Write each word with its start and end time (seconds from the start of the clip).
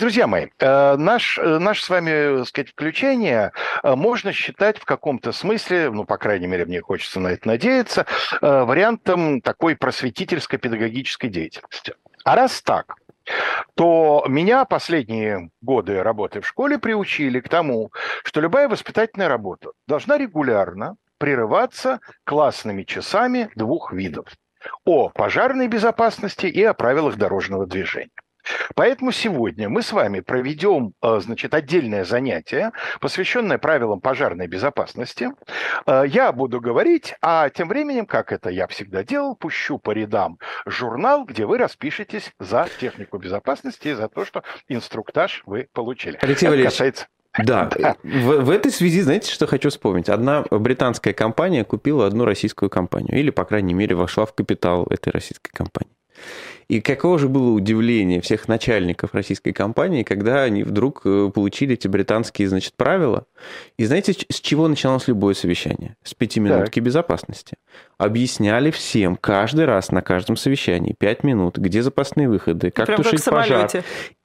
Друзья 0.00 0.26
мои, 0.26 0.46
э, 0.58 0.96
наш, 0.96 1.38
э, 1.38 1.58
наш 1.58 1.82
с 1.82 1.90
вами, 1.90 2.38
так 2.38 2.48
сказать, 2.48 2.70
включение 2.70 3.52
э, 3.82 3.94
можно 3.94 4.32
считать 4.32 4.78
в 4.78 4.86
каком-то 4.86 5.30
смысле, 5.30 5.90
ну, 5.90 6.04
по 6.04 6.16
крайней 6.16 6.46
мере, 6.46 6.64
мне 6.64 6.80
хочется 6.80 7.20
на 7.20 7.28
это 7.28 7.46
надеяться, 7.46 8.06
вариантом 8.40 9.42
такой 9.42 9.76
просветительской 9.76 10.58
педагогической 10.58 11.28
деятельности. 11.28 11.92
А 12.24 12.34
раз 12.34 12.62
так, 12.62 12.94
то 13.74 14.24
меня 14.26 14.64
последние 14.64 15.50
годы 15.60 16.02
работы 16.02 16.40
в 16.40 16.46
школе 16.46 16.78
приучили 16.78 17.40
к 17.40 17.50
тому, 17.50 17.92
что 18.24 18.40
любая 18.40 18.70
воспитательная 18.70 19.28
работа 19.28 19.72
должна 19.86 20.16
регулярно 20.16 20.96
прерываться 21.18 22.00
классными 22.24 22.84
часами 22.84 23.50
двух 23.54 23.92
видов 23.92 24.28
о 24.86 25.10
пожарной 25.10 25.68
безопасности 25.68 26.46
и 26.46 26.62
о 26.64 26.72
правилах 26.72 27.16
дорожного 27.16 27.66
движения. 27.66 28.08
Поэтому 28.74 29.12
сегодня 29.12 29.68
мы 29.68 29.82
с 29.82 29.92
вами 29.92 30.20
проведем, 30.20 30.94
э, 31.02 31.20
значит, 31.20 31.54
отдельное 31.54 32.04
занятие, 32.04 32.72
посвященное 33.00 33.58
правилам 33.58 34.00
пожарной 34.00 34.46
безопасности. 34.46 35.30
Э, 35.86 36.04
я 36.06 36.32
буду 36.32 36.60
говорить, 36.60 37.14
а 37.22 37.48
тем 37.50 37.68
временем, 37.68 38.06
как 38.06 38.32
это 38.32 38.50
я 38.50 38.66
всегда 38.66 39.04
делал, 39.04 39.36
пущу 39.36 39.78
по 39.78 39.90
рядам 39.92 40.38
журнал, 40.66 41.24
где 41.24 41.46
вы 41.46 41.58
распишетесь 41.58 42.32
за 42.38 42.68
технику 42.80 43.18
безопасности 43.18 43.88
и 43.88 43.94
за 43.94 44.08
то, 44.08 44.24
что 44.24 44.42
инструктаж 44.68 45.42
вы 45.46 45.68
получили. 45.72 46.18
Алексей 46.20 46.46
это 46.46 46.52
Валерьевич, 46.52 46.72
касается... 46.72 47.06
Да, 47.38 47.70
да. 47.78 47.96
В, 48.02 48.40
в 48.44 48.50
этой 48.50 48.72
связи, 48.72 49.02
знаете, 49.02 49.30
что 49.32 49.46
хочу 49.46 49.70
вспомнить? 49.70 50.08
Одна 50.08 50.44
британская 50.50 51.12
компания 51.12 51.64
купила 51.64 52.06
одну 52.06 52.24
российскую 52.24 52.70
компанию, 52.70 53.18
или, 53.18 53.30
по 53.30 53.44
крайней 53.44 53.74
мере, 53.74 53.94
вошла 53.94 54.26
в 54.26 54.34
капитал 54.34 54.86
этой 54.90 55.10
российской 55.10 55.50
компании. 55.50 55.94
И 56.70 56.80
какого 56.80 57.18
же 57.18 57.28
было 57.28 57.50
удивление 57.50 58.20
всех 58.20 58.46
начальников 58.46 59.12
российской 59.12 59.50
компании, 59.50 60.04
когда 60.04 60.44
они 60.44 60.62
вдруг 60.62 61.00
э, 61.04 61.28
получили 61.34 61.74
эти 61.74 61.88
британские, 61.88 62.48
значит, 62.48 62.74
правила. 62.76 63.24
И 63.76 63.84
знаете, 63.84 64.12
с 64.12 64.40
чего 64.40 64.68
начиналось 64.68 65.08
любое 65.08 65.34
совещание? 65.34 65.96
С 66.04 66.14
пятиминутки 66.14 66.78
так. 66.78 66.84
безопасности. 66.84 67.56
Объясняли 67.98 68.70
всем 68.70 69.16
каждый 69.16 69.64
раз 69.64 69.90
на 69.90 70.00
каждом 70.00 70.36
совещании 70.36 70.94
пять 70.96 71.24
минут, 71.24 71.58
где 71.58 71.82
запасные 71.82 72.28
выходы, 72.28 72.70
как 72.70 72.86
Прям 72.86 73.02
тушить 73.02 73.24
как 73.24 73.34
пожар. 73.34 73.68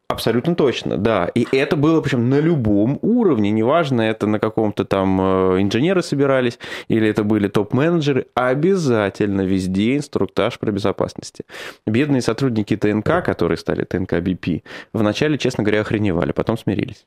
Абсолютно 0.08 0.56
точно, 0.56 0.98
да. 0.98 1.26
И 1.34 1.48
это 1.52 1.76
было 1.76 2.00
причем 2.00 2.30
на 2.30 2.40
любом 2.40 3.00
уровне, 3.02 3.50
неважно, 3.50 4.04
это 4.04 4.28
на 4.28 4.40
каком-то 4.40 4.86
там 4.86 5.20
э, 5.20 5.62
инженеры 5.62 6.04
собирались 6.04 6.60
или 6.90 7.10
это 7.10 7.24
были 7.24 7.48
топ-менеджеры, 7.48 8.28
обязательно 8.36 9.42
везде 9.42 9.98
инструктаж 9.98 10.60
про 10.60 10.72
безопасности. 10.72 11.46
Бедные 11.88 12.22
сотрудники 12.22 12.78
ТНК, 12.78 13.26
которые 13.26 13.58
стали 13.58 13.84
ТНК 13.84 14.20
БП, 14.20 14.64
вначале, 14.94 15.40
честно 15.40 15.64
говоря, 15.64 15.82
охреневали, 15.82 16.34
потом 16.34 16.58
смирились. 16.58 17.06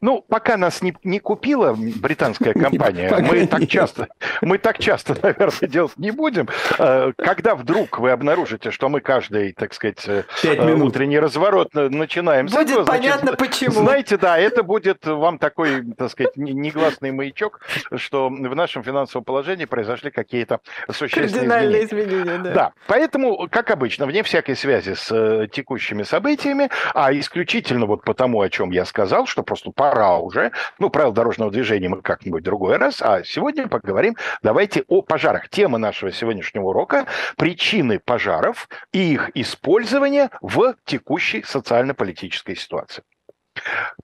Ну, 0.00 0.24
пока 0.28 0.56
нас 0.56 0.80
не, 0.80 0.94
не 1.02 1.18
купила 1.18 1.74
британская 1.76 2.52
компания, 2.54 3.12
мы 3.20 3.46
так 3.46 3.66
часто, 3.66 4.08
мы 4.40 4.58
так 4.58 4.78
часто, 4.78 5.16
наверное, 5.22 5.68
делать 5.68 5.96
не 5.96 6.12
будем. 6.12 6.48
Э, 6.78 7.12
когда 7.16 7.56
вдруг 7.56 7.98
вы 7.98 8.10
обнаружите, 8.10 8.70
что 8.70 8.88
мы 8.88 9.00
каждый, 9.00 9.52
так 9.52 9.74
сказать, 9.74 10.06
э, 10.06 10.22
э, 10.44 10.74
утренний 10.74 11.18
разворот 11.18 11.74
начинаем 11.74 12.46
будет 12.46 12.70
этого, 12.70 12.84
понятно 12.84 13.32
значит, 13.32 13.38
почему. 13.38 13.72
Знаете, 13.72 14.16
да, 14.16 14.38
это 14.38 14.62
будет 14.62 15.04
вам 15.04 15.38
такой, 15.38 15.82
так 15.96 16.10
сказать, 16.10 16.36
негласный 16.36 17.10
маячок, 17.10 17.60
что 17.96 18.28
в 18.28 18.54
нашем 18.54 18.84
финансовом 18.84 19.24
положении 19.24 19.64
произошли 19.64 20.10
какие-то 20.10 20.60
существенные 20.90 21.84
изменения. 21.84 21.84
изменения. 21.84 22.38
Да. 22.38 22.52
да, 22.52 22.72
поэтому, 22.86 23.48
как 23.50 23.70
обычно, 23.70 24.06
вне 24.06 24.22
всякой 24.22 24.54
связи 24.54 24.94
с 24.94 25.48
текущими 25.52 26.04
событиями, 26.04 26.70
а 26.94 27.12
исключительно 27.12 27.86
вот 27.86 28.04
потому, 28.04 28.40
о 28.40 28.48
чем 28.48 28.70
я 28.70 28.84
сказал, 28.84 29.26
что 29.26 29.42
просто 29.42 29.72
пора 29.88 30.18
уже. 30.18 30.52
Ну, 30.78 30.90
правила 30.90 31.14
дорожного 31.14 31.50
движения 31.50 31.88
мы 31.88 32.02
как-нибудь 32.02 32.42
другой 32.42 32.76
раз. 32.76 33.00
А 33.00 33.24
сегодня 33.24 33.68
поговорим, 33.68 34.16
давайте 34.42 34.84
о 34.86 35.00
пожарах. 35.02 35.48
Тема 35.48 35.78
нашего 35.78 36.12
сегодняшнего 36.12 36.66
урока– 36.66 37.06
причины 37.36 37.98
пожаров 37.98 38.68
и 38.92 39.14
их 39.14 39.30
использование 39.34 40.28
в 40.42 40.74
текущей 40.84 41.42
социально-политической 41.42 42.54
ситуации. 42.54 43.02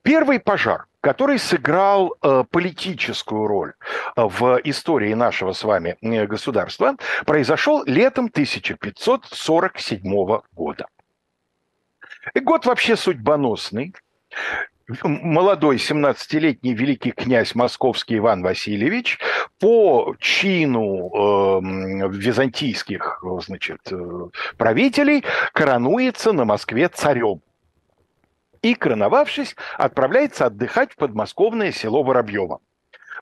Первый 0.01 0.39
пожар, 0.39 0.87
который 1.01 1.37
сыграл 1.39 2.15
э, 2.21 2.43
политическую 2.49 3.47
роль 3.47 3.73
э, 4.15 4.23
в 4.23 4.59
истории 4.63 5.13
нашего 5.13 5.53
с 5.53 5.63
вами 5.63 5.97
э, 6.01 6.25
государства, 6.25 6.95
произошел 7.25 7.83
летом 7.85 8.25
1547 8.25 10.41
года. 10.51 10.87
И 12.33 12.39
год 12.39 12.65
вообще 12.65 12.95
судьбоносный 12.95 13.93
молодой 15.03 15.77
17-летний 15.77 16.73
великий 16.73 17.11
князь 17.11 17.55
московский 17.55 18.17
Иван 18.17 18.43
Васильевич 18.43 19.19
по 19.59 20.15
чину 20.19 21.09
э, 21.09 22.09
византийских 22.09 23.23
значит, 23.45 23.79
э, 23.91 23.95
правителей 24.57 25.23
коронуется 25.53 26.33
на 26.33 26.45
Москве 26.45 26.87
царем. 26.89 27.41
И, 28.61 28.73
короновавшись, 28.73 29.55
отправляется 29.77 30.47
отдыхать 30.47 30.93
в 30.93 30.95
подмосковное 30.97 31.71
село 31.71 32.03
Воробьево. 32.03 32.59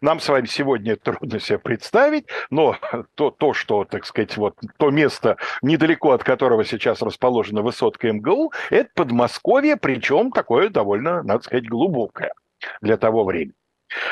Нам 0.03 0.19
с 0.19 0.27
вами 0.27 0.47
сегодня 0.47 0.97
трудно 0.97 1.39
себе 1.39 1.59
представить, 1.59 2.25
но 2.49 2.75
то, 3.15 3.31
то, 3.31 3.53
что, 3.53 3.85
так 3.85 4.05
сказать, 4.05 4.35
вот 4.35 4.53
то 4.75 4.91
место, 4.91 5.37
недалеко 5.61 6.11
от 6.11 6.25
которого 6.25 6.65
сейчас 6.65 7.01
расположена 7.01 7.61
высотка 7.61 8.11
МГУ, 8.11 8.51
это 8.69 8.89
Подмосковье, 8.95 9.77
причем 9.77 10.31
такое 10.31 10.67
довольно, 10.67 11.23
надо 11.23 11.43
сказать, 11.45 11.69
глубокое 11.69 12.33
для 12.81 12.97
того 12.97 13.23
времени. 13.23 13.53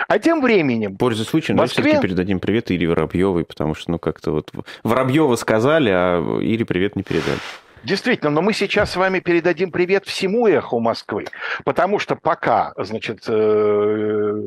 А 0.07 0.17
тем 0.17 0.41
временем... 0.41 0.95
Пользуясь 0.95 1.27
случаем, 1.27 1.57
Москве... 1.57 1.83
давайте 1.83 2.07
передадим 2.07 2.39
привет 2.39 2.71
Ире 2.71 2.87
Воробьевой, 2.87 3.43
потому 3.43 3.75
что, 3.75 3.91
ну, 3.91 3.99
как-то 3.99 4.31
вот 4.31 4.49
Воробьева 4.83 5.35
сказали, 5.35 5.89
а 5.93 6.39
Ире 6.39 6.63
привет 6.63 6.95
не 6.95 7.03
передали. 7.03 7.39
Действительно, 7.83 8.29
но 8.29 8.41
мы 8.41 8.53
сейчас 8.53 8.91
с 8.91 8.95
вами 8.95 9.19
передадим 9.19 9.73
привет 9.73 10.05
всему 10.05 10.47
эху 10.47 10.79
Москвы, 10.79 11.25
потому 11.65 11.99
что 11.99 12.15
пока, 12.15 12.71
значит, 12.77 13.25
э, 13.27 14.41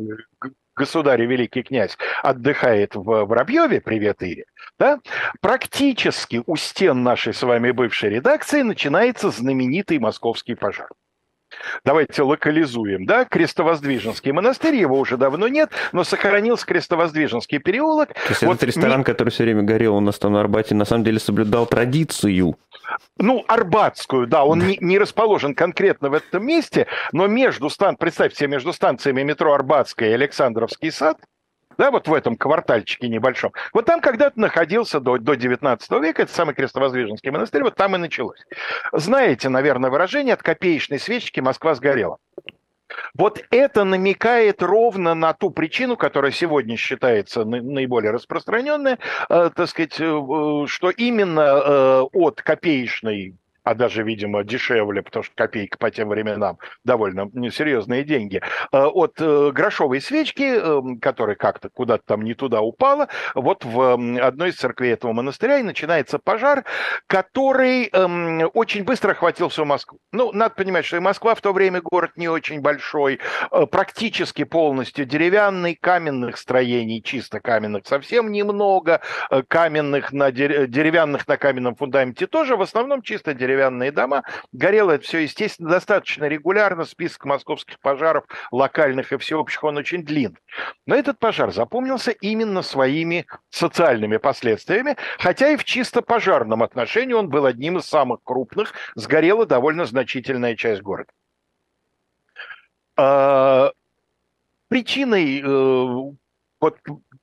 государь 0.74 1.22
и 1.22 1.26
великий 1.26 1.62
князь 1.62 1.96
отдыхает 2.22 2.94
в 2.94 3.02
Воробьеве, 3.02 3.80
привет, 3.80 4.22
Ире, 4.22 4.44
да, 4.78 5.00
практически 5.40 6.42
у 6.46 6.56
стен 6.56 7.02
нашей 7.02 7.34
с 7.34 7.42
вами 7.42 7.70
бывшей 7.70 8.10
редакции 8.10 8.62
начинается 8.62 9.30
знаменитый 9.30 9.98
московский 9.98 10.54
пожар. 10.54 10.88
Давайте 11.84 12.22
локализуем, 12.22 13.06
да, 13.06 13.24
Крестовоздвиженский 13.24 14.32
монастырь, 14.32 14.76
его 14.76 14.98
уже 14.98 15.16
давно 15.16 15.48
нет, 15.48 15.70
но 15.92 16.04
сохранился 16.04 16.66
Крестовоздвиженский 16.66 17.58
переулок. 17.58 18.08
То 18.08 18.20
есть 18.30 18.42
вот 18.42 18.56
этот 18.56 18.64
ресторан, 18.64 18.98
не... 18.98 19.04
который 19.04 19.30
все 19.30 19.44
время 19.44 19.62
горел 19.62 19.96
у 19.96 20.00
нас 20.00 20.18
там 20.18 20.32
на 20.32 20.40
Арбате, 20.40 20.74
на 20.74 20.84
самом 20.84 21.04
деле 21.04 21.18
соблюдал 21.18 21.66
традицию. 21.66 22.56
Ну, 23.18 23.44
Арбатскую, 23.48 24.26
да, 24.26 24.44
он 24.44 24.60
не, 24.60 24.78
не 24.80 24.98
расположен 24.98 25.54
конкретно 25.54 26.10
в 26.10 26.14
этом 26.14 26.44
месте, 26.46 26.86
но 27.12 27.26
между 27.26 27.70
стан, 27.70 27.96
представьте 27.96 28.38
себе, 28.38 28.48
между 28.48 28.72
станциями 28.72 29.22
метро 29.22 29.52
Арбатская 29.52 30.10
и 30.10 30.12
Александровский 30.12 30.92
сад, 30.92 31.18
да, 31.78 31.90
вот 31.90 32.08
в 32.08 32.14
этом 32.14 32.36
квартальчике 32.36 33.08
небольшом. 33.08 33.52
Вот 33.72 33.86
там 33.86 34.00
когда-то 34.00 34.38
находился 34.40 35.00
до, 35.00 35.18
до 35.18 35.34
19 35.34 35.90
века, 36.02 36.22
это 36.22 36.32
самый 36.32 36.54
Крестовоздвиженский 36.54 37.30
монастырь, 37.30 37.62
вот 37.62 37.74
там 37.74 37.94
и 37.96 37.98
началось. 37.98 38.40
Знаете, 38.92 39.48
наверное, 39.48 39.90
выражение 39.90 40.34
«от 40.34 40.42
копеечной 40.42 40.98
свечки 40.98 41.40
Москва 41.40 41.74
сгорела». 41.74 42.18
Вот 43.14 43.42
это 43.50 43.84
намекает 43.84 44.62
ровно 44.62 45.14
на 45.14 45.32
ту 45.32 45.50
причину, 45.50 45.96
которая 45.96 46.32
сегодня 46.32 46.76
считается 46.76 47.44
наиболее 47.44 48.10
распространенной, 48.12 48.98
э, 49.28 49.50
так 49.54 49.68
сказать, 49.68 50.00
э, 50.00 50.04
э, 50.04 50.66
что 50.66 50.90
именно 50.90 52.04
от 52.12 52.42
копеечной 52.42 53.34
а 53.64 53.74
даже, 53.74 54.02
видимо, 54.02 54.44
дешевле, 54.44 55.02
потому 55.02 55.24
что 55.24 55.34
копейка 55.34 55.78
по 55.78 55.90
тем 55.90 56.10
временам. 56.10 56.58
Довольно 56.84 57.30
серьезные 57.50 58.04
деньги, 58.04 58.42
э, 58.72 58.78
от 58.78 59.14
э, 59.20 59.50
грошовой 59.52 60.00
свечки, 60.00 60.42
эм, 60.42 61.00
которая 61.00 61.34
как-то 61.34 61.70
куда-то 61.70 62.04
там 62.06 62.22
не 62.22 62.34
туда 62.34 62.60
упала, 62.60 63.08
вот 63.34 63.64
в 63.64 63.94
одной 64.20 64.50
из 64.50 64.56
церквей 64.56 64.92
этого 64.92 65.12
монастыря 65.12 65.58
и 65.58 65.62
начинается 65.62 66.18
пожар, 66.18 66.64
который 67.06 67.88
эм, 67.90 68.50
очень 68.52 68.84
быстро 68.84 69.12
охватил 69.12 69.48
всю 69.48 69.64
Москву. 69.64 69.98
Ну, 70.12 70.30
надо 70.32 70.54
понимать, 70.54 70.84
что 70.84 70.98
и 70.98 71.00
Москва 71.00 71.34
в 71.34 71.40
то 71.40 71.52
время 71.52 71.80
город 71.80 72.12
не 72.16 72.28
очень 72.28 72.60
большой, 72.60 73.18
э, 73.50 73.66
практически 73.66 74.44
полностью 74.44 75.06
деревянный, 75.06 75.74
каменных 75.80 76.36
строений, 76.36 77.02
чисто 77.02 77.40
каменных 77.40 77.86
совсем 77.86 78.30
немного, 78.30 79.00
каменных 79.48 80.12
на 80.12 80.30
деревянных 80.30 81.26
на 81.26 81.36
каменном 81.38 81.76
фундаменте 81.76 82.26
тоже, 82.26 82.56
в 82.56 82.62
основном 82.62 83.00
чисто 83.02 83.32
деревянных 83.32 83.53
деревянные 83.54 83.92
дома. 83.92 84.24
Горело 84.52 84.92
это 84.92 85.04
все, 85.04 85.18
естественно, 85.18 85.70
достаточно 85.70 86.24
регулярно. 86.24 86.84
Список 86.84 87.24
московских 87.24 87.78
пожаров, 87.80 88.24
локальных 88.50 89.12
и 89.12 89.16
всеобщих, 89.16 89.62
он 89.64 89.76
очень 89.76 90.04
длинный. 90.04 90.38
Но 90.86 90.96
этот 90.96 91.18
пожар 91.18 91.52
запомнился 91.52 92.10
именно 92.10 92.62
своими 92.62 93.26
социальными 93.50 94.16
последствиями, 94.16 94.96
хотя 95.18 95.50
и 95.50 95.56
в 95.56 95.64
чисто 95.64 96.02
пожарном 96.02 96.62
отношении 96.62 97.14
он 97.14 97.28
был 97.28 97.46
одним 97.46 97.78
из 97.78 97.84
самых 97.84 98.20
крупных. 98.24 98.72
Сгорела 98.94 99.46
довольно 99.46 99.84
значительная 99.84 100.56
часть 100.56 100.82
города. 100.82 101.10
э, 102.96 103.70
причиной 104.68 105.40
э, 105.40 106.14
вот 106.60 106.78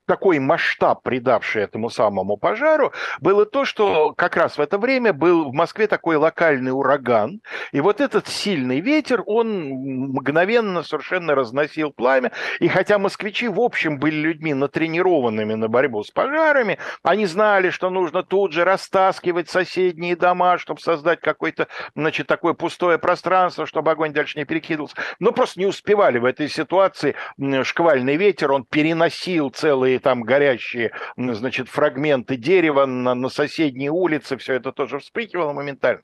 такой 0.05 0.39
масштаб, 0.39 1.03
придавший 1.03 1.63
этому 1.63 1.89
самому 1.89 2.37
пожару, 2.37 2.91
было 3.19 3.45
то, 3.45 3.65
что 3.65 4.13
как 4.13 4.35
раз 4.35 4.57
в 4.57 4.61
это 4.61 4.77
время 4.77 5.13
был 5.13 5.49
в 5.49 5.53
Москве 5.53 5.87
такой 5.87 6.15
локальный 6.15 6.71
ураган, 6.71 7.41
и 7.71 7.81
вот 7.81 8.01
этот 8.01 8.27
сильный 8.27 8.79
ветер, 8.79 9.23
он 9.25 9.69
мгновенно 9.69 10.83
совершенно 10.83 11.35
разносил 11.35 11.91
пламя, 11.91 12.31
и 12.59 12.67
хотя 12.67 12.97
москвичи 12.97 13.47
в 13.47 13.59
общем 13.59 13.99
были 13.99 14.15
людьми 14.15 14.53
натренированными 14.53 15.53
на 15.53 15.67
борьбу 15.67 16.03
с 16.03 16.11
пожарами, 16.11 16.77
они 17.03 17.25
знали, 17.25 17.69
что 17.69 17.89
нужно 17.89 18.23
тут 18.23 18.53
же 18.53 18.63
растаскивать 18.63 19.49
соседние 19.49 20.15
дома, 20.15 20.57
чтобы 20.57 20.81
создать 20.81 21.21
какое-то, 21.21 21.67
значит, 21.95 22.27
такое 22.27 22.53
пустое 22.53 22.97
пространство, 22.97 23.65
чтобы 23.65 23.91
огонь 23.91 24.13
дальше 24.13 24.37
не 24.37 24.45
перекидывался, 24.45 24.95
но 25.19 25.31
просто 25.31 25.59
не 25.59 25.65
успевали 25.65 26.17
в 26.17 26.25
этой 26.25 26.49
ситуации, 26.49 27.15
шквальный 27.63 28.17
ветер, 28.17 28.51
он 28.51 28.65
переносил 28.65 29.49
целые 29.49 29.90
там 29.99 30.23
горящие, 30.23 30.91
значит, 31.17 31.69
фрагменты 31.69 32.35
дерева 32.35 32.85
на, 32.85 33.15
на 33.15 33.29
соседней 33.29 33.89
улице, 33.89 34.37
все 34.37 34.53
это 34.53 34.71
тоже 34.71 34.99
вспыхивало 34.99 35.53
моментально. 35.53 36.03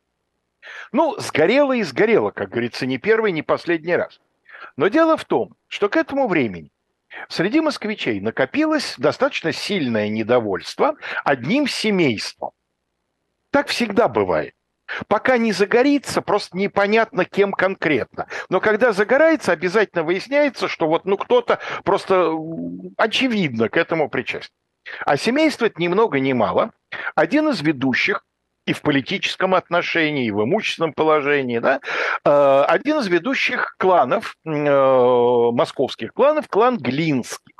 Ну, 0.91 1.15
сгорело 1.19 1.73
и 1.73 1.83
сгорело, 1.83 2.31
как 2.31 2.49
говорится, 2.49 2.85
не 2.85 2.97
первый, 2.97 3.31
не 3.31 3.43
последний 3.43 3.95
раз. 3.95 4.19
Но 4.75 4.87
дело 4.87 5.17
в 5.17 5.25
том, 5.25 5.55
что 5.67 5.89
к 5.89 5.97
этому 5.97 6.27
времени 6.27 6.71
среди 7.29 7.61
москвичей 7.61 8.19
накопилось 8.19 8.95
достаточно 8.97 9.51
сильное 9.51 10.09
недовольство 10.09 10.95
одним 11.23 11.67
семейством. 11.67 12.51
Так 13.51 13.67
всегда 13.67 14.07
бывает. 14.07 14.53
Пока 15.07 15.37
не 15.37 15.51
загорится, 15.51 16.21
просто 16.21 16.57
непонятно, 16.57 17.25
кем 17.25 17.51
конкретно. 17.51 18.27
Но 18.49 18.59
когда 18.59 18.93
загорается, 18.93 19.51
обязательно 19.51 20.03
выясняется, 20.03 20.67
что 20.67 20.87
вот 20.87 21.05
ну 21.05 21.17
кто-то 21.17 21.59
просто 21.83 22.31
очевидно 22.97 23.69
к 23.69 23.77
этому 23.77 24.09
причастен. 24.09 24.53
А 25.05 25.17
семейство 25.17 25.65
это 25.65 25.81
ни 25.81 25.87
много 25.87 26.19
ни 26.19 26.33
мало. 26.33 26.71
Один 27.15 27.49
из 27.49 27.61
ведущих 27.61 28.23
и 28.65 28.73
в 28.73 28.81
политическом 28.81 29.55
отношении, 29.55 30.25
и 30.25 30.31
в 30.31 30.43
имущественном 30.43 30.93
положении, 30.93 31.59
да, 31.59 31.79
э, 32.25 32.65
один 32.67 32.99
из 32.99 33.07
ведущих 33.07 33.75
кланов, 33.77 34.35
э, 34.45 34.49
московских 34.49 36.13
кланов, 36.13 36.47
клан 36.49 36.77
Глинский. 36.77 37.56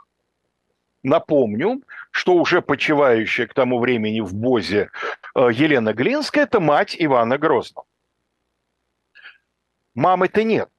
Напомню, 1.07 1.83
что 2.11 2.33
уже 2.33 2.61
почивающая 2.61 3.47
к 3.47 3.53
тому 3.53 3.79
времени 3.79 4.19
в 4.19 4.35
Бозе 4.35 4.89
э, 5.35 5.49
Елена 5.53 5.93
Глинская– 5.93 6.43
это 6.43 6.59
мать 6.59 6.97
Ивана 6.99 7.37
Грозного. 7.37 7.87
Мамы-то 9.95 10.43
нет. 10.43 10.69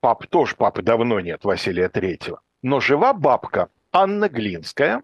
Пап 0.00 0.26
тоже, 0.26 0.56
папы 0.56 0.82
давно 0.82 1.20
нет, 1.20 1.44
Василия 1.44 1.88
Третьего. 1.88 2.40
Но 2.62 2.80
жива 2.80 3.12
бабка 3.12 3.68
Анна 3.92 4.28
Глинская, 4.28 5.02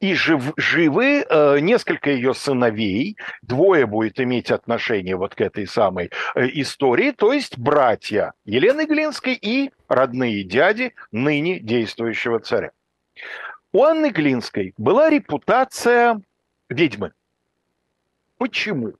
и 0.00 0.14
жив, 0.14 0.54
живы 0.56 1.26
э, 1.28 1.58
несколько 1.60 2.10
ее 2.10 2.32
сыновей, 2.32 3.18
двое 3.42 3.84
будет 3.84 4.18
иметь 4.18 4.50
отношение 4.50 5.16
вот 5.16 5.34
к 5.34 5.42
этой 5.42 5.66
самой 5.66 6.10
э, 6.34 6.46
истории, 6.54 7.10
то 7.10 7.34
есть 7.34 7.58
братья 7.58 8.32
Елены 8.46 8.86
Глинской 8.86 9.34
и 9.34 9.72
родные 9.88 10.42
дяди 10.42 10.94
ныне 11.12 11.60
действующего 11.60 12.38
царя. 12.38 12.70
У 13.72 13.84
Анны 13.84 14.10
Глинской 14.10 14.74
была 14.76 15.10
репутация 15.10 16.20
ведьмы. 16.68 17.12
Почему? 18.36 18.94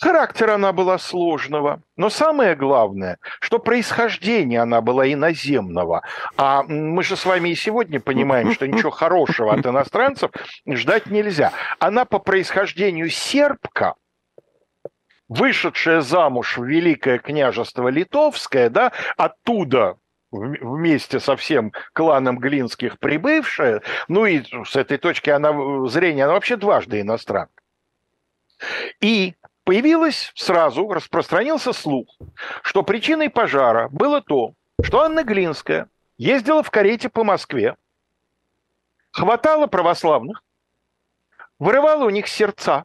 Характер 0.00 0.50
она 0.50 0.72
была 0.72 0.98
сложного, 0.98 1.82
но 1.96 2.08
самое 2.08 2.56
главное, 2.56 3.18
что 3.40 3.58
происхождение 3.58 4.60
она 4.60 4.80
была 4.80 5.06
иноземного. 5.12 6.02
А 6.36 6.62
мы 6.62 7.02
же 7.02 7.14
с 7.14 7.26
вами 7.26 7.50
и 7.50 7.54
сегодня 7.54 8.00
понимаем, 8.00 8.52
что 8.52 8.66
ничего 8.66 8.90
хорошего 8.90 9.52
от 9.52 9.66
иностранцев 9.66 10.30
ждать 10.66 11.06
нельзя. 11.06 11.52
Она 11.78 12.04
по 12.06 12.18
происхождению 12.18 13.10
сербка, 13.10 13.94
вышедшая 15.28 16.00
замуж 16.00 16.56
в 16.56 16.64
Великое 16.64 17.18
княжество 17.18 17.88
Литовское, 17.88 18.70
да, 18.70 18.92
оттуда 19.16 19.98
вместе 20.32 21.20
со 21.20 21.36
всем 21.36 21.72
кланом 21.92 22.38
Глинских 22.38 22.98
прибывшая, 22.98 23.82
ну 24.08 24.26
и 24.26 24.42
с 24.64 24.74
этой 24.74 24.98
точки 24.98 25.30
она, 25.30 25.86
зрения 25.88 26.24
она 26.24 26.32
вообще 26.32 26.56
дважды 26.56 27.00
иностранка. 27.00 27.62
И 29.00 29.34
появилось 29.64 30.32
сразу, 30.34 30.88
распространился 30.88 31.72
слух, 31.72 32.08
что 32.62 32.82
причиной 32.82 33.30
пожара 33.30 33.88
было 33.90 34.20
то, 34.22 34.54
что 34.82 35.02
Анна 35.02 35.22
Глинская 35.22 35.88
ездила 36.16 36.62
в 36.62 36.70
карете 36.70 37.08
по 37.08 37.24
Москве, 37.24 37.76
хватала 39.10 39.66
православных, 39.66 40.42
вырывала 41.58 42.04
у 42.04 42.10
них 42.10 42.26
сердца, 42.26 42.84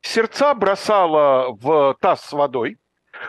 сердца 0.00 0.54
бросала 0.54 1.52
в 1.52 1.96
таз 2.00 2.24
с 2.24 2.32
водой, 2.32 2.78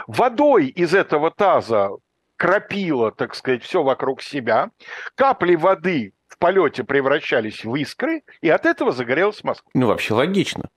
водой 0.08 0.68
из 0.68 0.94
этого 0.94 1.32
таза 1.32 1.92
кропила, 2.38 3.12
так 3.12 3.36
сказать, 3.36 3.64
все 3.64 3.84
вокруг 3.84 4.22
себя, 4.22 4.72
капли 5.16 5.56
воды 5.56 6.14
в 6.28 6.38
полете 6.38 6.84
превращались 6.84 7.64
в 7.64 7.74
искры, 7.76 8.24
и 8.42 8.50
от 8.50 8.66
этого 8.66 8.92
загорелась 8.92 9.44
Москва. 9.44 9.70
Ну, 9.74 9.88
вообще 9.88 10.14
логично. 10.14 10.70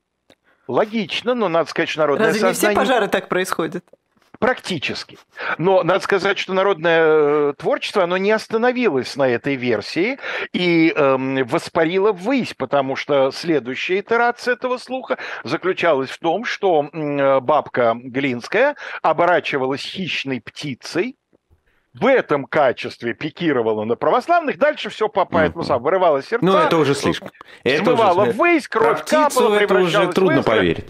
Логично, 0.67 1.35
но 1.35 1.49
надо 1.49 1.69
сказать, 1.71 1.89
что 1.89 2.01
народное 2.01 2.27
Разве 2.27 2.41
сознание... 2.41 2.77
не 2.77 2.85
все 2.85 2.93
пожары 2.93 3.09
так 3.09 3.29
происходят? 3.29 3.85
Практически. 4.39 5.19
Но 5.57 5.83
надо 5.83 6.01
сказать, 6.01 6.39
что 6.39 6.53
народное 6.53 7.03
э, 7.03 7.55
творчество, 7.59 8.05
оно 8.05 8.19
не 8.19 8.31
остановилось 8.31 9.17
на 9.17 9.29
этой 9.29 9.57
версии 9.57 10.19
и 10.53 10.93
эм, 10.95 11.45
воспарило 11.45 12.13
ввысь, 12.13 12.55
потому 12.55 12.95
что 12.95 13.33
следующая 13.33 13.99
итерация 13.99 14.55
этого 14.55 14.79
слуха 14.79 15.19
заключалась 15.43 16.11
в 16.11 16.21
том, 16.21 16.45
что 16.45 16.89
э, 16.93 17.41
бабка 17.41 17.97
Глинская 18.01 18.77
оборачивалась 19.03 19.81
хищной 19.81 20.41
птицей, 20.41 21.17
в 21.95 22.07
этом 22.07 22.45
качестве 22.45 23.15
пикировала 23.15 23.85
на 23.85 23.97
православных, 23.97 24.59
дальше 24.59 24.91
все 24.91 25.09
по, 25.09 25.25
по 25.25 25.39
этому 25.39 25.65
самому 25.65 25.85
вырывало 25.85 26.23
сердца. 26.23 26.45
Ну, 26.45 26.57
это 26.57 26.77
уже 26.77 26.95
слишком. 26.95 27.31
Это 27.65 27.93
уже... 27.93 28.33
ввысь, 28.33 28.69
кровь 28.69 29.05
капала, 29.05 29.55
это 29.55 29.75
уже 29.79 30.09
трудно 30.13 30.43
поверить. 30.43 30.87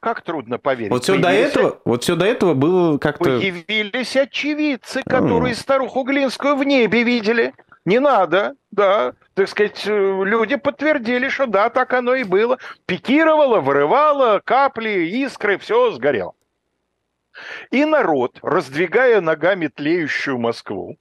Как 0.00 0.20
трудно 0.22 0.58
поверить? 0.58 0.92
Вот 0.92 1.02
все 1.02 1.18
до 1.18 1.30
этого, 1.30 1.80
вот 1.84 2.04
все 2.04 2.14
до 2.14 2.24
этого 2.24 2.54
было 2.54 2.98
как-то... 2.98 3.24
Появились 3.24 4.16
очевидцы, 4.16 5.02
которые 5.02 5.54
mm. 5.54 5.58
старуху 5.58 6.04
Глинскую 6.04 6.56
в 6.56 6.64
небе 6.64 7.02
видели. 7.02 7.52
Не 7.84 7.98
надо, 7.98 8.54
да. 8.70 9.14
Так 9.34 9.48
сказать, 9.48 9.82
э, 9.86 10.22
люди 10.24 10.56
подтвердили, 10.56 11.28
что 11.28 11.46
да, 11.46 11.68
так 11.68 11.94
оно 11.94 12.14
и 12.14 12.22
было. 12.22 12.58
Пикировало, 12.86 13.60
вырывало, 13.60 14.40
капли, 14.44 15.08
искры, 15.08 15.58
все 15.58 15.90
сгорело. 15.90 16.34
И 17.70 17.84
народ, 17.84 18.38
раздвигая 18.42 19.20
ногами 19.20 19.68
тлеющую 19.68 20.38
Москву, 20.38 20.96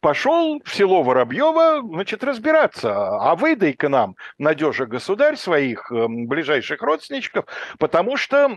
пошел 0.00 0.60
в 0.64 0.74
село 0.74 1.02
Воробьево, 1.02 1.80
значит, 1.82 2.24
разбираться. 2.24 2.92
А 2.92 3.34
выдай 3.36 3.72
к 3.72 3.88
нам, 3.88 4.16
надежа 4.38 4.86
государь, 4.86 5.36
своих 5.36 5.90
э, 5.92 6.06
ближайших 6.08 6.82
родственников, 6.82 7.46
потому 7.78 8.16
что 8.16 8.48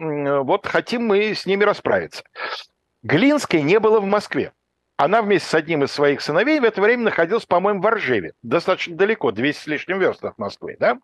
вот 0.43 0.65
хотим 0.67 1.07
мы 1.07 1.33
с 1.33 1.45
ними 1.45 1.63
расправиться. 1.63 2.23
Глинской 3.03 3.61
не 3.61 3.79
было 3.79 3.99
в 3.99 4.05
Москве. 4.05 4.53
Она 4.95 5.23
вместе 5.23 5.49
с 5.49 5.53
одним 5.55 5.83
из 5.83 5.91
своих 5.91 6.21
сыновей 6.21 6.59
в 6.59 6.63
это 6.63 6.79
время 6.79 7.03
находилась, 7.03 7.47
по-моему, 7.47 7.81
в 7.81 7.87
Оржеве. 7.87 8.33
Достаточно 8.43 8.95
далеко, 8.95 9.31
200 9.31 9.59
с 9.59 9.67
лишним 9.67 9.99
верст 9.99 10.23
от 10.23 10.37
Москвы, 10.37 10.77
да? 10.79 10.99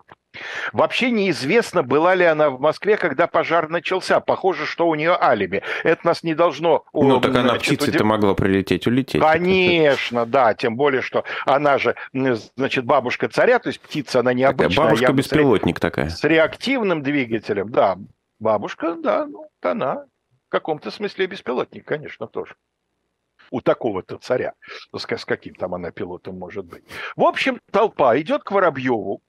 Вообще 0.74 1.10
неизвестно, 1.10 1.82
была 1.82 2.14
ли 2.14 2.24
она 2.24 2.52
в 2.52 2.60
Москве, 2.60 2.98
когда 2.98 3.26
пожар 3.26 3.68
начался. 3.68 4.20
Похоже, 4.20 4.68
что 4.68 4.88
у 4.88 4.94
нее 4.94 5.18
алиби. 5.20 5.64
Это 5.84 6.06
нас 6.06 6.22
не 6.22 6.36
должно... 6.36 6.86
Ну, 6.94 7.20
так 7.20 7.34
она 7.36 7.56
птицей-то 7.56 7.90
удив... 7.90 8.02
могла 8.04 8.36
прилететь, 8.36 8.86
улететь. 8.86 9.24
Конечно, 9.24 10.28
да. 10.28 10.54
Тем 10.54 10.76
более, 10.76 11.02
что 11.02 11.24
она 11.48 11.80
же, 11.80 11.96
значит, 12.14 12.86
бабушка 12.86 13.28
царя, 13.28 13.58
то 13.58 13.70
есть 13.70 13.82
птица, 13.82 14.20
она 14.20 14.34
необычная. 14.34 14.86
Бабушка-беспилотник 14.86 15.78
с... 15.78 15.82
такая. 15.82 16.10
С 16.10 16.24
реактивным 16.24 17.02
двигателем, 17.02 17.72
да. 17.72 17.98
Бабушка, 18.40 18.96
да, 18.96 19.26
ну, 19.26 19.50
она 19.62 20.06
в 20.48 20.52
каком-то 20.52 20.92
смысле 20.92 21.26
беспилотник, 21.26 21.86
конечно, 21.86 22.28
тоже 22.28 22.56
у 23.52 23.62
такого-то 23.62 24.18
царя. 24.18 24.54
С, 24.96 25.06
с 25.06 25.26
каким 25.26 25.56
там 25.56 25.76
она 25.76 25.92
пилотом 25.92 26.38
может 26.38 26.66
быть. 26.66 26.84
В 27.16 27.24
общем, 27.24 27.60
толпа 27.72 28.18
идет 28.20 28.44
к 28.44 28.52
Воробьеву, 28.52 29.22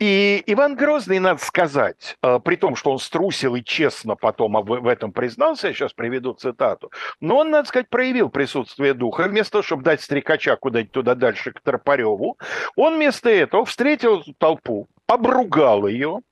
и 0.00 0.42
Иван 0.46 0.74
Грозный, 0.74 1.20
надо 1.20 1.40
сказать, 1.40 2.16
э, 2.20 2.40
при 2.44 2.56
том, 2.56 2.74
что 2.74 2.90
он 2.90 2.98
струсил 2.98 3.54
и 3.54 3.62
честно 3.62 4.16
потом 4.16 4.60
в 4.64 4.88
этом 4.88 5.12
признался, 5.12 5.68
я 5.68 5.74
сейчас 5.74 5.92
приведу 5.92 6.32
цитату, 6.32 6.90
но 7.20 7.38
он, 7.38 7.50
надо 7.50 7.68
сказать, 7.68 7.88
проявил 7.88 8.28
присутствие 8.28 8.94
духа. 8.94 9.28
Вместо 9.28 9.52
того, 9.52 9.62
чтобы 9.62 9.84
дать 9.84 10.00
стрекача 10.00 10.56
куда-нибудь 10.56 10.92
туда 10.92 11.14
дальше 11.14 11.52
к 11.52 11.60
Тропареву, 11.60 12.38
он 12.74 12.96
вместо 12.96 13.30
этого 13.30 13.64
встретил 13.64 14.24
толпу, 14.38 14.88
обругал 15.06 15.86
ее, 15.86 16.22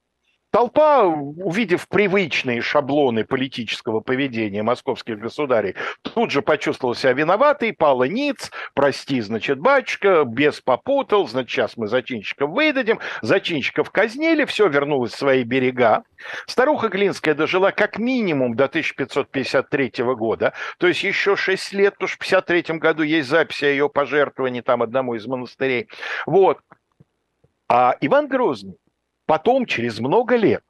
Толпа, 0.53 1.05
увидев 1.07 1.89
привычные 1.89 2.61
шаблоны 2.61 3.25
политического 3.25 4.01
поведения 4.01 4.63
московских 4.63 5.19
государей, 5.19 5.77
тут 6.03 6.31
же 6.31 6.43
почувствовала 6.43 6.95
себя 6.95 7.15
виноватой, 7.15 7.73
пала 7.73 8.05
ниц, 8.05 8.51
прости, 8.75 9.23
значит, 9.23 9.59
батюшка, 9.59 10.25
бес 10.27 10.61
попутал, 10.61 11.27
значит, 11.27 11.53
сейчас 11.53 11.79
мы 11.79 11.87
зачинщиков 11.87 12.51
выдадим, 12.51 13.01
зачинщиков 13.23 13.91
казнили, 13.91 14.45
все 14.45 14.69
вернулось 14.69 15.15
в 15.15 15.19
свои 15.19 15.43
берега. 15.43 16.05
Старуха 16.47 16.89
Глинская 16.89 17.35
дожила 17.35 17.71
как 17.71 17.99
минимум 17.99 18.55
до 18.55 18.67
1553 18.67 20.05
года, 20.15 20.53
то 20.77 20.87
есть 20.87 21.03
еще 21.03 21.35
6 21.35 21.73
лет, 21.73 21.95
потому 21.95 22.09
что 22.09 22.17
в 22.17 22.29
53 22.29 22.77
году 22.77 23.03
есть 23.03 23.31
запись 23.31 23.63
о 23.63 23.69
ее 23.69 23.89
пожертвовании 23.89 24.61
там 24.61 24.83
одному 24.83 25.15
из 25.15 25.27
монастырей. 25.27 25.89
Вот. 26.27 26.59
А 27.71 27.97
Иван 28.03 28.29
Грозный 28.29 28.77
потом, 29.33 29.65
через 29.65 29.99
много 29.99 30.37
лет, 30.37 30.63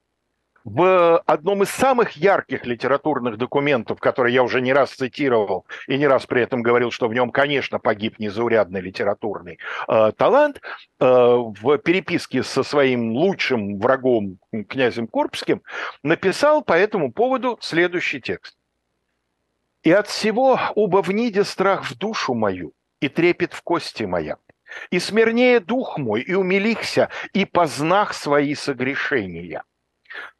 в 0.63 1.19
одном 1.27 1.65
из 1.65 1.71
самых 1.71 2.13
ярких 2.13 2.65
литературных 2.65 3.37
документов, 3.37 3.99
который 3.99 4.33
я 4.33 4.45
уже 4.45 4.61
не 4.61 4.73
раз 4.73 4.93
цитировал 4.93 5.67
и 5.89 5.99
не 5.99 6.07
раз 6.07 6.27
при 6.27 6.43
этом 6.43 6.63
говорил, 6.63 6.93
что 6.93 7.09
в 7.09 7.13
нем, 7.13 7.33
конечно, 7.33 7.81
погиб 7.81 8.21
незаурядный 8.21 8.81
литературный 8.81 9.59
э, 9.89 10.13
талант, 10.17 10.61
э, 10.61 11.05
в 11.05 11.79
переписке 11.79 12.45
со 12.45 12.63
своим 12.63 13.11
лучшим 13.17 13.81
врагом 13.81 14.39
князем 14.69 15.09
Курбским 15.09 15.63
написал 16.05 16.63
по 16.63 16.75
этому 16.75 17.11
поводу 17.11 17.59
следующий 17.61 18.21
текст. 18.21 18.57
«И 19.83 19.91
от 19.91 20.07
всего 20.07 20.61
убо 20.77 21.03
вниде 21.03 21.43
страх 21.43 21.91
в 21.91 21.99
душу 21.99 22.35
мою, 22.35 22.75
и 23.01 23.09
трепет 23.09 23.55
в 23.55 23.63
кости 23.63 24.05
моя. 24.05 24.37
И 24.91 24.99
смирнее 24.99 25.61
дух 25.61 25.99
мой, 25.99 26.21
и 26.21 26.35
умилихся, 26.35 27.09
и 27.33 27.45
познах 27.45 28.15
свои 28.15 28.55
согрешения. 28.55 29.65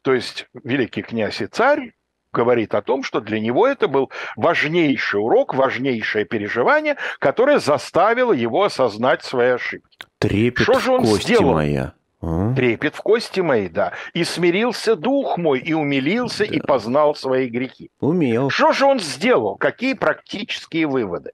То 0.01 0.13
есть 0.13 0.47
великий 0.63 1.01
князь 1.01 1.41
и 1.41 1.47
царь 1.47 1.93
говорит 2.33 2.73
о 2.73 2.81
том, 2.81 3.03
что 3.03 3.21
для 3.21 3.39
него 3.39 3.67
это 3.67 3.87
был 3.87 4.11
важнейший 4.35 5.21
урок, 5.21 5.53
важнейшее 5.53 6.25
переживание, 6.25 6.97
которое 7.19 7.59
заставило 7.59 8.33
его 8.33 8.63
осознать 8.63 9.23
свои 9.23 9.49
ошибки. 9.49 9.99
Трепет 10.17 10.63
что 10.63 10.79
же 10.79 10.91
он 10.91 11.01
кости 11.03 11.33
сделал? 11.33 11.53
моя. 11.53 11.93
А? 12.21 12.53
Трепет 12.55 12.95
в 12.95 13.01
кости 13.01 13.41
мои, 13.41 13.67
да. 13.67 13.93
И 14.13 14.23
смирился 14.23 14.95
дух 14.95 15.37
мой, 15.37 15.59
и 15.59 15.73
умилился, 15.73 16.47
да. 16.47 16.55
и 16.55 16.59
познал 16.59 17.15
свои 17.15 17.47
грехи. 17.47 17.91
Умел. 17.99 18.49
Что 18.49 18.71
же 18.71 18.85
он 18.85 18.99
сделал? 18.99 19.55
Какие 19.57 19.93
практические 19.93 20.87
выводы? 20.87 21.31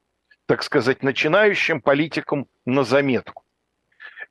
Так 0.49 0.63
сказать, 0.63 1.03
начинающим 1.03 1.79
политикам 1.79 2.47
на 2.65 2.83
заметку. 2.83 3.43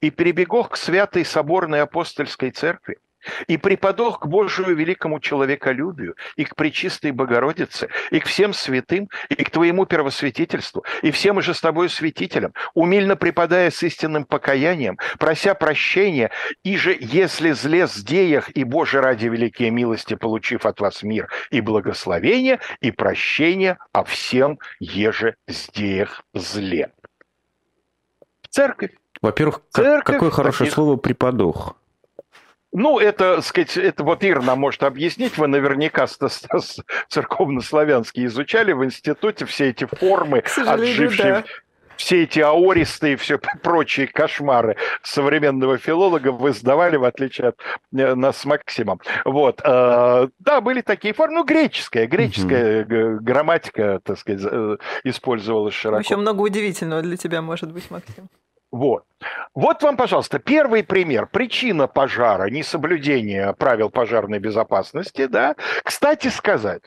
И 0.01 0.11
перебегох 0.11 0.71
к 0.71 0.77
святой 0.77 1.25
соборной 1.25 1.81
апостольской 1.81 2.51
церкви, 2.51 2.99
и 3.47 3.57
преподох 3.57 4.21
к 4.21 4.27
Божию 4.27 4.75
великому 4.75 5.21
человеколюбию, 5.21 6.17
и 6.37 6.45
к 6.45 6.55
Пречистой 6.55 7.11
Богородице, 7.11 7.89
и 8.11 8.21
к 8.21 8.27
всем 8.27 8.53
святым, 8.53 9.09
и 9.29 9.45
к 9.45 9.51
Твоему 9.51 9.87
первосвятительству, 9.87 10.85
и 11.03 11.11
всем 11.11 11.41
же 11.43 11.55
с 11.55 11.61
Тобою 11.61 11.89
святителям, 11.89 12.55
умильно 12.75 13.17
преподая 13.17 13.71
с 13.71 13.83
истинным 13.83 14.25
покаянием, 14.25 14.99
прося 15.19 15.55
прощения, 15.55 16.31
и 16.63 16.77
же, 16.77 16.97
если 16.99 17.53
зле 17.53 17.87
сдеях, 17.87 18.51
и 18.57 18.65
Боже 18.65 19.01
ради 19.01 19.27
великие 19.27 19.71
милости, 19.71 20.15
получив 20.15 20.67
от 20.67 20.81
вас 20.81 21.03
мир 21.03 21.29
и 21.51 21.61
благословение, 21.61 22.61
и 22.81 22.91
прощение 22.91 23.79
о 23.93 24.05
всем 24.05 24.59
еже 24.81 25.37
сдеях 25.47 26.23
зле. 26.35 26.93
Церковь. 28.51 28.93
Во-первых, 29.21 29.61
Церковь, 29.71 30.15
какое 30.17 30.31
хорошее 30.31 30.67
таких... 30.67 30.75
слово 30.75 30.97
«преподох». 30.97 31.77
Ну, 32.73 32.99
это, 32.99 33.41
сказать, 33.41 33.77
это 33.77 34.05
вот 34.05 34.23
Ир 34.23 34.43
нам 34.43 34.61
может 34.61 34.83
объяснить. 34.83 35.39
Вы 35.39 35.47
наверняка 35.47 36.07
церковно-славянский 37.09 38.27
изучали 38.27 38.73
в 38.73 38.85
институте 38.85 39.47
все 39.47 39.71
эти 39.71 39.87
формы, 39.87 40.45
отжившие, 40.67 41.33
да. 41.33 41.45
все 41.97 42.25
эти 42.25 42.41
аористы 42.41 43.15
и 43.15 43.17
все 43.17 43.39
прочие 43.63 44.07
кошмары 44.07 44.77
современного 45.03 45.79
филолога 45.79 46.31
вы 46.31 46.53
сдавали, 46.53 46.97
в 46.97 47.05
отличие 47.05 47.49
от 47.49 47.59
э, 47.97 48.15
нас 48.15 48.37
с 48.37 48.45
Максимом. 48.45 49.01
Вот. 49.25 49.63
Э, 49.65 50.29
да, 50.39 50.61
были 50.61 50.83
такие 50.83 51.15
формы. 51.15 51.37
Ну, 51.37 51.45
греческая, 51.45 52.07
греческая 52.07 52.83
угу. 52.85 53.25
грамматика, 53.25 54.01
так 54.05 54.19
сказать, 54.19 54.47
э, 54.51 54.77
использовалась 55.05 55.75
широко. 55.75 56.01
Еще 56.01 56.17
много 56.17 56.43
удивительного 56.43 57.01
для 57.01 57.17
тебя, 57.17 57.41
может 57.41 57.73
быть, 57.73 57.91
Максим. 57.91 58.29
Вот. 58.71 59.05
Вот 59.55 59.83
вам, 59.83 59.97
пожалуйста, 59.97 60.39
первый 60.39 60.85
пример. 60.85 61.27
Причина 61.27 61.89
пожара, 61.89 62.51
несоблюдение 62.51 63.55
правил 63.55 63.89
пожарной 63.89 64.39
безопасности. 64.39 65.27
Да? 65.27 65.57
Кстати 65.83 66.29
сказать, 66.29 66.83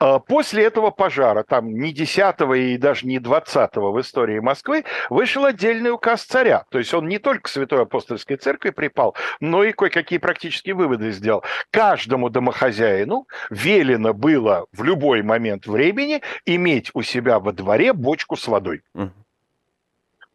э, 0.00 0.20
после 0.26 0.64
этого 0.64 0.90
пожара, 0.90 1.42
там 1.42 1.74
не 1.74 1.92
10 1.92 2.40
и 2.56 2.78
даже 2.78 3.06
не 3.06 3.18
20 3.18 3.76
в 3.76 4.00
истории 4.00 4.38
Москвы, 4.38 4.84
вышел 5.10 5.44
отдельный 5.44 5.90
указ 5.90 6.22
царя. 6.22 6.64
То 6.70 6.78
есть 6.78 6.94
он 6.94 7.08
не 7.08 7.18
только 7.18 7.50
Святой 7.50 7.82
Апостольской 7.82 8.36
Церкви 8.36 8.70
припал, 8.70 9.16
но 9.40 9.64
и 9.64 9.72
кое-какие 9.72 10.20
практические 10.20 10.76
выводы 10.76 11.10
сделал. 11.10 11.42
Каждому 11.72 12.30
домохозяину 12.30 13.26
велено 13.50 14.14
было 14.14 14.66
в 14.72 14.84
любой 14.84 15.22
момент 15.22 15.66
времени 15.66 16.22
иметь 16.46 16.90
у 16.94 17.02
себя 17.02 17.40
во 17.40 17.52
дворе 17.52 17.92
бочку 17.92 18.36
с 18.36 18.46
водой 18.46 18.82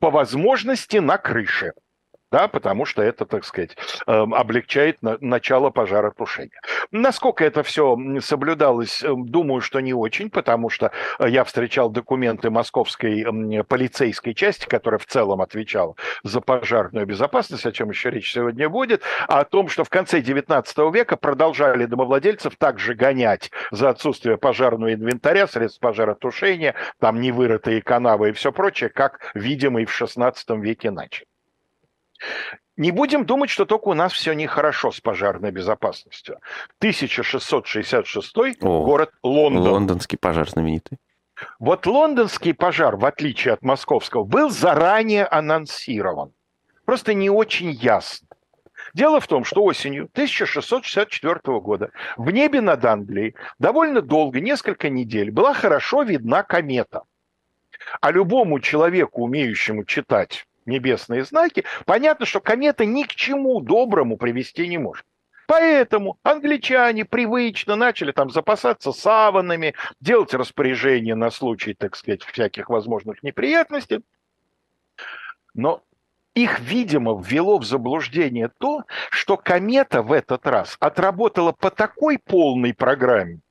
по 0.01 0.10
возможности 0.10 0.98
на 0.98 1.17
крыше 1.17 1.74
да, 2.31 2.47
потому 2.47 2.85
что 2.85 3.01
это, 3.01 3.25
так 3.25 3.43
сказать, 3.43 3.75
эм, 4.07 4.33
облегчает 4.33 4.97
начало 5.01 5.69
пожаротушения. 5.69 6.61
Насколько 6.91 7.43
это 7.43 7.61
все 7.63 7.97
соблюдалось, 8.21 9.03
эм, 9.03 9.27
думаю, 9.27 9.61
что 9.61 9.81
не 9.81 9.93
очень, 9.93 10.29
потому 10.29 10.69
что 10.69 10.91
э, 11.19 11.29
я 11.29 11.43
встречал 11.43 11.89
документы 11.89 12.50
московской 12.50 13.25
полицейской 13.67 14.33
части, 14.33 14.65
которая 14.65 14.97
в 14.97 15.05
целом 15.05 15.41
отвечала 15.41 15.95
за 16.23 16.39
пожарную 16.41 17.05
безопасность, 17.05 17.65
о 17.65 17.71
чем 17.71 17.89
еще 17.89 18.09
речь 18.09 18.31
сегодня 18.31 18.69
будет, 18.69 19.03
о 19.27 19.43
том, 19.43 19.67
что 19.67 19.83
в 19.83 19.89
конце 19.89 20.21
19 20.21 20.77
века 20.93 21.17
продолжали 21.17 21.85
домовладельцев 21.85 22.55
также 22.55 22.93
гонять 22.93 23.51
за 23.71 23.89
отсутствие 23.89 24.38
пожарного 24.38 24.93
инвентаря, 24.93 25.47
средств 25.47 25.79
пожаротушения, 25.81 26.75
там 27.00 27.19
невырытые 27.19 27.81
канавы 27.81 28.29
и 28.29 28.33
все 28.33 28.51
прочее, 28.51 28.89
как, 28.89 29.19
видимо, 29.33 29.81
и 29.81 29.85
в 29.85 29.91
16 29.91 30.50
веке 30.51 30.91
начали. 30.91 31.30
Не 32.77 32.91
будем 32.91 33.25
думать, 33.25 33.49
что 33.49 33.65
только 33.65 33.89
у 33.89 33.93
нас 33.93 34.13
все 34.13 34.33
нехорошо 34.33 34.91
с 34.91 34.99
пожарной 35.01 35.51
безопасностью. 35.51 36.39
1666 36.79 38.33
О, 38.61 38.83
город 38.83 39.11
Лондон. 39.23 39.73
Лондонский 39.73 40.17
пожар 40.17 40.49
знаменитый. 40.49 40.97
Вот 41.59 41.85
лондонский 41.85 42.53
пожар, 42.53 42.95
в 42.97 43.05
отличие 43.05 43.53
от 43.53 43.63
московского, 43.63 44.23
был 44.23 44.49
заранее 44.49 45.25
анонсирован. 45.25 46.33
Просто 46.85 47.13
не 47.13 47.29
очень 47.29 47.71
ясно. 47.71 48.27
Дело 48.93 49.19
в 49.19 49.27
том, 49.27 49.43
что 49.43 49.63
осенью 49.63 50.09
1664 50.11 51.59
года 51.59 51.91
в 52.17 52.29
небе 52.31 52.61
над 52.61 52.83
Англией 52.83 53.35
довольно 53.59 54.01
долго, 54.01 54.41
несколько 54.41 54.89
недель, 54.89 55.31
была 55.31 55.53
хорошо 55.53 56.03
видна 56.03 56.43
комета. 56.43 57.03
А 58.01 58.11
любому 58.11 58.59
человеку, 58.59 59.23
умеющему 59.23 59.85
читать 59.85 60.45
небесные 60.71 61.23
знаки, 61.23 61.63
понятно, 61.85 62.25
что 62.25 62.39
комета 62.39 62.85
ни 62.85 63.03
к 63.03 63.09
чему 63.09 63.61
доброму 63.61 64.17
привести 64.17 64.67
не 64.67 64.77
может. 64.79 65.05
Поэтому 65.47 66.17
англичане 66.23 67.03
привычно 67.03 67.75
начали 67.75 68.13
там 68.13 68.29
запасаться 68.29 68.93
саванами, 68.93 69.75
делать 69.99 70.33
распоряжения 70.33 71.13
на 71.13 71.29
случай, 71.29 71.73
так 71.73 71.97
сказать, 71.97 72.23
всяких 72.23 72.69
возможных 72.69 73.21
неприятностей. 73.21 73.99
Но 75.53 75.83
их, 76.33 76.61
видимо, 76.61 77.21
ввело 77.21 77.59
в 77.59 77.65
заблуждение 77.65 78.49
то, 78.59 78.83
что 79.09 79.35
комета 79.35 80.01
в 80.01 80.13
этот 80.13 80.47
раз 80.47 80.77
отработала 80.79 81.51
по 81.51 81.69
такой 81.69 82.17
полной 82.17 82.73
программе, 82.73 83.41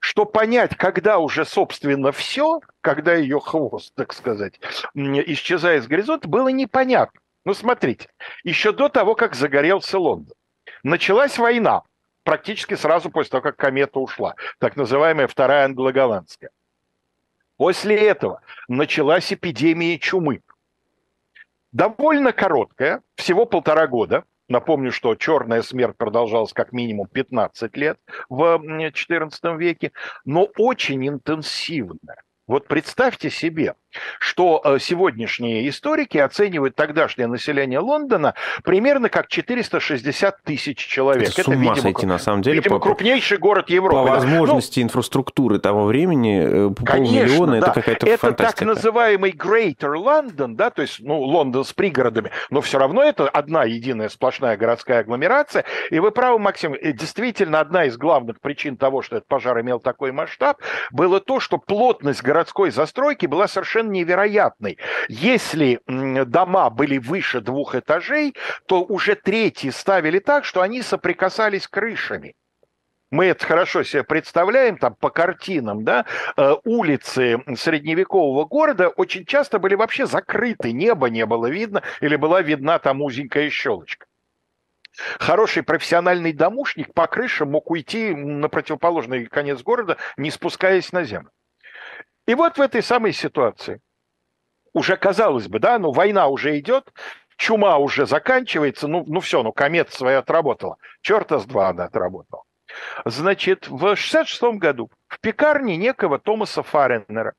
что 0.00 0.24
понять, 0.24 0.76
когда 0.76 1.18
уже, 1.18 1.44
собственно, 1.44 2.12
все, 2.12 2.60
когда 2.80 3.14
ее 3.14 3.40
хвост, 3.40 3.94
так 3.94 4.12
сказать, 4.12 4.60
исчезает 4.94 5.84
с 5.84 5.86
горизонта, 5.86 6.28
было 6.28 6.48
непонятно. 6.48 7.20
Ну, 7.44 7.54
смотрите, 7.54 8.08
еще 8.44 8.72
до 8.72 8.88
того, 8.88 9.14
как 9.14 9.34
загорелся 9.34 9.98
Лондон, 9.98 10.36
началась 10.82 11.38
война, 11.38 11.82
практически 12.22 12.74
сразу 12.74 13.10
после 13.10 13.30
того, 13.30 13.42
как 13.42 13.56
комета 13.56 13.98
ушла, 13.98 14.34
так 14.58 14.76
называемая 14.76 15.26
Вторая 15.26 15.64
англо-голландская. 15.64 16.50
После 17.56 17.96
этого 17.96 18.40
началась 18.68 19.32
эпидемия 19.32 19.98
чумы. 19.98 20.42
Довольно 21.72 22.32
короткая, 22.32 23.02
всего 23.16 23.46
полтора 23.46 23.86
года, 23.86 24.24
Напомню, 24.52 24.92
что 24.92 25.14
черная 25.14 25.62
смерть 25.62 25.96
продолжалась 25.96 26.52
как 26.52 26.72
минимум 26.72 27.06
15 27.06 27.74
лет 27.78 27.98
в 28.28 28.60
XIV 28.62 29.56
веке, 29.56 29.92
но 30.26 30.46
очень 30.58 31.08
интенсивная. 31.08 32.22
Вот 32.46 32.68
представьте 32.68 33.30
себе, 33.30 33.76
что 34.18 34.60
э, 34.64 34.78
сегодняшние 34.80 35.68
историки 35.68 36.18
оценивают 36.18 36.74
тогдашнее 36.74 37.26
население 37.26 37.78
Лондона 37.78 38.34
примерно 38.64 39.08
как 39.08 39.28
460 39.28 40.42
тысяч 40.42 40.78
человек. 40.78 41.30
Это, 41.30 41.42
это 41.42 41.52
видимо, 41.52 41.76
сойти, 41.76 42.06
на 42.06 42.18
самом 42.18 42.42
деле. 42.42 42.56
Видимо, 42.56 42.78
по, 42.78 42.80
крупнейший 42.80 43.38
город 43.38 43.70
Европы. 43.70 44.08
По 44.08 44.14
возможности 44.16 44.80
ну, 44.80 44.86
инфраструктуры 44.86 45.58
того 45.58 45.84
времени 45.84 46.70
э, 46.70 46.74
конечно, 46.84 47.18
полмиллиона 47.18 47.60
да. 47.60 47.66
это 47.66 47.72
какая-то 47.72 48.06
это 48.06 48.18
фантастика. 48.18 48.48
Это 48.48 48.56
так 48.56 48.76
называемый 48.76 49.32
Greater 49.32 49.94
London, 49.94 50.54
да, 50.54 50.70
то 50.70 50.82
есть 50.82 51.00
ну, 51.00 51.20
Лондон 51.20 51.64
с 51.64 51.72
пригородами, 51.72 52.30
но 52.50 52.60
все 52.60 52.78
равно 52.78 53.02
это 53.02 53.28
одна 53.28 53.64
единая 53.64 54.08
сплошная 54.08 54.56
городская 54.56 55.00
агломерация. 55.00 55.64
И 55.90 55.98
вы 55.98 56.10
правы, 56.10 56.38
Максим, 56.38 56.76
действительно 56.82 57.60
одна 57.60 57.84
из 57.84 57.96
главных 57.96 58.40
причин 58.40 58.76
того, 58.76 59.02
что 59.02 59.16
этот 59.16 59.28
пожар 59.28 59.60
имел 59.60 59.80
такой 59.80 60.12
масштаб, 60.12 60.58
было 60.90 61.20
то, 61.20 61.40
что 61.40 61.58
плотность 61.58 62.22
городской 62.22 62.70
застройки 62.70 63.26
была 63.26 63.48
совершенно 63.48 63.81
невероятной. 63.90 64.78
Если 65.08 65.80
дома 65.86 66.70
были 66.70 66.98
выше 66.98 67.40
двух 67.40 67.74
этажей, 67.74 68.34
то 68.66 68.84
уже 68.84 69.14
третьи 69.14 69.70
ставили 69.70 70.18
так, 70.18 70.44
что 70.44 70.60
они 70.60 70.82
соприкасались 70.82 71.66
крышами 71.66 72.34
мы 73.12 73.26
это 73.26 73.46
хорошо 73.46 73.84
себе 73.84 74.02
представляем, 74.02 74.78
там 74.78 74.94
по 74.94 75.10
картинам, 75.10 75.84
да, 75.84 76.06
э, 76.36 76.54
улицы 76.64 77.44
средневекового 77.56 78.46
города 78.46 78.88
очень 78.88 79.26
часто 79.26 79.58
были 79.58 79.74
вообще 79.74 80.06
закрыты, 80.06 80.72
небо 80.72 81.08
не 81.10 81.26
было 81.26 81.46
видно, 81.46 81.82
или 82.00 82.16
была 82.16 82.40
видна 82.40 82.78
там 82.78 83.02
узенькая 83.02 83.50
щелочка. 83.50 84.06
Хороший 85.18 85.62
профессиональный 85.62 86.32
домушник 86.32 86.92
по 86.94 87.06
крыше 87.06 87.44
мог 87.44 87.70
уйти 87.70 88.14
на 88.14 88.48
противоположный 88.48 89.26
конец 89.26 89.62
города, 89.62 89.98
не 90.16 90.30
спускаясь 90.30 90.90
на 90.92 91.04
землю. 91.04 91.30
И 92.26 92.34
вот 92.34 92.58
в 92.58 92.60
этой 92.60 92.82
самой 92.82 93.12
ситуации, 93.12 93.80
уже 94.72 94.96
казалось 94.96 95.48
бы, 95.48 95.58
да, 95.58 95.78
ну 95.78 95.92
война 95.92 96.28
уже 96.28 96.58
идет, 96.58 96.92
чума 97.36 97.76
уже 97.78 98.06
заканчивается, 98.06 98.88
ну, 98.88 99.04
ну 99.06 99.20
все, 99.20 99.42
ну 99.42 99.52
комет 99.52 99.90
свое 99.90 100.18
отработала. 100.18 100.76
Черта 101.00 101.38
с 101.38 101.44
два 101.44 101.68
она 101.68 101.84
отработала. 101.84 102.44
Значит, 103.04 103.68
в 103.68 103.96
66 103.96 104.42
году 104.58 104.90
в 105.08 105.20
пекарне 105.20 105.76
некого 105.76 106.18
Томаса 106.18 106.62
Фаренера 106.62 107.34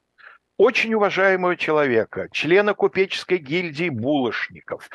очень 0.58 0.94
уважаемого 0.94 1.56
человека, 1.56 2.28
члена 2.32 2.74
купеческой 2.74 3.38
гильдии 3.38 3.90
булочников, 3.90 4.90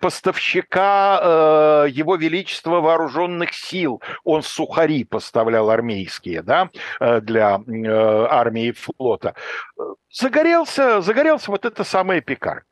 поставщика 0.00 1.20
э, 1.86 1.90
его 1.90 2.16
величества 2.16 2.80
вооруженных 2.80 3.52
сил. 3.54 4.02
Он 4.24 4.42
сухари 4.42 5.04
поставлял 5.04 5.70
армейские, 5.70 6.42
да, 6.42 6.70
э, 7.00 7.20
для 7.20 7.56
э, 7.66 8.26
армии 8.30 8.66
и 8.66 8.72
флота. 8.72 9.34
Загорелся, 10.10 11.00
загорелся 11.00 11.50
вот 11.50 11.64
эта 11.64 11.84
самая 11.84 12.20
пекарня. 12.20 12.64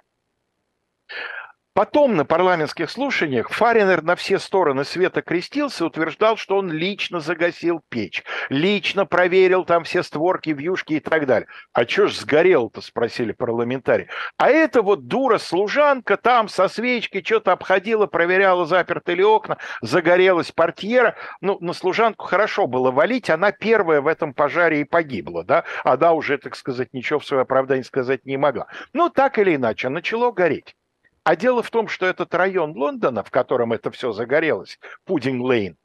Потом 1.75 2.15
на 2.15 2.25
парламентских 2.25 2.89
слушаниях 2.89 3.51
Фаринер 3.51 4.01
на 4.03 4.15
все 4.15 4.39
стороны 4.39 4.85
света 4.85 5.23
крестился, 5.23 5.85
утверждал, 5.85 6.37
что 6.37 6.57
он 6.57 6.71
лично 6.71 7.19
загасил 7.19 7.83
печь, 7.89 8.23
лично 8.49 9.07
проверил 9.07 9.65
там 9.65 9.83
все 9.83 10.05
створки, 10.05 10.51
вьюшки 10.51 10.95
и 10.95 11.01
так 11.01 11.27
далее. 11.27 11.49
А 11.73 11.85
что 11.85 12.07
ж 12.07 12.15
сгорел-то, 12.15 12.81
спросили 12.81 13.33
парламентарии. 13.33 14.07
А 14.37 14.51
это 14.51 14.83
вот 14.83 15.09
дура-служанка 15.09 16.17
там 16.17 16.49
со 16.49 16.69
свечкой 16.69 17.25
что-то 17.25 17.51
обходила, 17.51 18.07
проверяла, 18.07 18.67
заперты 18.67 19.15
ли 19.15 19.25
окна, 19.25 19.59
загорелась 19.83 20.53
портьера. 20.53 21.17
Ну, 21.41 21.59
на 21.61 21.73
служанку 21.73 22.25
хорошо 22.27 22.69
было 22.69 22.93
валить, 22.93 23.31
она 23.31 23.51
первая 23.51 24.01
в 24.01 24.07
этом 24.07 24.33
пожаре 24.33 24.83
и 24.83 24.85
погибла, 24.85 25.43
да? 25.43 25.65
Она 25.83 26.13
уже, 26.13 26.39
так 26.39 26.55
сказать, 26.55 26.91
ничего 26.93 27.19
в 27.19 27.27
свое 27.27 27.43
оправдание 27.43 27.83
сказать 27.83 28.25
не 28.27 28.37
могла. 28.37 28.69
Ну, 28.93 29.11
так 29.11 29.41
или 29.41 29.57
иначе, 29.57 29.89
начало 29.89 30.31
гореть. 30.31 30.77
А 31.25 31.37
дело 31.37 31.63
в 31.63 31.71
том, 31.71 31.89
что 31.89 32.07
этот 32.07 32.35
район 32.35 32.73
Лондона, 32.77 33.25
в 33.25 33.31
котором 33.31 33.73
это 33.73 33.91
все 33.91 34.13
загорелось, 34.13 34.79
Пудинг-Лейн, 35.07 35.77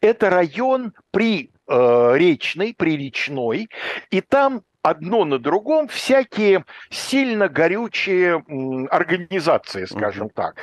это 0.00 0.30
район 0.30 0.92
при 1.10 1.50
э, 1.68 2.12
речный, 2.16 2.74
приречной, 2.74 3.68
и 4.10 4.20
там 4.20 4.62
одно 4.82 5.24
на 5.24 5.38
другом 5.38 5.88
всякие 5.88 6.64
сильно 6.90 7.48
горючие 7.48 8.44
м, 8.48 8.88
организации, 8.90 9.84
скажем 9.86 10.28
mm-hmm. 10.28 10.34
так. 10.34 10.56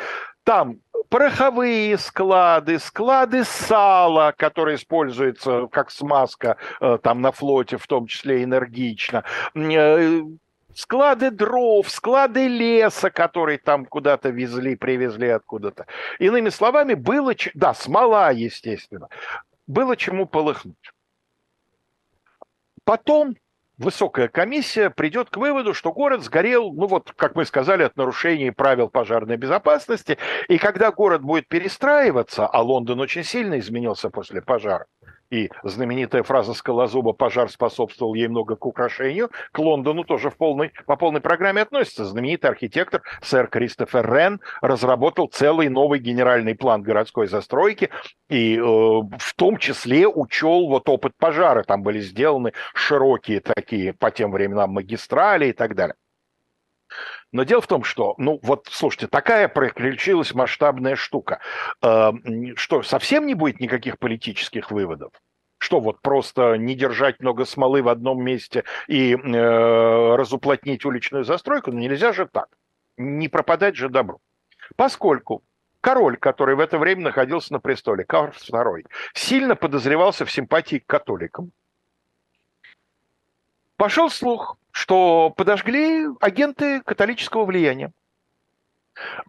Там 0.44 0.78
пороховые 1.10 1.98
склады, 1.98 2.80
склады 2.80 3.44
сала, 3.44 4.34
которые 4.38 4.76
используются 4.76 5.68
как 5.68 5.92
смазка 5.92 6.58
э, 6.80 6.98
там 7.02 7.22
на 7.22 7.32
флоте, 7.32 7.78
в 7.78 7.88
том 7.88 8.08
числе 8.08 8.44
энергично, 8.44 9.24
э, 9.56 10.22
склады 10.74 11.32
дров, 11.32 11.90
склады 11.90 12.48
леса, 12.48 13.10
которые 13.10 13.58
там 13.58 13.86
куда-то 13.86 14.30
везли, 14.30 14.76
привезли 14.76 15.30
откуда-то. 15.30 15.86
Иными 16.20 16.50
словами, 16.50 16.94
было... 16.94 17.34
Да, 17.54 17.74
смола, 17.74 18.32
естественно. 18.32 19.10
Было 19.68 19.96
чему 19.96 20.26
полыхнуть. 20.26 20.94
Потом 22.84 23.36
высокая 23.78 24.28
комиссия 24.28 24.90
придет 24.90 25.30
к 25.30 25.38
выводу, 25.38 25.74
что 25.74 25.92
город 25.92 26.24
сгорел, 26.24 26.72
ну 26.74 26.86
вот, 26.88 27.14
как 27.16 27.36
мы 27.36 27.46
сказали, 27.46 27.84
от 27.84 27.96
нарушений 27.98 28.52
правил 28.52 28.90
пожарной 28.90 29.38
безопасности. 29.38 30.18
И 30.48 30.58
когда 30.58 30.92
город 30.92 31.22
будет 31.22 31.48
перестраиваться, 31.48 32.46
а 32.46 32.62
Лондон 32.62 33.00
очень 33.00 33.24
сильно 33.24 33.58
изменился 33.60 34.10
после 34.10 34.42
пожара, 34.42 34.86
и 35.32 35.50
знаменитая 35.64 36.24
фраза 36.24 36.54
Скалозуба 36.54 37.14
«пожар 37.14 37.50
способствовал 37.50 38.14
ей 38.14 38.28
много 38.28 38.56
к 38.56 38.66
украшению», 38.66 39.30
к 39.52 39.60
Лондону 39.60 40.04
тоже 40.04 40.30
в 40.30 40.38
полной, 40.38 40.72
по 40.86 40.96
полной 40.96 41.22
программе 41.22 41.62
относится. 41.62 42.06
Знаменитый 42.06 42.50
архитектор 42.50 43.02
сэр 43.22 43.48
Кристофер 43.48 44.12
Рен 44.12 44.42
разработал 44.62 45.28
целый 45.28 45.70
новый 45.70 46.00
генеральный 46.00 46.56
план 46.56 46.82
городской 46.82 47.28
застройки 47.28 47.90
и 48.30 48.58
э, 48.58 48.62
в 48.62 49.36
том 49.36 49.58
числе 49.58 50.08
учел 50.08 50.68
вот 50.68 50.90
опыт 50.90 51.14
пожара. 51.18 51.64
Там 51.64 51.84
были 51.84 52.00
сделаны 52.00 52.54
широкие 52.74 53.40
такие 53.40 53.94
по 53.94 54.12
тем 54.12 54.32
временам 54.32 54.72
магистрали 54.72 55.48
и 55.48 55.54
так 55.54 55.76
далее. 55.76 55.96
Но 57.32 57.44
дело 57.44 57.62
в 57.62 57.68
том, 57.68 57.84
что, 57.84 58.16
ну 58.18 58.40
вот, 58.44 58.68
слушайте, 58.72 59.08
такая 59.08 59.48
приключилась 59.48 60.34
масштабная 60.34 60.96
штука. 60.96 61.40
Э, 61.82 62.12
что, 62.56 62.84
совсем 62.84 63.26
не 63.26 63.36
будет 63.36 63.60
никаких 63.60 64.00
политических 64.00 64.72
выводов? 64.72 65.14
Что 65.60 65.82
вот 65.82 66.02
просто 66.02 66.56
не 66.56 66.74
держать 66.74 67.20
много 67.20 67.46
смолы 67.46 67.82
в 67.82 67.90
одном 67.90 68.24
месте 68.24 68.64
и 68.88 69.14
э, 69.14 70.16
разуплотнить 70.16 70.86
уличную 70.86 71.26
застройку? 71.26 71.72
Ну 71.72 71.80
нельзя 71.80 72.14
же 72.14 72.28
так. 72.28 72.48
Не 72.98 73.28
пропадать 73.28 73.76
же 73.76 73.90
добру. 73.90 74.22
Поскольку 74.76 75.44
король, 75.82 76.18
который 76.18 76.56
в 76.56 76.60
это 76.60 76.78
время 76.78 77.04
находился 77.04 77.54
на 77.54 77.60
престоле, 77.60 78.06
Карл 78.06 78.32
II, 78.32 78.86
сильно 79.14 79.56
подозревался 79.56 80.26
в 80.26 80.32
симпатии 80.32 80.80
к 80.80 80.88
католикам, 80.88 81.52
пошел 83.80 84.10
слух, 84.10 84.58
что 84.72 85.34
подожгли 85.36 86.06
агенты 86.20 86.82
католического 86.82 87.46
влияния. 87.46 87.94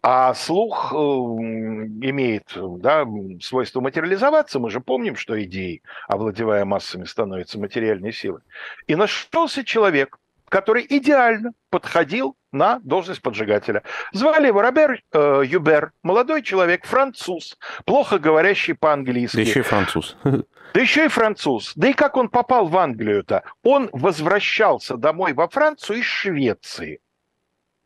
А 0.02 0.34
слух 0.34 0.92
э, 0.92 0.96
имеет 0.96 2.52
да, 2.56 3.06
свойство 3.40 3.80
материализоваться. 3.80 4.58
Мы 4.58 4.70
же 4.70 4.80
помним, 4.80 5.14
что 5.14 5.40
идеи, 5.44 5.82
овладевая 6.08 6.64
массами, 6.64 7.04
становятся 7.04 7.60
материальной 7.60 8.12
силой. 8.12 8.40
И 8.88 8.96
нашелся 8.96 9.64
человек, 9.64 10.18
который 10.48 10.84
идеально 10.88 11.52
подходил 11.70 12.36
на 12.52 12.80
должность 12.80 13.22
поджигателя. 13.22 13.82
Звали 14.12 14.48
его 14.48 14.62
Робер 14.62 15.02
э, 15.12 15.42
Юбер, 15.46 15.92
молодой 16.02 16.42
человек, 16.42 16.86
француз, 16.86 17.56
плохо 17.84 18.18
говорящий 18.18 18.74
по-английски. 18.74 19.36
Да 19.36 19.42
еще 19.42 19.60
и 19.60 19.62
француз. 19.62 20.16
Да 20.72 20.80
еще 20.80 21.06
и 21.06 21.08
француз. 21.08 21.72
Да 21.74 21.88
и 21.88 21.92
как 21.92 22.16
он 22.16 22.28
попал 22.28 22.68
в 22.68 22.76
Англию-то? 22.76 23.42
Он 23.64 23.90
возвращался 23.92 24.96
домой 24.96 25.32
во 25.32 25.48
Францию 25.48 25.98
из 25.98 26.04
Швеции. 26.04 27.00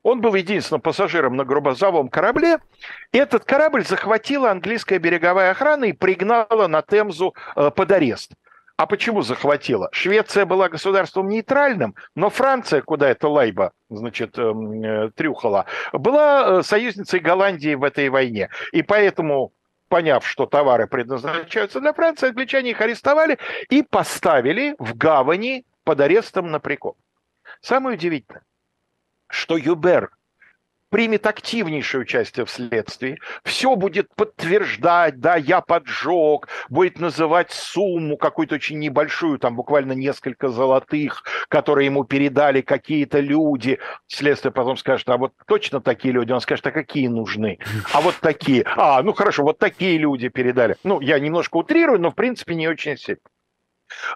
Он 0.03 0.21
был 0.21 0.35
единственным 0.35 0.83
пассажиром 0.83 1.35
на 1.35 1.47
грузовом 1.47 2.09
корабле. 2.09 2.59
Этот 3.11 3.47
корабль 3.47 3.87
захватила 3.87 4.51
английская 4.51 4.99
береговая 4.99 5.53
охрана 5.53 5.87
и 5.87 5.93
пригнала 5.95 6.67
на 6.69 6.83
Темзу 6.83 7.35
э, 7.57 7.71
под 7.71 7.91
арест. 7.91 8.33
А 8.77 8.87
почему 8.87 9.23
захватила? 9.23 9.89
Швеция 9.93 10.47
была 10.47 10.69
государством 10.69 11.29
нейтральным, 11.29 11.95
но 12.17 12.29
Франция, 12.29 12.83
куда 12.83 13.09
эта 13.09 13.29
лайба, 13.29 13.73
значит, 13.89 14.37
эм, 14.37 14.83
э, 14.83 15.11
трюхала, 15.15 15.67
была 15.93 16.59
э, 16.59 16.63
союзницей 16.65 17.21
Голландии 17.21 17.75
в 17.77 17.85
этой 17.85 18.09
войне. 18.09 18.49
И 18.73 18.83
поэтому 18.83 19.53
поняв, 19.89 20.27
что 20.27 20.47
товары 20.47 20.89
предназначаются 20.89 21.81
для 21.81 21.93
Франции, 21.93 22.31
англичане 22.31 22.73
их 22.73 22.81
арестовали 22.81 23.39
и 23.71 23.85
поставили 23.85 24.75
в 24.81 24.97
гавани 24.97 25.65
под 25.85 26.01
арестом 26.01 26.51
на 26.51 26.59
прикол. 26.59 26.97
Самое 27.61 27.97
удивительное, 27.97 28.43
что 29.29 29.57
Юбер 29.57 30.11
примет 30.95 31.27
активнейшее 31.27 32.03
участие 32.03 32.47
в 32.47 32.51
следствии, 32.51 33.19
все 33.43 33.75
будет 33.75 34.15
подтверждать, 34.15 35.19
да, 35.19 35.35
я 35.35 35.61
поджег, 35.61 36.47
будет 36.69 37.01
называть 37.01 37.51
сумму 37.51 38.17
какую-то 38.17 38.55
очень 38.55 38.79
небольшую, 38.79 39.41
там 39.41 39.57
буквально 39.57 39.91
несколько 39.91 40.51
золотых, 40.51 41.25
которые 41.49 41.87
ему 41.87 42.05
передали 42.05 42.61
какие-то 42.61 43.19
люди. 43.19 43.81
Следствие 44.07 44.53
потом 44.53 44.77
скажет, 44.77 45.09
а 45.09 45.17
вот 45.17 45.33
точно 45.49 45.81
такие 45.81 46.15
люди? 46.15 46.31
Он 46.31 46.41
скажет, 46.41 46.65
а 46.69 46.71
какие 46.71 47.09
нужны? 47.09 47.59
А 47.93 48.01
вот 48.01 48.15
такие. 48.21 48.65
А, 48.77 49.03
ну 49.03 49.15
хорошо, 49.15 49.43
вот 49.43 49.59
такие 49.59 49.99
люди 49.99 50.29
передали. 50.29 50.77
Ну, 50.85 51.01
я 51.01 51.19
немножко 51.19 51.57
утрирую, 51.57 52.01
но 52.01 52.13
в 52.13 52.15
принципе 52.15 52.55
не 52.55 52.69
очень 52.69 52.97
сильно 52.97 53.19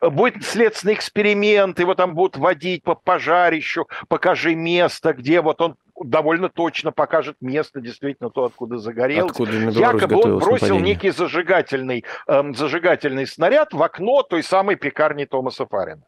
будет 0.00 0.44
следственный 0.44 0.94
эксперимент, 0.94 1.78
его 1.78 1.94
там 1.94 2.14
будут 2.14 2.36
водить 2.36 2.82
по 2.82 2.94
пожарищу, 2.94 3.88
покажи 4.08 4.54
место, 4.54 5.12
где 5.12 5.40
вот 5.40 5.60
он 5.60 5.76
довольно 6.04 6.48
точно 6.48 6.92
покажет 6.92 7.36
место, 7.40 7.80
действительно, 7.80 8.30
то, 8.30 8.44
откуда 8.44 8.78
загорелось. 8.78 9.32
Откуда 9.32 9.52
Якобы 9.52 10.16
он 10.16 10.38
бросил 10.38 10.66
нападение. 10.66 10.94
некий 10.94 11.10
зажигательный, 11.10 12.04
эм, 12.26 12.54
зажигательный 12.54 13.26
снаряд 13.26 13.72
в 13.72 13.82
окно 13.82 14.22
той 14.22 14.42
самой 14.42 14.76
пекарни 14.76 15.24
Томаса 15.24 15.66
Фарина. 15.66 16.02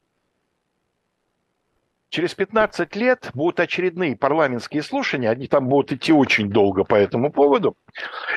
Через 2.11 2.35
15 2.35 2.97
лет 2.97 3.31
будут 3.35 3.61
очередные 3.61 4.17
парламентские 4.17 4.83
слушания, 4.83 5.31
они 5.31 5.47
там 5.47 5.69
будут 5.69 5.93
идти 5.93 6.13
очень 6.13 6.51
долго 6.51 6.83
по 6.83 6.97
этому 6.97 7.31
поводу, 7.31 7.77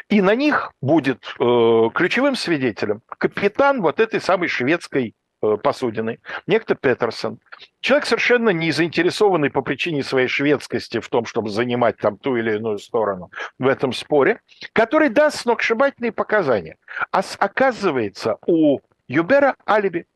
и 0.10 0.22
на 0.22 0.36
них 0.36 0.72
будет 0.80 1.24
э, 1.40 1.90
ключевым 1.96 2.36
свидетелем 2.36 3.02
капитан 3.08 3.82
вот 3.82 4.00
этой 4.00 4.22
самой 4.22 4.48
шведской 4.48 5.16
посудины, 5.62 6.20
некто 6.48 6.76
Петерсон. 6.76 7.40
Человек 7.82 8.06
совершенно 8.06 8.50
не 8.50 8.72
заинтересованный 8.72 9.50
по 9.50 9.62
причине 9.62 10.04
своей 10.04 10.28
шведскости 10.28 11.00
в 11.00 11.10
том, 11.10 11.26
чтобы 11.26 11.50
занимать 11.50 11.98
там 11.98 12.18
ту 12.18 12.36
или 12.38 12.56
иную 12.56 12.80
сторону 12.80 13.32
в 13.60 13.68
этом 13.68 13.94
споре, 13.94 14.42
который 14.74 15.10
даст 15.10 15.42
сногсшибательные 15.42 16.12
показания. 16.12 16.78
А 17.12 17.22
оказывается, 17.40 18.38
у 18.46 18.80
Юбера 19.08 19.56
алиби 19.68 20.08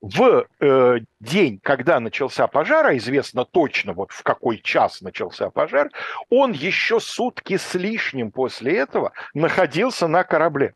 в 0.00 0.46
э, 0.60 0.98
день, 1.20 1.58
когда 1.62 1.98
начался 1.98 2.46
пожар, 2.46 2.86
а 2.86 2.96
известно 2.96 3.44
точно, 3.44 3.94
вот 3.94 4.12
в 4.12 4.22
какой 4.22 4.58
час 4.58 5.00
начался 5.00 5.50
пожар, 5.50 5.90
он 6.30 6.52
еще 6.52 7.00
сутки 7.00 7.56
с 7.56 7.74
лишним 7.74 8.30
после 8.30 8.76
этого 8.76 9.12
находился 9.34 10.06
на 10.06 10.22
корабле. 10.24 10.74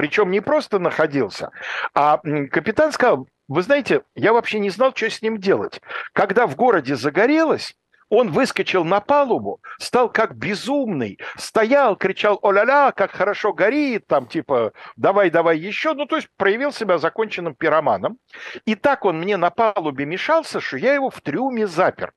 Причем 0.00 0.30
не 0.30 0.40
просто 0.40 0.78
находился, 0.78 1.50
а 1.92 2.22
капитан 2.50 2.90
сказал, 2.90 3.28
вы 3.48 3.60
знаете, 3.60 4.00
я 4.14 4.32
вообще 4.32 4.58
не 4.58 4.70
знал, 4.70 4.94
что 4.96 5.10
с 5.10 5.20
ним 5.20 5.36
делать. 5.36 5.82
Когда 6.14 6.46
в 6.46 6.56
городе 6.56 6.96
загорелось, 6.96 7.76
он 8.08 8.30
выскочил 8.30 8.82
на 8.82 9.00
палубу, 9.00 9.60
стал 9.78 10.08
как 10.08 10.34
безумный, 10.34 11.18
стоял, 11.36 11.96
кричал 11.96 12.38
«О-ля-ля, 12.40 12.92
как 12.92 13.10
хорошо 13.10 13.52
горит!» 13.52 14.06
там 14.06 14.26
типа 14.26 14.72
«Давай, 14.96 15.28
давай 15.28 15.58
еще!» 15.58 15.92
Ну, 15.92 16.06
то 16.06 16.16
есть 16.16 16.28
проявил 16.38 16.72
себя 16.72 16.96
законченным 16.96 17.54
пироманом. 17.54 18.16
И 18.64 18.76
так 18.76 19.04
он 19.04 19.18
мне 19.18 19.36
на 19.36 19.50
палубе 19.50 20.06
мешался, 20.06 20.60
что 20.60 20.78
я 20.78 20.94
его 20.94 21.10
в 21.10 21.20
трюме 21.20 21.66
запер. 21.66 22.14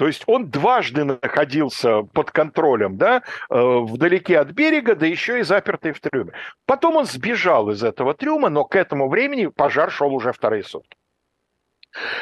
То 0.00 0.06
есть 0.06 0.22
он 0.26 0.48
дважды 0.48 1.04
находился 1.04 2.04
под 2.04 2.30
контролем, 2.30 2.96
да, 2.96 3.18
э, 3.18 3.20
вдалеке 3.50 4.38
от 4.38 4.48
берега, 4.52 4.94
да 4.94 5.04
еще 5.04 5.40
и 5.40 5.42
запертый 5.42 5.92
в 5.92 6.00
трюме. 6.00 6.32
Потом 6.64 6.96
он 6.96 7.04
сбежал 7.04 7.68
из 7.68 7.82
этого 7.82 8.14
трюма, 8.14 8.48
но 8.48 8.64
к 8.64 8.76
этому 8.76 9.10
времени 9.10 9.48
пожар 9.48 9.90
шел 9.90 10.14
уже 10.14 10.32
вторые 10.32 10.64
сутки. 10.64 10.96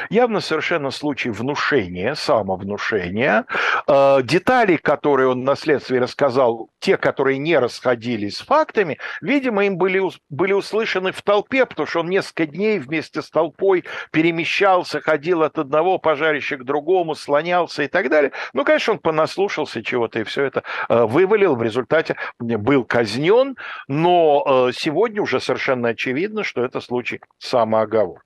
Явно 0.09 0.40
совершенно 0.40 0.90
случай 0.90 1.31
внушения, 1.31 2.14
самовнушения. 2.14 3.44
Э, 3.87 4.20
детали, 4.22 4.76
которые 4.76 5.28
он 5.28 5.44
на 5.44 5.57
следствии 5.57 5.98
рассказал, 5.98 6.70
те, 6.81 6.96
которые 6.96 7.38
не 7.38 7.59
расходились 7.59 8.38
с 8.38 8.40
фактами, 8.40 8.98
видимо, 9.20 9.66
им 9.66 9.76
были, 9.76 10.00
были 10.31 10.52
услышаны 10.52 11.12
в 11.12 11.20
толпе, 11.22 11.66
потому 11.66 11.87
что 11.87 12.00
он 12.00 12.09
несколько 12.09 12.46
дней 12.46 12.78
вместе 12.78 13.20
с 13.20 13.31
толпой 13.31 13.85
перемещался, 14.11 15.00
ходил 15.00 15.42
от 15.42 15.59
одного 15.59 15.98
пожарища 15.98 16.57
к 16.57 16.64
другому, 16.64 17.14
слонялся 17.14 17.83
и 17.83 17.88
так 17.88 18.09
далее. 18.09 18.33
Ну, 18.54 18.64
конечно, 18.64 18.94
он 18.94 18.98
понаслушался 18.98 19.83
чего-то 19.83 20.20
и 20.20 20.24
все 20.24 20.44
это 20.44 20.62
э, 20.88 21.04
вывалил. 21.04 21.57
В 21.57 21.62
результате 21.62 22.16
был 22.38 22.85
казнен, 22.85 23.57
но 23.87 24.68
э, 24.68 24.72
сегодня 24.72 25.20
уже 25.20 25.40
совершенно 25.40 25.90
очевидно, 25.90 26.42
что 26.42 26.64
это 26.64 26.81
случай 26.81 27.20
самооговор 27.38 28.22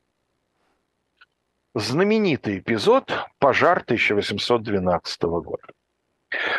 знаменитый 1.74 2.58
эпизод 2.58 3.12
«Пожар 3.38 3.78
1812 3.78 5.22
года». 5.22 5.62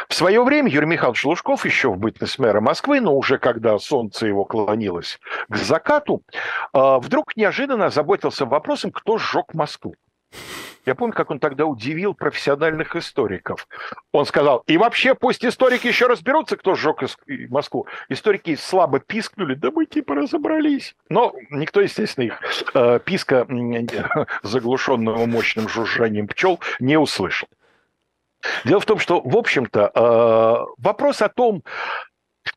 В 0.07 0.13
свое 0.13 0.43
время 0.43 0.69
Юрий 0.69 0.85
Михайлович 0.87 1.25
Лужков, 1.25 1.65
еще 1.65 1.89
в 1.89 1.97
бытность 1.97 2.37
мэра 2.37 2.61
Москвы, 2.61 3.01
но 3.01 3.15
уже 3.15 3.39
когда 3.39 3.77
солнце 3.79 4.27
его 4.27 4.45
клонилось 4.45 5.19
к 5.49 5.55
закату, 5.55 6.21
а, 6.73 6.99
вдруг 6.99 7.35
неожиданно 7.35 7.89
заботился 7.89 8.45
вопросом, 8.45 8.91
кто 8.91 9.17
сжег 9.17 9.53
Москву. 9.53 9.95
Я 10.85 10.95
помню, 10.95 11.13
как 11.13 11.31
он 11.31 11.39
тогда 11.39 11.65
удивил 11.65 12.13
профессиональных 12.13 12.95
историков. 12.95 13.67
Он 14.11 14.25
сказал, 14.25 14.63
и 14.67 14.77
вообще 14.77 15.15
пусть 15.15 15.45
историки 15.45 15.87
еще 15.87 16.07
разберутся, 16.07 16.57
кто 16.57 16.75
сжег 16.75 17.03
Москву. 17.49 17.87
Историки 18.09 18.55
слабо 18.55 18.99
пискнули, 18.99 19.55
да 19.55 19.71
мы 19.71 19.85
типа 19.85 20.15
разобрались. 20.15 20.95
Но 21.09 21.33
никто, 21.49 21.81
естественно, 21.81 22.25
их 22.25 22.39
э, 22.73 22.99
писка, 23.03 23.47
заглушенного 24.43 25.25
мощным 25.25 25.69
жужжанием 25.69 26.27
пчел, 26.27 26.59
не 26.79 26.97
услышал. 26.97 27.47
Дело 28.65 28.81
в 28.81 28.85
том, 28.85 28.99
что, 28.99 29.21
в 29.21 29.37
общем-то, 29.37 29.91
э, 29.93 30.73
вопрос 30.77 31.21
о 31.21 31.29
том, 31.29 31.63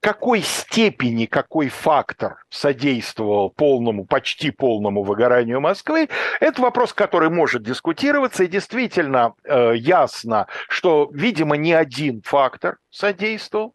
какой 0.00 0.42
степени 0.42 1.26
какой 1.26 1.68
фактор 1.68 2.44
содействовал 2.48 3.50
полному, 3.50 4.04
почти 4.04 4.50
полному 4.50 5.02
выгоранию 5.02 5.60
Москвы, 5.60 6.08
это 6.40 6.62
вопрос, 6.62 6.92
который 6.92 7.30
может 7.30 7.62
дискутироваться, 7.62 8.44
и 8.44 8.48
действительно 8.48 9.34
э, 9.44 9.72
ясно, 9.76 10.46
что, 10.68 11.08
видимо, 11.12 11.56
не 11.56 11.72
один 11.72 12.22
фактор 12.22 12.78
содействовал, 12.90 13.74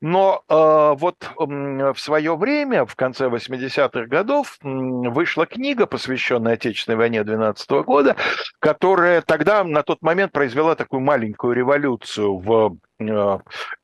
но 0.00 0.44
э, 0.48 0.94
вот 0.96 1.16
э, 1.24 1.92
в 1.92 1.98
свое 1.98 2.36
время, 2.36 2.86
в 2.86 2.94
конце 2.94 3.26
80-х 3.26 4.06
годов, 4.06 4.58
э, 4.62 4.68
вышла 4.68 5.44
книга, 5.44 5.86
посвященная 5.86 6.54
Отечественной 6.54 6.96
войне 6.96 7.24
12 7.24 7.70
года, 7.84 8.14
которая 8.60 9.22
тогда, 9.22 9.64
на 9.64 9.82
тот 9.82 10.00
момент, 10.02 10.30
произвела 10.30 10.76
такую 10.76 11.00
маленькую 11.00 11.54
революцию 11.54 12.38
в 12.38 12.76
э, 13.00 13.38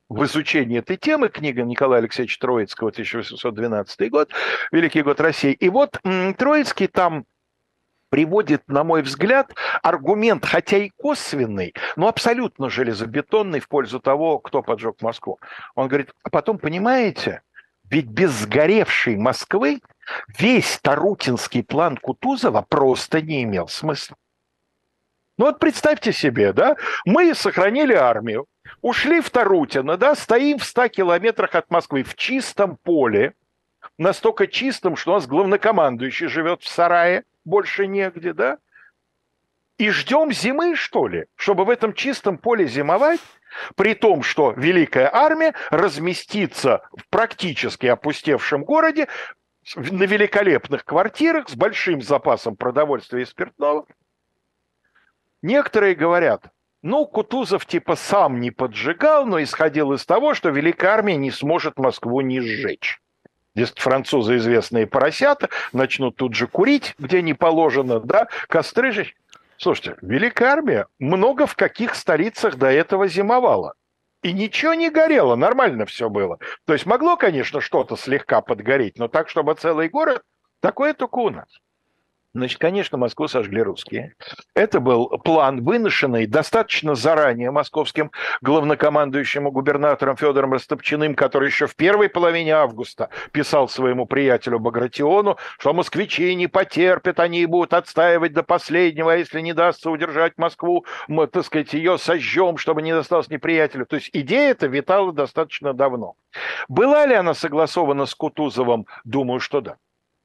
в 0.09 0.25
изучении 0.25 0.79
этой 0.79 0.97
темы, 0.97 1.29
книга 1.29 1.63
Николая 1.63 2.01
Алексеевича 2.01 2.39
Троицкого, 2.41 2.91
1812 2.91 4.11
год, 4.11 4.31
Великий 4.71 5.03
год 5.03 5.21
России. 5.21 5.53
И 5.53 5.69
вот 5.69 6.01
Троицкий 6.37 6.87
там 6.87 7.25
приводит, 8.11 8.69
на 8.69 8.85
мой 8.85 9.03
взгляд, 9.03 9.55
аргумент, 9.83 10.45
хотя 10.45 10.77
и 10.77 10.91
косвенный, 10.91 11.75
но 11.97 12.07
абсолютно 12.07 12.71
железобетонный 12.71 13.59
в 13.61 13.69
пользу 13.69 13.99
того, 13.99 14.39
кто 14.39 14.63
поджег 14.63 15.03
Москву. 15.03 15.41
Он 15.75 15.89
говорит, 15.89 16.13
а 16.23 16.31
потом, 16.31 16.59
понимаете, 16.59 17.43
ведь 17.91 18.07
без 18.07 18.31
сгоревшей 18.31 19.17
Москвы 19.17 19.81
весь 20.39 20.79
Тарутинский 20.81 21.65
план 21.65 21.97
Кутузова 21.97 22.63
просто 22.63 23.21
не 23.21 23.43
имел 23.43 23.67
смысла. 23.67 24.17
Ну 25.37 25.47
вот 25.47 25.59
представьте 25.59 26.13
себе, 26.13 26.53
да, 26.53 26.77
мы 27.05 27.35
сохранили 27.35 27.95
армию, 27.95 28.47
ушли 28.83 29.21
в 29.21 29.31
Тарутино, 29.31 29.97
да, 29.97 30.15
стоим 30.15 30.59
в 30.59 30.65
100 30.65 30.89
километрах 30.89 31.55
от 31.55 31.71
Москвы, 31.71 32.03
в 32.03 32.15
чистом 32.15 32.77
поле, 32.77 33.35
настолько 33.99 34.47
чистом, 34.47 34.97
что 34.97 35.13
у 35.13 35.15
нас 35.15 35.27
главнокомандующий 35.27 36.29
живет 36.29 36.63
в 36.63 36.69
сарае, 36.69 37.25
больше 37.45 37.87
негде, 37.87 38.33
да, 38.33 38.59
и 39.77 39.91
ждем 39.91 40.33
зимы, 40.33 40.77
что 40.77 41.09
ли, 41.09 41.27
чтобы 41.35 41.65
в 41.65 41.71
этом 41.71 41.95
чистом 41.95 42.39
поле 42.39 42.67
зимовать, 42.67 43.21
при 43.77 43.95
том, 43.95 44.23
что 44.23 44.53
Великая 44.53 45.11
Армия 45.13 45.55
разместится 45.71 46.89
в 46.93 47.09
практически 47.09 47.87
опустевшем 47.87 48.65
городе 48.65 49.09
на 49.77 50.05
великолепных 50.05 50.85
квартирах 50.85 51.49
с 51.49 51.55
большим 51.55 52.03
запасом 52.03 52.57
продовольствия 52.57 53.23
и 53.23 53.25
спиртного. 53.25 53.87
Некоторые 55.43 55.95
говорят, 55.95 56.51
ну, 56.85 57.07
Кутузов 57.07 57.65
типа 57.65 57.97
сам 57.97 58.41
не 58.41 58.51
поджигал, 58.51 59.25
но 59.25 59.43
исходил 59.43 59.95
из 59.95 60.05
того, 60.05 60.35
что 60.35 60.51
Великая 60.51 60.89
Армия 60.89 61.17
не 61.17 61.31
сможет 61.31 61.79
Москву 61.79 62.21
не 62.21 62.43
сжечь. 62.43 63.01
Дескать, 63.55 63.81
французы 63.81 64.37
известные 64.37 64.87
поросята 64.87 65.49
начнут 65.73 66.17
тут 66.17 66.35
же 66.35 66.47
курить, 66.47 66.95
где 66.99 67.23
не 67.23 67.33
положено, 67.33 68.01
да, 68.01 68.29
костры 68.49 68.93
же. 68.93 69.07
Слушайте, 69.57 69.97
Великая 70.03 70.51
Армия 70.51 70.87
много 70.99 71.47
в 71.47 71.57
каких 71.57 71.95
столицах 71.95 72.57
до 72.57 72.67
этого 72.67 73.09
зимовала. 73.09 73.75
И 74.23 74.35
ничего 74.35 74.75
не 74.75 74.91
горело, 74.91 75.37
нормально 75.37 75.87
все 75.87 76.11
было. 76.11 76.39
То 76.67 76.75
есть 76.75 76.85
могло, 76.85 77.17
конечно, 77.17 77.63
что-то 77.63 77.97
слегка 77.97 78.43
подгореть, 78.43 78.99
но 78.99 79.09
так, 79.09 79.31
чтобы 79.31 79.55
целый 79.55 79.89
город, 79.89 80.23
такое 80.61 80.93
только 80.93 81.17
у 81.17 81.31
нас. 81.31 81.49
Значит, 82.35 82.59
конечно, 82.59 82.99
Москву 82.99 83.29
сожгли 83.29 83.63
русские. 83.63 84.17
Это 84.57 84.81
был 84.81 85.07
план, 85.23 85.63
выношенный 85.63 86.27
достаточно 86.27 86.97
заранее 86.97 87.53
московским 87.53 88.11
главнокомандующим 88.43 89.49
губернатором 89.51 90.17
Федором 90.17 90.53
Растопчиным, 90.53 91.15
который 91.15 91.47
еще 91.47 91.69
в 91.69 91.77
первой 91.77 92.09
половине 92.09 92.53
августа 92.57 93.09
писал 93.31 93.69
своему 93.69 94.07
приятелю 94.07 94.59
Багратиону, 94.59 95.39
что 95.61 95.73
москвичи 95.73 96.35
не 96.35 96.49
потерпят, 96.49 97.21
они 97.21 97.47
будут 97.47 97.73
отстаивать 97.73 98.33
до 98.33 98.43
последнего, 98.43 99.13
а 99.13 99.17
если 99.17 99.41
не 99.41 99.53
дастся 99.53 99.89
удержать 99.89 100.33
Москву, 100.37 100.85
мы, 101.07 101.29
так 101.29 101.45
сказать, 101.45 101.73
ее 101.73 101.99
сожжем, 101.99 102.57
чтобы 102.57 102.83
не 102.83 102.93
досталось 102.93 103.29
неприятелю. 103.29 103.87
То 103.87 103.95
есть 103.95 104.11
идея 104.13 104.51
эта 104.51 104.67
витала 104.67 105.13
достаточно 105.13 105.73
давно. 105.73 106.17
Была 106.67 107.07
ли 107.07 107.15
она 107.15 107.33
согласована 107.33 108.07
с 108.07 108.15
Кутузовым? 108.17 108.87
Думаю, 109.05 109.39
что 109.39 109.61
да 109.61 109.77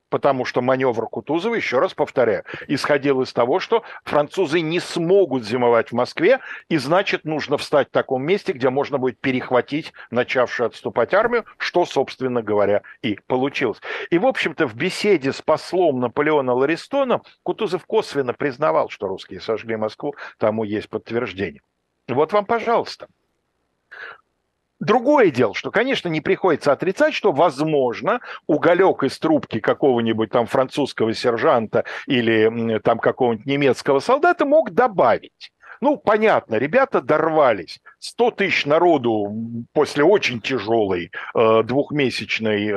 потому 0.09 0.45
что 0.45 0.61
маневр 0.61 1.07
Кутузова, 1.07 1.55
еще 1.55 1.79
раз 1.79 1.93
повторяю, 1.93 2.43
исходил 2.67 3.21
из 3.21 3.33
того, 3.33 3.59
что 3.59 3.83
французы 4.03 4.61
не 4.61 4.79
смогут 4.79 5.45
зимовать 5.45 5.89
в 5.89 5.95
Москве, 5.95 6.39
и 6.67 6.77
значит 6.77 7.25
нужно 7.25 7.57
встать 7.57 7.89
в 7.89 7.91
таком 7.91 8.23
месте, 8.23 8.53
где 8.53 8.69
можно 8.69 8.97
будет 8.97 9.19
перехватить 9.19 9.93
начавшую 10.11 10.67
отступать 10.67 11.13
армию, 11.13 11.45
что, 11.57 11.85
собственно 11.85 12.41
говоря, 12.41 12.81
и 13.01 13.19
получилось. 13.27 13.79
И, 14.09 14.17
в 14.17 14.25
общем-то, 14.25 14.67
в 14.67 14.75
беседе 14.75 15.31
с 15.33 15.41
послом 15.41 15.99
Наполеона 15.99 16.53
Ларистона 16.53 17.21
Кутузов 17.43 17.85
косвенно 17.85 18.33
признавал, 18.33 18.89
что 18.89 19.07
русские 19.07 19.41
сожгли 19.41 19.75
Москву, 19.75 20.15
тому 20.37 20.63
есть 20.63 20.89
подтверждение. 20.89 21.61
Вот 22.07 22.33
вам, 22.33 22.45
пожалуйста. 22.45 23.07
Другое 24.79 25.29
дело, 25.29 25.53
что, 25.53 25.71
конечно, 25.71 26.07
не 26.07 26.21
приходится 26.21 26.71
отрицать, 26.71 27.13
что, 27.13 27.33
возможно, 27.33 28.21
уголек 28.47 29.03
из 29.03 29.19
трубки 29.19 29.59
какого-нибудь 29.59 30.31
там 30.31 30.47
французского 30.47 31.13
сержанта 31.13 31.83
или 32.07 32.79
там 32.79 32.99
какого-нибудь 32.99 33.45
немецкого 33.45 33.99
солдата 33.99 34.45
мог 34.45 34.71
добавить. 34.71 35.51
Ну, 35.81 35.97
понятно, 35.97 36.55
ребята 36.55 37.01
дорвались. 37.01 37.81
100 37.99 38.31
тысяч 38.31 38.65
народу 38.65 39.33
после 39.73 40.03
очень 40.03 40.39
тяжелой 40.39 41.11
э, 41.35 41.63
двухмесячной 41.63 42.67
э, 42.67 42.71
э, 42.71 42.75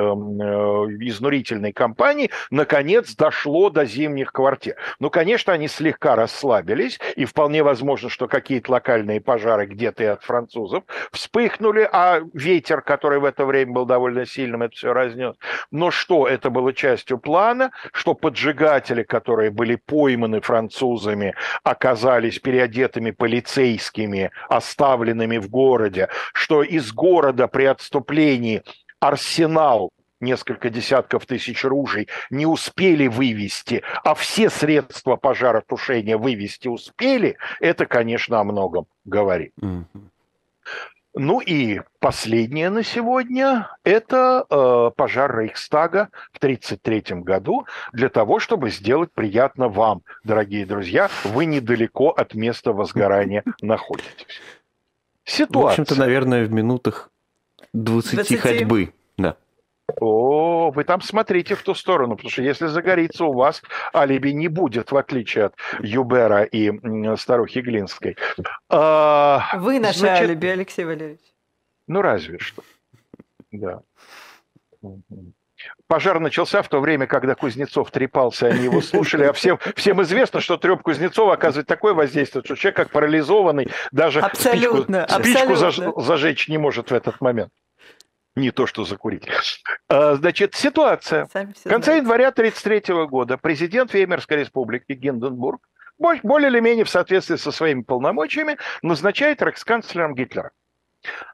изнурительной 1.07 1.73
кампании 1.73 2.31
наконец 2.51 3.15
дошло 3.15 3.71
до 3.71 3.85
зимних 3.85 4.33
квартир. 4.33 4.77
Ну, 4.99 5.11
конечно, 5.11 5.53
они 5.53 5.69
слегка 5.69 6.17
расслабились, 6.17 6.99
и 7.15 7.25
вполне 7.25 7.63
возможно, 7.63 8.09
что 8.09 8.27
какие-то 8.27 8.73
локальные 8.73 9.21
пожары 9.21 9.67
где-то 9.67 10.03
и 10.03 10.07
от 10.07 10.25
французов 10.25 10.83
вспыхнули, 11.13 11.89
а 11.93 12.21
ветер, 12.35 12.83
который 12.83 13.21
в 13.21 13.25
это 13.25 13.47
время 13.47 13.73
был 13.73 13.85
довольно 13.85 14.27
сильным, 14.27 14.63
это 14.63 14.75
все 14.75 14.93
разнес. 14.93 15.37
Но 15.71 15.93
что, 15.93 16.27
это 16.27 16.51
было 16.51 16.73
частью 16.73 17.19
плана, 17.19 17.71
что 17.93 18.15
поджигатели, 18.15 19.05
которые 19.05 19.51
были 19.51 19.77
пойманы 19.77 20.41
французами, 20.41 21.35
оказались 21.63 22.41
переодетыми 22.41 23.13
полицейскими, 23.13 24.33
оставлены 24.49 25.12
оставленными 25.13 25.39
в 25.39 25.49
городе, 25.49 26.09
что 26.33 26.63
из 26.63 26.93
города 26.93 27.49
при 27.49 27.65
отступлении 27.65 28.63
арсенал 29.01 29.91
несколько 30.21 30.71
десятков 30.71 31.27
тысяч 31.27 31.65
ружей 31.65 32.09
не 32.31 32.47
успели 32.47 33.09
вывести, 33.09 33.83
а 34.05 34.15
все 34.15 34.51
средства 34.51 35.17
пожаротушения 35.17 36.17
вывести 36.17 36.69
успели, 36.69 37.37
это, 37.61 37.87
конечно, 37.87 38.39
о 38.39 38.45
многом 38.45 38.87
говорит. 39.05 39.53
Ну 41.15 41.41
и 41.41 41.81
последнее 41.99 42.71
на 42.71 42.83
сегодня– 42.83 43.69
это 43.85 44.47
э, 44.49 44.91
пожар 44.97 45.41
Рейхстага 45.41 46.09
в 46.33 46.39
1933 46.39 47.21
году 47.21 47.67
для 47.93 48.09
того, 48.09 48.39
чтобы 48.39 48.71
сделать 48.71 49.11
приятно 49.13 49.69
вам, 49.69 50.01
дорогие 50.25 50.65
друзья. 50.65 51.11
Вы 51.25 51.45
недалеко 51.45 52.09
от 52.09 52.33
места 52.33 52.73
возгорания 52.73 53.45
находитесь. 53.61 54.41
Ситуация. 55.25 55.63
В 55.63 55.67
общем-то, 55.67 55.95
наверное, 55.99 56.45
в 56.45 56.53
минутах 56.53 57.11
20, 57.73 58.15
20 58.15 58.41
ходьбы. 58.41 58.93
Да. 59.17 59.37
О, 60.01 60.71
вы 60.71 60.85
там 60.85 61.01
смотрите 61.03 61.55
в 61.55 61.63
ту 61.63 61.75
сторону, 61.75 62.17
потому 62.17 62.31
что 62.31 62.43
если 62.43 62.67
загорится 62.67 63.25
у 63.25 63.33
вас, 63.33 63.63
алиби 63.95 64.31
не 64.31 64.49
будет, 64.49 64.91
в 64.91 64.97
отличие 64.97 65.47
от 65.47 65.55
Юбера 65.81 66.45
и 66.45 66.73
старухи 67.17 67.59
Глинской. 67.59 68.17
А, 68.69 69.49
вы 69.55 69.81
наше 69.81 70.01
значит, 70.01 70.25
алиби, 70.25 70.47
Алексей 70.47 70.85
Валерьевич. 70.85 71.21
Ну, 71.87 72.01
разве 72.01 72.39
что. 72.39 72.63
Да. 73.51 73.83
Пожар 75.93 76.19
начался 76.21 76.63
в 76.63 76.69
то 76.71 76.81
время, 76.81 77.07
когда 77.07 77.35
Кузнецов 77.35 77.91
трепался, 77.91 78.47
они 78.47 78.65
его 78.65 78.81
слушали, 78.81 79.25
а 79.25 79.35
всем, 79.35 79.59
всем 79.77 80.01
известно, 80.01 80.41
что 80.41 80.57
треп 80.57 80.81
Кузнецова 80.81 81.35
оказывает 81.35 81.67
такое 81.67 81.93
воздействие, 81.93 82.43
что 82.43 82.57
человек 82.57 82.77
как 82.77 82.91
парализованный 82.93 83.69
даже 83.91 84.21
абсолютно, 84.21 85.07
спичку, 85.07 85.23
спичку 85.23 85.53
абсолютно. 85.53 85.93
Заж, 85.93 86.07
зажечь 86.07 86.49
не 86.49 86.57
может 86.57 86.91
в 86.91 86.95
этот 86.95 87.21
момент. 87.21 87.51
Не 88.37 88.53
то, 88.53 88.67
что 88.67 88.87
закурить. 88.87 89.29
А, 89.91 90.15
значит, 90.15 90.55
ситуация. 90.55 91.27
В 91.27 91.69
конце 91.69 91.99
января 91.99 92.29
1933 92.29 93.05
года 93.05 93.37
президент 93.37 93.93
Веймерской 93.93 94.39
республики 94.39 94.95
Гинденбург 94.95 95.61
более 95.99 96.49
или 96.49 96.61
менее 96.61 96.87
в 96.87 96.91
соответствии 96.91 97.37
со 97.37 97.53
своими 97.53 97.83
полномочиями 97.83 98.57
назначает 98.81 99.43
рейхсканцлером 99.43 100.15
Гитлера. 100.15 100.53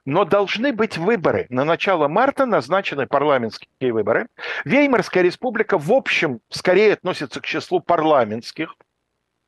Но 0.04 0.24
должны 0.24 0.72
быть 0.72 0.98
выборы. 0.98 1.46
На 1.50 1.64
начало 1.64 2.08
марта 2.08 2.46
назначены 2.46 3.06
парламентские 3.06 3.92
выборы. 3.92 4.28
Веймарская 4.64 5.22
республика, 5.22 5.78
в 5.78 5.92
общем, 5.92 6.40
скорее 6.48 6.94
относится 6.94 7.40
к 7.40 7.46
числу 7.46 7.80
парламентских, 7.80 8.74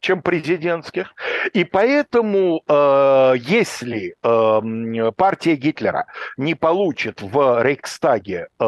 чем 0.01 0.23
президентских. 0.23 1.15
И 1.53 1.65
поэтому, 1.65 2.63
э, 2.67 3.35
если 3.39 4.17
э, 4.23 5.13
партия 5.13 5.57
Гитлера 5.57 6.07
не 6.37 6.55
получит 6.55 7.21
в 7.23 7.63
Рейхстаге 7.63 8.49
э, 8.59 8.65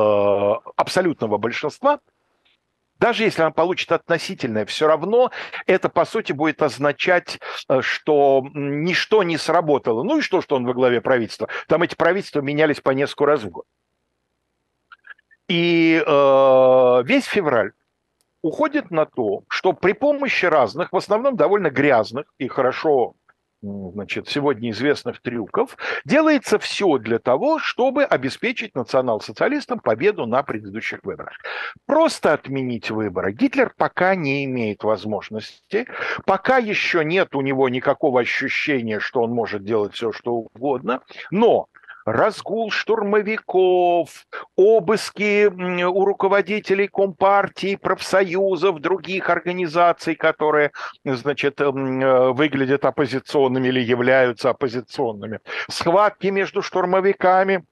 абсолютного 0.76 1.38
большинства, 1.38 2.00
даже 3.02 3.24
если 3.24 3.42
она 3.42 3.50
получит 3.50 3.90
относительное, 3.90 4.64
все 4.64 4.86
равно 4.86 5.32
это, 5.66 5.88
по 5.88 6.04
сути, 6.04 6.30
будет 6.30 6.62
означать, 6.62 7.40
э, 7.68 7.80
что 7.82 8.46
ничто 8.54 9.24
не 9.24 9.38
сработало. 9.38 10.04
Ну 10.04 10.18
и 10.18 10.20
что, 10.20 10.40
что 10.40 10.54
он 10.54 10.64
во 10.64 10.72
главе 10.72 11.00
правительства? 11.00 11.48
Там 11.66 11.82
эти 11.82 11.96
правительства 11.96 12.40
менялись 12.42 12.80
по 12.80 12.90
несколько 12.90 13.26
раз 13.26 13.42
в 13.42 13.50
год. 13.50 13.64
И 15.48 16.00
э, 16.00 17.02
весь 17.04 17.24
февраль 17.24 17.72
уходит 18.40 18.92
на 18.92 19.04
то, 19.04 19.42
что 19.48 19.72
при 19.72 19.94
помощи 19.94 20.46
разных, 20.46 20.92
в 20.92 20.96
основном 20.96 21.34
довольно 21.34 21.70
грязных 21.70 22.26
и 22.38 22.46
хорошо 22.46 23.14
значит, 23.62 24.28
сегодня 24.28 24.70
известных 24.70 25.22
трюков, 25.22 25.76
делается 26.04 26.58
все 26.58 26.98
для 26.98 27.18
того, 27.18 27.58
чтобы 27.58 28.04
обеспечить 28.04 28.74
национал-социалистам 28.74 29.78
победу 29.78 30.26
на 30.26 30.42
предыдущих 30.42 31.00
выборах. 31.04 31.36
Просто 31.86 32.32
отменить 32.32 32.90
выборы 32.90 33.32
Гитлер 33.32 33.72
пока 33.76 34.14
не 34.14 34.44
имеет 34.44 34.82
возможности, 34.82 35.86
пока 36.26 36.58
еще 36.58 37.04
нет 37.04 37.34
у 37.34 37.40
него 37.40 37.68
никакого 37.68 38.20
ощущения, 38.20 38.98
что 38.98 39.22
он 39.22 39.30
может 39.30 39.64
делать 39.64 39.94
все, 39.94 40.12
что 40.12 40.34
угодно, 40.34 41.00
но 41.30 41.66
разгул 42.04 42.70
штурмовиков, 42.70 44.26
обыски 44.56 45.46
у 45.46 46.04
руководителей 46.04 46.88
Компартии, 46.88 47.76
профсоюзов, 47.76 48.80
других 48.80 49.30
организаций, 49.30 50.14
которые, 50.14 50.72
значит, 51.04 51.60
э, 51.60 51.70
выглядят 51.70 52.84
оппозиционными 52.84 53.68
или 53.68 53.80
являются 53.80 54.50
оппозиционными, 54.50 55.40
схватки 55.68 56.28
между 56.28 56.62
штурмовиками– 56.62 57.64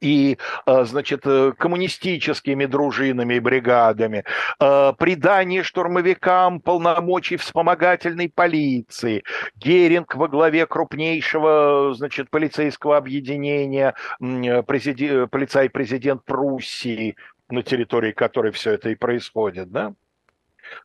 и, 0.00 0.38
э, 0.66 0.84
значит, 0.84 1.22
э, 1.24 1.52
коммунистическими 1.56 2.66
дружинами 2.66 3.34
и 3.34 3.40
бригадами, 3.40 4.24
э, 4.60 4.92
придание 4.98 5.62
штурмовикам 5.62 6.60
полномочий 6.60 7.36
вспомогательной 7.36 8.28
полиции, 8.28 9.24
Геринг 9.56 10.14
во 10.14 10.28
главе 10.28 10.66
крупнейшего, 10.66 11.94
значит, 11.94 12.30
полицейского 12.30 12.96
объединения, 12.96 13.94
президент, 14.18 15.30
полицай-президент 15.30 16.24
Пруссии, 16.24 17.16
на 17.48 17.62
территории 17.62 18.12
которой 18.12 18.52
все 18.52 18.72
это 18.72 18.90
и 18.90 18.94
происходит, 18.94 19.70
да? 19.70 19.94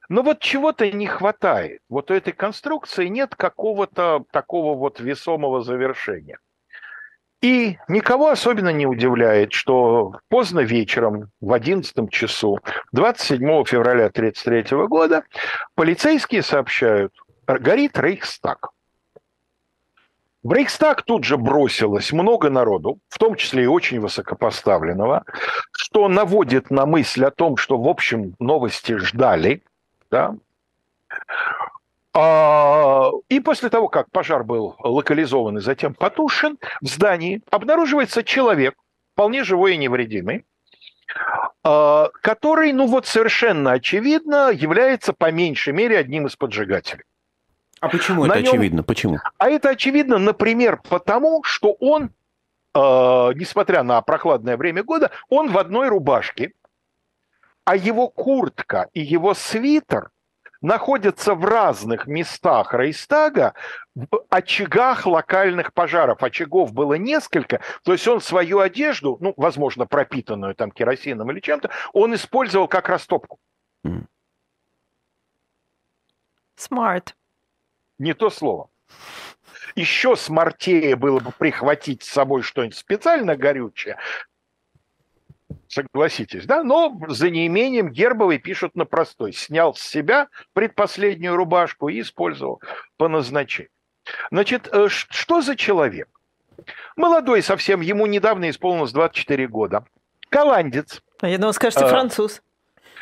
Но 0.07 0.21
вот 0.21 0.39
чего-то 0.39 0.89
не 0.89 1.07
хватает. 1.07 1.81
Вот 1.89 2.09
у 2.09 2.13
этой 2.13 2.31
конструкции 2.31 3.07
нет 3.07 3.35
какого-то 3.35 4.23
такого 4.31 4.77
вот 4.77 5.01
весомого 5.01 5.61
завершения. 5.61 6.39
И 7.43 7.77
никого 7.89 8.29
особенно 8.29 8.69
не 8.69 8.86
удивляет, 8.86 9.51
что 9.51 10.13
поздно 10.29 10.62
вечером, 10.62 11.29
в 11.41 11.51
11 11.51 12.10
часу, 12.10 12.60
27 12.93 13.65
февраля 13.65 14.06
1933 14.06 14.88
года, 14.88 15.23
полицейские 15.75 16.41
сообщают, 16.41 17.13
горит 17.45 17.99
Рейхстаг. 17.99 18.69
В 20.41 20.53
Рейхстаг 20.53 21.01
тут 21.01 21.25
же 21.25 21.36
бросилось 21.36 22.13
много 22.13 22.49
народу, 22.49 22.99
в 23.10 23.17
том 23.17 23.36
числе 23.36 23.63
и 23.63 23.67
очень 23.67 23.99
высокопоставленного, 23.99 25.25
что 25.73 26.08
наводит 26.08 26.71
на 26.71 26.86
мысль 26.86 27.25
о 27.25 27.32
том, 27.32 27.58
что, 27.58 27.77
в 27.77 27.89
общем, 27.89 28.36
новости 28.39 28.95
ждали, 28.95 29.63
Да? 30.10 30.34
А, 32.15 33.10
и 33.30 33.39
после 33.39 33.69
того, 33.69 33.88
как 33.88 34.12
пожар 34.12 34.43
был 34.43 34.76
локализован 34.80 35.58
и 35.58 35.62
затем 35.62 35.95
потушен, 35.95 36.60
в 36.82 36.88
здании 36.88 37.41
обнаруживается 37.49 38.23
человек, 38.23 38.76
вполне 39.13 39.43
живой 39.43 39.73
и 39.73 39.78
невредимый, 39.78 40.45
а, 41.63 42.10
который, 42.21 42.71
ну 42.71 42.86
вот 42.86 43.08
совершенно 43.08 43.71
очевидно, 43.71 44.52
является 44.52 45.13
по 45.13 45.32
меньшей 45.32 45.73
мере 45.73 45.97
одним 45.97 46.28
из 46.28 46.36
поджигателей. 46.36 47.04
А 47.80 47.89
почему 47.89 48.26
На 48.26 48.34
это 48.34 48.43
нем... 48.43 48.54
очевидно? 48.54 48.84
Почему? 48.84 49.17
А 49.38 49.49
это 49.49 49.69
очевидно, 49.69 50.17
например, 50.17 50.82
потому, 50.88 51.43
что 51.43 51.76
он, 51.80 52.12
э, 52.73 52.80
несмотря 52.80 53.84
на 53.84 54.02
прохладное 54.02 54.56
время 54.56 54.84
года, 54.84 55.12
он 55.30 55.52
в 55.52 55.58
одной 55.58 55.89
рубашке, 55.89 56.54
а 57.65 57.76
его 57.76 58.08
куртка 58.08 58.88
и 58.93 59.02
его 59.02 59.34
свитер 59.34 60.12
находятся 60.63 61.36
в 61.36 61.45
разных 61.45 62.08
местах 62.08 62.73
Рейстага, 62.73 63.54
в 63.93 64.08
очагах 64.30 65.06
локальных 65.06 65.73
пожаров. 65.73 66.23
Очагов 66.23 66.73
было 66.73 66.95
несколько, 66.95 67.62
то 67.84 67.91
есть 67.91 68.08
он 68.08 68.21
свою 68.21 68.60
одежду, 68.60 69.17
ну, 69.19 69.34
возможно, 69.38 69.86
пропитанную 69.86 70.56
там 70.56 70.71
керосином 70.71 71.30
или 71.30 71.39
чем-то, 71.39 71.69
он 71.91 72.15
использовал 72.15 72.67
как 72.67 72.89
растопку. 72.89 73.39
Смарт. 76.56 77.15
Не 77.99 78.13
то 78.13 78.30
слово. 78.30 78.69
Еще 79.76 80.15
смартее 80.15 80.95
было 80.95 81.19
бы 81.19 81.32
прихватить 81.32 82.04
с 82.04 82.10
собой 82.10 82.41
что-нибудь 82.41 82.78
специально 82.78 83.36
горючее, 83.36 83.97
согласитесь, 85.67 86.45
да? 86.45 86.63
Но 86.63 86.99
за 87.07 87.29
неимением 87.29 87.89
Гербовой 87.89 88.37
пишут 88.37 88.75
на 88.75 88.85
простой. 88.85 89.33
Снял 89.33 89.75
с 89.75 89.81
себя 89.81 90.27
предпоследнюю 90.53 91.35
рубашку 91.35 91.89
и 91.89 92.01
использовал 92.01 92.61
по 92.97 93.07
назначению. 93.07 93.69
Значит, 94.31 94.67
э, 94.71 94.87
что 94.89 95.41
за 95.41 95.55
человек? 95.55 96.09
Молодой 96.95 97.41
совсем, 97.41 97.81
ему 97.81 98.05
недавно 98.05 98.49
исполнилось 98.49 98.91
24 98.91 99.47
года. 99.47 99.85
Голландец. 100.29 101.01
А 101.21 101.27
я 101.27 101.37
думал, 101.37 101.53
скажете, 101.53 101.85
а, 101.85 101.87
француз. 101.87 102.41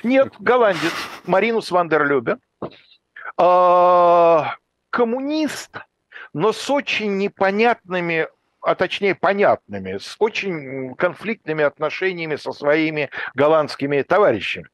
Нет, 0.04 0.34
голландец. 0.40 0.94
Маринус 1.26 1.72
Вандерлюбе. 1.72 2.38
А, 3.38 4.56
коммунист, 4.90 5.78
но 6.34 6.54
с 6.54 6.70
очень 6.70 7.18
непонятными 7.18 8.28
а 8.62 8.76
точнее 8.76 9.16
понятными, 9.16 9.98
с 9.98 10.16
очень 10.20 10.96
конфликтными 10.96 11.64
отношениями 11.64 12.36
со 12.36 12.52
своими 12.52 13.10
голландскими 13.34 14.02
товарищами. 14.02 14.68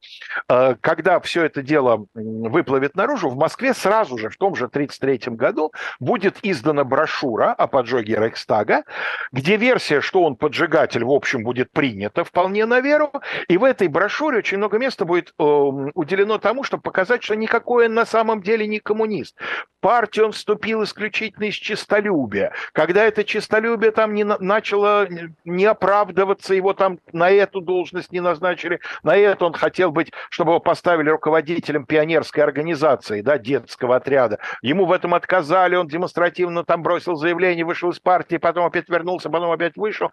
А, 0.48 0.74
когда 0.80 1.20
все 1.20 1.44
это 1.44 1.62
дело 1.62 2.06
выплывет 2.14 2.94
наружу, 2.96 3.30
в 3.30 3.36
Москве 3.36 3.74
сразу 3.74 4.18
же, 4.18 4.28
в 4.28 4.36
том 4.36 4.54
же 4.54 4.66
1933 4.66 5.36
году, 5.36 5.72
будет 6.00 6.38
издана 6.42 6.84
брошюра 6.84 7.52
о 7.52 7.66
поджоге 7.66 8.16
Рейхстага, 8.16 8.84
где 9.32 9.56
версия, 9.56 10.00
что 10.00 10.22
он 10.22 10.36
поджигатель, 10.36 11.04
в 11.04 11.10
общем, 11.10 11.42
будет 11.42 11.72
принята 11.72 12.24
вполне 12.24 12.66
на 12.66 12.80
веру, 12.80 13.12
и 13.48 13.56
в 13.56 13.64
этой 13.64 13.88
брошюре 13.88 14.38
очень 14.38 14.58
много 14.58 14.78
места 14.78 15.04
будет 15.04 15.32
э, 15.38 15.42
уделено 15.42 16.38
тому, 16.38 16.62
чтобы 16.62 16.82
показать, 16.82 17.22
что 17.22 17.34
никакой 17.34 17.86
он 17.86 17.94
на 17.94 18.06
самом 18.06 18.42
деле 18.42 18.66
не 18.66 18.80
коммунист. 18.80 19.36
партию 19.80 20.26
он 20.26 20.32
вступил 20.32 20.82
исключительно 20.82 21.44
из 21.44 21.54
честолюбия. 21.54 22.52
Когда 22.72 23.04
это 23.04 23.24
честолюбие 23.24 23.77
самолюбие 23.78 23.92
там 23.92 24.14
не 24.14 24.24
начало 24.24 25.08
не 25.44 25.64
оправдываться, 25.64 26.54
его 26.54 26.74
там 26.74 26.98
на 27.12 27.30
эту 27.30 27.60
должность 27.60 28.12
не 28.12 28.20
назначили, 28.20 28.80
на 29.02 29.16
эту 29.16 29.46
он 29.46 29.52
хотел 29.52 29.92
быть, 29.92 30.12
чтобы 30.30 30.52
его 30.52 30.60
поставили 30.60 31.10
руководителем 31.10 31.86
пионерской 31.86 32.42
организации, 32.42 33.22
да, 33.22 33.38
детского 33.38 33.96
отряда. 33.96 34.38
Ему 34.62 34.86
в 34.86 34.92
этом 34.92 35.14
отказали, 35.14 35.76
он 35.76 35.86
демонстративно 35.86 36.64
там 36.64 36.82
бросил 36.82 37.14
заявление, 37.14 37.64
вышел 37.64 37.90
из 37.90 38.00
партии, 38.00 38.36
потом 38.36 38.66
опять 38.66 38.88
вернулся, 38.88 39.30
потом 39.30 39.50
опять 39.50 39.76
вышел. 39.76 40.10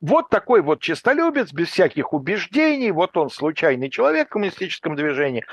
Вот 0.00 0.28
такой 0.28 0.60
вот 0.60 0.80
честолюбец, 0.80 1.52
без 1.52 1.68
всяких 1.68 2.12
убеждений, 2.12 2.90
вот 2.90 3.16
он 3.16 3.30
случайный 3.30 3.90
человек 3.90 4.28
в 4.28 4.32
коммунистическом 4.32 4.94
движении. 4.94 5.44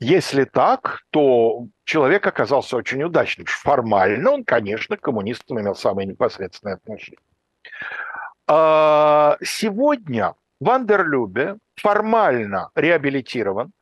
Если 0.00 0.44
так, 0.44 1.02
то 1.10 1.66
человек 1.84 2.26
оказался 2.26 2.76
очень 2.76 3.02
удачным. 3.02 3.46
Формально 3.46 4.32
он, 4.32 4.44
конечно, 4.44 4.96
к 4.96 5.00
коммунистам 5.00 5.60
имел 5.60 5.74
самое 5.74 6.06
непосредственное 6.08 6.74
отношение. 6.74 7.20
А, 8.46 9.36
сегодня 9.42 10.34
Вандерлюбе 10.60 11.56
формально 11.76 12.70
реабилитирован, 12.74 13.72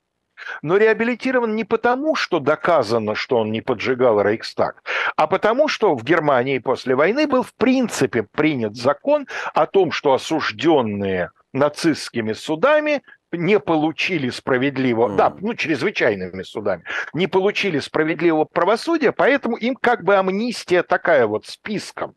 но 0.63 0.77
реабилитирован 0.77 1.55
не 1.55 1.65
потому, 1.65 2.15
что 2.15 2.41
доказано, 2.41 3.15
что 3.15 3.39
он 3.39 3.53
не 3.53 3.61
поджигал 3.61 4.21
Рейхстаг, 4.21 4.83
а 5.17 5.27
потому, 5.27 5.69
что 5.69 5.95
в 5.95 6.05
Германии 6.05 6.59
после 6.59 6.95
войны 6.95 7.27
был 7.27 7.43
в 7.43 7.55
принципе 7.55 8.23
принят 8.23 8.77
закон 8.77 9.27
о 9.55 9.67
том, 9.67 9.93
что 9.93 10.13
осужденные 10.13 11.31
нацистскими 11.53 12.33
судами 12.33 13.03
не 13.33 13.59
получили 13.59 14.31
справедливого, 14.31 15.09
mm. 15.09 15.17
да, 15.17 15.37
ну, 15.41 15.55
чрезвычайными 15.55 16.43
судами, 16.43 16.85
не 17.15 17.27
получили 17.27 17.79
справедливого 17.79 18.45
правосудия, 18.45 19.13
поэтому 19.13 19.57
им 19.57 19.75
как 19.75 20.05
бы 20.05 20.17
амнистия 20.17 20.83
такая 20.83 21.27
вот 21.27 21.47
списком. 21.47 22.15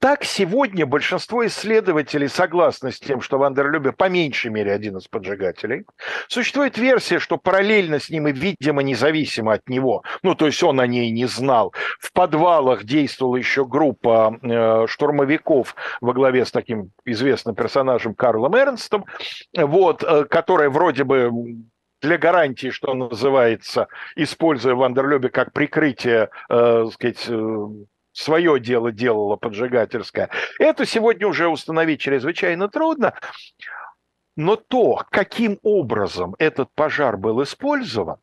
Так 0.00 0.22
сегодня 0.22 0.86
большинство 0.86 1.44
исследователей 1.44 2.28
согласны 2.28 2.92
с 2.92 3.00
тем, 3.00 3.20
что 3.20 3.36
Вандерлюбе 3.36 3.90
по 3.90 4.08
меньшей 4.08 4.48
мере 4.48 4.72
один 4.72 4.98
из 4.98 5.08
поджигателей. 5.08 5.86
Существует 6.28 6.78
версия, 6.78 7.18
что 7.18 7.36
параллельно 7.36 7.98
с 7.98 8.08
ним 8.08 8.28
и, 8.28 8.32
видимо, 8.32 8.82
независимо 8.84 9.54
от 9.54 9.68
него, 9.68 10.04
ну, 10.22 10.36
то 10.36 10.46
есть 10.46 10.62
он 10.62 10.78
о 10.78 10.86
ней 10.86 11.10
не 11.10 11.26
знал, 11.26 11.74
в 11.98 12.12
подвалах 12.12 12.84
действовала 12.84 13.36
еще 13.36 13.66
группа 13.66 14.38
э, 14.40 14.86
штурмовиков 14.86 15.74
во 16.00 16.12
главе 16.12 16.44
с 16.44 16.52
таким 16.52 16.92
известным 17.04 17.56
персонажем 17.56 18.14
Карлом 18.14 18.54
Эрнстом, 18.54 19.04
вот, 19.56 20.04
э, 20.04 20.26
которая 20.26 20.70
вроде 20.70 21.02
бы 21.02 21.28
для 22.00 22.18
гарантии, 22.18 22.70
что 22.70 22.94
называется, 22.94 23.88
используя 24.14 24.76
Вандерлюбе 24.76 25.28
как 25.28 25.52
прикрытие, 25.52 26.30
э, 26.48 26.86
сказать, 26.92 27.26
э, 27.28 27.66
свое 28.18 28.58
дело 28.58 28.90
делала 28.92 29.36
поджигательское. 29.36 30.30
Это 30.58 30.84
сегодня 30.84 31.26
уже 31.26 31.48
установить 31.48 32.00
чрезвычайно 32.00 32.68
трудно. 32.68 33.14
Но 34.36 34.56
то, 34.56 35.04
каким 35.10 35.58
образом 35.62 36.34
этот 36.38 36.72
пожар 36.74 37.16
был 37.16 37.42
использован, 37.42 38.18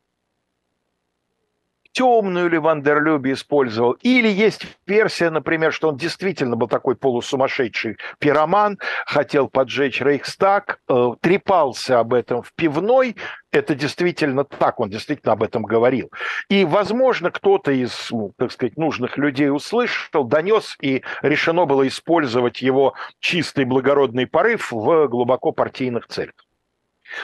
темную 1.96 2.50
ли 2.50 2.58
Вандерлюбе 2.58 3.32
использовал, 3.32 3.92
или 4.02 4.28
есть 4.28 4.66
версия, 4.86 5.30
например, 5.30 5.72
что 5.72 5.88
он 5.88 5.96
действительно 5.96 6.54
был 6.54 6.68
такой 6.68 6.94
полусумасшедший 6.94 7.96
пироман, 8.18 8.78
хотел 9.06 9.48
поджечь 9.48 10.02
Рейхстаг, 10.02 10.78
э, 10.90 11.12
трепался 11.22 11.98
об 11.98 12.12
этом 12.12 12.42
в 12.42 12.52
пивной, 12.52 13.16
это 13.50 13.74
действительно 13.74 14.44
так, 14.44 14.78
он 14.78 14.90
действительно 14.90 15.32
об 15.32 15.42
этом 15.42 15.62
говорил. 15.62 16.10
И, 16.50 16.66
возможно, 16.66 17.30
кто-то 17.30 17.72
из, 17.72 18.08
ну, 18.10 18.34
так 18.36 18.52
сказать, 18.52 18.76
нужных 18.76 19.16
людей 19.16 19.48
услышал, 19.48 20.24
донес, 20.24 20.76
и 20.82 21.02
решено 21.22 21.64
было 21.64 21.88
использовать 21.88 22.60
его 22.60 22.92
чистый 23.20 23.64
благородный 23.64 24.26
порыв 24.26 24.70
в 24.70 25.08
глубоко 25.08 25.52
партийных 25.52 26.08
целях. 26.08 26.34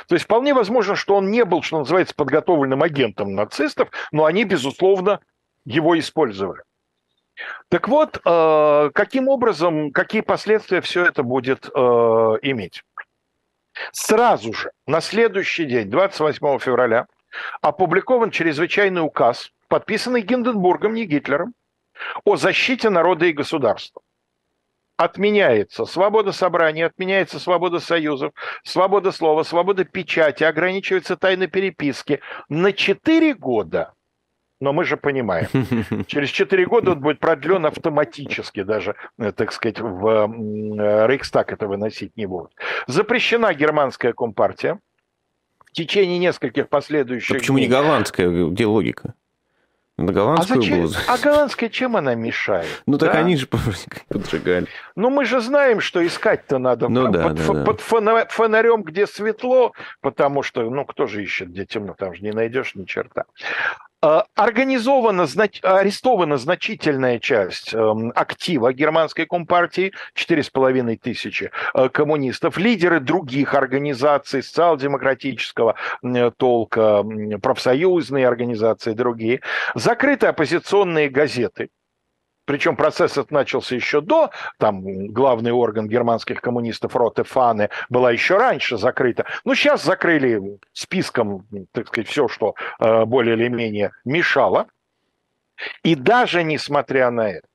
То 0.09 0.15
есть 0.15 0.25
вполне 0.25 0.55
возможно, 0.55 0.97
что 0.97 1.17
он 1.17 1.31
не 1.31 1.45
был, 1.45 1.63
что 1.63 1.79
называется, 1.79 2.15
подготовленным 2.15 2.83
агентом 2.83 3.35
нацистов, 3.35 3.91
но 4.11 4.25
они, 4.25 4.45
безусловно, 4.45 5.21
его 5.65 5.99
использовали. 5.99 6.63
Так 7.69 7.89
вот, 7.89 8.21
э, 8.25 8.91
каким 8.95 9.29
образом, 9.29 9.91
какие 9.91 10.21
последствия 10.21 10.81
все 10.81 11.07
это 11.07 11.23
будет 11.23 11.67
э, 11.67 11.79
иметь? 12.43 12.85
Сразу 13.93 14.53
же, 14.53 14.71
на 14.87 15.01
следующий 15.01 15.65
день, 15.65 15.91
28 15.91 16.59
февраля, 16.59 17.07
опубликован 17.63 18.31
чрезвычайный 18.31 19.03
указ, 19.03 19.51
подписанный 19.69 20.21
Гинденбургом, 20.21 20.93
не 20.95 21.07
Гитлером, 21.07 21.55
о 22.25 22.37
защите 22.37 22.91
народа 22.91 23.27
и 23.27 23.33
государства 23.33 24.03
отменяется 24.97 25.85
свобода 25.85 26.33
собрания, 26.33 26.87
отменяется 26.87 27.39
свобода 27.39 27.81
союзов, 27.81 28.33
свобода 28.65 29.13
слова, 29.13 29.43
свобода 29.43 29.85
печати, 29.85 30.45
ограничивается 30.45 31.17
тайна 31.17 31.47
переписки 31.47 32.21
на 32.49 32.73
4 32.73 33.35
года. 33.35 33.95
Но 34.61 34.73
мы 34.73 34.85
же 34.85 34.97
понимаем, 34.97 35.49
через 36.07 36.31
4 36.31 36.67
года 36.67 36.93
он 36.93 37.01
будет 37.01 37.19
продлен 37.19 37.67
автоматически, 37.67 38.63
даже, 38.63 38.95
э, 39.19 39.33
так 39.33 39.53
сказать, 39.53 39.81
в 39.81 40.07
э, 40.07 41.07
Рейхстаг 41.09 41.53
это 41.53 41.67
выносить 41.67 42.17
не 42.17 42.27
будут. 42.27 42.53
Запрещена 42.87 43.53
германская 43.55 44.13
компартия. 44.13 44.79
В 45.67 45.73
течение 45.73 46.19
нескольких 46.19 46.69
последующих... 46.69 47.35
А 47.35 47.39
почему 47.39 47.59
дней... 47.59 47.67
не 47.67 47.73
голландская? 47.73 48.29
Где 48.51 48.67
логика? 48.67 49.15
На 49.99 50.13
голландскую 50.13 50.59
а 50.59 50.63
зачем? 50.63 50.79
блузу. 50.79 50.99
А 51.07 51.19
голландская 51.19 51.69
чем 51.69 51.97
она 51.97 52.15
мешает? 52.15 52.83
Ну 52.87 52.97
так 52.97 53.13
да? 53.13 53.19
они 53.19 53.37
же 53.37 53.47
поджигали. 54.09 54.67
Ну 54.97 55.11
мы 55.11 55.25
же 55.25 55.41
знаем, 55.41 55.81
что 55.81 56.05
искать-то 56.05 56.59
надо 56.59 56.89
ну, 56.89 57.05
под, 57.05 57.13
да, 57.13 57.29
под, 57.29 57.37
да, 57.37 57.65
под 57.65 57.81
фонарем, 58.31 58.83
где 58.83 59.07
светло, 59.07 59.73
потому 60.01 60.43
что, 60.43 60.63
ну 60.63 60.87
кто 60.87 61.07
же 61.07 61.23
ищет, 61.23 61.51
где 61.51 61.67
темно, 61.67 61.95
там 61.95 62.15
же 62.15 62.23
не 62.23 62.33
найдешь 62.33 62.75
ни 62.75 62.85
черта. 62.85 63.25
А, 64.05 64.25
организована, 64.35 65.29
арестована 65.63 66.37
значительная 66.37 67.21
часть 67.21 67.73
эм, 67.73 68.11
актива 68.17 68.73
германской 68.73 69.27
компартии, 69.27 69.93
4,5 70.17 70.97
тысячи 70.97 71.53
э, 71.73 71.89
коммунистов, 71.89 72.59
лидеры 72.59 72.99
других 72.99 73.55
организаций 73.55 74.43
социал-демократического 74.43 75.77
толка, 76.37 77.05
профсоюзные 77.41 78.27
организации, 78.27 78.93
другие, 78.93 79.41
закрыты 79.77 80.27
оппозиционные 80.27 81.09
газеты, 81.09 81.69
причем 82.45 82.77
процесс 82.77 83.13
этот 83.13 83.31
начался 83.31 83.75
еще 83.75 84.01
до, 84.01 84.31
там 84.59 84.83
главный 85.09 85.53
орган 85.53 85.89
германских 85.89 86.41
коммунистов 86.41 86.97
Роте 86.97 87.23
Фаны 87.23 87.71
была 87.89 88.11
еще 88.11 88.37
раньше 88.37 88.77
закрыта. 88.77 89.27
Ну, 89.45 89.55
сейчас 89.55 89.85
закрыли 89.85 90.59
списком, 90.73 91.47
так 91.73 91.89
сказать, 91.89 92.09
все, 92.09 92.29
что 92.29 92.55
э, 92.81 93.05
более 93.05 93.37
или 93.37 93.49
менее 93.49 93.93
мешало. 94.05 94.67
И 95.85 95.95
даже 95.95 96.43
несмотря 96.43 97.11
на 97.11 97.31
это, 97.31 97.47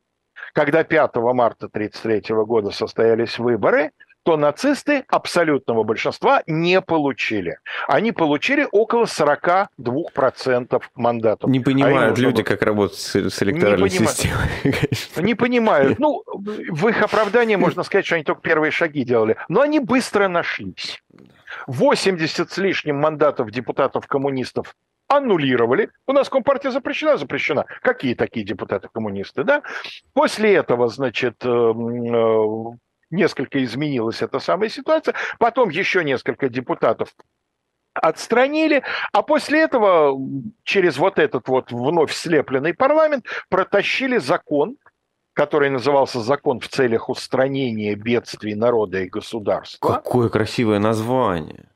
когда 0.53 0.83
5 0.83 1.15
марта 1.17 1.65
1933 1.67 2.35
года 2.45 2.71
состоялись 2.71 3.38
выборы, 3.38 3.91
то 4.28 4.36
нацисты 4.36 5.05
абсолютного 5.07 5.84
большинства 5.84 6.43
не 6.47 6.82
получили. 6.82 7.59
Они 7.88 8.11
получили 8.11 8.67
около 8.69 9.05
42% 9.05 10.84
мандатов. 10.95 11.49
Не 11.49 11.61
понимают 11.61 12.17
а 12.17 12.21
люди, 12.21 12.43
как 12.43 12.61
работать 12.61 12.97
с, 12.97 13.15
с 13.15 13.41
электоральной 13.41 13.89
не 13.89 13.89
системой. 13.89 14.49
Не 15.15 15.34
понимают. 15.34 15.97
Ну, 15.97 16.23
в 16.28 16.89
их 16.89 17.01
оправдании 17.01 17.55
можно 17.55 17.84
сказать, 17.84 18.05
что 18.05 18.15
они 18.15 18.25
только 18.25 18.41
первые 18.41 18.71
шаги 18.71 19.05
делали. 19.05 19.38
Но 19.47 19.61
они 19.61 19.80
быстро 19.80 20.28
нашлись. 20.28 21.01
80 21.67 22.51
с 22.51 22.57
лишним 22.57 22.97
мандатов 22.97 23.49
депутатов-коммунистов 23.49 24.75
аннулировали. 25.07 25.89
У 26.05 26.11
нас 26.11 26.28
Компартия 26.28 26.71
запрещена, 26.71 27.15
запрещена. 27.15 27.65
Какие 27.82 28.13
такие 28.13 28.45
депутаты-коммунисты, 28.45 29.45
да? 29.45 29.63
После 30.13 30.53
этого, 30.53 30.89
значит, 30.89 31.45
эм, 31.45 32.73
э, 32.73 32.78
несколько 33.10 33.64
изменилась 33.64 34.22
эта 34.22 34.39
самая 34.39 34.70
ситуация. 34.70 35.16
Потом 35.39 35.70
еще 35.70 36.03
несколько 36.03 36.49
депутатов 36.49 37.10
отстранили, 37.93 38.84
а 39.12 39.24
после 39.24 39.62
этого 39.62 40.18
через 40.64 40.97
вот 40.97 41.20
этот 41.20 41.47
вот 41.47 41.72
вновь 41.72 42.14
слепленный 42.14 42.74
парламент 42.74 43.26
протащили 43.49 44.18
закон, 44.18 44.78
который 45.34 45.70
назывался 45.70 46.20
«Закон 46.20 46.60
в 46.60 46.68
целях 46.68 47.10
устранения 47.10 47.95
бедствий 47.95 48.55
народа 48.55 49.01
и 49.01 49.10
государства». 49.10 49.93
Какое 49.93 50.30
красивое 50.30 50.80
название. 50.80 51.70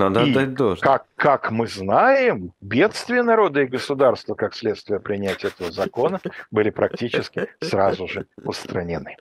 Надо 0.00 0.24
и 0.24 0.30
отдать 0.30 0.54
должное. 0.54 0.88
Как, 0.88 1.04
как 1.14 1.50
мы 1.50 1.66
знаем, 1.66 2.52
бедствия 2.62 3.22
народа 3.22 3.60
и 3.60 3.66
государства, 3.66 4.34
как 4.34 4.54
следствие 4.54 4.98
принятия 4.98 5.48
этого 5.48 5.70
закона, 5.70 6.20
были 6.50 6.70
практически 6.70 7.48
сразу 7.60 8.08
же 8.08 8.26
устранены. 8.42 9.16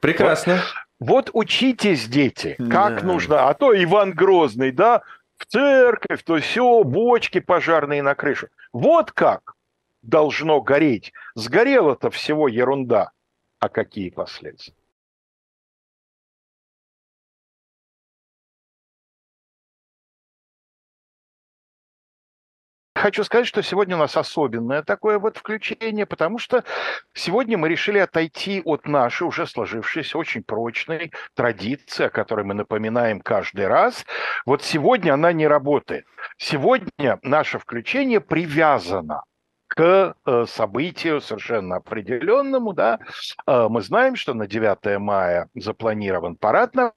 Прекрасно. 0.00 0.60
Вот, 0.98 1.30
вот 1.30 1.30
учитесь, 1.32 2.06
дети, 2.08 2.56
как 2.58 3.00
да. 3.00 3.06
нужно. 3.06 3.48
А 3.48 3.54
то 3.54 3.72
Иван 3.72 4.12
Грозный, 4.12 4.72
да, 4.72 5.02
в 5.36 5.46
церковь, 5.46 6.22
то 6.24 6.38
все, 6.38 6.82
бочки 6.82 7.38
пожарные 7.40 8.02
на 8.02 8.14
крышу. 8.14 8.48
Вот 8.72 9.12
как 9.12 9.54
должно 10.02 10.60
гореть. 10.60 11.12
Сгорела-то 11.34 12.10
всего 12.10 12.48
ерунда. 12.48 13.10
А 13.58 13.68
какие 13.68 14.10
последствия? 14.10 14.74
Хочу 22.96 23.24
сказать, 23.24 23.46
что 23.46 23.62
сегодня 23.62 23.94
у 23.94 23.98
нас 23.98 24.16
особенное 24.16 24.82
такое 24.82 25.18
вот 25.18 25.36
включение, 25.36 26.06
потому 26.06 26.38
что 26.38 26.64
сегодня 27.12 27.58
мы 27.58 27.68
решили 27.68 27.98
отойти 27.98 28.62
от 28.64 28.86
нашей 28.86 29.26
уже 29.26 29.46
сложившейся 29.46 30.16
очень 30.16 30.42
прочной 30.42 31.12
традиции, 31.34 32.06
о 32.06 32.10
которой 32.10 32.46
мы 32.46 32.54
напоминаем 32.54 33.20
каждый 33.20 33.66
раз. 33.66 34.06
Вот 34.46 34.62
сегодня 34.62 35.12
она 35.12 35.34
не 35.34 35.46
работает. 35.46 36.06
Сегодня 36.38 37.18
наше 37.22 37.58
включение 37.58 38.20
привязано 38.20 39.24
к 39.68 40.14
э, 40.24 40.44
событию 40.48 41.20
совершенно 41.20 41.76
определенному. 41.76 42.72
Да? 42.72 42.98
Э, 43.46 43.68
мы 43.68 43.82
знаем, 43.82 44.16
что 44.16 44.34
на 44.34 44.46
9 44.46 44.98
мая 44.98 45.48
запланирован 45.54 46.36
парад 46.36 46.74
на, 46.74 46.92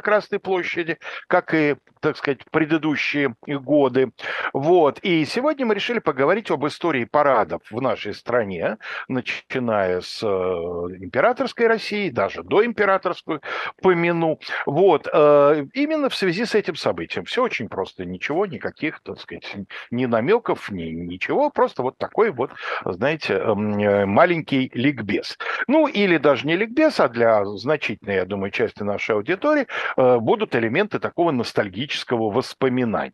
Красной 0.00 0.38
площади, 0.38 0.98
как 1.28 1.54
и, 1.54 1.76
так 2.00 2.16
сказать, 2.16 2.40
предыдущие 2.50 3.34
годы. 3.46 4.12
Вот. 4.52 4.98
И 5.00 5.24
сегодня 5.24 5.66
мы 5.66 5.74
решили 5.74 5.98
поговорить 5.98 6.50
об 6.50 6.66
истории 6.66 7.04
парадов 7.04 7.62
в 7.70 7.80
нашей 7.80 8.14
стране, 8.14 8.78
начиная 9.08 10.00
с 10.00 10.22
э, 10.22 10.26
императорской 10.26 11.66
России, 11.66 12.10
даже 12.10 12.42
до 12.42 12.64
императорскую 12.64 13.40
помяну. 13.82 14.38
Вот. 14.64 15.06
Именно 15.06 16.08
в 16.08 16.14
связи 16.14 16.44
с 16.44 16.54
этим 16.54 16.76
событием. 16.76 17.24
Все 17.24 17.42
очень 17.42 17.68
просто. 17.68 18.04
Ничего, 18.04 18.46
никаких, 18.46 19.00
так 19.00 19.20
сказать, 19.20 19.56
ни 19.90 20.06
намеков, 20.06 20.70
ни 20.70 20.84
ничего. 20.84 21.50
Просто 21.50 21.82
вот 21.82 21.96
такой 22.06 22.30
вот, 22.30 22.50
знаете, 22.84 23.34
эм, 23.34 23.78
э, 23.78 24.06
маленький 24.06 24.70
ликбез. 24.74 25.36
Ну, 25.66 25.88
или 25.88 26.18
даже 26.18 26.46
не 26.46 26.56
ликбез, 26.56 27.00
а 27.00 27.08
для 27.08 27.44
значительной, 27.44 28.16
я 28.16 28.24
думаю, 28.24 28.50
части 28.50 28.82
нашей 28.82 29.16
аудитории 29.16 29.66
э, 29.96 30.18
будут 30.18 30.54
элементы 30.54 30.98
такого 30.98 31.32
ностальгического 31.32 32.30
воспоминания. 32.30 33.12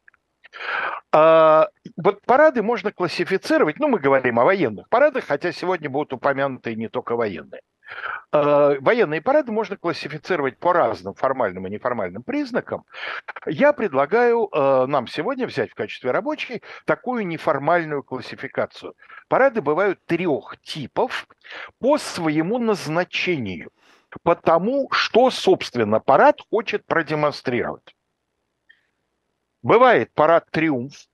А, 1.11 1.69
вот 1.97 2.21
парады 2.27 2.63
можно 2.63 2.93
классифицировать, 2.93 3.79
ну, 3.79 3.89
мы 3.89 3.99
говорим 3.99 4.39
о 4.39 4.45
военных 4.45 4.89
парадах, 4.91 5.25
хотя 5.27 5.53
сегодня 5.53 5.89
будут 5.89 6.13
упомянуты 6.13 6.75
не 6.75 6.89
только 6.89 7.17
военные. 7.17 7.63
Э, 8.33 8.79
военные 8.81 9.21
парады 9.21 9.53
можно 9.53 9.77
классифицировать 9.77 10.59
по 10.59 10.73
разным 10.73 11.15
формальным 11.15 11.67
и 11.67 11.71
неформальным 11.71 12.23
признакам. 12.23 12.85
Я 13.47 13.75
предлагаю 13.75 14.49
э, 14.51 14.87
нам 14.87 15.07
сегодня 15.07 15.47
взять 15.47 15.71
в 15.71 15.75
качестве 15.75 16.11
рабочей 16.13 16.63
такую 16.87 17.27
неформальную 17.27 18.03
классификацию. 18.03 18.95
Парады 19.29 19.61
бывают 19.61 20.05
трех 20.07 20.57
типов 20.63 21.27
по 21.79 21.99
своему 21.99 22.59
назначению, 22.59 23.71
потому 24.23 24.89
что, 24.93 25.31
собственно, 25.31 26.01
парад 26.01 26.41
хочет 26.51 26.87
продемонстрировать. 26.87 27.95
Бывает 29.63 30.13
парад 30.15 30.51
«Триумф», 30.51 31.07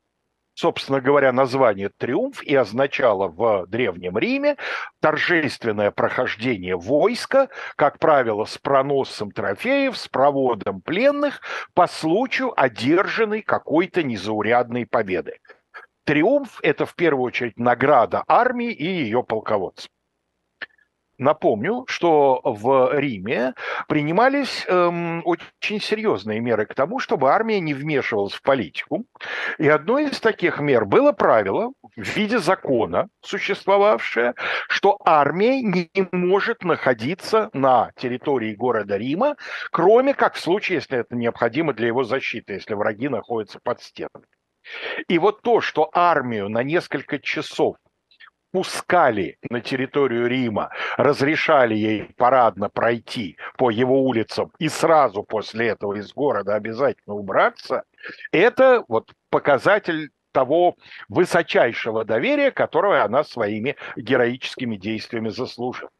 собственно 0.58 1.00
говоря, 1.00 1.30
название 1.32 1.88
«Триумф» 1.88 2.42
и 2.42 2.52
означало 2.54 3.28
в 3.28 3.66
Древнем 3.68 4.18
Риме 4.18 4.56
торжественное 5.00 5.92
прохождение 5.92 6.76
войска, 6.76 7.48
как 7.76 8.00
правило, 8.00 8.44
с 8.44 8.58
проносом 8.58 9.30
трофеев, 9.30 9.96
с 9.96 10.08
проводом 10.08 10.80
пленных 10.80 11.42
по 11.74 11.86
случаю 11.86 12.60
одержанной 12.60 13.42
какой-то 13.42 14.02
незаурядной 14.02 14.84
победы. 14.84 15.38
Триумф– 16.04 16.58
это 16.62 16.86
в 16.86 16.96
первую 16.96 17.26
очередь 17.26 17.56
награда 17.56 18.24
армии 18.26 18.72
и 18.72 18.84
ее 18.84 19.22
полководцам. 19.22 19.90
Напомню, 21.18 21.84
что 21.88 22.40
в 22.44 22.96
Риме 22.96 23.54
принимались 23.88 24.64
эм, 24.68 25.22
очень 25.24 25.80
серьезные 25.80 26.38
меры 26.38 26.64
к 26.64 26.74
тому, 26.74 27.00
чтобы 27.00 27.32
армия 27.32 27.58
не 27.58 27.74
вмешивалась 27.74 28.34
в 28.34 28.42
политику. 28.42 29.04
И 29.58 29.68
одной 29.68 30.10
из 30.10 30.20
таких 30.20 30.60
мер 30.60 30.84
было 30.84 31.10
правило 31.10 31.72
в 31.96 32.16
виде 32.16 32.38
закона, 32.38 33.08
существовавшее, 33.20 34.34
что 34.68 34.96
армия 35.04 35.60
не 35.60 35.90
может 36.12 36.62
находиться 36.62 37.50
на 37.52 37.90
территории 37.96 38.54
города 38.54 38.96
Рима, 38.96 39.34
кроме 39.72 40.14
как 40.14 40.34
в 40.34 40.40
случае, 40.40 40.76
если 40.76 40.98
это 40.98 41.16
необходимо 41.16 41.72
для 41.72 41.88
его 41.88 42.04
защиты, 42.04 42.54
если 42.54 42.74
враги 42.74 43.08
находятся 43.08 43.58
под 43.60 43.82
стенами. 43.82 44.26
И 45.08 45.18
вот 45.18 45.42
то, 45.42 45.60
что 45.60 45.90
армию 45.92 46.48
на 46.48 46.62
несколько 46.62 47.18
часов 47.18 47.76
пускали 48.52 49.38
на 49.50 49.60
территорию 49.60 50.26
Рима, 50.26 50.70
разрешали 50.96 51.74
ей 51.74 52.10
парадно 52.16 52.68
пройти 52.68 53.36
по 53.56 53.70
его 53.70 54.02
улицам 54.02 54.52
и 54.58 54.68
сразу 54.68 55.22
после 55.22 55.68
этого 55.68 55.94
из 55.94 56.12
города 56.12 56.54
обязательно 56.54 57.14
убраться, 57.14 57.84
это 58.32 58.84
вот 58.88 59.12
показатель 59.30 60.10
того 60.32 60.76
высочайшего 61.08 62.04
доверия, 62.04 62.50
которое 62.50 63.02
она 63.02 63.24
своими 63.24 63.76
героическими 63.96 64.76
действиями 64.76 65.30
заслужила. 65.30 65.90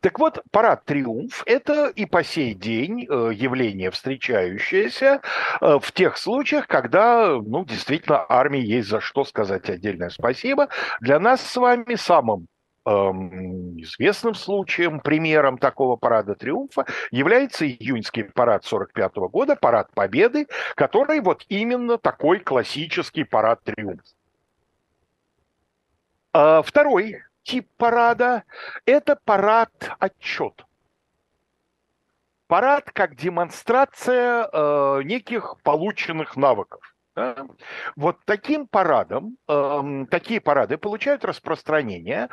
Так 0.00 0.18
вот, 0.18 0.42
парад 0.50 0.84
«Триумф»– 0.84 1.42
это 1.46 1.88
и 1.88 2.06
по 2.06 2.22
сей 2.22 2.54
день 2.54 3.06
э, 3.08 3.30
явление, 3.34 3.90
встречающееся 3.90 5.20
э, 5.60 5.78
в 5.80 5.92
тех 5.92 6.16
случаях, 6.16 6.66
когда, 6.66 7.28
ну, 7.28 7.64
действительно, 7.64 8.24
армии 8.28 8.60
есть 8.60 8.88
за 8.88 9.00
что 9.00 9.24
сказать 9.24 9.68
отдельное 9.68 10.10
спасибо. 10.10 10.68
Для 11.00 11.18
нас 11.18 11.40
с 11.40 11.56
вами 11.56 11.94
самым 11.94 12.46
эм, 12.86 13.80
известным 13.80 14.34
случаем, 14.34 15.00
примером 15.00 15.58
такого 15.58 15.96
парада 15.96 16.34
триумфа 16.34 16.86
является 17.10 17.66
июньский 17.66 18.24
парад 18.24 18.64
45 18.64 19.16
года, 19.30 19.56
парад 19.56 19.92
Победы, 19.94 20.46
который 20.74 21.20
вот 21.20 21.44
именно 21.48 21.98
такой 21.98 22.40
классический 22.40 23.24
парад 23.24 23.62
триумфа. 23.64 24.02
Второй 26.64 27.22
тип 27.42 27.68
парада– 27.76 28.44
это 28.86 29.16
парад-отчет. 29.24 30.64
Парад 32.46 32.90
как 32.90 33.16
демонстрация 33.16 34.48
э, 34.52 35.02
неких 35.04 35.56
полученных 35.62 36.36
навыков. 36.36 36.92
Да? 37.14 37.46
Вот 37.96 38.18
таким 38.24 38.66
парадом, 38.66 39.36
э, 39.48 40.04
такие 40.10 40.40
парады 40.40 40.78
получают 40.78 41.24
распространение, 41.24 42.28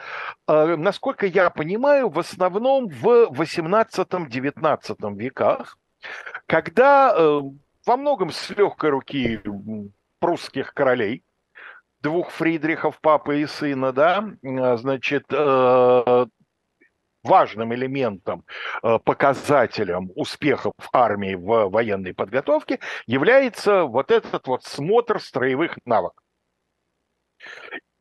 э, 0.48 0.76
насколько 0.76 1.26
я 1.26 1.50
понимаю, 1.50 2.10
в 2.10 2.20
основном 2.20 2.88
в 2.88 3.30
18-19 3.32 5.16
веках, 5.18 5.78
когда 6.48 7.14
э, 7.14 7.42
во 7.86 7.98
многом 7.98 8.32
с 8.32 8.50
легкой 8.52 8.92
руки 8.92 9.42
прусских 10.20 10.74
королей 10.74 11.24
двух 12.02 12.32
Фридрихов, 12.32 13.00
папы 13.02 13.42
и 13.42 13.46
сына, 13.46 13.92
да, 13.92 14.26
а, 14.44 14.78
значит, 14.78 15.26
э, 15.32 16.26
важным 17.24 17.74
элементом, 17.74 18.46
э, 18.84 19.00
показателем 19.04 20.12
успехов 20.16 20.74
армии 20.94 21.36
в 21.36 21.70
военной 21.70 22.14
подготовке 22.14 22.80
является 23.06 23.84
вот 23.84 24.12
этот 24.12 24.48
вот 24.48 24.64
смотр 24.64 25.20
строевых 25.22 25.78
навыков. 25.86 26.24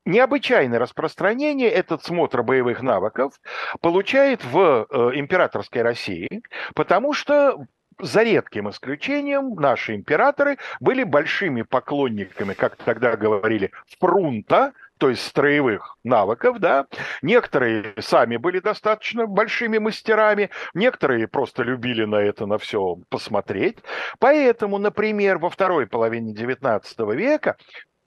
Необычайное 0.05 0.79
распространение 0.79 1.69
этот 1.69 2.03
смотр 2.03 2.43
боевых 2.43 2.81
навыков 2.81 3.39
получает 3.83 4.43
в 4.43 4.87
э, 4.89 5.11
императорской 5.19 5.83
России, 5.83 6.43
потому 6.75 7.13
что 7.13 7.67
за 7.99 8.23
редким 8.23 8.71
исключением, 8.71 9.55
наши 9.55 9.95
императоры 9.95 10.59
были 10.81 11.05
большими 11.05 11.63
поклонниками, 11.63 12.55
как 12.55 12.77
тогда 12.77 13.17
говорили, 13.17 13.73
фрунта, 13.99 14.73
то 14.99 15.11
есть 15.11 15.25
строевых 15.27 15.97
навыков, 16.05 16.59
да. 16.59 16.87
Некоторые 17.23 17.95
сами 17.99 18.37
были 18.37 18.59
достаточно 18.59 19.27
большими 19.27 19.79
мастерами, 19.79 20.51
некоторые 20.75 21.29
просто 21.29 21.63
любили 21.63 22.05
на 22.05 22.17
это, 22.17 22.47
на 22.47 22.59
все 22.59 22.97
посмотреть. 23.09 23.79
Поэтому, 24.19 24.79
например, 24.79 25.39
во 25.39 25.51
второй 25.51 25.87
половине 25.87 26.35
XIX 26.35 26.83
века 27.15 27.57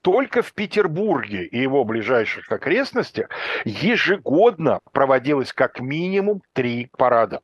только 0.01 0.41
в 0.41 0.53
Петербурге 0.53 1.45
и 1.45 1.59
его 1.59 1.83
ближайших 1.83 2.51
окрестностях 2.51 3.29
ежегодно 3.65 4.79
проводилось 4.91 5.53
как 5.53 5.79
минимум 5.79 6.41
три 6.53 6.89
парада 6.97 7.41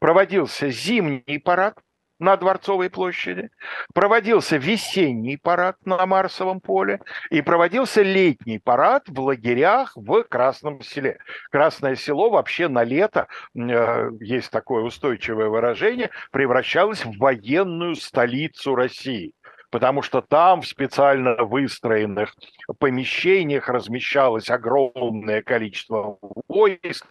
проводился 0.00 0.70
зимний 0.70 1.38
парад 1.38 1.78
на 2.18 2.36
Дворцовой 2.36 2.90
площади, 2.90 3.50
проводился 3.92 4.56
весенний 4.56 5.36
парад 5.36 5.76
на 5.84 6.04
Марсовом 6.06 6.60
поле 6.60 7.00
и 7.30 7.42
проводился 7.42 8.02
летний 8.02 8.58
парад 8.58 9.04
в 9.08 9.20
лагерях 9.20 9.92
в 9.96 10.22
Красном 10.24 10.80
селе. 10.80 11.18
Красное 11.50 11.96
село 11.96 12.30
вообще 12.30 12.68
на 12.68 12.84
лето, 12.84 13.26
э, 13.54 14.10
есть 14.20 14.50
такое 14.50 14.82
устойчивое 14.84 15.48
выражение, 15.48 16.10
превращалось 16.30 17.04
в 17.04 17.18
военную 17.18 17.96
столицу 17.96 18.74
России 18.74 19.32
потому 19.70 20.02
что 20.02 20.22
там 20.22 20.62
в 20.62 20.68
специально 20.68 21.34
выстроенных 21.42 22.36
помещениях 22.78 23.68
размещалось 23.68 24.48
огромное 24.48 25.42
количество 25.42 26.16
войск, 26.46 27.04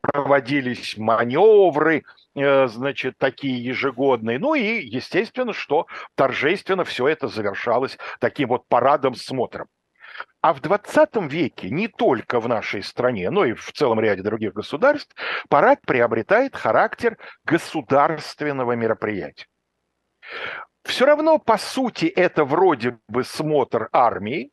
проводились 0.00 0.96
маневры, 0.96 2.04
э, 2.34 2.66
значит, 2.68 3.18
такие 3.18 3.62
ежегодные. 3.62 4.38
Ну 4.38 4.54
и, 4.54 4.84
естественно, 4.84 5.52
что 5.52 5.86
торжественно 6.14 6.84
все 6.84 7.08
это 7.08 7.28
завершалось 7.28 7.98
таким 8.20 8.48
вот 8.48 8.66
парадом-смотром. 8.68 9.68
А 10.40 10.54
в 10.54 10.60
20 10.60 11.16
веке 11.30 11.70
не 11.70 11.88
только 11.88 12.40
в 12.40 12.48
нашей 12.48 12.82
стране, 12.82 13.30
но 13.30 13.44
и 13.44 13.52
в 13.52 13.72
целом 13.72 14.00
ряде 14.00 14.22
других 14.22 14.54
государств 14.54 15.14
парад 15.48 15.80
приобретает 15.82 16.54
характер 16.54 17.18
государственного 17.44 18.72
мероприятия. 18.72 19.46
Все 20.84 21.04
равно, 21.04 21.38
по 21.38 21.58
сути, 21.58 22.06
это 22.06 22.44
вроде 22.44 22.98
бы 23.08 23.24
смотр 23.24 23.88
армии, 23.92 24.52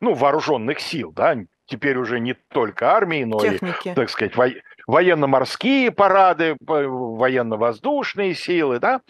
ну, 0.00 0.14
вооруженных 0.14 0.80
сил, 0.80 1.12
да, 1.12 1.36
теперь 1.66 1.96
уже 1.96 2.20
не 2.20 2.34
только 2.34 2.92
армии, 2.92 3.24
но 3.24 3.38
Техники. 3.40 3.88
и, 3.88 3.94
так 3.94 4.10
сказать, 4.10 4.36
во- 4.36 4.48
военно-морские 4.86 5.90
парады, 5.90 6.56
военно-воздушные 6.60 8.34
силы, 8.34 8.78
да. 8.78 9.00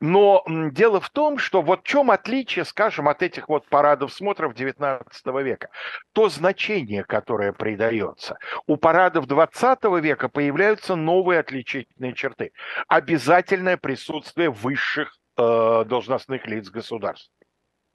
Но 0.00 0.44
дело 0.46 1.00
в 1.00 1.10
том, 1.10 1.38
что 1.38 1.62
вот 1.62 1.80
в 1.80 1.84
чем 1.84 2.10
отличие, 2.10 2.64
скажем, 2.64 3.08
от 3.08 3.22
этих 3.22 3.48
вот 3.48 3.68
парадов 3.68 4.12
смотров 4.12 4.54
XIX 4.54 5.02
века. 5.42 5.68
То 6.12 6.28
значение, 6.28 7.04
которое 7.04 7.52
придается. 7.52 8.38
У 8.66 8.76
парадов 8.76 9.26
XX 9.26 10.00
века 10.00 10.28
появляются 10.28 10.96
новые 10.96 11.40
отличительные 11.40 12.14
черты. 12.14 12.52
Обязательное 12.88 13.76
присутствие 13.76 14.50
высших 14.50 15.16
э, 15.36 15.84
должностных 15.86 16.46
лиц 16.46 16.70
государства 16.70 17.35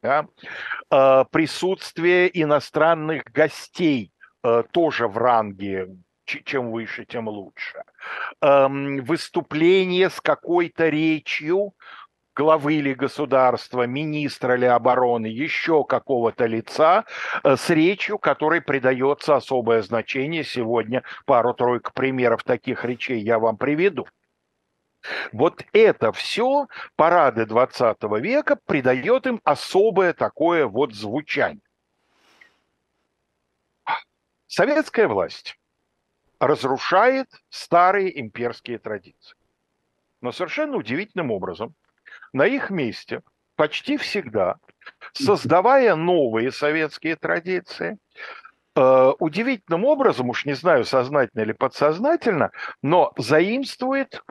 да, 0.01 0.27
э, 0.89 1.25
присутствие 1.31 2.29
иностранных 2.41 3.23
гостей 3.25 4.11
э, 4.43 4.63
тоже 4.71 5.07
в 5.07 5.17
ранге 5.17 5.89
чем 6.45 6.71
выше, 6.71 7.03
тем 7.05 7.27
лучше. 7.27 7.83
Эм, 8.41 9.03
выступление 9.03 10.09
с 10.09 10.21
какой-то 10.21 10.87
речью 10.87 11.73
главы 12.35 12.75
или 12.75 12.93
государства, 12.93 13.85
министра 13.85 14.55
или 14.55 14.65
обороны, 14.65 15.25
еще 15.25 15.83
какого-то 15.83 16.45
лица 16.45 17.05
э, 17.43 17.55
с 17.55 17.69
речью, 17.69 18.17
которой 18.17 18.61
придается 18.61 19.35
особое 19.35 19.81
значение. 19.81 20.43
Сегодня 20.43 21.03
пару-тройку 21.25 21.91
примеров 21.93 22.43
таких 22.43 22.85
речей 22.85 23.19
я 23.19 23.37
вам 23.37 23.57
приведу. 23.57 24.07
Вот 25.31 25.63
это 25.73 26.11
все 26.11 26.67
парады 26.95 27.45
20 27.45 28.03
века 28.19 28.57
придает 28.65 29.27
им 29.27 29.41
особое 29.43 30.13
такое 30.13 30.67
вот 30.67 30.93
звучание. 30.93 31.61
Советская 34.47 35.07
власть 35.07 35.57
разрушает 36.39 37.27
старые 37.49 38.19
имперские 38.19 38.79
традиции. 38.79 39.37
Но 40.21 40.31
совершенно 40.31 40.77
удивительным 40.77 41.31
образом 41.31 41.73
на 42.33 42.45
их 42.45 42.69
месте 42.69 43.21
почти 43.55 43.97
всегда, 43.97 44.57
создавая 45.13 45.95
новые 45.95 46.51
советские 46.51 47.15
традиции, 47.15 47.97
э, 48.75 49.11
удивительным 49.19 49.85
образом, 49.85 50.29
уж 50.29 50.45
не 50.45 50.53
знаю, 50.53 50.83
сознательно 50.83 51.41
или 51.41 51.51
подсознательно, 51.51 52.51
но 52.81 53.13
заимствует 53.17 54.21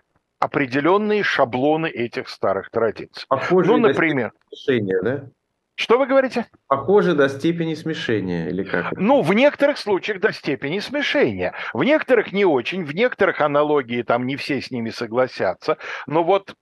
определенные 0.41 1.23
шаблоны 1.23 1.87
этих 1.87 2.29
старых 2.29 2.71
традиций. 2.71 3.25
Похоже 3.29 3.71
ну, 3.71 3.77
например. 3.77 4.33
Смешения, 4.49 5.01
да? 5.03 5.25
Что 5.77 5.99
вы 5.99 6.07
говорите? 6.07 6.47
Похоже 6.67 7.15
до 7.15 7.29
степени 7.29 7.75
смешения, 7.75 8.49
или 8.49 8.65
как? 8.65 8.93
Ну, 8.99 9.23
в 9.23 9.33
некоторых 9.33 9.79
случаях 9.79 10.21
до 10.21 10.33
степени 10.33 10.79
смешения. 10.79 11.55
В 11.73 11.83
некоторых 11.85 12.33
не 12.33 12.45
очень, 12.45 12.85
в 12.85 12.95
некоторых 12.95 13.41
аналогии 13.41 14.03
там 14.03 14.27
не 14.27 14.37
все 14.37 14.61
с 14.61 14.71
ними 14.71 14.91
согласятся. 14.91 15.79
Но 16.07 16.23
вот 16.23 16.55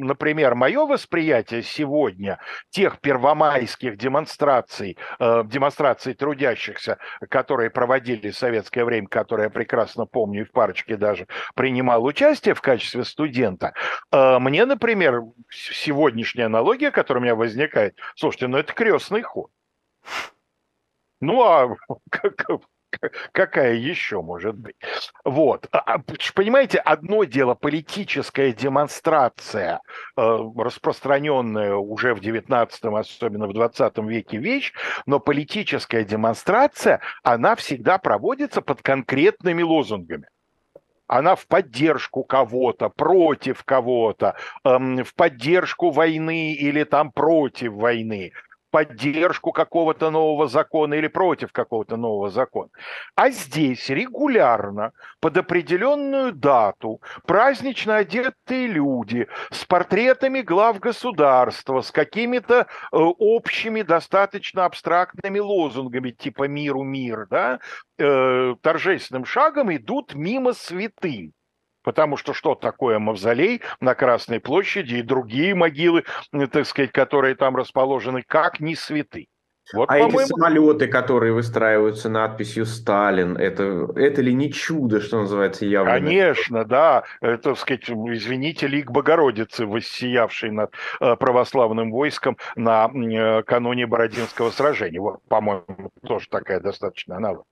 например, 0.00 0.54
мое 0.54 0.86
восприятие 0.86 1.62
сегодня 1.62 2.38
тех 2.70 3.00
первомайских 3.00 3.96
демонстраций, 3.96 4.96
э, 5.18 5.42
демонстраций 5.44 6.14
трудящихся, 6.14 6.98
которые 7.28 7.70
проводили 7.70 8.30
в 8.30 8.36
советское 8.36 8.84
время, 8.84 9.08
которые 9.08 9.44
я 9.44 9.50
прекрасно 9.50 10.06
помню 10.06 10.42
и 10.42 10.44
в 10.44 10.52
парочке 10.52 10.96
даже 10.96 11.26
принимал 11.54 12.04
участие 12.04 12.54
в 12.54 12.60
качестве 12.60 13.04
студента, 13.04 13.72
э, 14.12 14.38
мне, 14.38 14.64
например, 14.66 15.22
сегодняшняя 15.50 16.46
аналогия, 16.46 16.90
которая 16.90 17.20
у 17.20 17.24
меня 17.24 17.34
возникает, 17.34 17.96
слушайте, 18.16 18.46
ну 18.48 18.58
это 18.58 18.72
крестный 18.72 19.22
ход. 19.22 19.50
Ну 21.20 21.42
а 21.42 21.76
как, 22.10 22.36
какая 23.32 23.74
еще 23.74 24.22
может 24.22 24.56
быть? 24.56 24.76
Вот. 25.24 25.66
А, 25.72 25.78
а, 25.78 25.98
понимаете, 26.34 26.78
одно 26.78 27.24
дело 27.24 27.54
политическая 27.54 28.52
демонстрация, 28.52 29.80
э, 30.16 30.38
распространенная 30.56 31.74
уже 31.74 32.14
в 32.14 32.20
19 32.20 32.84
особенно 32.96 33.46
в 33.46 33.52
20 33.52 33.98
веке 34.08 34.38
вещь, 34.38 34.72
но 35.06 35.20
политическая 35.20 36.04
демонстрация, 36.04 37.00
она 37.22 37.56
всегда 37.56 37.98
проводится 37.98 38.62
под 38.62 38.82
конкретными 38.82 39.62
лозунгами 39.62 40.28
она 41.10 41.34
в 41.34 41.48
поддержку 41.48 42.22
кого-то, 42.22 42.88
против 42.88 43.64
кого-то, 43.64 44.36
эм, 44.64 45.02
в 45.02 45.12
поддержку 45.16 45.90
войны 45.90 46.52
или 46.52 46.84
там 46.84 47.10
против 47.10 47.72
войны 47.72 48.32
поддержку 48.70 49.52
какого-то 49.52 50.10
нового 50.10 50.48
закона 50.48 50.94
или 50.94 51.08
против 51.08 51.52
какого-то 51.52 51.96
нового 51.96 52.30
закона. 52.30 52.70
А 53.14 53.30
здесь 53.30 53.88
регулярно 53.90 54.92
под 55.20 55.36
определенную 55.36 56.32
дату 56.32 57.00
празднично 57.26 57.96
одетые 57.96 58.66
люди 58.66 59.28
с 59.50 59.64
портретами 59.64 60.40
глав 60.40 60.78
государства, 60.78 61.80
с 61.80 61.90
какими-то 61.90 62.54
э, 62.60 62.64
общими 62.92 63.82
достаточно 63.82 64.64
абстрактными 64.64 65.38
лозунгами 65.38 66.10
типа 66.10 66.48
«миру 66.48 66.82
мир», 66.82 67.26
да, 67.30 67.60
э, 67.98 68.54
торжественным 68.60 69.24
шагом 69.24 69.74
идут 69.74 70.14
мимо 70.14 70.52
святынь. 70.52 71.32
Потому 71.82 72.16
что 72.16 72.34
что 72.34 72.54
такое 72.54 72.98
мавзолей 72.98 73.62
на 73.80 73.94
Красной 73.94 74.40
площади 74.40 74.96
и 74.96 75.02
другие 75.02 75.54
могилы, 75.54 76.04
так 76.52 76.66
сказать, 76.66 76.92
которые 76.92 77.34
там 77.34 77.56
расположены, 77.56 78.22
как 78.26 78.60
не 78.60 78.74
святы. 78.74 79.28
Вот, 79.72 79.88
а 79.88 79.98
эти 79.98 80.24
самолеты, 80.24 80.88
которые 80.88 81.32
выстраиваются 81.32 82.08
надписью 82.08 82.66
«Сталин», 82.66 83.36
это, 83.36 83.88
это 83.94 84.20
ли 84.20 84.34
не 84.34 84.52
чудо, 84.52 85.00
что 85.00 85.20
называется, 85.20 85.64
явно? 85.64 85.92
Конечно, 85.92 86.64
да. 86.64 87.04
Это, 87.20 87.50
так 87.50 87.58
сказать, 87.58 87.88
извините, 87.88 88.66
лик 88.66 88.90
Богородицы, 88.90 89.66
воссиявший 89.66 90.50
над 90.50 90.72
э, 91.00 91.14
православным 91.16 91.92
войском 91.92 92.36
на 92.56 92.90
э, 92.92 93.42
кануне 93.44 93.86
Бородинского 93.86 94.50
сражения. 94.50 95.00
Вот, 95.00 95.20
по-моему, 95.28 95.90
тоже 96.04 96.28
такая 96.28 96.60
достаточно 96.60 97.16
аналог. 97.16 97.46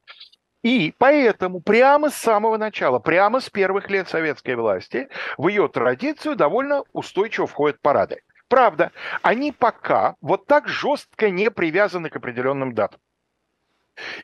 И 0.63 0.93
поэтому 0.99 1.61
прямо 1.61 2.11
с 2.11 2.17
самого 2.17 2.57
начала, 2.57 2.99
прямо 2.99 3.41
с 3.41 3.49
первых 3.49 3.91
лет 3.91 4.09
советской 4.09 4.57
власти, 4.57 5.09
в 5.37 5.49
ее 5.49 5.69
традицию 5.69 6.35
довольно 6.35 6.83
устойчиво 6.93 7.47
входят 7.47 7.81
парады. 7.81 8.23
Правда, 8.49 8.93
они 9.23 9.53
пока 9.53 10.17
вот 10.21 10.47
так 10.47 10.69
жестко 10.69 11.31
не 11.31 11.51
привязаны 11.51 12.11
к 12.11 12.17
определенным 12.17 12.75
датам. 12.75 13.01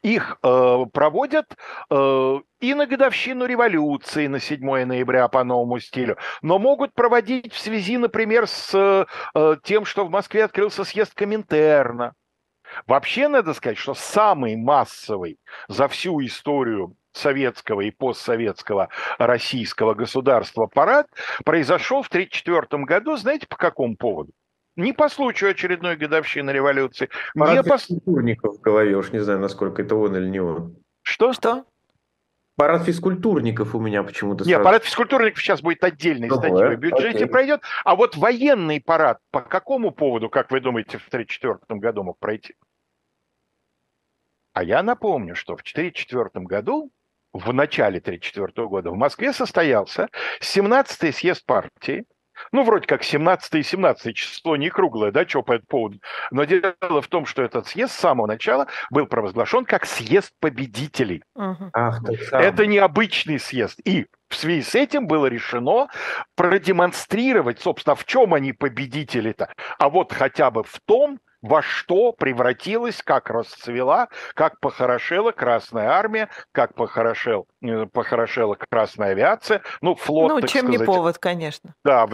Их 0.02 0.38
э, 0.42 0.84
проводят 0.92 1.56
э, 1.90 2.38
и 2.60 2.74
на 2.74 2.86
годовщину 2.86 3.44
революции 3.44 4.28
на 4.28 4.38
7 4.38 4.60
ноября 4.84 5.28
по 5.28 5.42
новому 5.42 5.80
стилю, 5.80 6.16
но 6.42 6.58
могут 6.58 6.94
проводить 6.94 7.52
в 7.52 7.58
связи, 7.58 7.98
например, 7.98 8.46
с 8.46 8.72
э, 9.34 9.56
тем, 9.64 9.84
что 9.84 10.04
в 10.04 10.10
Москве 10.10 10.44
открылся 10.44 10.84
съезд 10.84 11.14
Коминтерна, 11.14 12.14
Вообще, 12.86 13.28
надо 13.28 13.54
сказать, 13.54 13.78
что 13.78 13.94
самый 13.94 14.56
массовый 14.56 15.38
за 15.68 15.88
всю 15.88 16.24
историю 16.24 16.96
советского 17.12 17.82
и 17.82 17.90
постсоветского 17.90 18.88
российского 19.18 19.94
государства 19.94 20.66
парад 20.66 21.06
произошел 21.44 22.02
в 22.02 22.08
1934 22.08 22.84
году, 22.84 23.16
знаете, 23.16 23.46
по 23.46 23.56
какому 23.56 23.96
поводу? 23.96 24.32
Не 24.76 24.92
по 24.92 25.08
случаю 25.08 25.52
очередной 25.52 25.96
годовщины 25.96 26.50
революции. 26.50 27.08
Парад 27.34 27.54
не 27.54 27.62
по... 27.62 27.78
физкультурников 27.78 28.56
в 28.56 28.60
голове, 28.60 28.96
уж 28.96 29.12
не 29.12 29.20
знаю, 29.20 29.38
насколько 29.38 29.82
это 29.82 29.94
он 29.94 30.16
или 30.16 30.28
не 30.28 30.40
он. 30.40 30.76
Что? 31.02 31.32
Что? 31.32 31.64
Парад 32.56 32.84
физкультурников 32.84 33.74
у 33.74 33.80
меня 33.80 34.04
почему-то... 34.04 34.44
Нет, 34.44 34.62
парад 34.62 34.84
физкультурников 34.84 35.40
сейчас 35.40 35.60
будет 35.60 35.82
отдельной 35.82 36.30
Ого, 36.30 36.38
статьей 36.38 36.76
в 36.76 36.78
бюджете 36.78 37.18
окей. 37.18 37.26
пройдет. 37.26 37.62
А 37.84 37.96
вот 37.96 38.16
военный 38.16 38.80
парад 38.80 39.18
по 39.32 39.40
какому 39.40 39.90
поводу, 39.90 40.28
как 40.28 40.52
вы 40.52 40.60
думаете, 40.60 40.98
в 40.98 41.08
1934 41.08 41.80
году 41.80 42.04
мог 42.04 42.18
пройти? 42.18 42.54
А 44.52 44.62
я 44.62 44.84
напомню, 44.84 45.34
что 45.34 45.56
в 45.56 45.62
1944 45.62 46.46
году, 46.46 46.92
в 47.32 47.52
начале 47.52 47.98
1934 47.98 48.68
года, 48.68 48.90
в 48.92 48.96
Москве 48.96 49.32
состоялся 49.32 50.08
17-й 50.40 51.12
съезд 51.12 51.44
партии, 51.44 52.04
ну, 52.52 52.64
вроде 52.64 52.86
как 52.86 53.02
17 53.02 53.54
и 53.54 53.62
17 53.62 54.16
число 54.16 54.56
не 54.56 54.70
круглое, 54.70 55.10
да, 55.10 55.26
что 55.26 55.42
по 55.42 55.52
этому 55.52 55.66
поводу. 55.68 56.00
Но 56.30 56.44
дело 56.44 56.74
в 57.02 57.08
том, 57.08 57.26
что 57.26 57.42
этот 57.42 57.66
съезд 57.66 57.92
с 57.92 57.98
самого 57.98 58.26
начала 58.26 58.66
был 58.90 59.06
провозглашен 59.06 59.64
как 59.64 59.86
съезд 59.86 60.32
победителей. 60.40 61.22
Uh-huh. 61.36 61.70
Ах, 61.72 62.00
Это 62.32 62.66
необычный 62.66 63.38
съезд. 63.38 63.80
И 63.84 64.06
в 64.28 64.36
связи 64.36 64.62
с 64.62 64.74
этим 64.74 65.06
было 65.06 65.26
решено 65.26 65.88
продемонстрировать, 66.34 67.60
собственно, 67.60 67.94
в 67.94 68.04
чем 68.04 68.34
они 68.34 68.52
победители-то. 68.52 69.48
А 69.78 69.88
вот 69.88 70.12
хотя 70.12 70.50
бы 70.50 70.64
в 70.64 70.80
том, 70.84 71.20
во 71.44 71.60
что 71.60 72.12
превратилась, 72.12 73.02
как 73.02 73.28
расцвела, 73.28 74.08
как 74.32 74.58
похорошела 74.60 75.30
Красная 75.30 75.90
Армия, 75.90 76.30
как 76.52 76.74
похорошел, 76.74 77.46
э, 77.62 77.84
похорошела 77.92 78.54
Красная 78.54 79.10
авиация, 79.10 79.60
ну, 79.82 79.94
флот, 79.94 80.30
Ну, 80.30 80.40
чем 80.40 80.66
сказать. 80.66 80.80
не 80.80 80.86
повод, 80.86 81.18
конечно. 81.18 81.74
Да, 81.84 82.08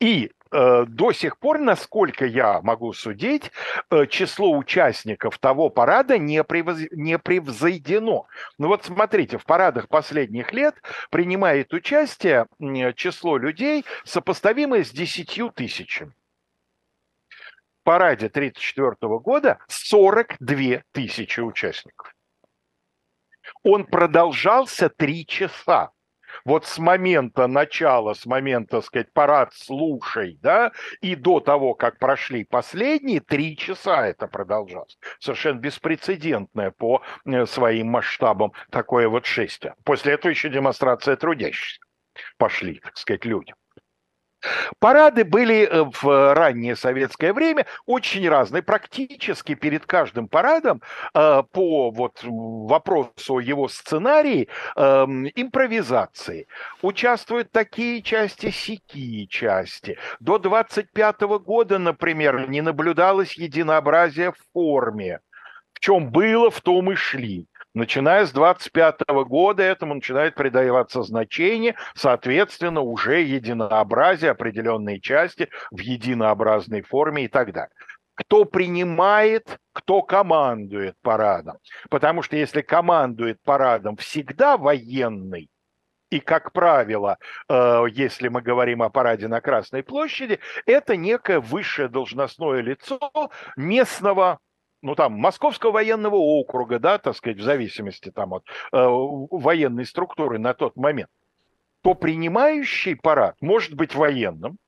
и 0.00 0.32
э, 0.50 0.84
до 0.88 1.12
сих 1.12 1.38
пор, 1.38 1.58
насколько 1.58 2.24
я 2.24 2.62
могу 2.62 2.94
судить, 2.94 3.52
э, 3.90 4.06
число 4.06 4.56
участников 4.56 5.38
того 5.38 5.68
парада 5.68 6.16
не, 6.16 6.42
превоз... 6.42 6.78
не 6.90 7.18
превзойдено. 7.18 8.28
Ну 8.56 8.68
вот 8.68 8.86
смотрите, 8.86 9.36
в 9.36 9.44
парадах 9.44 9.88
последних 9.88 10.54
лет 10.54 10.74
принимает 11.10 11.74
участие 11.74 12.46
число 12.96 13.36
людей, 13.36 13.84
сопоставимое 14.04 14.84
с 14.84 14.90
десятью 14.90 15.50
тысячами 15.50 16.14
параде 17.90 18.26
1934 18.26 19.18
года 19.18 19.58
42 19.66 20.82
тысячи 20.92 21.40
участников. 21.40 22.14
Он 23.64 23.84
продолжался 23.84 24.88
три 24.88 25.26
часа. 25.26 25.90
Вот 26.44 26.66
с 26.66 26.78
момента 26.78 27.48
начала, 27.48 28.14
с 28.14 28.26
момента, 28.26 28.76
так 28.76 28.84
сказать, 28.84 29.12
парад 29.12 29.52
«слушай», 29.52 30.38
да, 30.40 30.70
и 31.00 31.16
до 31.16 31.40
того, 31.40 31.74
как 31.74 31.98
прошли 31.98 32.44
последние, 32.44 33.18
три 33.18 33.56
часа 33.56 34.06
это 34.06 34.28
продолжалось. 34.28 34.96
Совершенно 35.18 35.58
беспрецедентное 35.58 36.70
по 36.70 37.02
э, 37.24 37.44
своим 37.44 37.88
масштабам 37.88 38.52
такое 38.70 39.08
вот 39.08 39.26
шествие. 39.26 39.74
После 39.82 40.12
этого 40.12 40.30
еще 40.30 40.48
демонстрация 40.48 41.16
трудящихся 41.16 41.80
пошли, 42.38 42.78
так 42.78 42.96
сказать, 42.96 43.24
людям. 43.24 43.56
Парады 44.78 45.24
были 45.24 45.66
э, 45.66 45.84
в 45.84 46.34
раннее 46.34 46.76
советское 46.76 47.32
время 47.32 47.66
очень 47.86 48.28
разные. 48.28 48.62
Практически 48.62 49.54
перед 49.54 49.86
каждым 49.86 50.28
парадом 50.28 50.82
э, 51.14 51.42
по 51.52 51.90
вот 51.90 52.20
вопросу 52.22 53.38
его 53.38 53.68
сценарии 53.68 54.48
эм, 54.76 55.28
импровизации 55.34 56.46
участвуют 56.82 57.50
такие 57.50 58.02
части, 58.02 58.50
сякие 58.50 59.26
части. 59.26 59.98
До 60.20 60.38
25 60.38 61.20
года, 61.20 61.78
например, 61.78 62.48
не 62.48 62.60
наблюдалось 62.62 63.34
единообразия 63.34 64.32
в 64.32 64.38
форме. 64.52 65.20
В 65.72 65.80
чем 65.80 66.10
было, 66.10 66.50
в 66.50 66.60
том 66.60 66.92
и 66.92 66.94
шли. 66.94 67.46
Начиная 67.74 68.26
с 68.26 68.32
25 68.32 69.02
года 69.26 69.62
этому 69.62 69.94
начинает 69.94 70.34
придаваться 70.34 71.02
значение, 71.02 71.76
соответственно, 71.94 72.80
уже 72.80 73.22
единообразие 73.22 74.32
определенной 74.32 75.00
части 75.00 75.48
в 75.70 75.78
единообразной 75.78 76.82
форме 76.82 77.24
и 77.24 77.28
так 77.28 77.52
далее 77.52 77.70
кто 78.20 78.44
принимает, 78.44 79.58
кто 79.72 80.02
командует 80.02 80.94
парадом. 81.00 81.56
Потому 81.88 82.20
что 82.20 82.36
если 82.36 82.60
командует 82.60 83.38
парадом 83.42 83.96
всегда 83.96 84.58
военный, 84.58 85.48
и, 86.10 86.20
как 86.20 86.52
правило, 86.52 87.16
э, 87.48 87.84
если 87.92 88.28
мы 88.28 88.42
говорим 88.42 88.82
о 88.82 88.90
параде 88.90 89.26
на 89.26 89.40
Красной 89.40 89.82
площади, 89.82 90.38
это 90.66 90.96
некое 90.96 91.40
высшее 91.40 91.88
должностное 91.88 92.60
лицо 92.60 92.98
местного 93.56 94.38
ну, 94.82 94.94
там, 94.94 95.12
Московского 95.12 95.72
военного 95.72 96.16
округа, 96.16 96.78
да, 96.78 96.98
так 96.98 97.16
сказать, 97.16 97.38
в 97.38 97.42
зависимости 97.42 98.10
там 98.10 98.34
от 98.34 98.44
э, 98.46 98.48
военной 98.72 99.86
структуры 99.86 100.38
на 100.38 100.54
тот 100.54 100.76
момент, 100.76 101.10
то 101.82 101.94
принимающий 101.94 102.96
парад 102.96 103.36
может 103.40 103.74
быть 103.74 103.94
военным, 103.94 104.58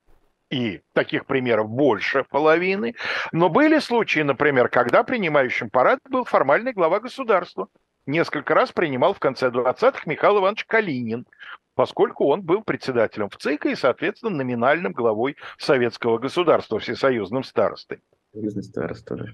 и 0.53 0.81
таких 0.93 1.25
примеров 1.25 1.67
больше 1.67 2.25
половины, 2.29 2.95
но 3.31 3.49
были 3.49 3.79
случаи, 3.79 4.19
например, 4.19 4.69
когда 4.69 5.03
принимающим 5.03 5.69
парад 5.71 5.99
был 6.09 6.25
формальный 6.25 6.73
глава 6.73 6.99
государства. 6.99 7.69
Несколько 8.05 8.53
раз 8.53 8.71
принимал 8.71 9.13
в 9.13 9.19
конце 9.19 9.49
20-х 9.49 10.01
Михаил 10.05 10.39
Иванович 10.39 10.65
Калинин, 10.65 11.25
поскольку 11.73 12.27
он 12.27 12.41
был 12.43 12.61
председателем 12.61 13.29
в 13.29 13.37
ЦИКа 13.37 13.69
и, 13.69 13.75
соответственно, 13.75 14.35
номинальным 14.35 14.91
главой 14.91 15.37
советского 15.57 16.19
государства, 16.19 16.77
всесоюзным 16.77 17.43
старостой. 17.43 18.01
Союзный 18.33 18.63
староста, 18.63 19.15
да. 19.15 19.25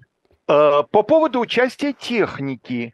Э, 0.50 0.84
по 0.92 1.04
поводу 1.04 1.40
участия 1.40 1.94
техники. 1.94 2.94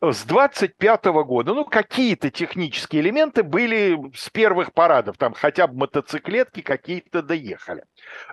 с 0.00 0.24
25 0.24 1.04
года, 1.24 1.54
ну, 1.54 1.64
какие-то 1.64 2.30
технические 2.30 3.02
элементы 3.02 3.44
были 3.44 3.98
с 4.16 4.30
первых 4.30 4.72
парадов, 4.72 5.16
там 5.16 5.32
хотя 5.32 5.68
бы 5.68 5.78
мотоциклетки 5.78 6.60
какие-то 6.60 7.22
доехали. 7.22 7.84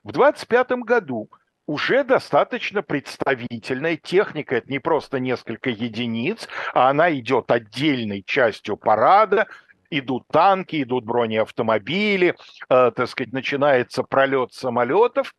В 0.03 0.11
25 0.11 0.72
году 0.84 1.30
уже 1.67 2.03
достаточно 2.03 2.82
представительная 2.82 3.97
техника. 3.97 4.55
Это 4.55 4.72
не 4.72 4.80
просто 4.80 5.20
несколько 5.20 5.70
единиц, 5.70 6.47
а 6.74 6.89
она 6.89 7.13
идет 7.13 7.51
отдельной 7.51 8.24
частью 8.24 8.78
парада. 8.78 9.47
Идут 9.91 10.26
танки, 10.32 10.82
идут 10.82 11.05
бронеавтомобили, 11.05 12.36
э, 12.70 12.91
так 12.95 13.07
сказать, 13.07 13.34
начинается 13.34 14.03
пролет 14.03 14.53
самолетов. 14.53 15.34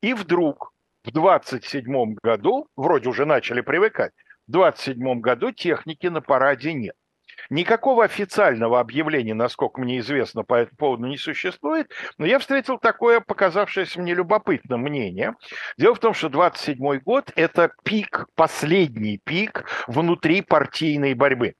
И 0.00 0.14
вдруг 0.14 0.72
в 1.08 1.12
27 1.12 2.16
году, 2.22 2.68
вроде 2.76 3.08
уже 3.08 3.24
начали 3.24 3.62
привыкать, 3.62 4.12
в 4.46 4.52
27 4.52 5.20
году 5.20 5.52
техники 5.52 6.06
на 6.06 6.20
параде 6.20 6.74
нет. 6.74 6.94
Никакого 7.50 8.04
официального 8.04 8.80
объявления, 8.80 9.32
насколько 9.32 9.80
мне 9.80 10.00
известно, 10.00 10.42
по 10.42 10.54
этому 10.54 10.76
поводу 10.76 11.06
не 11.06 11.16
существует, 11.16 11.90
но 12.18 12.26
я 12.26 12.38
встретил 12.38 12.78
такое 12.78 13.20
показавшееся 13.20 14.00
мне 14.00 14.12
любопытным 14.12 14.82
мнение. 14.82 15.34
Дело 15.78 15.94
в 15.94 16.00
том, 16.00 16.14
что 16.14 16.28
27 16.28 16.98
год– 17.00 17.32
это 17.36 17.72
пик, 17.84 18.26
последний 18.34 19.18
пик 19.18 19.64
внутри 19.86 20.42
партийной 20.42 21.14
борьбы. 21.14 21.54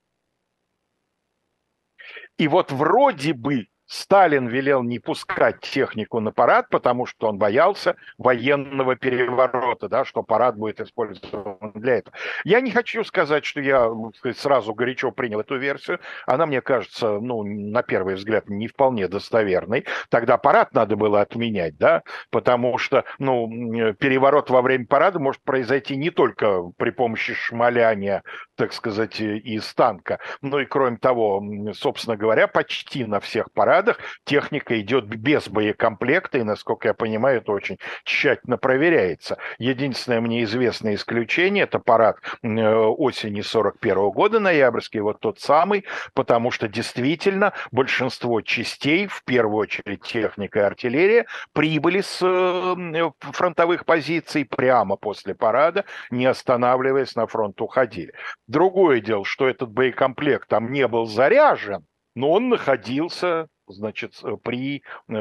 И 2.38 2.48
вот 2.48 2.70
вроде 2.70 3.32
бы 3.32 3.68
Сталин 3.88 4.48
велел 4.48 4.82
не 4.82 4.98
пускать 4.98 5.60
технику 5.60 6.20
на 6.20 6.30
парад, 6.30 6.68
потому 6.68 7.06
что 7.06 7.28
он 7.28 7.38
боялся 7.38 7.96
военного 8.18 8.96
переворота, 8.96 9.88
да, 9.88 10.04
что 10.04 10.22
парад 10.22 10.56
будет 10.56 10.80
использован 10.80 11.72
для 11.74 11.96
этого. 11.96 12.14
Я 12.44 12.60
не 12.60 12.70
хочу 12.70 13.02
сказать, 13.02 13.46
что 13.46 13.60
я 13.60 13.90
сразу 14.36 14.74
горячо 14.74 15.10
принял 15.10 15.40
эту 15.40 15.56
версию. 15.56 16.00
Она 16.26 16.44
мне 16.44 16.60
кажется, 16.60 17.18
ну, 17.18 17.42
на 17.42 17.82
первый 17.82 18.16
взгляд, 18.16 18.50
не 18.50 18.68
вполне 18.68 19.08
достоверной. 19.08 19.86
Тогда 20.10 20.36
парад 20.36 20.74
надо 20.74 20.96
было 20.96 21.22
отменять, 21.22 21.78
да, 21.78 22.02
потому 22.30 22.76
что, 22.76 23.04
ну, 23.18 23.48
переворот 23.94 24.50
во 24.50 24.60
время 24.60 24.86
парада 24.86 25.18
может 25.18 25.42
произойти 25.42 25.96
не 25.96 26.10
только 26.10 26.62
при 26.76 26.90
помощи 26.90 27.32
шмаляния, 27.32 28.22
так 28.58 28.72
сказать, 28.72 29.20
из 29.20 29.72
танка, 29.74 30.18
но 30.42 30.60
и, 30.60 30.66
кроме 30.66 30.98
того, 30.98 31.42
собственно 31.72 32.16
говоря, 32.16 32.48
почти 32.48 33.04
на 33.04 33.20
всех 33.20 33.50
парадах 33.52 33.78
парадах 33.78 33.98
техника 34.24 34.80
идет 34.80 35.04
без 35.04 35.48
боекомплекта, 35.48 36.38
и, 36.38 36.42
насколько 36.42 36.88
я 36.88 36.94
понимаю, 36.94 37.38
это 37.38 37.52
очень 37.52 37.78
тщательно 38.04 38.56
проверяется. 38.56 39.38
Единственное 39.58 40.20
мне 40.20 40.42
известное 40.44 40.94
исключение– 40.94 41.64
это 41.64 41.78
парад 41.78 42.18
э, 42.42 42.48
осени 42.48 43.42
41 43.42 44.10
года, 44.10 44.40
ноябрьский, 44.40 45.00
вот 45.00 45.20
тот 45.20 45.38
самый, 45.40 45.84
потому 46.14 46.50
что 46.50 46.66
действительно 46.66 47.52
большинство 47.70 48.40
частей, 48.40 49.06
в 49.06 49.22
первую 49.24 49.58
очередь 49.58 50.02
техника 50.02 50.60
и 50.60 50.62
артиллерия, 50.62 51.26
прибыли 51.52 52.00
с 52.00 52.18
э, 52.22 53.10
фронтовых 53.20 53.84
позиций 53.84 54.44
прямо 54.44 54.96
после 54.96 55.34
парада, 55.34 55.84
не 56.10 56.26
останавливаясь 56.26 57.14
на 57.14 57.26
фронт 57.26 57.60
уходили. 57.60 58.14
Другое 58.48 59.00
дело, 59.00 59.24
что 59.24 59.46
этот 59.46 59.70
боекомплект 59.70 60.48
там 60.48 60.72
не 60.72 60.88
был 60.88 61.04
заряжен, 61.06 61.84
но 62.14 62.32
он 62.32 62.48
находился 62.48 63.48
значит, 63.68 64.14
э, 64.24 64.36
при 64.42 64.82
э, 65.08 65.12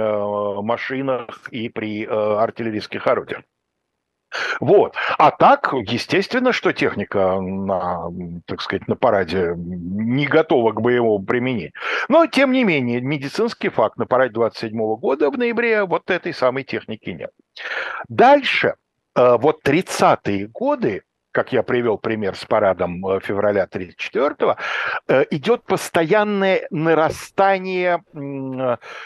машинах 0.61 1.49
и 1.51 1.69
при 1.69 2.05
э, 2.05 2.09
артиллерийских 2.09 3.05
орудиях. 3.05 3.41
Вот. 4.59 4.95
А 5.17 5.31
так, 5.31 5.73
естественно, 5.73 6.51
что 6.51 6.73
техника 6.73 7.39
на, 7.39 8.09
так 8.45 8.61
сказать, 8.61 8.87
на 8.87 8.95
параде 8.95 9.53
не 9.55 10.25
готова 10.25 10.73
к 10.73 10.81
боевому 10.81 11.25
применению. 11.25 11.71
Но, 12.09 12.27
тем 12.27 12.51
не 12.51 12.65
менее, 12.65 12.99
медицинский 12.99 13.69
факт 13.69 13.97
на 13.97 14.05
параде 14.05 14.33
27 14.33 14.77
года 14.97 15.29
в 15.31 15.37
ноябре 15.37 15.85
вот 15.85 16.09
этой 16.09 16.33
самой 16.33 16.65
техники 16.65 17.09
нет. 17.09 17.31
Дальше, 18.09 18.75
вот 19.15 19.61
30-е 19.65 20.47
годы, 20.47 21.03
как 21.37 21.53
я 21.53 21.61
привел 21.61 21.99
пример 21.99 22.35
с 22.35 22.45
парадом 22.45 23.05
э, 23.05 23.19
февраля 23.19 23.65
1934, 23.65 24.55
э, 25.07 25.25
идет 25.29 25.63
постоянное 25.65 26.67
нарастание 26.71 28.01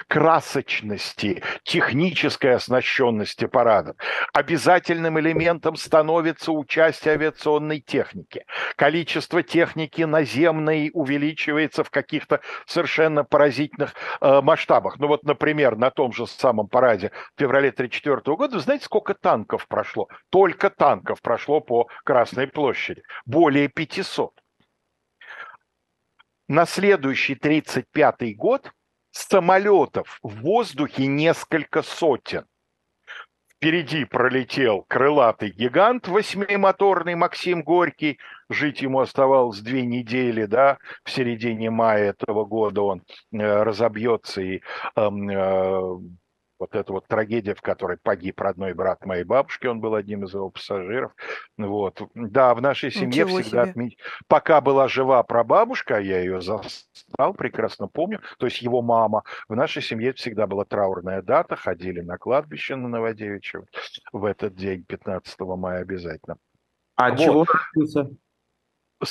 красочности, 0.07 1.43
технической 1.63 2.55
оснащенности 2.55 3.47
парадов. 3.47 3.97
Обязательным 4.31 5.19
элементом 5.19 5.75
становится 5.75 6.53
участие 6.53 7.15
авиационной 7.15 7.81
техники. 7.81 8.45
Количество 8.77 9.43
техники 9.43 10.03
наземной 10.03 10.89
увеличивается 10.93 11.83
в 11.83 11.89
каких-то 11.89 12.39
совершенно 12.65 13.25
поразительных 13.25 13.93
э, 14.21 14.39
масштабах. 14.39 14.99
Ну 14.99 15.07
вот, 15.07 15.23
например, 15.23 15.75
на 15.75 15.91
том 15.91 16.13
же 16.13 16.25
самом 16.27 16.69
параде 16.69 17.11
в 17.35 17.41
феврале 17.41 17.71
1934 17.71 18.37
года, 18.37 18.59
знаете, 18.59 18.85
сколько 18.85 19.15
танков 19.15 19.67
прошло? 19.67 20.07
Только 20.29 20.69
танков 20.69 21.21
прошло 21.21 21.59
по 21.59 21.89
Красной 22.05 22.20
Красной 22.21 22.45
площади. 22.45 23.01
Более 23.25 23.67
500. 23.67 24.31
На 26.47 26.67
следующий 26.67 27.33
35 27.33 28.37
год 28.37 28.71
самолетов 29.09 30.19
в 30.21 30.41
воздухе 30.41 31.07
несколько 31.07 31.81
сотен. 31.81 32.45
Впереди 33.55 34.05
пролетел 34.05 34.85
крылатый 34.87 35.49
гигант 35.49 36.07
восьмимоторный 36.07 37.15
Максим 37.15 37.63
Горький. 37.63 38.19
Жить 38.49 38.83
ему 38.83 38.99
оставалось 38.99 39.61
две 39.61 39.83
недели, 39.83 40.45
да, 40.45 40.77
в 41.03 41.09
середине 41.09 41.71
мая 41.71 42.11
этого 42.11 42.45
года 42.45 42.83
он 42.83 43.03
э, 43.31 43.37
разобьется 43.63 44.41
и 44.41 44.61
эм, 44.95 45.27
э, 45.27 45.99
вот 46.61 46.75
эта 46.75 46.93
вот 46.93 47.07
трагедия, 47.07 47.55
в 47.55 47.61
которой 47.61 47.97
погиб 47.97 48.39
родной 48.39 48.73
брат 48.73 49.03
моей 49.05 49.23
бабушки, 49.23 49.65
он 49.65 49.81
был 49.81 49.95
одним 49.95 50.25
из 50.25 50.33
его 50.33 50.51
пассажиров. 50.51 51.11
Вот. 51.57 52.01
Да, 52.13 52.53
в 52.53 52.61
нашей 52.61 52.91
семье 52.91 53.23
Ничего 53.23 53.41
всегда, 53.41 53.63
отме... 53.63 53.97
пока 54.27 54.61
была 54.61 54.87
жива 54.87 55.23
прабабушка, 55.23 55.99
я 55.99 56.19
ее 56.19 56.39
застал, 56.39 57.33
прекрасно 57.33 57.87
помню, 57.87 58.21
то 58.37 58.45
есть 58.45 58.61
его 58.61 58.83
мама, 58.83 59.23
в 59.49 59.55
нашей 59.55 59.81
семье 59.81 60.13
всегда 60.13 60.45
была 60.45 60.63
траурная 60.63 61.23
дата, 61.23 61.55
ходили 61.55 62.01
на 62.01 62.19
кладбище 62.19 62.75
на 62.75 62.87
Новодевичье 62.87 63.63
в 64.13 64.23
этот 64.25 64.53
день, 64.55 64.83
15 64.83 65.39
мая 65.39 65.81
обязательно. 65.81 66.37
А 66.95 67.09
вот. 67.09 67.19
чего 67.19 67.45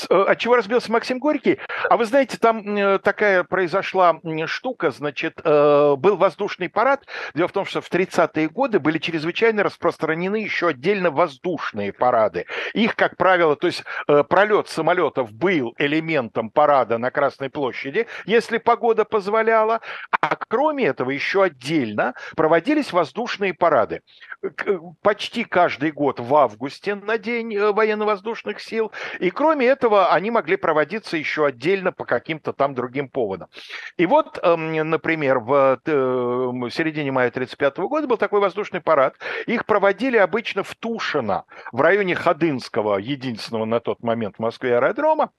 от 0.09 0.39
чего 0.39 0.57
разбился 0.57 0.93
Максим 0.93 1.19
Горький? 1.19 1.59
А 1.89 1.97
вы 1.97 2.05
знаете, 2.05 2.39
там 2.39 2.77
э, 2.77 2.99
такая 2.99 3.45
произошла 3.45 4.21
штука, 4.47 4.91
значит, 4.91 5.41
э, 5.43 5.95
был 5.97 6.17
воздушный 6.17 6.69
парад. 6.69 7.07
Дело 7.35 7.49
в 7.49 7.53
том, 7.53 7.65
что 7.65 7.81
в 7.81 7.91
30-е 7.91 8.49
годы 8.49 8.79
были 8.79 8.99
чрезвычайно 8.99 9.63
распространены 9.63 10.37
еще 10.37 10.69
отдельно 10.69 11.11
воздушные 11.11 11.93
парады. 11.93 12.47
Их, 12.75 12.95
как 12.95 13.17
правило, 13.17 13.57
то 13.57 13.67
есть 13.67 13.85
пролет 14.29 14.69
самолетов 14.69 15.33
был 15.33 15.75
элементом 15.79 16.51
парада 16.51 16.99
на 16.99 17.11
Красной 17.11 17.51
площади, 17.51 18.07
если 18.27 18.59
погода 18.59 19.05
позволяла. 19.05 19.81
А 20.21 20.37
кроме 20.37 20.87
этого 20.87 21.11
еще 21.11 21.43
отдельно 21.43 22.15
проводились 22.37 22.93
воздушные 22.93 23.55
парады. 23.55 24.03
Почти 25.03 25.45
каждый 25.45 25.91
год 25.91 26.21
в 26.21 26.35
августе 26.35 26.95
на 26.95 27.19
День 27.19 27.59
военно-воздушных 27.59 28.61
сил. 28.61 28.93
И 29.19 29.31
кроме 29.31 29.67
этого 29.67 29.80
этого 29.81 30.13
они 30.13 30.31
могли 30.31 30.57
проводиться 30.57 31.17
еще 31.17 31.47
отдельно 31.47 31.91
по 31.91 32.05
каким-то 32.05 32.53
там 32.53 32.75
другим 32.75 33.09
поводам. 33.09 33.49
И 33.97 34.05
вот, 34.05 34.39
эм, 34.43 34.91
например, 34.91 35.39
в 35.39 35.81
э, 35.85 36.71
середине 36.71 37.11
мая 37.13 37.29
1935 37.29 37.79
года 37.89 38.07
был 38.07 38.19
такой 38.19 38.41
воздушный 38.41 38.83
парад. 38.83 39.17
Их 39.47 39.65
проводили 39.65 40.19
обычно 40.19 40.63
в 40.63 40.75
Тушино, 40.75 41.45
в 41.73 41.81
районе 41.81 42.15
Ходынского, 42.15 42.99
единственного 42.99 43.65
на 43.65 43.81
тот 43.81 44.03
момент 44.03 44.37
в 44.37 44.41
Москве 44.41 44.77
аэродрома. 44.77 45.31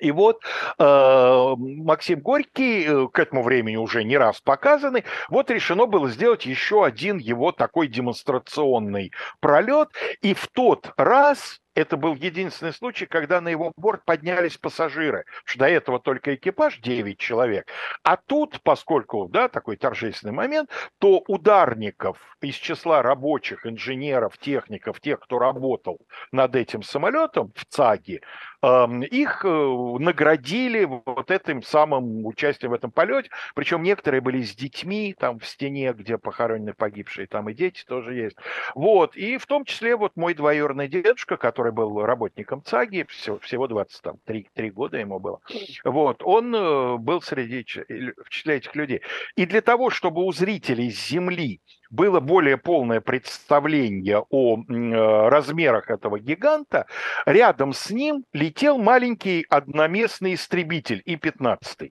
И 0.00 0.12
вот 0.12 0.42
э, 0.78 1.54
Максим 1.58 2.20
Горький, 2.20 2.84
э, 2.86 3.08
к 3.12 3.18
этому 3.18 3.42
времени 3.42 3.76
уже 3.76 4.04
не 4.04 4.16
раз 4.16 4.40
показанный, 4.40 5.04
вот 5.28 5.50
решено 5.50 5.86
было 5.86 6.08
сделать 6.08 6.46
еще 6.46 6.84
один 6.84 7.18
его 7.18 7.52
такой 7.52 7.88
демонстрационный 7.88 9.12
пролет. 9.40 9.88
И 10.22 10.34
в 10.34 10.46
тот 10.48 10.92
раз 10.96 11.60
это 11.78 11.96
был 11.96 12.14
единственный 12.16 12.72
случай, 12.72 13.06
когда 13.06 13.40
на 13.40 13.48
его 13.48 13.72
борт 13.76 14.04
поднялись 14.04 14.56
пассажиры, 14.56 15.24
что 15.44 15.60
до 15.60 15.68
этого 15.68 16.00
только 16.00 16.34
экипаж 16.34 16.80
9 16.80 17.18
человек. 17.18 17.68
А 18.02 18.16
тут, 18.16 18.60
поскольку, 18.62 19.28
да, 19.28 19.48
такой 19.48 19.76
торжественный 19.76 20.34
момент, 20.34 20.70
то 20.98 21.22
ударников 21.28 22.18
из 22.40 22.56
числа 22.56 23.02
рабочих, 23.02 23.64
инженеров, 23.64 24.38
техников, 24.38 25.00
тех, 25.00 25.20
кто 25.20 25.38
работал 25.38 26.00
над 26.32 26.56
этим 26.56 26.82
самолетом 26.82 27.52
в 27.54 27.64
ЦАГе, 27.64 28.22
эм, 28.62 29.02
их 29.02 29.44
э, 29.44 29.48
наградили 29.48 30.84
вот 30.84 31.30
этим 31.30 31.62
самым 31.62 32.26
участием 32.26 32.72
в 32.72 32.74
этом 32.74 32.90
полете. 32.90 33.30
Причем 33.54 33.82
некоторые 33.82 34.20
были 34.20 34.42
с 34.42 34.54
детьми, 34.54 35.14
там 35.18 35.38
в 35.38 35.46
стене, 35.46 35.92
где 35.92 36.18
похоронены 36.18 36.74
погибшие, 36.74 37.26
там 37.26 37.48
и 37.48 37.54
дети 37.54 37.84
тоже 37.84 38.14
есть. 38.14 38.36
Вот. 38.74 39.16
И 39.16 39.38
в 39.38 39.46
том 39.46 39.64
числе 39.64 39.96
вот 39.96 40.16
мой 40.16 40.34
двоюродный 40.34 40.88
дедушка, 40.88 41.36
который 41.36 41.67
который 41.68 41.72
был 41.72 42.04
работником 42.04 42.62
ЦАГИ, 42.62 43.04
всего, 43.08 43.38
всего 43.38 43.66
23 43.66 44.48
3 44.54 44.70
года 44.70 44.98
ему 44.98 45.18
было, 45.18 45.40
вот, 45.84 46.22
он 46.24 46.54
э, 46.54 46.96
был 46.96 47.20
среди, 47.22 47.64
в 47.64 48.28
числе 48.28 48.56
этих 48.56 48.74
людей. 48.76 49.02
И 49.36 49.46
для 49.46 49.60
того, 49.60 49.90
чтобы 49.90 50.24
у 50.24 50.32
зрителей 50.32 50.90
с 50.90 51.08
Земли 51.08 51.60
было 51.90 52.20
более 52.20 52.56
полное 52.56 53.00
представление 53.00 54.24
о 54.30 54.56
э, 54.56 55.28
размерах 55.28 55.90
этого 55.90 56.18
гиганта, 56.18 56.86
рядом 57.26 57.72
с 57.72 57.90
ним 57.90 58.24
летел 58.32 58.78
маленький 58.78 59.46
одноместный 59.48 60.34
истребитель 60.34 61.02
И-15. 61.04 61.90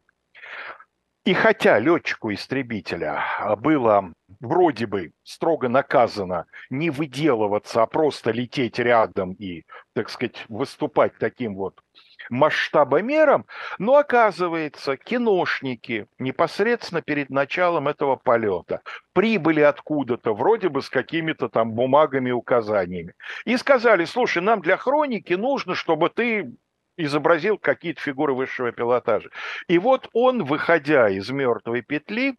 И 1.27 1.33
хотя 1.33 1.77
летчику 1.77 2.31
истребителя 2.31 3.21
было 3.57 4.13
вроде 4.39 4.85
бы 4.85 5.11
строго 5.23 5.67
наказано 5.67 6.45
не 6.69 6.89
выделываться, 6.89 7.83
а 7.83 7.85
просто 7.85 8.31
лететь 8.31 8.79
рядом 8.79 9.33
и, 9.33 9.65
так 9.93 10.09
сказать, 10.09 10.45
выступать 10.47 11.17
таким 11.19 11.57
вот 11.57 11.81
масштабомером, 12.29 13.45
но 13.77 13.97
оказывается, 13.97 14.95
киношники 14.95 16.07
непосредственно 16.17 17.01
перед 17.01 17.29
началом 17.29 17.89
этого 17.89 18.15
полета 18.15 18.79
прибыли 19.11 19.59
откуда-то, 19.59 20.33
вроде 20.33 20.69
бы 20.69 20.81
с 20.81 20.89
какими-то 20.89 21.49
там 21.49 21.73
бумагами, 21.73 22.31
указаниями, 22.31 23.15
и 23.43 23.57
сказали, 23.57 24.05
слушай, 24.05 24.41
нам 24.41 24.61
для 24.61 24.77
хроники 24.77 25.33
нужно, 25.33 25.75
чтобы 25.75 26.09
ты 26.09 26.53
изобразил 26.97 27.57
какие-то 27.57 28.01
фигуры 28.01 28.33
высшего 28.33 28.71
пилотажа. 28.71 29.29
И 29.67 29.77
вот 29.77 30.09
он, 30.13 30.43
выходя 30.43 31.09
из 31.09 31.29
мертвой 31.29 31.81
петли, 31.81 32.35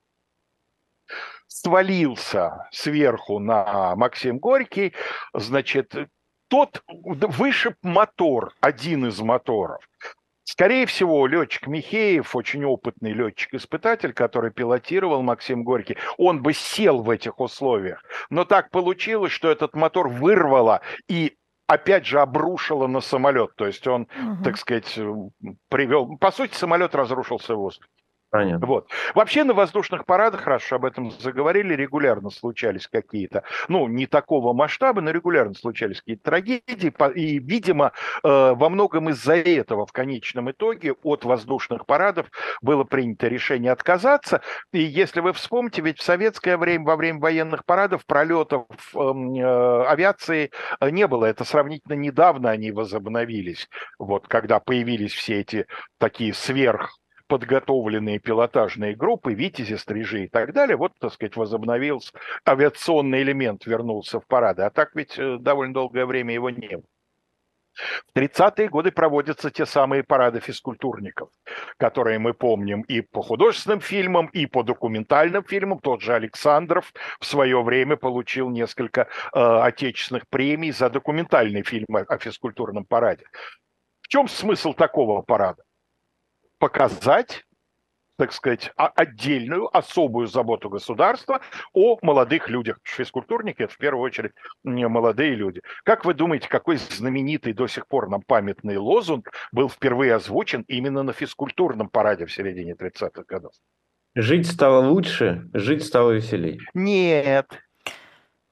свалился 1.47 2.69
сверху 2.71 3.39
на 3.39 3.97
Максим 3.97 4.39
Горький, 4.39 4.93
значит, 5.33 5.95
тот 6.49 6.83
вышиб 6.87 7.75
мотор, 7.83 8.53
один 8.61 9.07
из 9.07 9.21
моторов. 9.21 9.83
Скорее 10.45 10.87
всего, 10.87 11.27
летчик 11.27 11.67
Михеев, 11.67 12.35
очень 12.35 12.65
опытный 12.65 13.13
летчик-испытатель, 13.13 14.15
который 14.15 14.51
пилотировал 14.51 15.21
Максим 15.21 15.63
Горький, 15.63 15.99
он 16.17 16.43
бы 16.43 16.55
сел 16.55 17.03
в 17.03 17.11
этих 17.11 17.39
условиях. 17.39 18.03
Но 18.31 18.47
так 18.47 18.71
получилось, 18.71 19.31
что 19.31 19.51
этот 19.51 19.75
мотор 19.75 20.09
вырвало 20.09 20.81
и 21.07 21.37
опять 21.69 22.07
же 22.07 22.21
обрушило 22.21 22.89
на 22.89 23.01
самолет. 23.01 23.55
То 23.55 23.67
есть 23.67 23.87
он, 23.87 24.03
угу. 24.03 24.43
так 24.43 24.57
сказать, 24.57 24.99
привел... 25.69 26.17
По 26.17 26.33
сути, 26.33 26.55
самолет 26.55 26.95
разрушился 26.97 27.55
в 27.55 27.59
воздухе. 27.59 27.93
Понятно. 28.31 28.67
Вот. 28.67 28.91
Вообще 29.15 29.43
на 29.43 29.55
воздушных 29.55 30.05
парадах, 30.05 30.47
уж 30.47 30.73
об 30.73 30.85
этом 30.85 31.11
заговорили, 31.11 31.73
регулярно 31.75 32.29
случались 32.29 32.87
какие-то, 32.87 33.43
ну, 33.69 33.89
не 33.89 34.07
такого 34.07 34.53
масштаба, 34.53 35.01
но 35.01 35.11
регулярно 35.11 35.55
случались 35.55 36.01
какие-то 36.01 36.25
трагедии. 36.25 36.93
И, 37.15 37.39
видимо, 37.39 37.93
э, 38.23 38.29
во 38.55 38.69
многом 38.69 39.09
из-за 39.11 39.35
этого 39.37 39.87
в 39.87 39.93
конечном 39.93 40.51
итоге 40.51 40.93
от 41.03 41.25
воздушных 41.25 41.87
парадов 41.87 42.27
было 42.61 42.85
принято 42.85 43.29
решение 43.29 43.73
отказаться. 43.73 44.43
И 44.73 44.81
если 44.83 45.21
вы 45.21 45.33
вспомните, 45.33 45.81
ведь 45.81 45.99
в 45.99 46.03
советское 46.03 46.59
время, 46.59 46.85
во 46.85 46.97
время 46.97 47.21
военных 47.21 47.65
парадов, 47.65 48.05
пролетов 48.05 48.67
эм, 48.95 49.35
э, 49.37 49.87
авиации 49.87 50.51
не 50.83 51.07
было. 51.07 51.25
Это 51.25 51.45
сравнительно 51.45 51.95
недавно 51.95 52.51
они 52.51 52.73
возобновились. 52.73 53.69
Вот 53.99 54.29
когда 54.29 54.61
появились 54.61 55.15
все 55.15 55.41
эти 55.41 55.67
такие 55.99 56.35
сверх 56.35 56.95
подготовленные 57.29 58.19
пилотажные 58.19 58.97
группы, 58.97 59.35
витязи, 59.35 59.75
стрижи 59.75 60.25
и 60.25 60.29
так 60.29 60.53
далее, 60.53 60.77
вот, 60.77 60.93
так 60.99 61.13
сказать, 61.13 61.37
возобновился, 61.37 62.13
авиационный 62.47 63.23
элемент 63.23 63.67
вернулся 63.67 64.19
в 64.19 64.27
парады. 64.27 64.63
А 64.63 64.71
так 64.71 64.95
ведь 64.95 65.19
э, 65.19 65.37
довольно 65.39 65.75
долгое 65.75 66.07
время 66.07 66.35
его 66.35 66.51
не 66.51 66.77
было. 66.77 66.85
В 68.13 68.19
30-е 68.19 68.69
годы 68.69 68.91
проводятся 68.91 69.51
те 69.51 69.65
самые 69.67 70.03
парады 70.03 70.41
физкультурников, 70.41 71.31
которые 71.77 72.19
мы 72.19 72.35
помним 72.35 72.83
и 72.83 73.01
по 73.01 73.23
художественным 73.23 73.81
фильмам, 73.81 74.27
и 74.27 74.47
по 74.47 74.63
документальным 74.63 75.45
фильмам. 75.45 75.79
Тот 75.79 76.03
же 76.03 76.15
Александров 76.15 76.93
в 77.21 77.27
свое 77.27 77.63
время 77.63 77.97
получил 77.97 78.51
несколько 78.51 79.03
э, 79.03 79.07
отечественных 79.41 80.29
премий 80.29 80.73
за 80.73 80.91
документальный 80.91 81.63
фильм 81.63 81.95
о, 81.95 82.01
о 82.01 82.19
физкультурном 82.19 82.85
параде. 82.85 83.25
В 84.01 84.09
чем 84.09 84.29
смысл 84.29 84.73
такого 84.73 85.23
парада? 85.23 85.63
Показать 86.59 87.45
так 88.19 88.33
сказать, 88.33 88.73
отдельную, 88.77 89.75
особую 89.75 90.27
заботу 90.27 90.69
государства 90.69 91.41
о 91.73 91.99
молодых 92.03 92.49
людях. 92.49 92.79
Физкультурники– 92.83 93.63
это 93.63 93.73
в 93.73 93.79
первую 93.79 94.03
очередь 94.03 94.33
молодые 94.65 95.37
люди. 95.37 95.63
Как 95.85 96.05
вы 96.05 96.15
думаете, 96.15 96.49
какой 96.49 96.79
знаменитый 96.79 97.53
до 97.53 97.69
сих 97.69 97.87
пор 97.87 98.09
нам 98.09 98.23
памятный 98.23 98.77
лозунг 98.77 99.31
был 99.53 99.69
впервые 99.69 100.17
озвучен 100.17 100.65
именно 100.67 101.05
на 101.05 101.13
физкультурном 101.13 101.89
параде 101.91 102.27
в 102.27 102.33
середине 102.33 102.73
30-х 102.73 103.23
годов? 103.29 103.53
Жить 104.17 104.51
стало 104.51 104.85
лучше, 104.85 105.49
жить 105.53 105.85
стало 105.85 106.11
веселее. 106.11 106.59
Нет, 106.75 107.47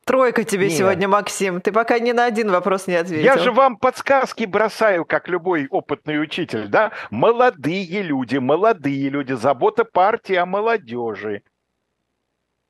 Тройка 0.06 0.44
тебе 0.44 0.68
Нет. 0.68 0.78
сегодня, 0.78 1.08
Максим. 1.08 1.60
Ты 1.60 1.72
пока 1.72 1.98
ни 1.98 2.12
на 2.12 2.26
один 2.26 2.48
вопрос 2.48 2.86
не 2.86 2.94
ответил. 2.94 3.24
Я 3.24 3.38
же 3.38 3.50
вам 3.50 3.76
подсказки 3.76 4.44
бросаю, 4.44 5.04
как 5.04 5.28
любой 5.28 5.66
опытный 5.68 6.22
учитель, 6.22 6.68
да? 6.68 6.92
Молодые 7.10 8.02
люди, 8.02 8.36
молодые 8.36 9.08
люди, 9.08 9.32
забота 9.32 9.84
партии 9.84 10.36
о 10.36 10.46
молодежи. 10.46 11.42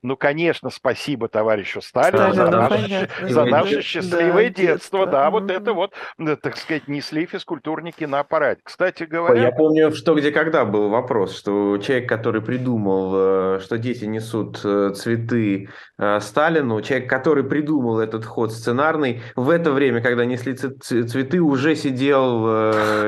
Ну, 0.07 0.17
конечно, 0.17 0.71
спасибо 0.71 1.27
товарищу 1.27 1.81
Сталину 1.83 2.33
за, 2.33 2.49
наше, 2.49 3.09
за 3.23 3.45
наше 3.45 3.83
счастливое 3.83 4.51
да, 4.51 4.63
детство. 4.63 5.01
детство. 5.01 5.07
Да, 5.07 5.31
вот 5.31 5.51
это 5.51 5.73
вот, 5.73 5.95
так 6.43 6.57
сказать, 6.57 6.87
несли 6.87 7.27
физкультурники 7.27 8.05
на 8.05 8.21
аппарате. 8.21 8.61
Кстати 8.63 9.03
говоря... 9.03 9.43
Я 9.43 9.51
помню, 9.51 9.91
что 9.91 10.15
где 10.15 10.31
когда 10.31 10.65
был 10.65 10.91
вопрос, 10.91 11.37
что 11.37 11.79
человек, 11.79 12.09
который 12.09 12.41
придумал, 12.41 13.57
э, 13.57 13.61
что 13.61 13.79
дети 13.79 14.05
несут 14.05 14.61
э, 14.63 14.93
цветы 14.95 15.71
э, 15.99 16.21
Сталину, 16.21 16.81
человек, 16.83 17.11
который 17.11 17.43
придумал 17.43 17.99
этот 17.99 18.25
ход 18.25 18.53
сценарный, 18.53 19.23
в 19.35 19.51
это 19.51 19.73
время, 19.73 20.01
когда 20.01 20.25
несли 20.25 20.55
цветы, 20.55 21.41
уже 21.41 21.75
сидел 21.75 22.47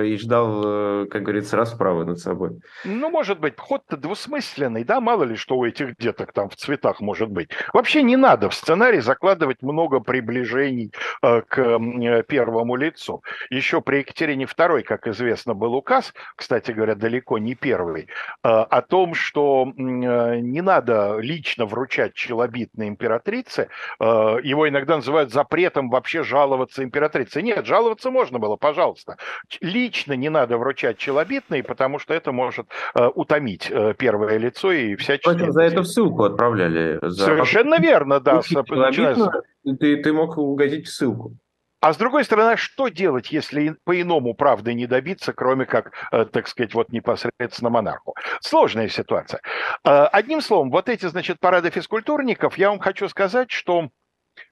и 0.02 0.16
ждал, 0.16 1.06
как 1.06 1.22
говорится, 1.22 1.56
расправы 1.56 2.04
над 2.06 2.18
собой. 2.18 2.58
Ну, 2.84 3.08
может 3.08 3.38
быть, 3.38 3.54
ход-то 3.56 3.96
двусмысленный, 3.96 4.82
да, 4.82 5.00
мало 5.00 5.22
ли, 5.22 5.36
что 5.36 5.56
у 5.56 5.64
этих 5.64 5.96
деток 5.96 6.32
там 6.32 6.48
в 6.48 6.56
цветах 6.56 6.87
местах 6.88 7.00
может 7.00 7.30
быть. 7.30 7.50
Вообще 7.72 8.02
не 8.02 8.16
надо 8.16 8.48
в 8.48 8.54
сценарий 8.54 9.00
закладывать 9.00 9.62
много 9.62 10.00
приближений 10.00 10.92
э, 11.22 11.42
к 11.42 11.58
э, 11.58 12.22
первому 12.22 12.76
лицу. 12.76 13.22
Еще 13.50 13.80
при 13.80 13.98
Екатерине 13.98 14.44
II, 14.44 14.82
как 14.82 15.06
известно, 15.06 15.54
был 15.54 15.74
указ, 15.74 16.14
кстати 16.36 16.72
говоря, 16.72 16.94
далеко 16.94 17.38
не 17.38 17.54
первый, 17.54 18.02
э, 18.02 18.48
о 18.48 18.82
том, 18.82 19.14
что 19.14 19.72
не 19.76 20.62
надо 20.62 21.18
лично 21.18 21.66
вручать 21.66 22.14
челобитной 22.14 22.88
императрице. 22.88 23.68
Его 24.00 24.68
иногда 24.68 24.96
называют 24.96 25.32
запретом 25.32 25.90
вообще 25.90 26.22
жаловаться 26.22 26.82
императрице. 26.82 27.42
Нет, 27.42 27.66
жаловаться 27.66 28.10
можно 28.10 28.38
было, 28.38 28.56
пожалуйста. 28.56 29.16
Лично 29.60 30.14
не 30.14 30.28
надо 30.28 30.58
вручать 30.58 30.98
челобитные, 30.98 31.62
потому 31.62 31.98
что 31.98 32.14
это 32.14 32.32
может 32.32 32.66
утомить 33.14 33.72
первое 33.98 34.38
лицо 34.38 34.72
и 34.72 34.96
всячески... 34.96 35.50
За 35.50 35.62
это 35.62 35.82
в 35.82 35.86
ссылку 35.86 36.24
отправляли 36.24 36.77
деле. 36.78 36.98
За... 37.02 37.24
Совершенно 37.24 37.78
верно, 37.80 38.20
да. 38.20 38.40
Ты, 38.42 39.96
ты 40.02 40.12
мог 40.12 40.38
угодить 40.38 40.86
в 40.86 40.90
ссылку. 40.90 41.36
А 41.80 41.92
с 41.92 41.96
другой 41.96 42.24
стороны, 42.24 42.56
что 42.56 42.88
делать, 42.88 43.30
если 43.30 43.76
по-иному 43.84 44.34
правды 44.34 44.74
не 44.74 44.86
добиться, 44.86 45.32
кроме 45.32 45.64
как, 45.64 45.92
э, 46.10 46.24
так 46.24 46.48
сказать, 46.48 46.74
вот 46.74 46.90
непосредственно 46.90 47.70
монарху? 47.70 48.16
Сложная 48.40 48.88
ситуация. 48.88 49.40
Э, 49.84 50.06
одним 50.10 50.40
словом, 50.40 50.70
вот 50.70 50.88
эти, 50.88 51.06
значит, 51.06 51.38
парады 51.38 51.70
физкультурников, 51.70 52.58
я 52.58 52.70
вам 52.70 52.80
хочу 52.80 53.08
сказать, 53.08 53.52
что 53.52 53.90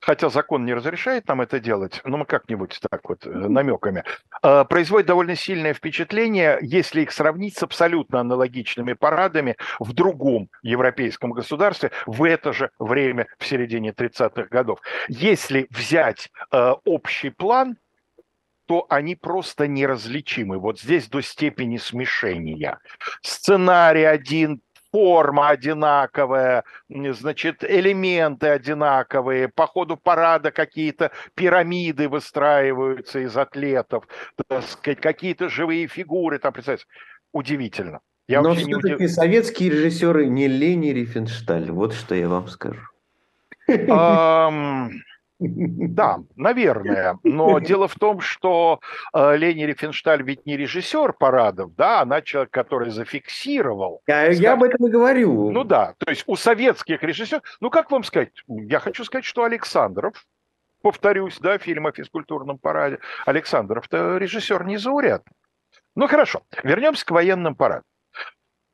хотя 0.00 0.28
закон 0.28 0.64
не 0.64 0.74
разрешает 0.74 1.28
нам 1.28 1.40
это 1.40 1.60
делать, 1.60 2.00
но 2.04 2.16
мы 2.16 2.24
как-нибудь 2.24 2.78
так 2.90 3.08
вот 3.08 3.26
э, 3.26 3.30
намеками, 3.30 4.04
а, 4.42 4.64
производит 4.64 5.06
довольно 5.06 5.36
сильное 5.36 5.74
впечатление, 5.74 6.58
если 6.62 7.02
их 7.02 7.12
сравнить 7.12 7.56
с 7.56 7.62
абсолютно 7.62 8.20
аналогичными 8.20 8.92
парадами 8.94 9.56
в 9.78 9.92
другом 9.92 10.48
европейском 10.62 11.32
государстве 11.32 11.90
в 12.06 12.24
это 12.24 12.52
же 12.52 12.70
время, 12.78 13.26
в 13.38 13.46
середине 13.46 13.90
30-х 13.90 14.48
годов. 14.50 14.80
Если 15.08 15.66
взять 15.70 16.30
э, 16.52 16.72
общий 16.84 17.30
план, 17.30 17.76
то 18.66 18.84
они 18.88 19.14
просто 19.14 19.68
неразличимы. 19.68 20.58
Вот 20.58 20.80
здесь 20.80 21.08
до 21.08 21.20
степени 21.20 21.76
смешения. 21.76 22.80
Сценарий 23.22 24.04
один, 24.04 24.60
форма 24.96 25.50
одинаковая, 25.50 26.64
значит, 26.88 27.62
элементы 27.62 28.46
одинаковые, 28.46 29.48
по 29.48 29.66
ходу 29.66 29.98
парада 29.98 30.50
какие-то 30.50 31.10
пирамиды 31.34 32.08
выстраиваются 32.08 33.18
из 33.18 33.36
атлетов, 33.36 34.08
так 34.48 34.64
сказать, 34.64 35.00
какие-то 35.00 35.50
живые 35.50 35.86
фигуры 35.86 36.38
там, 36.38 36.54
представляете, 36.54 36.86
удивительно. 37.32 38.00
Я 38.26 38.40
Но 38.40 38.54
все-таки 38.54 38.94
удив... 38.94 39.10
советские 39.10 39.68
режиссеры 39.68 40.28
не 40.28 40.48
Лени 40.48 40.88
Рифеншталь, 40.88 41.70
вот 41.70 41.92
что 41.92 42.14
я 42.14 42.30
вам 42.30 42.48
скажу. 42.48 42.80
Да, 45.38 46.20
наверное. 46.34 47.18
Но 47.22 47.58
дело 47.60 47.88
в 47.88 47.94
том, 47.94 48.20
что 48.20 48.80
э, 49.12 49.36
Лени 49.36 49.64
Рифеншталь 49.64 50.22
ведь 50.22 50.46
не 50.46 50.56
режиссер 50.56 51.12
парадов, 51.12 51.74
да, 51.74 52.00
она 52.00 52.22
человек, 52.22 52.50
который 52.50 52.90
зафиксировал. 52.90 54.00
Я, 54.06 54.28
я 54.30 54.54
об 54.54 54.62
этом 54.62 54.86
и 54.86 54.90
говорю. 54.90 55.50
Ну 55.50 55.64
да, 55.64 55.94
то 55.98 56.10
есть 56.10 56.24
у 56.26 56.36
советских 56.36 57.02
режиссеров, 57.02 57.42
ну 57.60 57.70
как 57.70 57.90
вам 57.90 58.02
сказать, 58.04 58.30
я 58.46 58.80
хочу 58.80 59.04
сказать, 59.04 59.24
что 59.24 59.44
Александров, 59.44 60.24
повторюсь, 60.80 61.38
да, 61.38 61.58
фильм 61.58 61.86
о 61.86 61.92
физкультурном 61.92 62.58
параде, 62.58 62.98
Александров-то 63.26 64.16
режиссер 64.16 64.64
незаурядный. 64.64 65.34
Ну 65.94 66.08
хорошо, 66.08 66.42
вернемся 66.62 67.04
к 67.04 67.10
военным 67.10 67.54
парадам. 67.54 67.84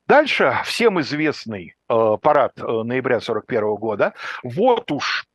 Дальше 0.06 0.58
всем 0.64 1.00
известный 1.00 1.74
э, 1.88 2.16
парад 2.20 2.52
э, 2.58 2.62
ноября 2.62 3.20
41 3.20 3.74
года. 3.76 4.14
Вот 4.42 4.90
уж 4.90 5.26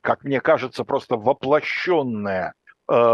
как 0.00 0.24
мне 0.24 0.40
кажется, 0.40 0.84
просто 0.84 1.16
воплощенная 1.16 2.54
Э, 2.65 2.65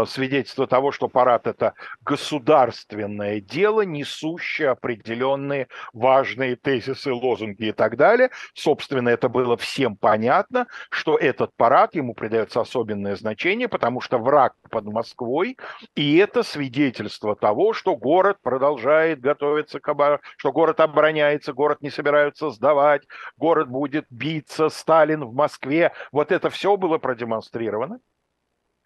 свидетельство 0.07 0.67
того, 0.67 0.91
что 0.91 1.07
парад– 1.07 1.47
это 1.47 1.73
государственное 2.01 3.39
дело, 3.41 3.81
несущее 3.81 4.69
определенные 4.69 5.67
важные 5.93 6.55
тезисы, 6.55 7.11
лозунги 7.11 7.65
и 7.65 7.71
так 7.71 7.97
далее. 7.97 8.29
Собственно, 8.53 9.09
это 9.09 9.29
было 9.29 9.57
всем 9.57 9.97
понятно, 9.97 10.67
что 10.89 11.17
этот 11.17 11.55
парад, 11.55 11.95
ему 11.95 12.13
придается 12.13 12.61
особенное 12.61 13.15
значение, 13.15 13.67
потому 13.67 14.01
что 14.01 14.17
враг 14.17 14.53
под 14.69 14.85
Москвой, 14.85 15.57
и 15.95 16.17
это 16.17 16.43
свидетельство 16.43 17.35
того, 17.35 17.73
что 17.73 17.95
город 17.95 18.37
продолжает 18.41 19.19
готовиться 19.21 19.79
к 19.79 19.87
обороне, 19.89 20.21
что 20.37 20.51
город 20.51 20.79
обороняется, 20.79 21.53
город 21.53 21.81
не 21.81 21.89
собираются 21.89 22.49
сдавать, 22.49 23.03
город 23.37 23.69
будет 23.69 24.05
биться, 24.09 24.69
Сталин 24.69 25.25
в 25.25 25.33
Москве. 25.33 25.91
Вот 26.11 26.31
это 26.31 26.49
все 26.49 26.77
было 26.77 26.97
продемонстрировано. 26.97 27.99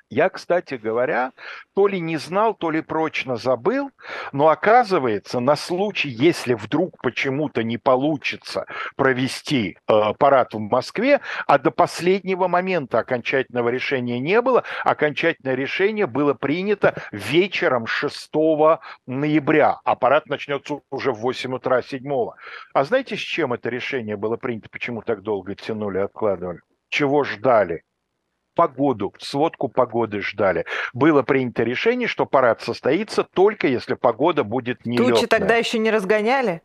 Я, 0.09 0.29
кстати 0.29 0.75
говоря, 0.75 1.33
то 1.75 1.87
ли 1.87 1.99
не 1.99 2.15
знал, 2.15 2.55
то 2.55 2.71
ли 2.71 2.81
прочно 2.81 3.35
забыл, 3.35 3.91
но 4.31 4.47
оказывается, 4.47 5.41
на 5.41 5.57
случай, 5.57 6.07
если 6.07 6.53
вдруг 6.53 6.97
почему-то 7.01 7.61
не 7.61 7.77
получится 7.77 8.65
провести 8.95 9.77
э, 9.87 10.13
парад 10.17 10.53
в 10.53 10.59
Москве, 10.59 11.19
а 11.45 11.59
до 11.59 11.71
последнего 11.71 12.47
момента 12.47 12.99
окончательного 12.99 13.67
решения 13.67 14.17
не 14.19 14.41
было, 14.41 14.63
окончательное 14.85 15.55
решение 15.55 16.07
было 16.07 16.33
принято 16.33 16.95
вечером 17.11 17.85
6 17.85 18.31
ноября, 19.07 19.81
а 19.83 19.95
парад 19.95 20.27
начнется 20.27 20.79
уже 20.89 21.11
в 21.11 21.19
8 21.19 21.53
утра 21.53 21.81
7. 21.81 22.03
А 22.73 22.83
знаете, 22.85 23.17
с 23.17 23.19
чем 23.19 23.51
это 23.51 23.67
решение 23.67 24.15
было 24.15 24.37
принято, 24.37 24.69
почему 24.69 25.01
так 25.01 25.21
долго 25.21 25.53
тянули, 25.53 25.97
откладывали? 25.97 26.61
Чего 26.87 27.25
ждали? 27.25 27.83
Погоду, 28.57 29.13
сводку 29.19 29.69
погоды 29.69 30.21
ждали. 30.21 30.65
Было 30.93 31.21
принято 31.21 31.63
решение, 31.63 32.07
что 32.07 32.25
парад 32.25 32.61
состоится 32.61 33.23
только 33.23 33.67
если 33.67 33.93
погода 33.93 34.43
будет 34.43 34.85
нелетная. 34.85 35.13
Тучи 35.13 35.27
тогда 35.27 35.55
еще 35.55 35.77
не 35.77 35.91
разгоняли? 35.91 36.61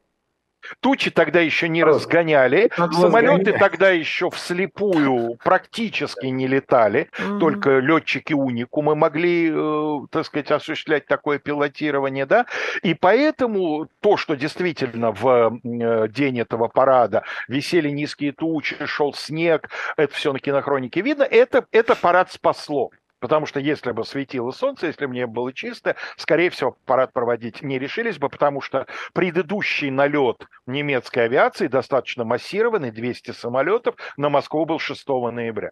Тучи 0.81 1.11
тогда 1.11 1.41
еще 1.41 1.69
не 1.69 1.85
разгоняли, 1.85 2.71
самолеты 2.77 3.53
тогда 3.53 3.91
еще 3.91 4.31
вслепую 4.31 5.37
практически 5.43 6.27
не 6.27 6.47
летали, 6.47 7.09
mm-hmm. 7.19 7.39
только 7.39 7.79
летчики 7.79 8.33
уникумы 8.33 8.95
могли, 8.95 9.51
э, 9.53 9.99
так 10.11 10.27
сказать, 10.27 10.51
осуществлять 10.51 11.07
такое 11.07 11.39
пилотирование, 11.39 12.27
да, 12.27 12.47
и 12.83 12.95
поэтому 12.95 13.89
то, 14.01 14.17
что 14.17 14.35
действительно 14.35 15.13
в 15.13 15.61
э, 15.65 16.09
день 16.09 16.41
этого 16.41 16.69
парада 16.69 17.25
висели 17.49 17.91
низкие 17.91 18.33
тучи, 18.33 18.77
шел 18.87 19.15
снег, 19.15 19.69
это 19.97 20.15
все 20.15 20.33
на 20.33 20.39
кинохронике 20.39 21.01
видно, 21.01 21.25
это, 21.25 21.67
это 21.73 21.95
парад 21.95 22.33
спасло. 22.33 22.91
Потому 23.23 23.47
что 23.47 23.61
если 23.61 23.93
бы 23.93 24.05
светило 24.05 24.51
солнце, 24.51 24.89
если 24.89 25.07
бы 25.07 25.15
не 25.15 25.29
было 25.29 25.53
чисто, 25.53 25.95
скорее 26.17 26.51
всего, 26.51 26.77
парад 26.87 27.13
проводить 27.13 27.63
не 27.63 27.79
решились 27.79 28.19
бы, 28.19 28.29
потому 28.29 28.61
что 28.61 28.89
предыдущий 29.15 29.91
налет 29.91 30.45
немецкой 30.67 31.27
авиации, 31.27 31.69
достаточно 31.69 32.25
массированный, 32.25 32.91
200 32.91 33.31
самолетов, 33.31 33.95
на 34.17 34.29
Москву 34.29 34.65
был 34.65 34.81
6 34.81 35.07
ноября. 35.07 35.71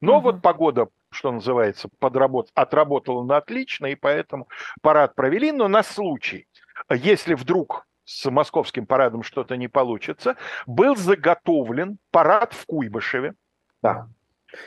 Но 0.00 0.16
угу. 0.16 0.22
вот 0.22 0.40
погода, 0.40 0.88
что 1.12 1.32
называется, 1.32 1.90
подработ... 1.98 2.48
отработала 2.54 3.22
на 3.22 3.36
отлично, 3.36 3.84
и 3.84 3.94
поэтому 3.94 4.48
парад 4.80 5.14
провели. 5.14 5.52
Но 5.52 5.68
на 5.68 5.82
случай, 5.82 6.48
если 6.88 7.34
вдруг 7.34 7.86
с 8.06 8.30
московским 8.30 8.86
парадом 8.86 9.22
что-то 9.22 9.58
не 9.58 9.68
получится, 9.68 10.36
был 10.64 10.96
заготовлен 10.96 11.98
парад 12.10 12.54
в 12.54 12.64
Куйбышеве. 12.64 13.34
Да. 13.82 14.08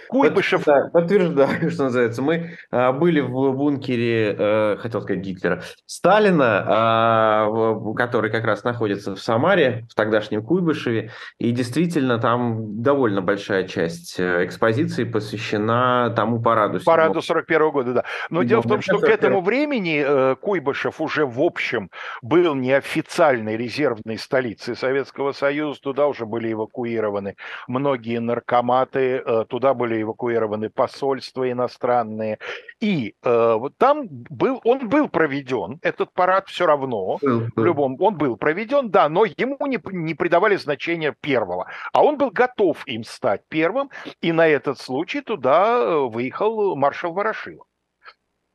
Куйбышев. 0.09 0.63
Да, 0.65 0.89
подтверждаю, 0.91 1.69
что 1.71 1.83
называется. 1.83 2.21
Мы 2.21 2.57
а, 2.71 2.91
были 2.91 3.19
в 3.19 3.53
бункере, 3.53 4.35
а, 4.37 4.77
хотел 4.77 5.01
сказать 5.01 5.21
Гитлера, 5.21 5.61
Сталина, 5.85 6.63
а, 6.67 7.93
который 7.95 8.31
как 8.31 8.45
раз 8.45 8.63
находится 8.63 9.15
в 9.15 9.19
Самаре, 9.19 9.85
в 9.89 9.95
тогдашнем 9.95 10.43
Куйбышеве. 10.43 11.11
И 11.39 11.51
действительно, 11.51 12.19
там 12.19 12.81
довольно 12.81 13.21
большая 13.21 13.67
часть 13.67 14.19
э, 14.19 14.45
экспозиции 14.45 15.03
посвящена 15.03 16.13
тому 16.15 16.41
параду. 16.41 16.79
Параду 16.85 17.21
41 17.21 17.71
года, 17.71 17.93
да. 17.93 18.03
Но 18.29 18.43
дело 18.43 18.61
в 18.61 18.67
том, 18.67 18.81
что 18.81 18.99
к 18.99 19.05
этому 19.09 19.41
времени 19.41 20.03
э, 20.05 20.35
Куйбышев 20.35 21.01
уже 21.01 21.25
в 21.25 21.41
общем 21.41 21.89
был 22.21 22.55
неофициальной 22.55 23.57
резервной 23.57 24.17
столицей 24.17 24.75
Советского 24.75 25.31
Союза. 25.31 25.79
Туда 25.81 26.07
уже 26.07 26.25
были 26.25 26.51
эвакуированы 26.51 27.35
многие 27.67 28.19
наркоматы, 28.19 29.23
туда 29.49 29.73
были 29.77 30.01
эвакуированы 30.01 30.69
посольства 30.69 31.49
иностранные. 31.49 32.39
И 32.79 33.15
э, 33.23 33.53
вот 33.53 33.77
там 33.77 34.07
был, 34.09 34.59
он 34.63 34.89
был 34.89 35.07
проведен, 35.07 35.79
этот 35.81 36.13
парад 36.13 36.47
все 36.49 36.65
равно, 36.65 37.17
в 37.21 37.63
любом, 37.63 37.95
он 37.99 38.17
был 38.17 38.37
проведен, 38.37 38.89
да, 38.89 39.09
но 39.09 39.25
ему 39.25 39.57
не, 39.67 39.79
не 39.91 40.13
придавали 40.13 40.55
значения 40.55 41.15
первого. 41.21 41.67
А 41.93 42.03
он 42.03 42.17
был 42.17 42.31
готов 42.31 42.85
им 42.87 43.03
стать 43.03 43.41
первым, 43.47 43.89
и 44.21 44.31
на 44.31 44.47
этот 44.47 44.79
случай 44.79 45.21
туда 45.21 45.77
э, 45.79 46.07
выехал 46.07 46.75
маршал 46.75 47.13
Ворошилов 47.13 47.66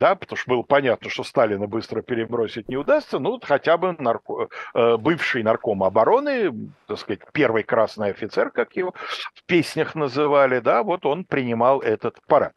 да, 0.02 0.16
потому 0.16 0.36
что 0.36 0.50
было 0.50 0.62
понятно, 0.62 1.08
что 1.08 1.22
Сталина 1.22 1.68
быстро 1.68 2.02
перебросить 2.02 2.68
не 2.68 2.76
удастся, 2.76 3.20
ну, 3.20 3.38
хотя 3.40 3.76
бы 3.76 3.94
нарко... 4.00 4.48
Э, 4.74 4.96
бывший 4.96 5.44
нарком 5.44 5.84
обороны, 5.84 6.50
так 6.88 6.98
сказать, 6.98 7.20
первый 7.32 7.62
красный 7.62 8.10
офицер, 8.10 8.50
как 8.50 8.74
его 8.74 8.94
в 8.96 9.44
песнях 9.46 9.94
называли, 9.94 10.58
да, 10.58 10.82
вот 10.82 11.06
он 11.06 11.24
принимал 11.24 11.80
этот 11.80 12.18
парад. 12.26 12.52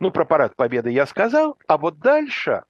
Ну, 0.00 0.10
про 0.10 0.26
парад 0.26 0.54
Победы 0.54 0.90
я 0.90 1.06
сказал, 1.06 1.56
а 1.66 1.78
вот 1.78 1.98
дальше 1.98 2.64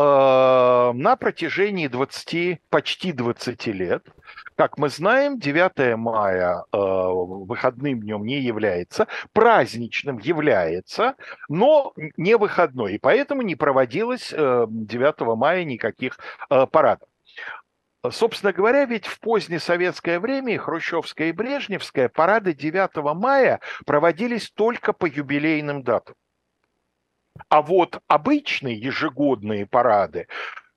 на 0.00 1.16
протяжении 1.16 1.88
20, 1.88 2.60
почти 2.70 3.12
20 3.12 3.66
лет 3.66 4.06
как 4.58 4.76
мы 4.76 4.88
знаем, 4.88 5.38
9 5.38 5.96
мая 5.96 6.64
э, 6.72 6.76
выходным 6.76 8.00
днем 8.00 8.24
не 8.24 8.40
является, 8.40 9.06
праздничным 9.32 10.18
является, 10.18 11.14
но 11.48 11.92
не 12.16 12.36
выходной, 12.36 12.94
и 12.94 12.98
поэтому 12.98 13.42
не 13.42 13.54
проводилось 13.54 14.32
э, 14.32 14.66
9 14.68 15.20
мая 15.36 15.62
никаких 15.62 16.18
э, 16.50 16.66
парадов. 16.66 17.08
Собственно 18.10 18.52
говоря, 18.52 18.84
ведь 18.84 19.06
в 19.06 19.20
позднее 19.20 19.60
советское 19.60 20.18
время, 20.18 20.54
и 20.54 20.58
хрущевское 20.58 21.28
и 21.28 21.32
брежневское, 21.32 22.08
парады 22.08 22.52
9 22.52 22.96
мая 23.14 23.60
проводились 23.86 24.50
только 24.50 24.92
по 24.92 25.06
юбилейным 25.06 25.84
датам. 25.84 26.16
А 27.48 27.62
вот 27.62 28.00
обычные 28.08 28.76
ежегодные 28.78 29.66
парады 29.66 30.26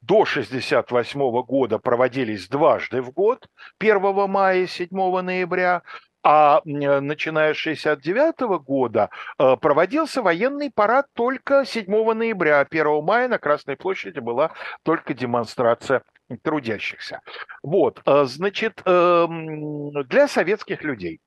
до 0.01 0.21
1968 0.21 1.41
года 1.43 1.77
проводились 1.77 2.47
дважды 2.47 3.01
в 3.01 3.11
год, 3.11 3.47
1 3.79 4.29
мая 4.29 4.63
и 4.63 4.67
7 4.67 4.89
ноября, 5.21 5.83
а 6.23 6.61
начиная 6.65 7.53
с 7.53 7.61
1969 7.61 8.63
года 8.63 9.09
э, 9.39 9.55
проводился 9.57 10.21
военный 10.21 10.71
парад 10.71 11.07
только 11.13 11.65
7 11.65 11.85
ноября. 12.13 12.59
1 12.69 13.03
мая 13.03 13.27
на 13.27 13.39
Красной 13.39 13.75
площади 13.75 14.19
была 14.19 14.51
только 14.83 15.13
демонстрация 15.13 16.03
трудящихся. 16.43 17.21
Вот, 17.63 18.01
э, 18.05 18.25
значит, 18.25 18.81
эм, 18.85 19.91
для 20.07 20.27
советских 20.27 20.83
людей 20.83 21.19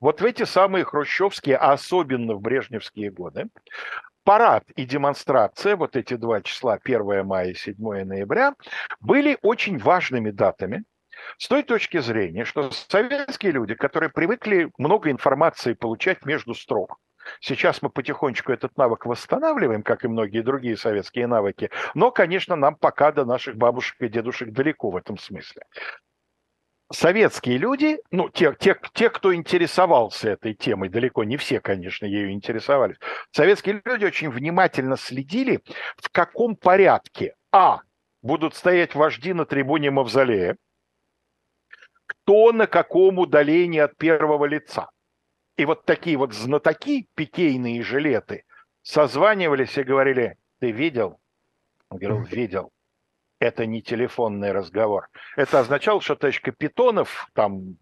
вот 0.00 0.20
в 0.20 0.24
эти 0.24 0.44
самые 0.44 0.84
хрущевские, 0.84 1.56
а 1.56 1.72
особенно 1.72 2.34
в 2.34 2.40
брежневские 2.40 3.10
годы, 3.10 3.48
парад 4.28 4.64
и 4.76 4.84
демонстрация, 4.84 5.74
вот 5.74 5.96
эти 5.96 6.12
два 6.12 6.42
числа, 6.42 6.78
1 6.84 7.24
мая 7.24 7.52
и 7.52 7.54
7 7.54 7.76
ноября, 8.04 8.52
были 9.00 9.38
очень 9.40 9.78
важными 9.78 10.30
датами, 10.30 10.84
с 11.38 11.48
той 11.48 11.62
точки 11.62 11.98
зрения, 12.00 12.44
что 12.44 12.70
советские 12.70 13.52
люди, 13.52 13.74
которые 13.74 14.10
привыкли 14.10 14.70
много 14.76 15.10
информации 15.10 15.72
получать 15.72 16.26
между 16.26 16.52
строк, 16.54 16.98
Сейчас 17.40 17.82
мы 17.82 17.90
потихонечку 17.90 18.52
этот 18.52 18.76
навык 18.78 19.04
восстанавливаем, 19.04 19.82
как 19.82 20.04
и 20.04 20.08
многие 20.08 20.40
другие 20.40 20.78
советские 20.78 21.26
навыки, 21.26 21.70
но, 21.94 22.10
конечно, 22.10 22.56
нам 22.56 22.74
пока 22.74 23.12
до 23.12 23.26
наших 23.26 23.56
бабушек 23.56 24.00
и 24.00 24.08
дедушек 24.08 24.50
далеко 24.50 24.90
в 24.90 24.96
этом 24.96 25.18
смысле. 25.18 25.62
Советские 26.90 27.58
люди, 27.58 27.98
ну, 28.10 28.28
те, 28.28 28.54
те, 28.58 28.78
те, 28.92 29.10
кто 29.10 29.34
интересовался 29.34 30.30
этой 30.30 30.54
темой, 30.54 30.88
далеко 30.88 31.24
не 31.24 31.36
все, 31.36 31.60
конечно, 31.60 32.06
ею 32.06 32.30
интересовались, 32.30 32.96
советские 33.30 33.82
люди 33.84 34.04
очень 34.04 34.30
внимательно 34.30 34.96
следили, 34.96 35.62
в 35.96 36.10
каком 36.10 36.56
порядке, 36.56 37.34
а, 37.52 37.80
будут 38.22 38.54
стоять 38.54 38.94
вожди 38.94 39.32
на 39.32 39.44
трибуне 39.44 39.90
Мавзолея, 39.90 40.56
кто 42.06 42.52
на 42.52 42.66
каком 42.66 43.18
удалении 43.18 43.80
от 43.80 43.96
первого 43.96 44.46
лица. 44.46 44.88
И 45.56 45.64
вот 45.64 45.84
такие 45.84 46.16
вот 46.16 46.32
знатоки, 46.32 47.08
пикейные 47.14 47.82
жилеты, 47.82 48.44
созванивались 48.82 49.76
и 49.76 49.82
говорили, 49.82 50.36
ты 50.60 50.70
видел? 50.70 51.20
Он 51.90 51.98
говорил, 51.98 52.22
видел 52.22 52.72
это 53.40 53.66
не 53.66 53.82
телефонный 53.82 54.52
разговор. 54.52 55.08
Это 55.36 55.60
означало, 55.60 56.00
что 56.00 56.16
товарищ 56.16 56.40
Капитонов 56.40 57.28
там 57.34 57.76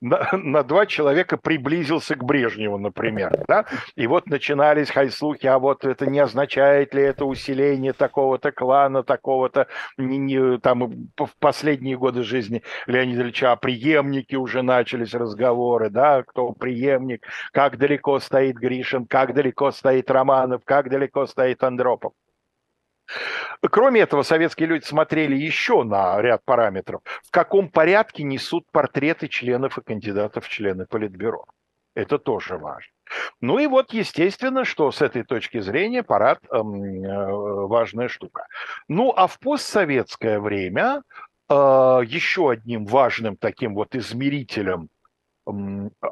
на, 0.00 0.28
на 0.32 0.62
два 0.62 0.86
человека 0.86 1.36
приблизился 1.36 2.14
к 2.14 2.24
Брежневу, 2.24 2.78
например, 2.78 3.44
да, 3.48 3.64
и 3.94 4.06
вот 4.06 4.26
начинались 4.26 4.90
хайслухи, 4.90 5.46
а 5.46 5.58
вот 5.58 5.84
это 5.84 6.06
не 6.06 6.18
означает 6.18 6.94
ли 6.94 7.02
это 7.02 7.24
усиление 7.24 7.92
такого-то 7.92 8.52
клана, 8.52 9.02
такого-то, 9.02 9.68
не, 9.96 10.18
не, 10.18 10.58
там, 10.58 11.08
в 11.16 11.30
последние 11.38 11.96
годы 11.96 12.22
жизни 12.22 12.62
Леонида 12.86 13.22
Ильича, 13.22 13.52
а 13.52 13.56
преемники 13.56 14.34
уже 14.34 14.62
начались 14.62 15.14
разговоры, 15.14 15.90
да, 15.90 16.22
кто 16.22 16.52
преемник, 16.52 17.26
как 17.52 17.78
далеко 17.78 18.20
стоит 18.20 18.56
Гришин, 18.56 19.06
как 19.06 19.34
далеко 19.34 19.70
стоит 19.70 20.10
Романов, 20.10 20.62
как 20.64 20.90
далеко 20.90 21.26
стоит 21.26 21.62
Андропов. 21.64 22.12
Кроме 23.60 24.00
этого, 24.00 24.22
советские 24.22 24.68
люди 24.68 24.84
смотрели 24.84 25.36
еще 25.36 25.82
на 25.82 26.20
ряд 26.20 26.44
параметров. 26.44 27.02
В 27.24 27.30
каком 27.30 27.68
порядке 27.68 28.22
несут 28.22 28.64
портреты 28.72 29.28
членов 29.28 29.78
и 29.78 29.82
кандидатов 29.82 30.46
в 30.46 30.48
члены 30.48 30.86
Политбюро. 30.86 31.44
Это 31.94 32.18
тоже 32.18 32.58
важно. 32.58 32.92
Ну 33.40 33.58
и 33.58 33.66
вот, 33.66 33.92
естественно, 33.92 34.64
что 34.64 34.90
с 34.90 35.00
этой 35.00 35.22
точки 35.22 35.60
зрения 35.60 36.02
парад 36.02 36.40
э, 36.50 36.58
важная 36.60 38.08
штука. 38.08 38.46
Ну 38.88 39.12
а 39.16 39.26
в 39.26 39.38
постсоветское 39.38 40.38
время 40.38 41.02
э, 41.48 41.54
еще 41.54 42.50
одним 42.50 42.84
важным 42.84 43.36
таким 43.36 43.74
вот 43.74 43.94
измерителем 43.94 44.88
э, 45.46 45.50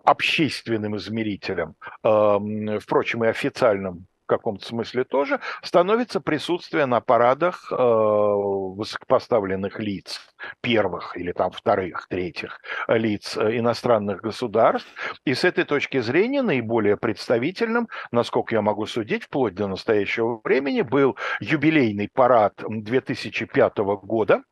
общественным 0.04 0.96
измерителем, 0.96 1.74
э, 2.02 2.78
впрочем, 2.80 3.24
и 3.24 3.28
официальным 3.28 4.06
в 4.24 4.26
каком-то 4.26 4.64
смысле 4.64 5.04
тоже, 5.04 5.40
становится 5.62 6.20
присутствие 6.20 6.86
на 6.86 7.00
парадах 7.00 7.70
э, 7.70 7.76
высокопоставленных 7.76 9.78
лиц, 9.78 10.20
первых 10.62 11.16
или 11.16 11.32
там 11.32 11.50
вторых, 11.50 12.06
третьих 12.08 12.60
лиц 12.88 13.36
э, 13.36 13.58
иностранных 13.58 14.22
государств. 14.22 14.90
И 15.26 15.34
с 15.34 15.44
этой 15.44 15.64
точки 15.64 16.00
зрения 16.00 16.42
наиболее 16.42 16.96
представительным, 16.96 17.88
насколько 18.10 18.54
я 18.54 18.62
могу 18.62 18.86
судить, 18.86 19.24
вплоть 19.24 19.54
до 19.54 19.66
настоящего 19.66 20.40
времени, 20.42 20.80
был 20.80 21.16
юбилейный 21.40 22.08
парад 22.08 22.54
2005 22.66 23.78
года, 24.02 24.42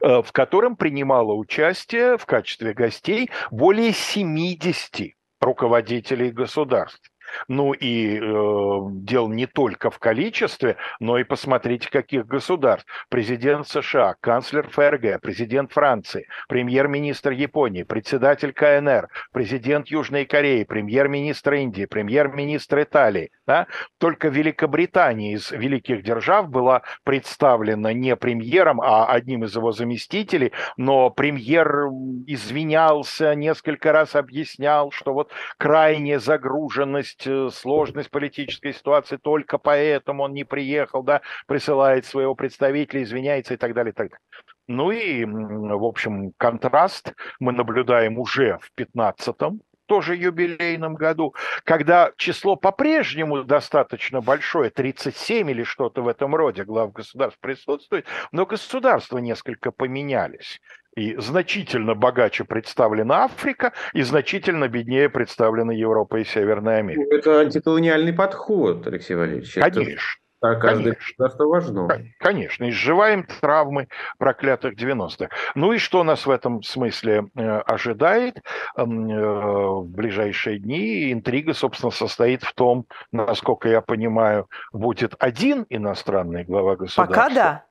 э, 0.00 0.22
в 0.22 0.32
котором 0.32 0.76
принимало 0.76 1.34
участие 1.34 2.18
в 2.18 2.26
качестве 2.26 2.74
гостей 2.74 3.30
более 3.52 3.92
70 3.92 5.14
руководителей 5.40 6.30
государств. 6.30 7.10
Ну 7.48 7.72
и 7.72 8.18
э, 8.18 8.20
дело 8.20 9.28
не 9.28 9.46
только 9.46 9.90
в 9.90 9.98
количестве, 9.98 10.76
но 11.00 11.18
и 11.18 11.24
посмотрите, 11.24 11.90
каких 11.90 12.26
государств. 12.26 12.88
Президент 13.08 13.68
США, 13.68 14.14
канцлер 14.20 14.68
ФРГ, 14.68 15.20
президент 15.20 15.72
Франции, 15.72 16.26
премьер-министр 16.48 17.32
Японии, 17.32 17.82
председатель 17.82 18.52
КНР, 18.52 19.08
президент 19.32 19.88
Южной 19.88 20.24
Кореи, 20.24 20.64
премьер-министр 20.64 21.54
Индии, 21.54 21.86
премьер-министр 21.86 22.82
Италии. 22.82 23.30
Да? 23.46 23.66
Только 23.98 24.28
Великобритания 24.28 25.32
из 25.34 25.50
великих 25.50 26.02
держав 26.02 26.48
была 26.48 26.82
представлена 27.04 27.92
не 27.92 28.16
премьером, 28.16 28.80
а 28.80 29.06
одним 29.06 29.44
из 29.44 29.54
его 29.54 29.72
заместителей, 29.72 30.52
но 30.76 31.10
премьер 31.10 31.86
извинялся, 32.26 33.34
несколько 33.34 33.92
раз 33.92 34.16
объяснял, 34.16 34.90
что 34.90 35.12
вот 35.12 35.30
крайняя 35.58 36.18
загруженность 36.18 37.15
есть 37.16 37.26
э, 37.26 37.50
сложность 37.52 38.10
политической 38.10 38.72
ситуации, 38.72 39.16
только 39.16 39.58
поэтому 39.58 40.24
он 40.24 40.32
не 40.32 40.44
приехал, 40.44 41.02
да, 41.02 41.22
присылает 41.46 42.06
своего 42.06 42.34
представителя, 42.34 43.02
извиняется 43.02 43.54
и 43.54 43.56
так 43.56 43.74
далее, 43.74 43.92
и 43.92 43.94
так 43.94 44.10
далее. 44.10 44.20
Ну 44.68 44.90
и, 44.90 45.24
в 45.24 45.84
общем, 45.84 46.32
контраст 46.36 47.14
мы 47.38 47.52
наблюдаем 47.52 48.18
уже 48.18 48.58
в 48.58 48.72
15-м, 48.76 49.60
тоже 49.86 50.16
юбилейном 50.16 50.94
году, 50.96 51.36
когда 51.62 52.10
число 52.16 52.56
по-прежнему 52.56 53.44
достаточно 53.44 54.20
большое, 54.20 54.70
37 54.70 55.48
или 55.48 55.62
что-то 55.62 56.02
в 56.02 56.08
этом 56.08 56.34
роде 56.34 56.64
глав 56.64 56.92
государств 56.92 57.38
присутствует, 57.40 58.06
но 58.32 58.44
государства 58.44 59.18
несколько 59.18 59.70
поменялись. 59.70 60.60
И 60.96 61.14
значительно 61.16 61.94
богаче 61.94 62.44
представлена 62.44 63.24
Африка, 63.24 63.72
и 63.92 64.00
значительно 64.00 64.66
беднее 64.66 65.10
представлена 65.10 65.72
Европа 65.72 66.16
и 66.16 66.24
Северная 66.24 66.78
Америка. 66.78 67.02
Ну, 67.02 67.16
это 67.16 67.40
антиколониальный 67.40 68.14
подход, 68.14 68.86
Алексей 68.86 69.14
Валерьевич. 69.14 69.54
Конечно. 69.54 70.20
Это 70.42 70.56
каждое 70.60 70.94
государство 70.94 71.44
важно. 71.44 71.88
Конечно, 72.18 72.68
изживаем 72.68 73.26
травмы 73.40 73.88
проклятых 74.18 74.74
90-х. 74.74 75.28
Ну 75.54 75.72
и 75.72 75.78
что 75.78 76.04
нас 76.04 76.26
в 76.26 76.30
этом 76.30 76.62
смысле 76.62 77.28
э, 77.34 77.58
ожидает 77.60 78.38
э, 78.76 78.84
в 78.84 79.84
ближайшие 79.84 80.58
дни? 80.58 81.12
Интрига, 81.12 81.54
собственно, 81.54 81.90
состоит 81.90 82.42
в 82.42 82.54
том, 82.54 82.86
насколько 83.12 83.68
я 83.68 83.80
понимаю, 83.80 84.48
будет 84.72 85.14
один 85.18 85.66
иностранный 85.70 86.44
глава 86.44 86.76
государства. 86.76 87.06
Пока 87.06 87.34
да. 87.34 87.64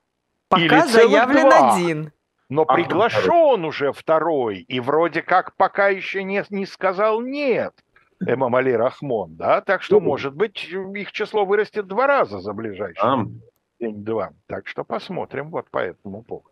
Пока 0.48 0.86
заявлен 0.86 1.48
два. 1.48 1.74
один. 1.74 2.12
Но 2.48 2.62
а 2.62 2.74
приглашен 2.74 3.64
уже 3.64 3.92
второй, 3.92 4.58
и 4.58 4.80
вроде 4.80 5.22
как 5.22 5.56
пока 5.56 5.88
еще 5.88 6.22
не, 6.22 6.44
не 6.50 6.64
сказал 6.64 7.20
нет 7.20 7.74
Эмамали 8.20 8.72
Рахмон, 8.72 9.36
да, 9.36 9.60
так 9.60 9.82
что, 9.82 10.00
может 10.00 10.34
быть, 10.34 10.64
их 10.64 11.12
число 11.12 11.44
вырастет 11.44 11.86
два 11.86 12.06
раза 12.06 12.40
за 12.40 12.52
ближайшие 12.52 13.26
день-два. 13.80 14.32
Так 14.46 14.66
что 14.66 14.84
посмотрим 14.84 15.50
вот 15.50 15.68
по 15.70 15.78
этому 15.78 16.22
поводу. 16.22 16.48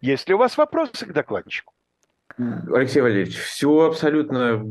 Есть 0.00 0.28
ли 0.28 0.34
у 0.34 0.38
вас 0.38 0.58
вопросы 0.58 1.06
к 1.06 1.12
докладчику? 1.12 1.72
Алексей 2.72 3.00
Валерьевич, 3.00 3.36
все 3.36 3.86
абсолютно 3.86 4.62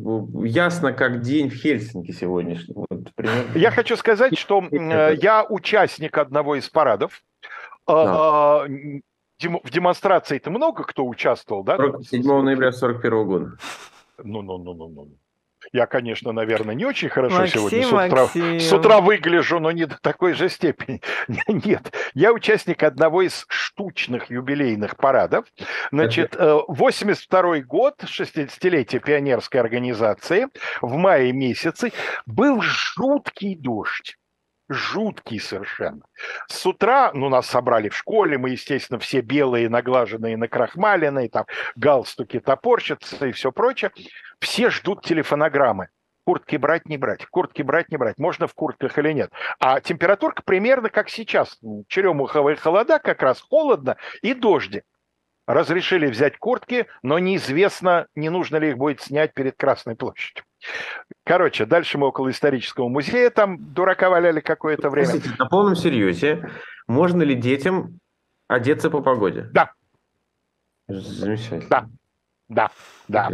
ясно, 0.43 0.91
как 0.93 1.21
день 1.21 1.49
в 1.49 1.53
Хельсинки 1.53 2.11
сегодняшний. 2.11 2.73
Вот, 2.73 3.13
примерно. 3.15 3.57
Я 3.57 3.71
хочу 3.71 3.95
сказать, 3.95 4.37
что 4.37 4.63
я 4.71 5.45
участник 5.47 6.17
одного 6.17 6.55
из 6.55 6.69
парадов. 6.69 7.21
Да. 7.87 8.65
В 9.39 9.71
демонстрации-то 9.71 10.51
много 10.51 10.83
кто 10.83 11.05
участвовал, 11.05 11.63
да? 11.63 11.77
7 12.01 12.41
ноября 12.41 12.71
41 12.71 13.25
года. 13.25 13.57
Ну-ну-ну-ну-ну. 14.21 15.09
Я, 15.73 15.85
конечно, 15.87 16.31
наверное, 16.31 16.73
не 16.73 16.85
очень 16.85 17.09
хорошо 17.09 17.39
Максим, 17.39 17.69
сегодня 17.69 17.83
с 17.83 17.91
утра, 17.91 18.27
с 18.59 18.73
утра 18.73 19.01
выгляжу, 19.01 19.59
но 19.59 19.71
не 19.71 19.85
до 19.85 19.97
такой 19.99 20.33
же 20.33 20.49
степени. 20.49 21.01
Нет, 21.47 21.93
я 22.13 22.31
участник 22.31 22.81
одного 22.81 23.21
из 23.21 23.45
штучных 23.49 24.31
юбилейных 24.31 24.95
парадов. 24.97 25.45
Значит, 25.91 26.35
82 26.37 27.57
э, 27.57 27.61
год, 27.61 28.03
60-летие 28.03 28.99
пионерской 28.99 29.59
организации, 29.59 30.47
в 30.81 30.95
мае 30.95 31.33
месяце 31.33 31.91
был 32.25 32.61
жуткий 32.61 33.55
дождь 33.55 34.17
жуткий 34.69 35.39
совершенно. 35.39 36.01
С 36.47 36.65
утра, 36.65 37.11
ну, 37.13 37.27
нас 37.29 37.47
собрали 37.47 37.89
в 37.89 37.97
школе, 37.97 38.37
мы, 38.37 38.51
естественно, 38.51 38.99
все 38.99 39.21
белые, 39.21 39.67
наглаженные, 39.67 40.37
накрахмаленные, 40.37 41.29
там, 41.29 41.45
галстуки 41.75 42.39
топорщатся 42.39 43.27
и 43.27 43.31
все 43.31 43.51
прочее. 43.51 43.91
Все 44.39 44.69
ждут 44.69 45.03
телефонограммы. 45.03 45.89
Куртки 46.25 46.57
брать, 46.57 46.87
не 46.87 46.97
брать, 46.97 47.25
куртки 47.25 47.63
брать, 47.63 47.89
не 47.89 47.97
брать, 47.97 48.19
можно 48.19 48.45
в 48.45 48.53
куртках 48.53 48.99
или 48.99 49.13
нет. 49.13 49.31
А 49.59 49.81
температурка 49.81 50.43
примерно 50.43 50.89
как 50.89 51.09
сейчас. 51.09 51.57
Черемуховые 51.87 52.55
холода, 52.55 52.99
как 52.99 53.23
раз 53.23 53.41
холодно 53.41 53.97
и 54.21 54.35
дожди. 54.35 54.83
Разрешили 55.47 56.05
взять 56.05 56.37
куртки, 56.37 56.85
но 57.01 57.17
неизвестно, 57.17 58.05
не 58.13 58.29
нужно 58.29 58.57
ли 58.57 58.69
их 58.69 58.77
будет 58.77 59.01
снять 59.01 59.33
перед 59.33 59.57
Красной 59.57 59.95
площадью. 59.95 60.43
Короче, 61.29 61.67
дальше 61.67 61.99
мы 61.99 62.07
около 62.07 62.31
исторического 62.31 62.89
музея, 62.89 63.29
там 63.29 63.71
дурака 63.71 64.09
валяли 64.09 64.39
какое-то 64.39 64.89
время. 64.89 65.11
Простите, 65.11 65.35
на 65.37 65.45
полном 65.45 65.75
серьезе, 65.75 66.49
можно 66.87 67.21
ли 67.21 67.35
детям 67.35 67.99
одеться 68.47 68.89
по 68.89 69.03
погоде? 69.03 69.47
Да. 69.53 69.73
Замечательно. 70.87 71.69
Да. 71.69 71.87
Да, 72.49 72.71
да. 73.07 73.29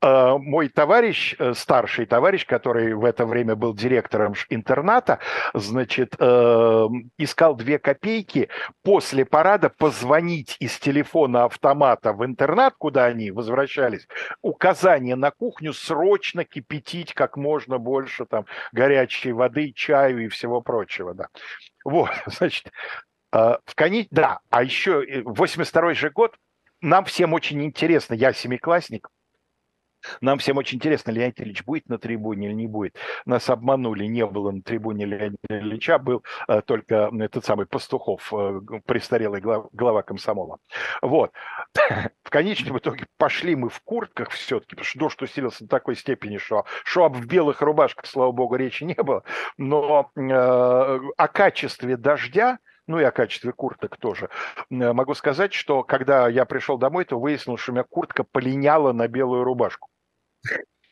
Э, 0.00 0.38
мой 0.38 0.68
товарищ, 0.68 1.34
э, 1.40 1.54
старший 1.54 2.06
товарищ, 2.06 2.46
который 2.46 2.94
в 2.94 3.04
это 3.04 3.26
время 3.26 3.56
был 3.56 3.74
директором 3.74 4.34
интерната, 4.48 5.18
значит, 5.54 6.14
э, 6.20 6.88
искал 7.18 7.56
две 7.56 7.80
копейки 7.80 8.48
после 8.84 9.24
парада 9.24 9.70
позвонить 9.70 10.56
из 10.60 10.78
телефона 10.78 11.44
автомата 11.46 12.12
в 12.12 12.24
интернат, 12.24 12.74
куда 12.78 13.06
они 13.06 13.32
возвращались, 13.32 14.06
указание 14.40 15.16
на 15.16 15.32
кухню 15.32 15.72
срочно 15.72 16.44
кипятить 16.44 17.12
как 17.12 17.36
можно 17.36 17.78
больше 17.78 18.24
там 18.26 18.46
горячей 18.70 19.32
воды, 19.32 19.72
чаю 19.72 20.24
и 20.24 20.28
всего 20.28 20.60
прочего, 20.60 21.12
да. 21.12 21.26
Вот, 21.84 22.10
значит, 22.26 22.70
в 23.32 23.74
коне... 23.74 24.06
Да, 24.12 24.38
а 24.50 24.62
еще 24.62 25.04
82 25.24 25.94
же 25.94 26.10
год, 26.10 26.36
нам 26.84 27.04
всем 27.06 27.32
очень 27.32 27.62
интересно, 27.64 28.14
я 28.14 28.32
семиклассник, 28.32 29.08
нам 30.20 30.38
всем 30.38 30.58
очень 30.58 30.76
интересно, 30.76 31.10
Леонид 31.10 31.40
Ильич 31.40 31.64
будет 31.64 31.88
на 31.88 31.98
трибуне 31.98 32.48
или 32.48 32.54
не 32.54 32.66
будет. 32.66 32.96
Нас 33.24 33.48
обманули, 33.48 34.04
не 34.04 34.26
было 34.26 34.50
на 34.50 34.60
трибуне 34.60 35.06
Леонида 35.06 35.38
Ильича, 35.48 35.98
был 35.98 36.22
э, 36.46 36.60
только 36.60 37.10
этот 37.20 37.46
самый 37.46 37.64
Пастухов, 37.64 38.32
э, 38.34 38.60
престарелый 38.84 39.40
глав, 39.40 39.68
глава 39.72 40.02
комсомола. 40.02 40.58
Вот. 41.00 41.32
В 42.22 42.30
конечном 42.30 42.78
итоге 42.78 43.06
пошли 43.16 43.56
мы 43.56 43.70
в 43.70 43.80
куртках 43.80 44.30
все-таки, 44.30 44.76
потому 44.76 44.84
что 44.84 44.98
дождь 44.98 45.22
усилился 45.22 45.64
до 45.64 45.70
такой 45.70 45.96
степени, 45.96 46.36
что, 46.36 46.64
что 46.84 47.04
об 47.04 47.16
в 47.16 47.26
белых 47.26 47.62
рубашках, 47.62 48.06
слава 48.06 48.32
богу, 48.32 48.56
речи 48.56 48.84
не 48.84 48.94
было. 48.94 49.22
Но 49.56 50.10
э, 50.16 50.20
о 50.20 51.28
качестве 51.28 51.96
дождя 51.96 52.58
ну 52.86 52.98
и 52.98 53.04
о 53.04 53.10
качестве 53.10 53.52
курток 53.52 53.96
тоже. 53.96 54.28
Могу 54.70 55.14
сказать, 55.14 55.52
что 55.52 55.82
когда 55.82 56.28
я 56.28 56.44
пришел 56.44 56.78
домой, 56.78 57.04
то 57.04 57.18
выяснилось, 57.18 57.60
что 57.60 57.72
у 57.72 57.74
меня 57.74 57.84
куртка 57.84 58.24
полиняла 58.24 58.92
на 58.92 59.08
белую 59.08 59.44
рубашку. 59.44 59.88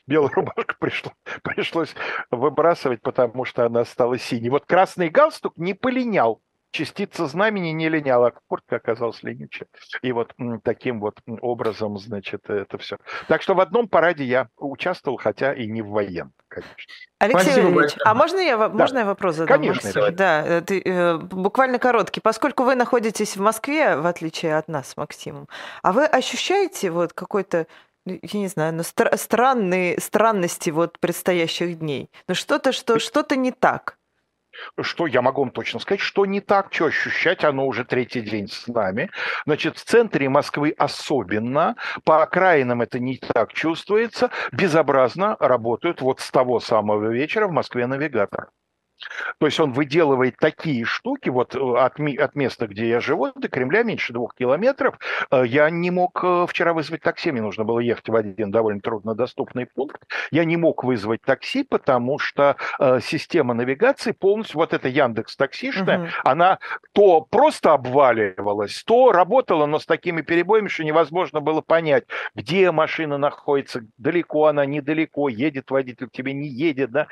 Белую 0.06 0.31
рубашку 0.35 0.74
пришло, 0.78 1.12
пришлось 1.43 1.94
выбрасывать, 2.31 3.02
потому 3.02 3.44
что 3.44 3.66
она 3.66 3.85
стала 3.85 4.19
синей. 4.19 4.51
Вот 4.51 4.66
красный 4.66 5.09
галстук 5.09 5.56
не 5.56 5.74
полинял 5.74 6.40
частица 6.73 7.27
знамени 7.27 7.69
не 7.69 7.89
линяла, 7.89 8.28
а 8.28 8.32
куртка 8.48 8.77
оказалась 8.77 9.23
ленючая. 9.23 9.69
И 10.02 10.10
вот 10.10 10.35
таким 10.64 11.01
вот 11.01 11.20
образом, 11.40 11.98
значит, 11.98 12.48
это 12.51 12.78
все. 12.78 12.98
Так 13.28 13.43
что 13.43 13.55
в 13.55 13.60
одном 13.60 13.89
параде 13.89 14.24
я 14.24 14.48
участвовал, 14.56 15.19
хотя 15.19 15.52
и 15.52 15.66
не 15.66 15.82
в 15.82 15.90
военном, 15.90 16.32
конечно. 16.54 16.74
Алексей 17.18 17.52
Спасибо 17.52 17.66
Валерьевич, 17.66 17.96
а 18.04 18.14
можно 18.14 18.38
я, 18.38 18.56
да. 18.56 18.68
можно 18.68 18.98
я 18.98 19.04
вопрос 19.04 19.36
задам? 19.36 19.60
Конечно. 19.60 19.92
Давай. 19.92 20.10
Да, 20.12 20.46
э, 20.46 20.60
ты, 20.60 20.82
э, 20.84 21.16
буквально 21.16 21.78
короткий. 21.78 22.20
Поскольку 22.20 22.64
вы 22.64 22.74
находитесь 22.74 23.36
в 23.36 23.40
Москве, 23.40 23.96
в 23.96 24.06
отличие 24.06 24.56
от 24.56 24.68
нас 24.68 24.88
с 24.88 24.96
Максимом, 24.96 25.48
а 25.82 25.92
вы 25.92 26.04
ощущаете 26.04 26.90
вот 26.90 27.12
какой-то 27.12 27.66
ну, 28.04 28.18
я 28.20 28.40
не 28.40 28.48
знаю, 28.48 28.72
но 28.72 28.78
ну, 28.78 28.82
стра- 28.82 29.16
странные 29.16 30.00
странности 30.00 30.70
вот 30.70 30.98
предстоящих 30.98 31.78
дней. 31.78 32.10
Ну 32.26 32.34
что-то, 32.34 32.72
что 32.72 32.98
что-то 32.98 33.36
не 33.36 33.52
так. 33.52 33.96
Что 34.80 35.06
я 35.06 35.22
могу 35.22 35.42
вам 35.42 35.50
точно 35.50 35.80
сказать, 35.80 36.00
что 36.00 36.26
не 36.26 36.40
так, 36.40 36.72
что 36.72 36.86
ощущать, 36.86 37.44
оно 37.44 37.66
уже 37.66 37.84
третий 37.84 38.20
день 38.20 38.48
с 38.48 38.66
нами. 38.66 39.10
Значит, 39.46 39.78
в 39.78 39.84
центре 39.84 40.28
Москвы 40.28 40.74
особенно, 40.76 41.76
по 42.04 42.22
окраинам 42.22 42.82
это 42.82 42.98
не 42.98 43.18
так 43.18 43.52
чувствуется, 43.52 44.30
безобразно 44.52 45.36
работают 45.40 46.00
вот 46.00 46.20
с 46.20 46.30
того 46.30 46.60
самого 46.60 47.10
вечера 47.12 47.48
в 47.48 47.52
Москве 47.52 47.86
навигатор. 47.86 48.48
То 49.38 49.46
есть 49.46 49.58
он 49.60 49.72
выделывает 49.72 50.36
такие 50.38 50.84
штуки, 50.84 51.28
вот 51.28 51.54
э, 51.54 51.58
от, 51.58 51.98
от 51.98 52.34
места, 52.34 52.66
где 52.66 52.88
я 52.88 53.00
живу, 53.00 53.32
до 53.34 53.48
Кремля 53.48 53.82
меньше 53.82 54.12
двух 54.12 54.34
километров. 54.34 54.98
Э, 55.30 55.44
я 55.46 55.70
не 55.70 55.90
мог 55.90 56.20
э, 56.22 56.46
вчера 56.48 56.72
вызвать 56.72 57.02
такси, 57.02 57.32
мне 57.32 57.42
нужно 57.42 57.64
было 57.64 57.80
ехать 57.80 58.08
в 58.08 58.14
один 58.14 58.50
довольно 58.50 58.80
труднодоступный 58.80 59.66
пункт. 59.66 60.02
Я 60.30 60.44
не 60.44 60.56
мог 60.56 60.84
вызвать 60.84 61.22
такси, 61.22 61.64
потому 61.64 62.18
что 62.18 62.56
система 63.02 63.54
навигации 63.54 64.12
полностью, 64.12 64.58
вот 64.58 64.72
эта 64.72 64.88
Яндекс 64.88 65.36
таксишная, 65.36 66.00
угу. 66.00 66.08
она 66.24 66.58
то 66.92 67.20
просто 67.22 67.72
обваливалась, 67.72 68.82
то 68.84 69.12
работала, 69.12 69.66
но 69.66 69.78
с 69.78 69.86
такими 69.86 70.22
перебоями, 70.22 70.68
что 70.68 70.84
невозможно 70.84 71.40
было 71.40 71.60
понять, 71.60 72.04
где 72.34 72.70
машина 72.70 73.18
находится, 73.18 73.82
далеко 73.98 74.46
она, 74.46 74.66
недалеко, 74.66 75.28
едет 75.28 75.70
водитель, 75.70 76.08
тебе 76.10 76.32
не 76.32 76.48
едет, 76.48 76.90
да. 76.90 77.08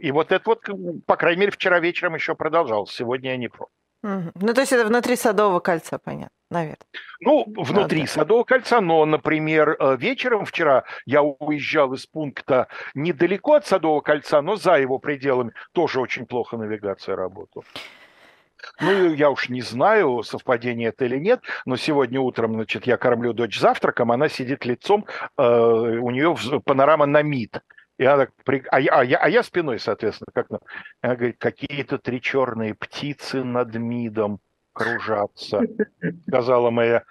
И 0.00 0.10
вот 0.10 0.32
это 0.32 0.42
вот 0.46 0.62
по 1.06 1.16
крайней 1.16 1.40
мере, 1.40 1.52
вчера 1.52 1.80
вечером 1.80 2.14
еще 2.14 2.34
продолжался, 2.34 2.94
сегодня 2.94 3.30
я 3.30 3.36
не 3.36 3.48
пробовал. 3.48 3.72
Угу. 4.02 4.32
Ну, 4.36 4.54
то 4.54 4.60
есть 4.60 4.72
это 4.72 4.86
внутри 4.86 5.16
Садового 5.16 5.58
кольца, 5.58 5.98
понятно, 5.98 6.30
наверное. 6.50 6.86
Ну, 7.20 7.44
внутри 7.56 8.02
да, 8.02 8.06
Садового 8.06 8.44
кольца, 8.44 8.80
но, 8.80 9.04
например, 9.04 9.76
э, 9.78 9.96
вечером 9.98 10.44
вчера 10.44 10.84
я 11.04 11.22
уезжал 11.22 11.92
из 11.94 12.06
пункта 12.06 12.68
недалеко 12.94 13.54
от 13.54 13.66
Садового 13.66 14.00
кольца, 14.00 14.40
но 14.40 14.54
за 14.54 14.76
его 14.76 14.98
пределами 14.98 15.52
тоже 15.72 16.00
очень 16.00 16.26
плохо 16.26 16.56
навигация 16.56 17.16
работала. 17.16 17.64
Ну, 18.80 19.12
я 19.14 19.30
уж 19.30 19.48
не 19.48 19.62
знаю, 19.62 20.22
совпадение 20.22 20.88
это 20.88 21.04
или 21.04 21.18
нет, 21.18 21.40
но 21.64 21.76
сегодня 21.76 22.20
утром, 22.20 22.54
значит, 22.54 22.86
я 22.86 22.96
кормлю 22.96 23.32
дочь 23.32 23.58
завтраком, 23.58 24.12
она 24.12 24.28
сидит 24.28 24.64
лицом, 24.64 25.06
э, 25.36 25.42
у 25.42 26.10
нее 26.10 26.36
панорама 26.64 27.06
на 27.06 27.22
МИД. 27.22 27.62
И 27.98 28.04
она 28.04 28.28
так, 28.44 28.66
а, 28.70 28.80
я, 28.80 28.92
а, 28.92 29.04
я, 29.04 29.18
а 29.18 29.28
я 29.28 29.42
спиной, 29.42 29.80
соответственно, 29.80 30.30
как 30.32 30.50
на... 30.50 30.60
Она 31.00 31.16
говорит, 31.16 31.36
какие-то 31.38 31.98
три 31.98 32.22
черные 32.22 32.74
птицы 32.74 33.42
над 33.42 33.74
МИДом 33.74 34.40
кружатся, 34.72 35.62
сказала 36.28 36.70
моя 36.70 37.02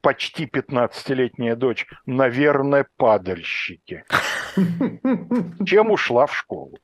почти 0.00 0.46
15-летняя 0.46 1.56
дочь. 1.56 1.86
Наверное, 2.06 2.86
падальщики. 2.96 4.04
Чем 5.66 5.90
ушла 5.90 6.26
в 6.26 6.34
школу? 6.34 6.78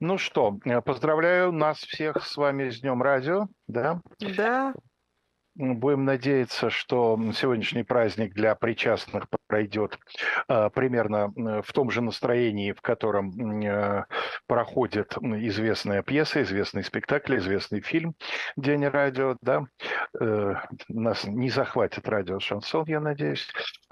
Ну 0.00 0.18
что, 0.18 0.58
поздравляю 0.84 1.52
нас 1.52 1.78
всех 1.78 2.24
с 2.24 2.36
вами 2.36 2.68
с 2.68 2.80
Днем 2.80 3.02
Радио, 3.02 3.48
да? 3.66 4.00
Да. 4.20 4.74
Будем 5.58 6.04
надеяться, 6.04 6.70
что 6.70 7.18
сегодняшний 7.34 7.82
праздник 7.82 8.32
для 8.32 8.54
причастных 8.54 9.24
пройдет 9.48 9.98
э, 10.48 10.70
примерно 10.72 11.32
в 11.62 11.72
том 11.72 11.90
же 11.90 12.00
настроении, 12.00 12.70
в 12.70 12.80
котором 12.80 13.64
э, 13.64 14.04
проходит 14.46 15.16
известная 15.18 16.02
пьеса, 16.02 16.42
известный 16.42 16.84
спектакль, 16.84 17.38
известный 17.38 17.80
фильм 17.80 18.14
«День 18.56 18.86
радио». 18.86 19.36
Да? 19.42 19.64
Э, 20.20 20.54
нас 20.88 21.24
не 21.24 21.50
захватит 21.50 22.08
радио 22.08 22.38
«Шансон», 22.38 22.84
я 22.86 23.00
надеюсь. 23.00 23.48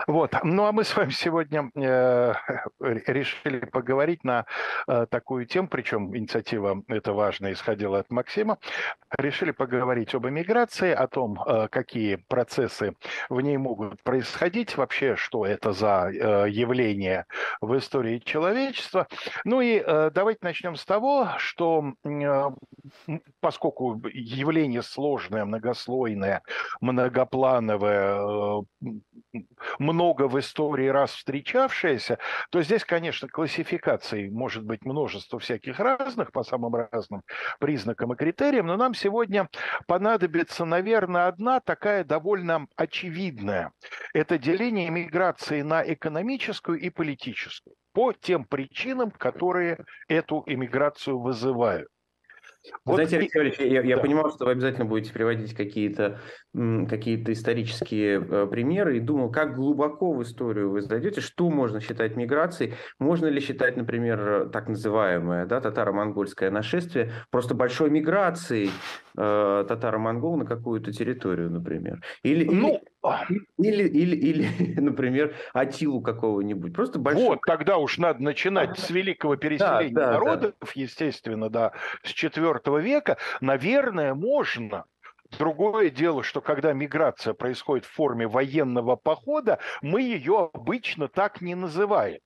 Вот. 0.06 0.36
Ну 0.44 0.66
а 0.66 0.72
мы 0.72 0.84
с 0.84 0.96
вами 0.96 1.10
сегодня 1.10 1.68
э, 1.74 2.34
решили 2.80 3.58
поговорить 3.64 4.22
на 4.22 4.44
такую 5.10 5.46
тему, 5.46 5.66
причем 5.66 6.16
инициатива 6.16 6.80
эта 6.86 7.12
важная 7.12 7.54
исходила 7.54 7.98
от 7.98 8.10
Максима. 8.10 8.58
Решили 9.18 9.50
поговорить 9.50 10.14
об 10.14 10.28
эмиграции, 10.28 10.92
о 10.92 11.08
том, 11.08 11.40
какие 11.70 12.16
процессы 12.16 12.94
в 13.28 13.40
ней 13.40 13.56
могут 13.56 14.02
происходить, 14.02 14.76
вообще, 14.76 15.16
что 15.16 15.46
это 15.46 15.72
за 15.72 16.10
э, 16.10 16.50
явление 16.50 17.26
в 17.60 17.76
истории 17.76 18.18
человечества. 18.18 19.06
Ну 19.44 19.60
и 19.60 19.82
э, 19.84 20.10
давайте 20.14 20.40
начнем 20.42 20.76
с 20.76 20.84
того, 20.84 21.30
что 21.38 21.92
поскольку 23.40 24.00
явление 24.12 24.82
сложное, 24.82 25.44
многослойное, 25.44 26.42
многоплановое, 26.80 28.64
много 29.78 30.28
в 30.28 30.38
истории 30.38 30.88
раз 30.88 31.12
встречавшееся, 31.12 32.18
то 32.50 32.62
здесь, 32.62 32.84
конечно, 32.84 33.28
классификаций 33.28 34.30
может 34.30 34.64
быть 34.64 34.84
множество 34.84 35.38
всяких 35.38 35.80
разных 35.80 36.32
по 36.32 36.42
самым 36.42 36.74
разным 36.74 37.22
признакам 37.58 38.12
и 38.12 38.16
критериям, 38.16 38.66
но 38.66 38.76
нам 38.76 38.94
сегодня 38.94 39.48
понадобится, 39.86 40.64
наверное, 40.64 41.28
одна 41.28 41.60
такая 41.60 42.04
довольно 42.04 42.66
очевидная. 42.76 43.72
Это 44.14 44.38
деление 44.38 44.90
миграции 44.90 45.62
на 45.62 45.82
экономическую 45.82 46.78
и 46.78 46.90
политическую 46.90 47.74
по 47.92 48.12
тем 48.12 48.44
причинам, 48.44 49.10
которые 49.10 49.78
эту 50.08 50.42
иммиграцию 50.46 51.18
вызывают. 51.18 51.88
Вот 52.84 52.94
Знаете, 52.94 53.18
Алексей 53.18 53.38
Валерьевич, 53.38 53.72
я, 53.72 53.82
я 53.82 53.96
да. 53.96 54.02
понимал, 54.02 54.30
что 54.30 54.44
вы 54.44 54.52
обязательно 54.52 54.84
будете 54.84 55.12
приводить 55.12 55.54
какие-то 55.54 56.20
какие 56.52 57.22
исторические 57.32 58.20
э, 58.20 58.46
примеры 58.46 58.96
и 58.96 59.00
думал, 59.00 59.30
как 59.30 59.54
глубоко 59.54 60.12
в 60.12 60.22
историю 60.22 60.70
вы 60.70 60.80
зайдете, 60.80 61.20
что 61.20 61.50
можно 61.50 61.80
считать 61.80 62.16
миграцией, 62.16 62.74
можно 62.98 63.26
ли 63.26 63.40
считать, 63.40 63.76
например, 63.76 64.48
так 64.50 64.68
называемое 64.68 65.44
да, 65.46 65.60
татаро-монгольское 65.60 66.50
нашествие 66.50 67.12
просто 67.30 67.54
большой 67.54 67.90
миграцией 67.90 68.70
э, 69.16 69.64
татаро-монгол 69.68 70.38
на 70.38 70.46
какую-то 70.46 70.92
территорию, 70.92 71.50
например. 71.50 72.02
Или, 72.22 72.44
ну, 72.44 72.68
или, 72.68 72.80
или, 73.58 73.84
или, 73.88 74.16
или, 74.16 74.80
например, 74.80 75.34
Атилу 75.52 76.00
какого-нибудь. 76.00 76.74
Просто 76.74 76.98
большой... 76.98 77.24
Вот, 77.24 77.40
тогда 77.46 77.78
уж 77.78 77.98
надо 77.98 78.22
начинать 78.22 78.78
с 78.78 78.90
великого 78.90 79.36
переселения 79.36 79.94
да, 79.94 80.06
да, 80.06 80.12
народов, 80.12 80.54
да. 80.60 80.66
естественно, 80.74 81.50
да, 81.50 81.72
с 82.02 82.12
IV 82.12 82.80
века. 82.80 83.16
Наверное, 83.40 84.14
можно 84.14 84.84
Другое 85.38 85.90
дело, 85.90 86.22
что 86.22 86.40
когда 86.40 86.72
миграция 86.72 87.34
происходит 87.34 87.84
в 87.84 87.90
форме 87.90 88.28
военного 88.28 88.96
похода, 88.96 89.58
мы 89.82 90.00
ее 90.02 90.50
обычно 90.54 91.08
так 91.08 91.40
не 91.40 91.54
называем. 91.54 92.20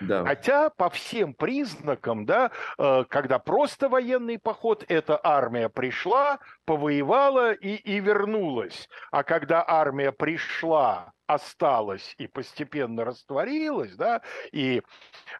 Да. 0.00 0.24
Хотя 0.24 0.70
по 0.70 0.88
всем 0.88 1.34
признакам, 1.34 2.24
да, 2.24 2.50
э, 2.78 3.04
когда 3.08 3.38
просто 3.38 3.88
военный 3.88 4.38
поход, 4.38 4.84
эта 4.88 5.20
армия 5.22 5.68
пришла, 5.68 6.38
повоевала 6.70 7.52
и, 7.52 7.74
и 7.74 7.98
вернулась. 7.98 8.88
А 9.10 9.24
когда 9.24 9.64
армия 9.66 10.12
пришла, 10.12 11.12
осталась 11.34 12.14
и 12.18 12.26
постепенно 12.26 13.04
растворилась, 13.04 13.94
да, 13.96 14.22
и 14.52 14.82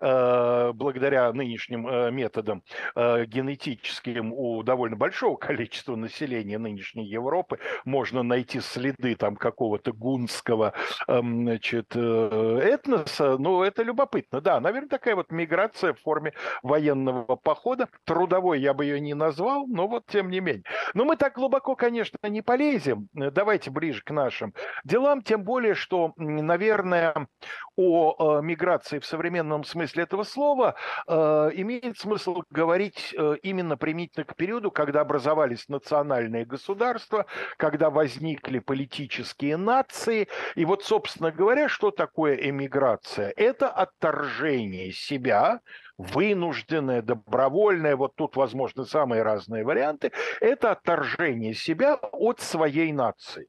э, 0.00 0.72
благодаря 0.72 1.32
нынешним 1.32 1.86
э, 1.88 2.10
методам 2.10 2.62
э, 2.94 3.24
генетическим 3.26 4.32
у 4.32 4.62
довольно 4.62 4.96
большого 4.96 5.36
количества 5.48 5.96
населения 5.96 6.58
нынешней 6.58 7.06
Европы 7.06 7.58
можно 7.84 8.22
найти 8.22 8.60
следы 8.60 9.16
там 9.16 9.36
какого-то 9.36 9.92
гунского 9.92 10.74
э, 11.08 11.20
значит, 11.20 11.92
э, 11.94 12.60
этноса, 12.62 13.36
ну, 13.38 13.62
это 13.62 13.82
любопытно, 13.82 14.40
да, 14.40 14.60
наверное, 14.60 14.88
такая 14.88 15.16
вот 15.16 15.32
миграция 15.32 15.92
в 15.94 16.00
форме 16.00 16.32
военного 16.62 17.36
похода, 17.36 17.88
трудовой 18.04 18.60
я 18.60 18.74
бы 18.74 18.84
ее 18.84 19.00
не 19.00 19.14
назвал, 19.14 19.66
но 19.66 19.88
вот 19.88 20.06
тем 20.06 20.30
не 20.30 20.40
менее. 20.40 20.64
Но 20.94 21.04
мы 21.04 21.16
так 21.20 21.34
глубоко, 21.34 21.76
конечно, 21.76 22.16
не 22.22 22.40
полезем, 22.40 23.10
давайте 23.12 23.70
ближе 23.70 24.00
к 24.02 24.10
нашим 24.10 24.54
делам, 24.84 25.20
тем 25.20 25.44
более, 25.44 25.74
что, 25.74 26.14
наверное, 26.16 27.28
о 27.76 28.38
э, 28.38 28.42
миграции 28.42 28.98
в 28.98 29.04
современном 29.04 29.64
смысле 29.64 30.04
этого 30.04 30.22
слова 30.22 30.76
э, 31.06 31.12
имеет 31.56 31.98
смысл 31.98 32.42
говорить 32.48 33.14
э, 33.16 33.36
именно 33.42 33.76
применительно 33.76 34.24
к 34.24 34.34
периоду, 34.34 34.70
когда 34.70 35.02
образовались 35.02 35.68
национальные 35.68 36.46
государства, 36.46 37.26
когда 37.58 37.90
возникли 37.90 38.58
политические 38.58 39.58
нации. 39.58 40.26
И 40.54 40.64
вот, 40.64 40.84
собственно 40.84 41.30
говоря, 41.30 41.68
что 41.68 41.90
такое 41.90 42.34
эмиграция? 42.36 43.30
Это 43.36 43.68
отторжение 43.68 44.90
себя, 44.92 45.60
вынужденное, 46.00 47.02
добровольное, 47.02 47.96
вот 47.96 48.14
тут 48.16 48.36
возможны 48.36 48.84
самые 48.86 49.22
разные 49.22 49.64
варианты, 49.64 50.12
это 50.40 50.72
отторжение 50.72 51.54
себя 51.54 51.94
от 51.94 52.40
своей 52.40 52.92
нации. 52.92 53.48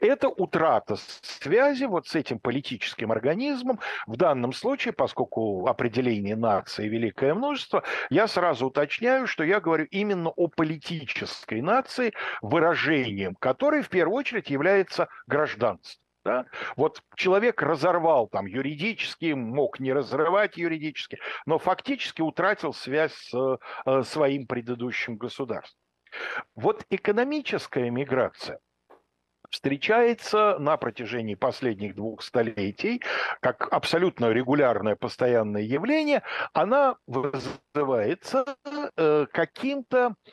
Это 0.00 0.28
утрата 0.28 0.96
связи 1.22 1.84
вот 1.84 2.06
с 2.06 2.14
этим 2.14 2.38
политическим 2.38 3.12
организмом. 3.12 3.80
В 4.06 4.16
данном 4.16 4.52
случае, 4.52 4.92
поскольку 4.92 5.66
определение 5.66 6.36
нации 6.36 6.86
великое 6.86 7.32
множество, 7.32 7.82
я 8.10 8.28
сразу 8.28 8.66
уточняю, 8.66 9.26
что 9.26 9.44
я 9.44 9.60
говорю 9.60 9.86
именно 9.86 10.28
о 10.28 10.48
политической 10.48 11.62
нации, 11.62 12.12
выражением 12.42 13.36
которой 13.36 13.80
в 13.80 13.88
первую 13.88 14.18
очередь 14.18 14.50
является 14.50 15.08
гражданство. 15.26 16.02
Да? 16.28 16.44
Вот 16.76 17.00
человек 17.16 17.62
разорвал 17.62 18.28
там 18.28 18.44
юридически, 18.44 19.32
мог 19.32 19.80
не 19.80 19.94
разрывать 19.94 20.58
юридически, 20.58 21.18
но 21.46 21.58
фактически 21.58 22.20
утратил 22.20 22.74
связь 22.74 23.14
с 23.14 23.58
э, 23.86 24.02
своим 24.02 24.46
предыдущим 24.46 25.16
государством. 25.16 25.80
Вот 26.54 26.84
экономическая 26.90 27.88
миграция 27.88 28.58
встречается 29.48 30.58
на 30.58 30.76
протяжении 30.76 31.34
последних 31.34 31.94
двух 31.94 32.22
столетий 32.22 33.02
как 33.40 33.72
абсолютно 33.72 34.30
регулярное 34.30 34.96
постоянное 34.96 35.62
явление, 35.62 36.22
она 36.52 36.96
вызывается 37.06 38.44
э, 38.96 39.26
каким-то 39.32 40.14
э, 40.26 40.30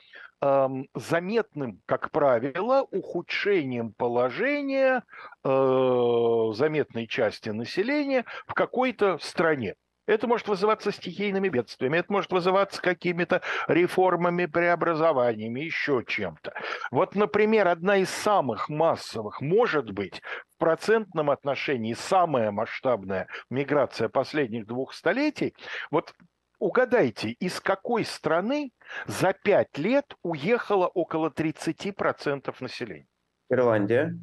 заметным, 0.93 1.81
как 1.85 2.11
правило, 2.11 2.81
ухудшением 2.91 3.93
положения 3.93 5.03
э, 5.43 6.51
заметной 6.53 7.07
части 7.07 7.49
населения 7.49 8.25
в 8.47 8.53
какой-то 8.53 9.17
стране. 9.19 9.75
Это 10.07 10.27
может 10.27 10.47
вызываться 10.47 10.91
стихийными 10.91 11.49
бедствиями, 11.49 11.97
это 11.97 12.13
может 12.13 12.31
вызываться 12.31 12.81
какими-то 12.81 13.41
реформами, 13.67 14.45
преобразованиями, 14.45 15.61
еще 15.61 16.03
чем-то. 16.07 16.53
Вот, 16.91 17.15
например, 17.15 17.67
одна 17.67 17.97
из 17.97 18.09
самых 18.09 18.69
массовых, 18.69 19.41
может 19.41 19.91
быть, 19.91 20.21
в 20.55 20.59
процентном 20.59 21.31
отношении 21.31 21.93
самая 21.93 22.51
масштабная 22.51 23.27
миграция 23.49 24.07
последних 24.07 24.67
двух 24.67 24.93
столетий. 24.93 25.55
Вот 25.89 26.13
угадайте, 26.59 27.29
из 27.29 27.59
какой 27.59 28.05
страны 28.05 28.71
за 29.07 29.33
пять 29.33 29.77
лет 29.77 30.15
уехало 30.23 30.87
около 30.87 31.29
30% 31.29 32.55
населения? 32.59 33.07
Ирландия. 33.49 34.17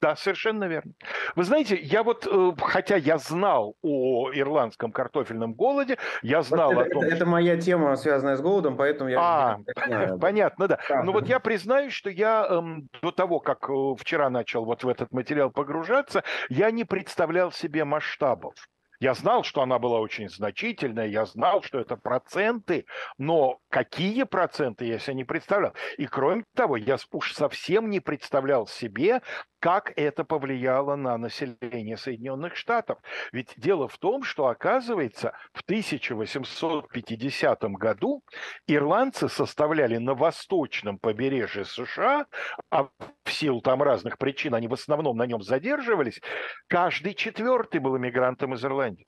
Да, 0.00 0.16
совершенно 0.16 0.64
верно. 0.64 0.92
Вы 1.36 1.44
знаете, 1.44 1.76
я 1.76 2.02
вот, 2.02 2.26
э, 2.26 2.52
хотя 2.58 2.96
я 2.96 3.18
знал 3.18 3.76
о 3.82 4.30
ирландском 4.32 4.92
картофельном 4.92 5.52
голоде, 5.52 5.98
я 6.22 6.42
знал 6.42 6.72
это, 6.72 6.80
о 6.82 6.88
том... 6.88 7.02
Это, 7.02 7.16
это 7.16 7.26
моя 7.26 7.58
тема, 7.58 7.94
связанная 7.96 8.36
с 8.36 8.40
голодом, 8.40 8.78
поэтому 8.78 9.10
я... 9.10 9.18
А, 9.20 9.58
знаю. 9.86 10.18
понятно, 10.18 10.68
да. 10.68 10.78
да. 10.88 11.02
Но 11.02 11.12
вот 11.12 11.26
я 11.26 11.38
признаюсь, 11.38 11.92
что 11.92 12.08
я 12.08 12.46
эм, 12.48 12.88
до 13.02 13.12
того, 13.12 13.40
как 13.40 13.68
э, 13.68 13.72
вчера 13.98 14.30
начал 14.30 14.64
вот 14.64 14.84
в 14.84 14.88
этот 14.88 15.12
материал 15.12 15.50
погружаться, 15.50 16.24
я 16.48 16.70
не 16.70 16.84
представлял 16.84 17.52
себе 17.52 17.84
масштабов. 17.84 18.54
Я 19.00 19.14
знал, 19.14 19.44
что 19.44 19.62
она 19.62 19.78
была 19.78 19.98
очень 19.98 20.28
значительная, 20.28 21.06
я 21.06 21.24
знал, 21.24 21.62
что 21.62 21.80
это 21.80 21.96
проценты, 21.96 22.84
но 23.16 23.58
какие 23.70 24.24
проценты 24.24 24.84
я 24.84 24.98
себе 24.98 25.14
не 25.14 25.24
представлял. 25.24 25.72
И 25.96 26.06
кроме 26.06 26.44
того, 26.54 26.76
я 26.76 26.98
уж 27.10 27.32
совсем 27.32 27.88
не 27.88 28.00
представлял 28.00 28.66
себе, 28.66 29.22
как 29.60 29.92
это 29.96 30.24
повлияло 30.24 30.96
на 30.96 31.16
население 31.18 31.96
Соединенных 31.96 32.56
Штатов. 32.56 32.98
Ведь 33.32 33.52
дело 33.56 33.88
в 33.88 33.98
том, 33.98 34.22
что, 34.22 34.48
оказывается, 34.48 35.34
в 35.52 35.62
1850 35.62 37.62
году 37.74 38.22
ирландцы 38.66 39.28
составляли 39.28 39.98
на 39.98 40.14
восточном 40.14 40.98
побережье 40.98 41.64
США, 41.64 42.26
а 42.70 42.88
в 43.24 43.30
силу 43.30 43.60
там 43.60 43.82
разных 43.82 44.18
причин 44.18 44.54
они 44.54 44.66
в 44.66 44.72
основном 44.72 45.16
на 45.16 45.26
нем 45.26 45.42
задерживались, 45.42 46.20
каждый 46.66 47.14
четвертый 47.14 47.80
был 47.80 47.96
иммигрантом 47.96 48.54
из 48.54 48.64
Ирландии. 48.64 49.06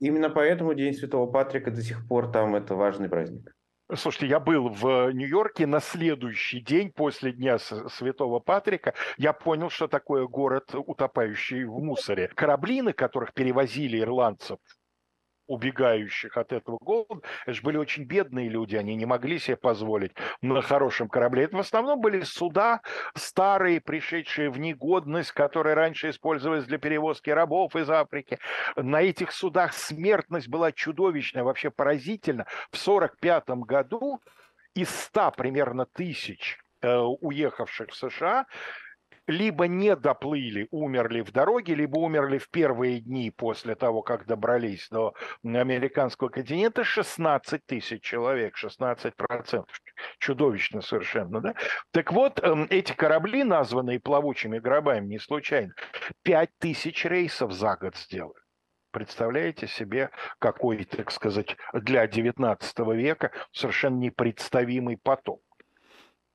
Именно 0.00 0.28
поэтому 0.28 0.74
День 0.74 0.92
Святого 0.92 1.30
Патрика 1.30 1.70
до 1.70 1.80
сих 1.80 2.06
пор 2.06 2.30
там 2.30 2.54
это 2.54 2.74
важный 2.74 3.08
праздник. 3.08 3.54
Слушайте, 3.92 4.28
я 4.28 4.40
был 4.40 4.70
в 4.70 5.12
Нью-Йорке 5.12 5.66
на 5.66 5.80
следующий 5.80 6.60
день 6.60 6.90
после 6.90 7.32
Дня 7.32 7.58
Святого 7.58 8.40
Патрика. 8.40 8.94
Я 9.18 9.34
понял, 9.34 9.68
что 9.68 9.88
такое 9.88 10.26
город, 10.26 10.74
утопающий 10.74 11.64
в 11.64 11.78
мусоре. 11.80 12.28
Корабли, 12.28 12.80
на 12.80 12.94
которых 12.94 13.34
перевозили 13.34 14.00
ирландцев 14.00 14.58
убегающих 15.46 16.36
от 16.36 16.52
этого 16.52 16.78
голода, 16.80 17.20
это 17.44 17.54
же 17.54 17.62
были 17.62 17.76
очень 17.76 18.04
бедные 18.04 18.48
люди, 18.48 18.76
они 18.76 18.94
не 18.94 19.06
могли 19.06 19.38
себе 19.38 19.56
позволить 19.56 20.12
на 20.42 20.62
хорошем 20.62 21.08
корабле. 21.08 21.44
Это 21.44 21.56
в 21.56 21.60
основном 21.60 22.00
были 22.00 22.22
суда 22.22 22.80
старые, 23.14 23.80
пришедшие 23.80 24.50
в 24.50 24.58
негодность, 24.58 25.32
которые 25.32 25.74
раньше 25.74 26.10
использовались 26.10 26.64
для 26.64 26.78
перевозки 26.78 27.30
рабов 27.30 27.76
из 27.76 27.90
Африки. 27.90 28.38
На 28.76 29.02
этих 29.02 29.32
судах 29.32 29.72
смертность 29.72 30.48
была 30.48 30.72
чудовищная, 30.72 31.44
вообще 31.44 31.70
поразительно. 31.70 32.44
В 32.70 32.80
1945 32.80 33.48
году 33.66 34.20
из 34.74 34.90
100 34.90 35.32
примерно 35.32 35.86
тысяч 35.86 36.58
э, 36.82 36.96
уехавших 36.96 37.90
в 37.90 37.94
США, 37.94 38.46
либо 39.26 39.66
не 39.66 39.96
доплыли, 39.96 40.68
умерли 40.70 41.20
в 41.22 41.32
дороге, 41.32 41.74
либо 41.74 41.98
умерли 41.98 42.38
в 42.38 42.50
первые 42.50 43.00
дни 43.00 43.30
после 43.30 43.74
того, 43.74 44.02
как 44.02 44.26
добрались 44.26 44.88
до 44.90 45.14
американского 45.42 46.28
континента, 46.28 46.84
16 46.84 47.64
тысяч 47.66 48.02
человек, 48.02 48.56
16 48.56 49.16
процентов. 49.16 49.80
Чудовищно 50.18 50.80
совершенно, 50.82 51.40
да? 51.40 51.54
Так 51.92 52.12
вот, 52.12 52.40
эм, 52.42 52.66
эти 52.70 52.92
корабли, 52.92 53.44
названные 53.44 54.00
плавучими 54.00 54.58
гробами 54.58 55.06
не 55.06 55.18
случайно, 55.18 55.74
5 56.22 56.50
тысяч 56.58 57.04
рейсов 57.04 57.52
за 57.52 57.76
год 57.76 57.96
сделали. 57.96 58.34
Представляете 58.90 59.66
себе 59.66 60.10
какой, 60.38 60.84
так 60.84 61.10
сказать, 61.10 61.56
для 61.72 62.06
19 62.06 62.78
века 62.94 63.32
совершенно 63.52 63.96
непредставимый 63.96 64.96
поток. 64.96 65.42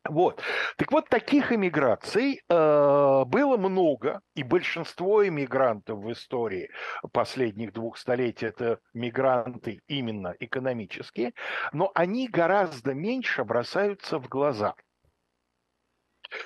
Вот. 0.09 0.41
Так 0.77 0.91
вот, 0.91 1.07
таких 1.09 1.51
иммиграций 1.51 2.41
э, 2.49 3.23
было 3.25 3.57
много, 3.57 4.21
и 4.35 4.43
большинство 4.43 5.27
иммигрантов 5.27 5.99
в 5.99 6.11
истории 6.11 6.69
последних 7.11 7.73
двух 7.73 7.97
столетий 7.97 8.47
это 8.47 8.79
мигранты 8.93 9.81
именно 9.87 10.35
экономические, 10.39 11.33
но 11.73 11.91
они 11.93 12.27
гораздо 12.27 12.93
меньше 12.93 13.43
бросаются 13.43 14.17
в 14.19 14.27
глаза. 14.27 14.73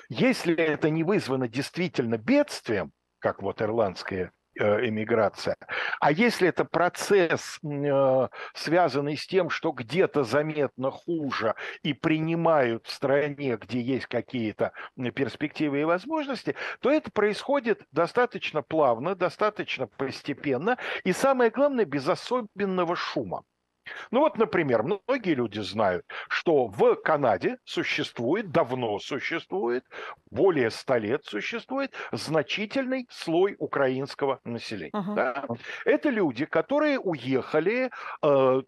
Если 0.08 0.54
это 0.54 0.90
не 0.90 1.04
вызвано 1.04 1.48
действительно 1.48 2.18
бедствием, 2.18 2.92
как 3.18 3.42
вот 3.42 3.62
ирландская 3.62 4.32
эмиграция. 4.56 5.56
А 6.00 6.12
если 6.12 6.48
это 6.48 6.64
процесс, 6.64 7.58
э, 7.62 8.28
связанный 8.54 9.16
с 9.16 9.26
тем, 9.26 9.50
что 9.50 9.72
где-то 9.72 10.24
заметно 10.24 10.90
хуже 10.90 11.54
и 11.82 11.92
принимают 11.92 12.86
в 12.86 12.92
стране, 12.92 13.56
где 13.56 13.80
есть 13.80 14.06
какие-то 14.06 14.72
перспективы 15.14 15.80
и 15.80 15.84
возможности, 15.84 16.54
то 16.80 16.90
это 16.90 17.10
происходит 17.10 17.82
достаточно 17.92 18.62
плавно, 18.62 19.14
достаточно 19.14 19.86
постепенно 19.86 20.78
и, 21.04 21.12
самое 21.12 21.50
главное, 21.50 21.84
без 21.84 22.08
особенного 22.08 22.96
шума. 22.96 23.44
Ну 24.10 24.20
вот, 24.20 24.38
например, 24.38 24.82
многие 24.82 25.34
люди 25.34 25.60
знают, 25.60 26.06
что 26.28 26.66
в 26.66 26.96
Канаде 26.96 27.58
существует, 27.64 28.50
давно 28.50 28.98
существует, 28.98 29.84
более 30.30 30.70
ста 30.70 30.98
лет 30.98 31.24
существует 31.24 31.92
значительный 32.12 33.06
слой 33.10 33.56
украинского 33.58 34.40
населения. 34.44 34.90
Uh-huh. 34.94 35.14
Да? 35.14 35.46
Это 35.84 36.10
люди, 36.10 36.44
которые 36.44 36.98
уехали, 36.98 37.90
э, 38.22 38.62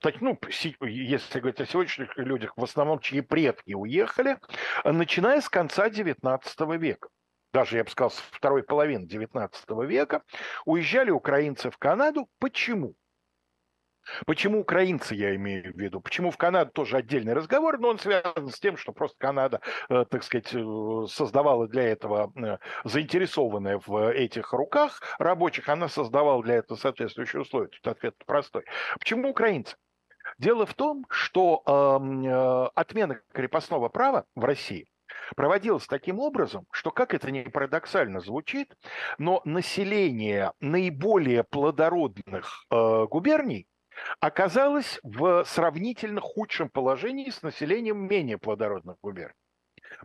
так, 0.00 0.20
ну, 0.20 0.38
если 0.82 1.40
говорить 1.40 1.60
о 1.60 1.66
сегодняшних 1.66 2.16
людях, 2.16 2.52
в 2.56 2.64
основном 2.64 3.00
чьи 3.00 3.20
предки 3.20 3.72
уехали, 3.72 4.38
начиная 4.84 5.40
с 5.40 5.48
конца 5.48 5.88
XIX 5.88 6.78
века 6.78 7.08
даже, 7.52 7.78
я 7.78 7.84
бы 7.84 7.90
сказал, 7.90 8.10
с 8.10 8.18
второй 8.30 8.62
половины 8.62 9.06
XIX 9.06 9.50
века, 9.86 10.22
уезжали 10.64 11.10
украинцы 11.10 11.70
в 11.70 11.78
Канаду. 11.78 12.28
Почему? 12.38 12.94
Почему 14.26 14.60
украинцы, 14.60 15.14
я 15.14 15.34
имею 15.36 15.72
в 15.72 15.78
виду? 15.78 16.00
Почему 16.00 16.30
в 16.30 16.36
Канаду 16.36 16.70
тоже 16.72 16.96
отдельный 16.96 17.32
разговор, 17.32 17.78
но 17.78 17.88
он 17.88 17.98
связан 17.98 18.48
с 18.48 18.58
тем, 18.58 18.76
что 18.76 18.92
просто 18.92 19.16
Канада, 19.18 19.60
э, 19.88 20.04
так 20.08 20.22
сказать, 20.22 20.52
э, 20.54 21.06
создавала 21.08 21.68
для 21.68 21.84
этого, 21.84 22.32
э, 22.36 22.58
заинтересованная 22.84 23.80
в 23.84 24.12
этих 24.12 24.52
руках 24.52 25.02
рабочих, 25.18 25.68
она 25.68 25.88
создавала 25.88 26.42
для 26.42 26.56
этого 26.56 26.76
соответствующие 26.76 27.42
условия. 27.42 27.68
Тут 27.68 27.86
ответ 27.86 28.14
простой. 28.26 28.64
Почему 28.98 29.30
украинцы? 29.30 29.76
Дело 30.38 30.66
в 30.66 30.74
том, 30.74 31.06
что 31.10 31.62
э, 31.66 32.78
отмена 32.78 33.20
крепостного 33.32 33.88
права 33.88 34.24
в 34.34 34.44
России 34.44 34.88
проводилась 35.36 35.86
таким 35.86 36.18
образом, 36.18 36.66
что, 36.72 36.90
как 36.90 37.14
это 37.14 37.30
ни 37.30 37.42
парадоксально 37.42 38.20
звучит, 38.20 38.76
но 39.18 39.42
население 39.44 40.52
наиболее 40.60 41.44
плодородных 41.44 42.64
э, 42.70 43.06
губерний 43.10 43.66
оказалась 44.20 45.00
в 45.02 45.44
сравнительно 45.44 46.20
худшем 46.20 46.68
положении 46.68 47.30
с 47.30 47.42
населением 47.42 48.06
менее 48.06 48.38
плодородных 48.38 48.96
губерний. 49.02 49.34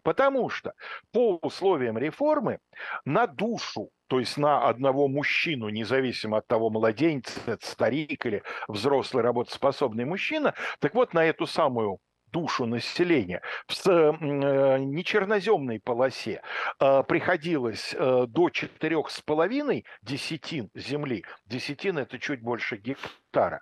Потому 0.03 0.49
что 0.49 0.73
по 1.11 1.37
условиям 1.41 1.97
реформы 1.97 2.59
на 3.05 3.27
душу, 3.27 3.89
то 4.07 4.19
есть 4.19 4.37
на 4.37 4.67
одного 4.67 5.07
мужчину, 5.07 5.69
независимо 5.69 6.37
от 6.37 6.47
того, 6.47 6.69
младенец, 6.69 7.37
старик 7.61 8.25
или 8.25 8.43
взрослый 8.67 9.23
работоспособный 9.23 10.05
мужчина, 10.05 10.53
так 10.79 10.93
вот 10.95 11.13
на 11.13 11.23
эту 11.23 11.45
самую 11.45 11.99
душу 12.31 12.65
населения 12.65 13.41
в 13.67 13.87
э, 13.87 14.77
нечерноземной 14.79 15.79
полосе 15.79 16.41
э, 16.79 17.03
приходилось 17.07 17.95
э, 17.97 18.25
до 18.27 18.49
четырех 18.49 19.09
с 19.09 19.21
половиной 19.21 19.85
десятин 20.01 20.69
земли. 20.75 21.23
Десятин– 21.45 21.97
это 21.99 22.19
чуть 22.19 22.41
больше 22.41 22.75
гектара. 22.75 23.61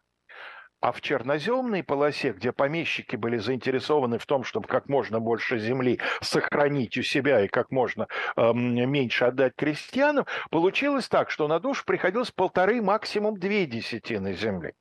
А 0.84 0.92
в 0.92 1.00
черноземной 1.00 1.82
полосе, 1.82 2.34
где 2.34 2.52
помещики 2.52 3.16
были 3.16 3.38
заинтересованы 3.38 4.20
в 4.20 4.26
том, 4.26 4.44
чтобы 4.44 4.68
как 4.68 4.90
можно 4.90 5.22
больше 5.22 5.58
земли 5.58 6.02
сохранить 6.20 6.98
у 6.98 7.04
себя 7.04 7.46
и 7.46 7.48
как 7.48 7.72
можно 7.72 8.10
э, 8.36 8.52
меньше 8.54 9.24
отдать 9.24 9.54
крестьянам, 9.56 10.26
получилось 10.52 11.08
так, 11.08 11.30
что 11.30 11.48
на 11.48 11.62
душ 11.62 11.86
приходилось 11.86 12.32
полторы, 12.32 12.82
максимум 12.82 13.40
две 13.40 13.66
десятины 13.66 14.34
земли. 14.34 14.74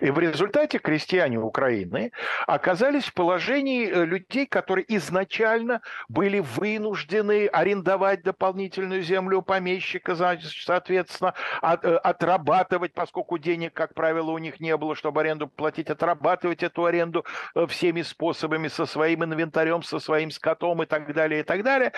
И 0.00 0.10
в 0.10 0.18
результате 0.18 0.78
крестьяне 0.78 1.38
Украины 1.38 2.12
оказались 2.46 3.04
в 3.04 3.14
положении 3.14 3.86
э, 3.86 4.04
людей, 4.06 4.46
которые 4.46 4.86
изначально 4.96 5.82
были 6.08 6.38
вынуждены 6.38 7.46
арендовать 7.46 8.22
дополнительную 8.22 9.02
землю 9.02 9.38
у 9.38 9.42
помещика, 9.42 10.16
соответственно, 10.16 11.34
от, 11.60 11.84
э, 11.84 11.96
отрабатывать, 11.96 12.94
поскольку 12.94 13.36
денег, 13.36 13.74
как 13.74 13.92
правило, 13.94 14.30
у 14.30 14.38
них 14.38 14.60
не 14.60 14.74
было, 14.76 14.94
чтобы 14.94 15.20
аренду 15.20 15.46
платить, 15.46 15.90
отрабатывать 15.90 16.62
эту 16.62 16.86
аренду 16.86 17.26
э, 17.54 17.66
всеми 17.66 18.00
способами, 18.00 18.68
со 18.68 18.86
своим 18.86 19.24
инвентарем, 19.24 19.82
со 19.82 19.98
своим 19.98 20.30
скотом 20.30 20.82
и 20.82 20.86
так 20.86 21.12
далее, 21.12 21.40
и 21.40 21.42
так 21.42 21.62
далее. 21.62 21.92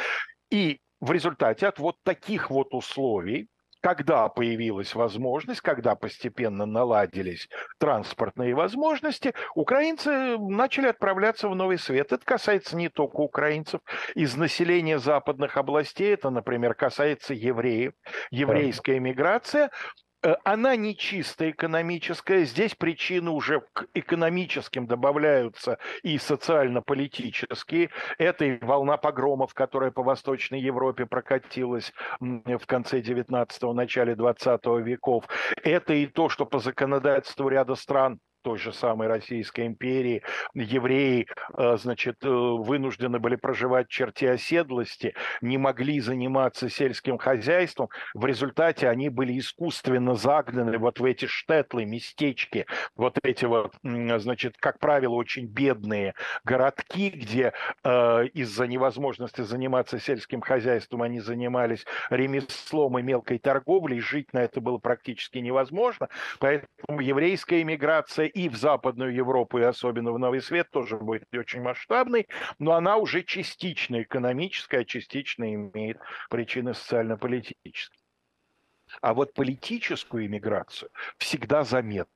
И 0.51 0.81
в 1.01 1.13
результате 1.13 1.69
от 1.69 1.79
вот 1.79 1.97
таких 2.03 2.51
вот 2.51 2.75
условий 2.75 3.49
когда 3.81 4.29
появилась 4.29 4.95
возможность, 4.95 5.61
когда 5.61 5.95
постепенно 5.95 6.67
наладились 6.67 7.49
транспортные 7.79 8.55
возможности, 8.55 9.35
украинцы 9.55 10.39
начали 10.39 10.89
отправляться 10.89 11.49
в 11.49 11.55
Новый 11.55 11.79
Свет. 11.79 12.13
Это 12.13 12.25
касается 12.25 12.77
не 12.77 12.89
только 12.89 13.17
украинцев. 13.17 13.81
Из 14.15 14.37
населения 14.37 14.99
западных 14.99 15.57
областей, 15.57 16.15
это, 16.15 16.31
например, 16.31 16.75
касается 16.75 17.35
евреев, 17.35 17.93
еврейская 18.31 18.99
миграция, 19.01 19.71
она 20.45 20.77
не 20.77 20.97
чисто 20.97 21.51
экономическая. 21.51 22.45
Здесь 22.45 22.74
причины 22.74 23.31
уже 23.31 23.62
к 23.73 23.86
экономическим 23.95 24.86
добавляются 24.86 25.78
и 26.03 26.19
социально-политические. 26.19 27.90
Это 28.19 28.45
и 28.45 28.59
волна 28.65 28.97
погромов, 28.97 29.55
которая 29.55 29.90
по 29.90 30.03
Восточной 30.03 30.61
Европе 30.61 31.07
прокатилась 31.07 31.93
в 32.20 32.66
конце 32.66 33.01
19-го, 33.01 33.73
начале 33.73 34.15
20 34.15 34.66
веков. 34.85 35.24
Это 35.62 35.95
и 35.95 36.07
то, 36.07 36.28
что 36.28 36.47
по 36.47 36.59
законодательству 36.59 37.49
ряда 37.49 37.74
стран 37.74 38.20
той 38.43 38.59
же 38.59 38.73
самой 38.73 39.09
Российской 39.09 39.66
империи 39.66 40.23
евреи, 40.55 41.27
э, 41.56 41.77
значит, 41.77 42.16
э, 42.24 42.28
вынуждены 42.28 43.19
были 43.19 43.36
проживать 43.36 43.89
в 43.89 43.93
черте 43.93 44.31
оседлости, 44.31 45.15
не 45.40 45.59
могли 45.59 46.01
заниматься 46.01 46.69
сельским 46.69 47.19
хозяйством. 47.19 47.89
В 48.15 48.27
результате 48.27 48.89
они 48.89 49.09
были 49.09 49.39
искусственно 49.39 50.15
загнаны 50.15 50.78
вот 50.78 51.01
в 51.01 51.05
эти 51.05 51.27
штетлы, 51.27 51.85
местечки, 51.85 52.66
вот 52.97 53.19
эти 53.23 53.44
вот, 53.44 53.74
значит, 53.82 54.56
как 54.59 54.78
правило, 54.78 55.15
очень 55.15 55.47
бедные 55.47 56.15
городки, 56.44 57.10
где 57.10 57.52
э, 57.85 58.27
из-за 58.35 58.66
невозможности 58.66 59.43
заниматься 59.43 59.98
сельским 59.98 60.40
хозяйством 60.40 61.02
они 61.02 61.20
занимались 61.20 61.85
ремеслом 62.10 62.98
и 62.98 63.02
мелкой 63.02 63.39
торговлей, 63.39 64.01
жить 64.01 64.32
на 64.32 64.40
это 64.40 64.60
было 64.60 64.78
практически 64.78 65.39
невозможно. 65.39 66.09
Поэтому 66.39 67.01
еврейская 67.01 67.62
иммиграция 67.62 68.27
и 68.39 68.48
в 68.48 68.55
Западную 68.55 69.12
Европу, 69.12 69.59
и 69.59 69.62
особенно 69.62 70.12
в 70.12 70.19
Новый 70.19 70.40
Свет, 70.40 70.70
тоже 70.70 70.97
будет 70.97 71.24
очень 71.35 71.60
масштабной, 71.60 72.28
но 72.60 72.74
она 72.74 72.97
уже 72.97 73.24
частично 73.24 74.02
экономическая, 74.02 74.81
а 74.82 74.85
частично 74.85 75.52
имеет 75.52 75.98
причины 76.31 76.73
социально-политические. 76.73 78.01
А 79.01 79.12
вот 79.12 79.35
политическую 79.35 80.27
иммиграцию 80.27 80.90
всегда 81.16 81.65
заметно. 81.65 82.12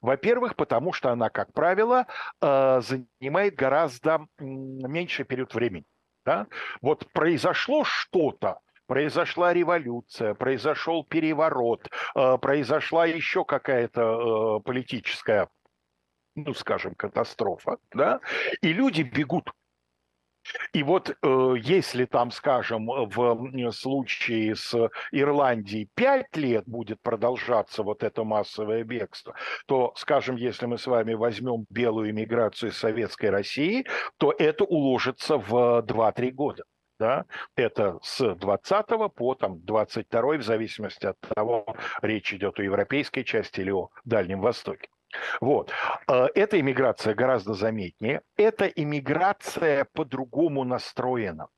Во-первых, 0.00 0.56
потому 0.56 0.92
что 0.92 1.12
она, 1.12 1.30
как 1.30 1.52
правило, 1.52 2.08
э, 2.40 2.80
занимает 2.80 3.54
гораздо 3.54 4.26
меньший 4.40 5.24
период 5.24 5.54
времени. 5.54 5.86
Да? 6.24 6.48
Вот 6.80 7.06
произошло 7.12 7.84
что-то, 7.84 8.58
произошла 8.92 9.54
революция, 9.54 10.34
произошел 10.34 11.02
переворот, 11.02 11.88
э, 12.14 12.36
произошла 12.36 13.06
еще 13.06 13.42
какая-то 13.42 14.58
э, 14.58 14.60
политическая, 14.62 15.48
ну, 16.34 16.52
скажем, 16.52 16.94
катастрофа, 16.94 17.78
да, 17.94 18.20
и 18.60 18.70
люди 18.74 19.00
бегут. 19.00 19.50
И 20.74 20.82
вот 20.82 21.08
э, 21.08 21.54
если 21.62 22.04
там, 22.04 22.30
скажем, 22.30 22.86
в 22.86 23.72
случае 23.72 24.56
с 24.56 24.90
Ирландией 25.10 25.88
пять 25.94 26.36
лет 26.36 26.64
будет 26.66 27.00
продолжаться 27.00 27.82
вот 27.82 28.02
это 28.02 28.24
массовое 28.24 28.84
бегство, 28.84 29.34
то, 29.64 29.94
скажем, 29.96 30.36
если 30.36 30.66
мы 30.66 30.76
с 30.76 30.86
вами 30.86 31.14
возьмем 31.14 31.64
белую 31.70 32.10
иммиграцию 32.10 32.72
из 32.72 32.76
Советской 32.76 33.30
России, 33.30 33.86
то 34.18 34.34
это 34.38 34.64
уложится 34.64 35.38
в 35.38 35.80
2-3 35.80 36.30
года 36.32 36.64
да, 37.02 37.24
это 37.56 37.98
с 38.00 38.34
20 38.36 38.86
по 39.16 39.34
там, 39.34 39.60
22 39.64 40.36
в 40.36 40.42
зависимости 40.42 41.06
от 41.06 41.18
того, 41.18 41.66
речь 42.00 42.32
идет 42.32 42.60
о 42.60 42.62
европейской 42.62 43.24
части 43.24 43.60
или 43.60 43.72
о 43.72 43.88
Дальнем 44.04 44.40
Востоке. 44.40 44.88
Вот. 45.40 45.72
Э, 46.08 46.28
эта 46.36 46.60
иммиграция 46.60 47.14
гораздо 47.14 47.54
заметнее. 47.54 48.22
Эта 48.36 48.66
иммиграция 48.66 49.84
по-другому 49.92 50.62
настроена. 50.62 51.48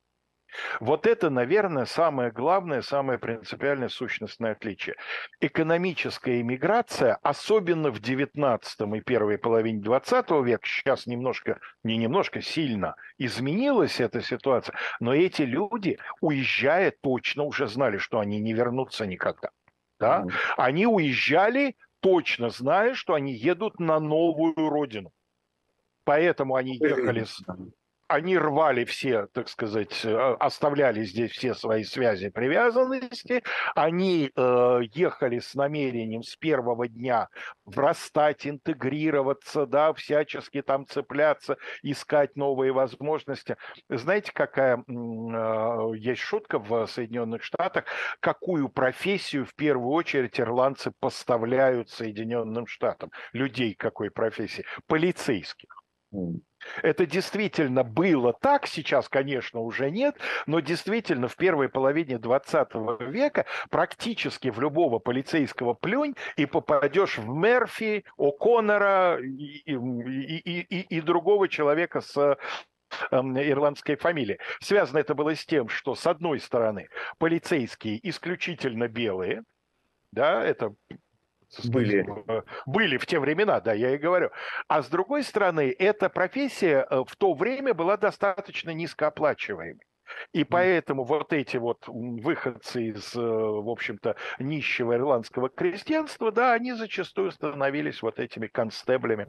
Вот 0.80 1.06
это, 1.06 1.30
наверное, 1.30 1.84
самое 1.84 2.30
главное, 2.30 2.82
самое 2.82 3.18
принципиальное 3.18 3.88
сущностное 3.88 4.52
отличие. 4.52 4.96
Экономическая 5.40 6.40
иммиграция, 6.40 7.18
особенно 7.22 7.90
в 7.90 8.00
19 8.00 8.80
и 8.94 9.00
первой 9.00 9.38
половине 9.38 9.80
20 9.80 10.30
века, 10.44 10.66
сейчас 10.66 11.06
немножко, 11.06 11.60
не 11.82 11.96
немножко, 11.96 12.40
сильно 12.40 12.96
изменилась 13.18 14.00
эта 14.00 14.20
ситуация, 14.20 14.76
но 15.00 15.14
эти 15.14 15.42
люди, 15.42 15.98
уезжая, 16.20 16.92
точно 17.02 17.44
уже 17.44 17.66
знали, 17.68 17.98
что 17.98 18.20
они 18.20 18.40
не 18.40 18.52
вернутся 18.52 19.06
никогда. 19.06 19.50
Да? 19.98 20.26
Они 20.56 20.86
уезжали, 20.86 21.76
точно 22.00 22.50
зная, 22.50 22.94
что 22.94 23.14
они 23.14 23.32
едут 23.32 23.80
на 23.80 23.98
новую 24.00 24.54
родину. 24.54 25.12
Поэтому 26.04 26.56
они 26.56 26.76
ехали 26.76 27.24
с 27.24 27.42
они 28.08 28.36
рвали 28.36 28.84
все, 28.84 29.26
так 29.32 29.48
сказать, 29.48 30.04
э, 30.04 30.36
оставляли 30.38 31.04
здесь 31.04 31.32
все 31.32 31.54
свои 31.54 31.84
связи 31.84 32.28
привязанности, 32.28 33.42
они 33.74 34.30
э, 34.34 34.80
ехали 34.92 35.38
с 35.38 35.54
намерением 35.54 36.22
с 36.22 36.36
первого 36.36 36.88
дня 36.88 37.28
врастать, 37.64 38.46
интегрироваться, 38.46 39.66
да, 39.66 39.92
всячески 39.94 40.62
там 40.62 40.86
цепляться, 40.86 41.56
искать 41.82 42.36
новые 42.36 42.72
возможности. 42.72 43.56
Знаете, 43.88 44.32
какая 44.32 44.78
э, 44.78 45.96
есть 45.96 46.20
шутка 46.20 46.58
в 46.58 46.86
Соединенных 46.86 47.42
Штатах, 47.42 47.84
какую 48.20 48.68
профессию 48.68 49.46
в 49.46 49.54
первую 49.54 49.92
очередь 49.92 50.38
ирландцы 50.38 50.92
поставляют 51.00 51.90
Соединенным 51.90 52.66
Штатам? 52.66 53.10
Людей 53.32 53.74
какой 53.74 54.10
профессии? 54.10 54.64
Полицейских. 54.86 55.83
Это 56.82 57.06
действительно 57.06 57.84
было 57.84 58.32
так, 58.32 58.66
сейчас, 58.66 59.08
конечно, 59.08 59.60
уже 59.60 59.90
нет, 59.90 60.16
но 60.46 60.60
действительно 60.60 61.28
в 61.28 61.36
первой 61.36 61.68
половине 61.68 62.18
20 62.18 62.74
века 63.00 63.46
практически 63.70 64.48
в 64.50 64.60
любого 64.60 64.98
полицейского 64.98 65.74
плюнь 65.74 66.14
и 66.36 66.46
попадешь 66.46 67.18
в 67.18 67.28
Мерфи, 67.28 68.04
О'Коннора 68.18 69.20
и, 69.20 69.62
и, 69.66 70.60
и, 70.60 70.80
и, 70.80 71.00
другого 71.00 71.48
человека 71.48 72.00
с 72.00 72.38
эм, 73.10 73.38
ирландской 73.38 73.96
фамилии. 73.96 74.38
Связано 74.60 74.98
это 74.98 75.14
было 75.14 75.34
с 75.34 75.44
тем, 75.44 75.68
что, 75.68 75.94
с 75.94 76.06
одной 76.06 76.40
стороны, 76.40 76.88
полицейские 77.18 78.00
исключительно 78.08 78.88
белые, 78.88 79.42
да, 80.12 80.42
это 80.42 80.74
были. 81.64 82.06
Были 82.66 82.96
в 82.96 83.06
те 83.06 83.18
времена, 83.18 83.60
да, 83.60 83.72
я 83.72 83.94
и 83.94 83.98
говорю. 83.98 84.30
А 84.68 84.82
с 84.82 84.88
другой 84.88 85.22
стороны, 85.22 85.74
эта 85.78 86.08
профессия 86.08 86.86
э, 86.88 87.04
в 87.06 87.16
то 87.16 87.34
время 87.34 87.74
была 87.74 87.96
достаточно 87.96 88.70
низкооплачиваемой. 88.70 89.80
И 90.32 90.44
поэтому 90.44 91.04
вот 91.04 91.32
эти 91.32 91.56
вот 91.56 91.84
выходцы 91.86 92.88
из, 92.88 93.14
э, 93.16 93.20
в 93.20 93.68
общем-то, 93.68 94.16
нищего 94.38 94.94
ирландского 94.94 95.48
крестьянства, 95.48 96.30
да, 96.30 96.52
они 96.52 96.72
зачастую 96.72 97.30
становились 97.30 98.02
вот 98.02 98.18
этими 98.18 98.46
констеблями. 98.46 99.28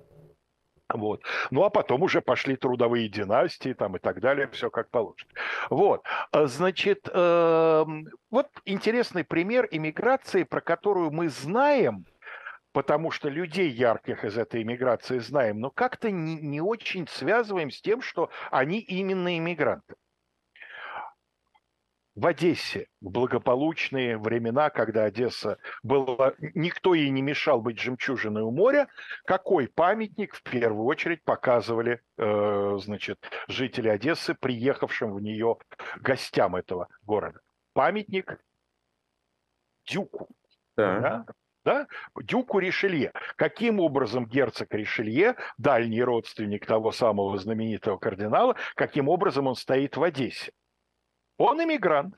Вот. 0.94 1.24
Ну, 1.50 1.64
а 1.64 1.70
потом 1.70 2.04
уже 2.04 2.22
пошли 2.22 2.56
трудовые 2.56 3.10
династии 3.10 3.74
там 3.74 3.96
и 3.96 4.00
так 4.00 4.22
далее, 4.22 4.48
все 4.50 4.70
как 4.70 4.90
положено. 4.92 5.32
Вот. 5.70 6.04
А, 6.32 6.46
значит, 6.46 7.10
э, 7.12 7.86
вот 8.30 8.48
интересный 8.66 9.24
пример 9.24 9.68
иммиграции, 9.72 10.44
про 10.44 10.62
которую 10.62 11.10
мы 11.10 11.30
знаем, 11.30 12.06
потому 12.76 13.10
что 13.10 13.30
людей 13.30 13.70
ярких 13.70 14.26
из 14.26 14.38
этой 14.38 14.62
иммиграции 14.62 15.20
знаем, 15.20 15.62
но 15.62 15.72
как-то 15.72 16.12
не, 16.12 16.36
не 16.42 16.60
очень 16.60 17.08
связываем 17.08 17.72
с 17.72 17.80
тем, 17.80 18.02
что 18.02 18.30
они 18.52 18.80
именно 18.80 19.38
иммигранты. 19.38 19.96
В 22.16 22.28
Одессе, 22.28 22.88
в 23.00 23.12
благополучные 23.12 24.18
времена, 24.18 24.70
когда 24.70 25.06
Одесса 25.06 25.58
была, 25.84 26.34
никто 26.54 26.94
ей 26.94 27.10
не 27.12 27.22
мешал 27.22 27.62
быть 27.62 27.80
жемчужиной 27.80 28.42
у 28.42 28.52
моря, 28.52 28.90
какой 29.26 29.70
памятник 29.70 30.36
в 30.36 30.44
первую 30.44 30.86
очередь 30.86 31.24
показывали 31.24 32.02
э, 32.18 32.78
значит, 32.82 33.20
жители 33.48 33.88
Одессы, 33.88 34.34
приехавшим 34.34 35.14
в 35.14 35.22
нее 35.22 35.56
гостям 36.02 36.58
этого 36.58 36.90
города? 37.04 37.40
Памятник 37.72 38.38
Дюку. 39.86 40.28
Да. 40.76 41.00
Да? 41.00 41.26
Да, 41.66 41.88
дюку 42.22 42.60
Ришелье. 42.60 43.12
Каким 43.36 43.80
образом 43.80 44.28
герцог 44.28 44.74
Ришелье, 44.74 45.36
дальний 45.58 46.04
родственник 46.04 46.66
того 46.66 46.92
самого 46.92 47.38
знаменитого 47.38 47.98
кардинала, 47.98 48.56
каким 48.76 49.10
образом 49.10 49.48
он 49.48 49.56
стоит 49.56 49.98
в 49.98 50.04
Одессе? 50.04 50.52
Он 51.38 51.62
иммигрант 51.62 52.16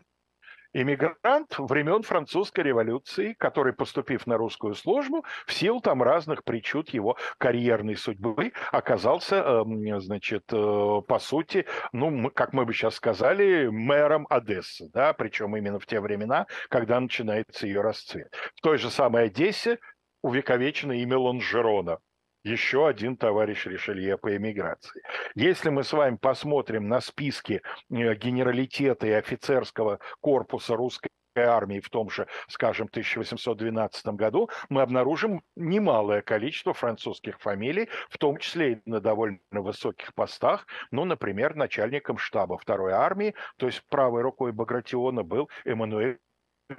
иммигрант 0.81 1.57
времен 1.57 2.03
французской 2.03 2.61
революции, 2.61 3.33
который, 3.33 3.73
поступив 3.73 4.27
на 4.27 4.37
русскую 4.37 4.75
службу, 4.75 5.25
в 5.45 5.53
силу 5.53 5.81
там 5.81 6.03
разных 6.03 6.43
причуд 6.43 6.89
его 6.89 7.17
карьерной 7.37 7.95
судьбы 7.95 8.53
оказался, 8.71 9.37
эм, 9.37 9.99
значит, 9.99 10.43
э, 10.51 11.01
по 11.07 11.19
сути, 11.19 11.65
ну, 11.91 12.29
как 12.29 12.53
мы 12.53 12.65
бы 12.65 12.73
сейчас 12.73 12.95
сказали, 12.95 13.67
мэром 13.67 14.27
Одессы, 14.29 14.89
да, 14.93 15.13
причем 15.13 15.55
именно 15.57 15.79
в 15.79 15.87
те 15.87 15.99
времена, 15.99 16.45
когда 16.69 16.99
начинается 16.99 17.65
ее 17.65 17.81
расцвет. 17.81 18.33
В 18.55 18.61
той 18.61 18.77
же 18.77 18.91
самой 18.91 19.25
Одессе 19.25 19.79
увековечено 20.21 20.91
имя 20.93 21.17
Лонжерона, 21.17 21.99
еще 22.47 22.87
один 22.87 23.17
товарищ 23.17 23.65
Ришелье 23.65 24.17
по 24.17 24.35
эмиграции. 24.35 25.01
Если 25.35 25.69
мы 25.69 25.83
с 25.83 25.93
вами 25.93 26.15
посмотрим 26.15 26.87
на 26.87 27.01
списки 27.01 27.61
э, 27.89 28.15
генералитета 28.15 29.07
и 29.07 29.11
офицерского 29.11 29.99
корпуса 30.21 30.75
русской 30.75 31.09
армии 31.35 31.79
в 31.79 31.89
том 31.89 32.09
же, 32.09 32.27
скажем, 32.47 32.87
1812 32.87 34.07
году, 34.07 34.49
мы 34.69 34.81
обнаружим 34.81 35.43
немалое 35.55 36.21
количество 36.21 36.73
французских 36.73 37.39
фамилий, 37.39 37.89
в 38.09 38.17
том 38.17 38.37
числе 38.37 38.73
и 38.73 38.81
на 38.85 38.99
довольно 38.99 39.39
высоких 39.51 40.13
постах. 40.13 40.65
Ну, 40.91 41.05
например, 41.05 41.55
начальником 41.55 42.17
штаба 42.17 42.57
второй 42.57 42.93
армии, 42.93 43.35
то 43.57 43.67
есть 43.67 43.83
правой 43.89 44.21
рукой 44.21 44.51
Багратиона 44.51 45.23
был 45.23 45.49
Эммануэль 45.65 46.19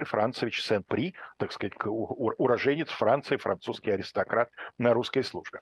Францевич 0.01 0.63
Сен-При, 0.63 1.15
так 1.37 1.51
сказать, 1.51 1.73
уроженец 1.85 2.89
Франции, 2.89 3.37
французский 3.37 3.91
аристократ 3.91 4.49
на 4.77 4.93
русской 4.93 5.23
службе. 5.23 5.61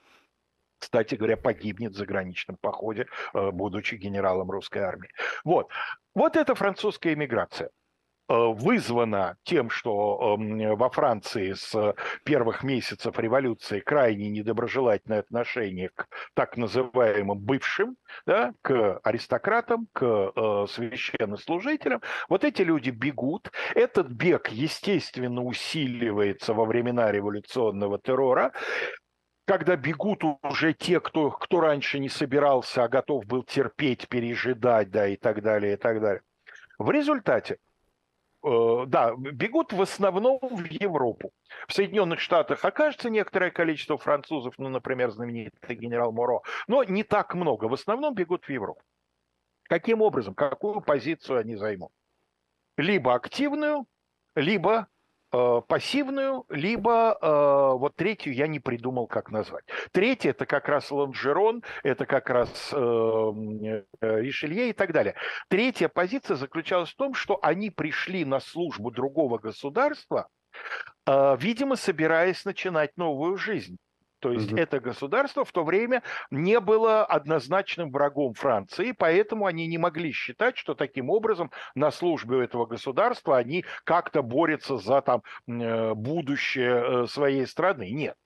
Кстати 0.79 1.15
говоря, 1.15 1.37
погибнет 1.37 1.93
в 1.93 1.97
заграничном 1.97 2.57
походе, 2.57 3.07
э, 3.33 3.51
будучи 3.51 3.95
генералом 3.95 4.51
русской 4.51 4.79
армии. 4.79 5.09
Вот. 5.43 5.71
Вот 6.13 6.35
это 6.35 6.53
французская 6.53 7.13
иммиграция. 7.13 7.71
Э, 8.29 8.47
вызвано 8.53 9.37
тем, 9.43 9.69
что 9.69 10.35
эм, 10.37 10.75
во 10.75 10.89
Франции 10.89 11.53
с 11.53 11.95
первых 12.25 12.61
месяцев 12.61 13.17
революции 13.17 13.79
крайне 13.79 14.29
недоброжелательное 14.29 15.19
отношение 15.19 15.89
к 15.95 16.07
так 16.33 16.57
называемым 16.57 17.39
бывшим, 17.39 17.95
да, 18.25 18.53
к 18.61 18.99
аристократам, 19.03 19.87
к 19.93 20.03
э, 20.03 20.65
священнослужителям. 20.69 22.01
Вот 22.27 22.43
эти 22.43 22.63
люди 22.63 22.89
бегут. 22.89 23.49
Этот 23.75 24.07
бег, 24.07 24.49
естественно, 24.49 25.41
усиливается 25.43 26.53
во 26.53 26.65
времена 26.65 27.11
революционного 27.11 27.99
террора 27.99 28.51
когда 29.45 29.77
бегут 29.77 30.25
уже 30.43 30.73
те, 30.73 30.99
кто, 30.99 31.31
кто 31.31 31.61
раньше 31.61 31.99
не 31.99 32.09
собирался, 32.09 32.83
а 32.83 32.89
готов 32.89 33.25
был 33.27 33.43
терпеть, 33.43 34.09
пережидать, 34.09 34.91
да, 34.91 35.07
и 35.07 35.15
так 35.15 35.41
далее, 35.41 35.75
и 35.75 35.77
так 35.77 36.01
далее. 36.01 36.21
В 36.77 36.91
результате 36.91 37.55
Э, 37.55 37.66
да, 38.43 39.15
бегут 39.15 39.73
в 39.73 39.81
основном 39.81 40.39
в 40.41 40.65
Европу. 40.65 41.31
В 41.68 41.73
Соединенных 41.73 42.19
Штатах 42.19 42.64
окажется 42.64 43.09
некоторое 43.09 43.51
количество 43.51 43.97
французов, 43.97 44.53
ну, 44.57 44.69
например, 44.69 45.11
знаменитый 45.11 45.76
генерал 45.76 46.11
Моро, 46.11 46.41
но 46.68 46.84
не 46.84 47.03
так 47.03 47.34
много. 47.35 47.65
В 47.65 47.73
основном 47.73 48.14
бегут 48.14 48.45
в 48.45 48.49
Европу. 48.49 48.81
Каким 49.64 50.01
образом, 50.01 50.34
какую 50.34 50.81
позицию 50.81 51.39
они 51.39 51.55
займут? 51.55 51.91
Либо 52.77 53.15
активную, 53.15 53.85
либо 54.35 54.88
Э, 54.88 54.97
пассивную, 55.31 56.45
либо 56.49 57.17
э, 57.21 57.77
вот 57.77 57.95
третью 57.95 58.33
я 58.33 58.47
не 58.47 58.59
придумал, 58.59 59.07
как 59.07 59.31
назвать. 59.31 59.65
Третья 59.91 60.29
это 60.31 60.45
как 60.45 60.67
раз 60.69 60.89
Лонжерон, 60.91 61.63
это 61.83 62.05
как 62.05 62.29
раз 62.29 62.49
э, 62.73 62.77
э, 62.77 63.83
Ришелье 64.21 64.69
и 64.69 64.73
так 64.73 64.93
далее. 64.93 65.15
Третья 65.49 65.89
позиция 65.89 66.35
заключалась 66.37 66.91
в 66.91 66.95
том, 66.95 67.13
что 67.13 67.39
они 67.41 67.69
пришли 67.69 68.25
на 68.25 68.39
службу 68.39 68.91
другого 68.91 69.37
государства, 69.37 70.29
э, 71.05 71.37
видимо, 71.39 71.75
собираясь 71.75 72.45
начинать 72.45 72.95
новую 72.97 73.37
жизнь. 73.37 73.77
То 74.27 74.33
есть 74.33 74.51
угу. 74.51 74.59
это 74.59 74.79
государство 74.81 75.45
в 75.45 75.51
то 75.53 75.63
время 75.63 76.03
не 76.31 76.59
было 76.59 77.05
однозначным 77.05 77.91
врагом 77.91 78.33
Франции, 78.33 78.91
поэтому 78.91 79.45
они 79.45 79.67
не 79.67 79.77
могли 79.77 80.11
считать, 80.11 80.57
что 80.57 80.73
таким 80.73 81.09
образом 81.09 81.49
на 81.75 81.91
службе 81.91 82.37
у 82.37 82.41
этого 82.41 82.65
государства 82.65 83.37
они 83.37 83.63
как-то 83.85 84.21
борются 84.21 84.77
за 84.77 85.01
там, 85.01 85.23
э, 85.47 85.93
будущее 85.93 87.03
э, 87.03 87.07
своей 87.07 87.47
страны. 87.47 87.89
Нет. 87.89 88.17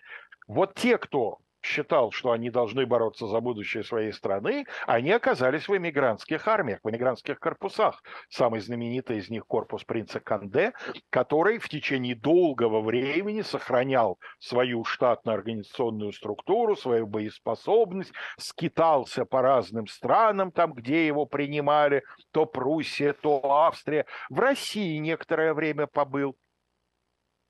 Вот 0.47 0.73
те, 0.73 0.97
кто 0.97 1.37
считал, 1.61 2.11
что 2.11 2.31
они 2.31 2.49
должны 2.49 2.85
бороться 2.85 3.27
за 3.27 3.39
будущее 3.39 3.83
своей 3.83 4.11
страны, 4.11 4.65
они 4.87 5.11
оказались 5.11 5.67
в 5.67 5.75
эмигрантских 5.75 6.47
армиях, 6.47 6.79
в 6.83 6.89
эмигрантских 6.89 7.39
корпусах. 7.39 8.03
Самый 8.29 8.59
знаменитый 8.59 9.17
из 9.17 9.29
них 9.29 9.45
корпус 9.45 9.83
принца 9.83 10.19
Канде, 10.19 10.73
который 11.09 11.59
в 11.59 11.69
течение 11.69 12.15
долгого 12.15 12.81
времени 12.81 13.41
сохранял 13.41 14.19
свою 14.39 14.83
штатно-организационную 14.83 16.11
структуру, 16.13 16.75
свою 16.75 17.07
боеспособность, 17.07 18.13
скитался 18.37 19.25
по 19.25 19.41
разным 19.41 19.87
странам, 19.87 20.51
там, 20.51 20.73
где 20.73 21.05
его 21.07 21.25
принимали, 21.25 22.03
то 22.31 22.45
Пруссия, 22.45 23.13
то 23.13 23.41
Австрия. 23.43 24.05
В 24.29 24.39
России 24.39 24.97
некоторое 24.97 25.53
время 25.53 25.87
побыл. 25.87 26.35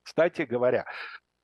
Кстати 0.03 0.41
говоря, 0.43 0.85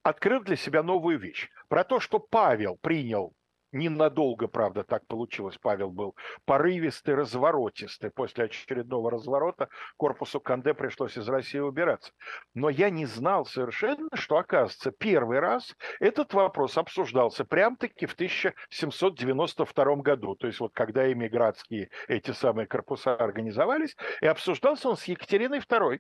открыл 0.07 0.41
для 0.41 0.55
себя 0.55 0.83
новую 0.83 1.19
вещь. 1.19 1.49
Про 1.67 1.83
то, 1.83 1.99
что 1.99 2.19
Павел 2.19 2.77
принял 2.77 3.33
ненадолго, 3.73 4.47
правда, 4.47 4.83
так 4.83 5.05
получилось. 5.07 5.57
Павел 5.61 5.91
был 5.91 6.15
порывистый, 6.45 7.15
разворотистый. 7.15 8.09
После 8.09 8.45
очередного 8.45 9.11
разворота 9.11 9.67
корпусу 9.97 10.39
Канде 10.39 10.73
пришлось 10.73 11.17
из 11.17 11.27
России 11.27 11.59
убираться. 11.59 12.13
Но 12.53 12.69
я 12.69 12.89
не 12.89 13.05
знал 13.05 13.45
совершенно, 13.45 14.07
что, 14.13 14.37
оказывается, 14.37 14.91
первый 14.91 15.39
раз 15.39 15.75
этот 15.99 16.33
вопрос 16.33 16.77
обсуждался 16.77 17.43
прям-таки 17.43 18.05
в 18.05 18.13
1792 18.13 19.95
году. 19.97 20.35
То 20.35 20.47
есть 20.47 20.61
вот 20.61 20.71
когда 20.73 21.11
эмигрантские 21.11 21.89
эти 22.07 22.31
самые 22.31 22.67
корпуса 22.67 23.15
организовались, 23.15 23.97
и 24.21 24.27
обсуждался 24.27 24.87
он 24.89 24.95
с 24.95 25.03
Екатериной 25.03 25.59
II 25.59 25.99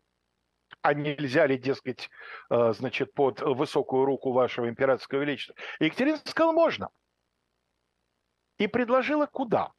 а 0.81 0.93
нельзя 0.93 1.47
ли, 1.47 1.57
дескать, 1.57 2.09
э, 2.49 2.73
значит, 2.73 3.13
под 3.13 3.41
высокую 3.41 4.05
руку 4.05 4.31
вашего 4.31 4.69
императорского 4.69 5.21
величества? 5.21 5.55
Екатерина 5.79 6.17
сказала, 6.17 6.51
можно. 6.51 6.89
И 8.57 8.67
предложила 8.67 9.25
куда? 9.25 9.71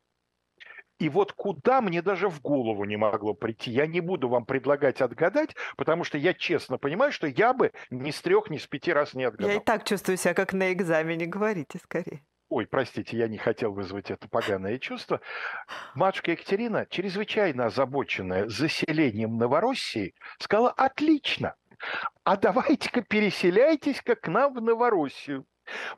И 0.98 1.08
вот 1.08 1.32
куда 1.32 1.80
мне 1.80 2.02
даже 2.02 2.28
в 2.28 2.40
голову 2.40 2.84
не 2.84 2.96
могло 2.96 3.32
прийти. 3.32 3.70
Я 3.70 3.86
не 3.86 4.00
буду 4.00 4.28
вам 4.28 4.44
предлагать 4.44 5.00
отгадать, 5.00 5.54
потому 5.76 6.02
что 6.02 6.18
я 6.18 6.34
честно 6.34 6.76
понимаю, 6.76 7.12
что 7.12 7.28
я 7.28 7.54
бы 7.54 7.72
ни 7.90 8.10
с 8.10 8.20
трех, 8.20 8.50
ни 8.50 8.58
с 8.58 8.66
пяти 8.66 8.92
раз 8.92 9.14
не 9.14 9.24
отгадал. 9.24 9.50
Я 9.50 9.56
и 9.56 9.64
так 9.64 9.84
чувствую 9.84 10.16
себя 10.16 10.34
как 10.34 10.52
на 10.52 10.72
экзамене. 10.72 11.26
Говорите 11.26 11.78
скорее. 11.78 12.24
Ой, 12.48 12.66
простите, 12.66 13.16
я 13.18 13.28
не 13.28 13.36
хотел 13.36 13.72
вызвать 13.72 14.10
это 14.10 14.26
поганое 14.26 14.78
чувство. 14.78 15.20
Матушка 15.94 16.30
Екатерина, 16.30 16.86
чрезвычайно 16.88 17.66
озабоченная 17.66 18.48
заселением 18.48 19.36
Новороссии, 19.36 20.14
сказала, 20.38 20.70
отлично, 20.70 21.56
а 22.24 22.36
давайте-ка 22.36 23.02
переселяйтесь-ка 23.02 24.14
к 24.14 24.28
нам 24.28 24.54
в 24.54 24.62
Новороссию. 24.62 25.44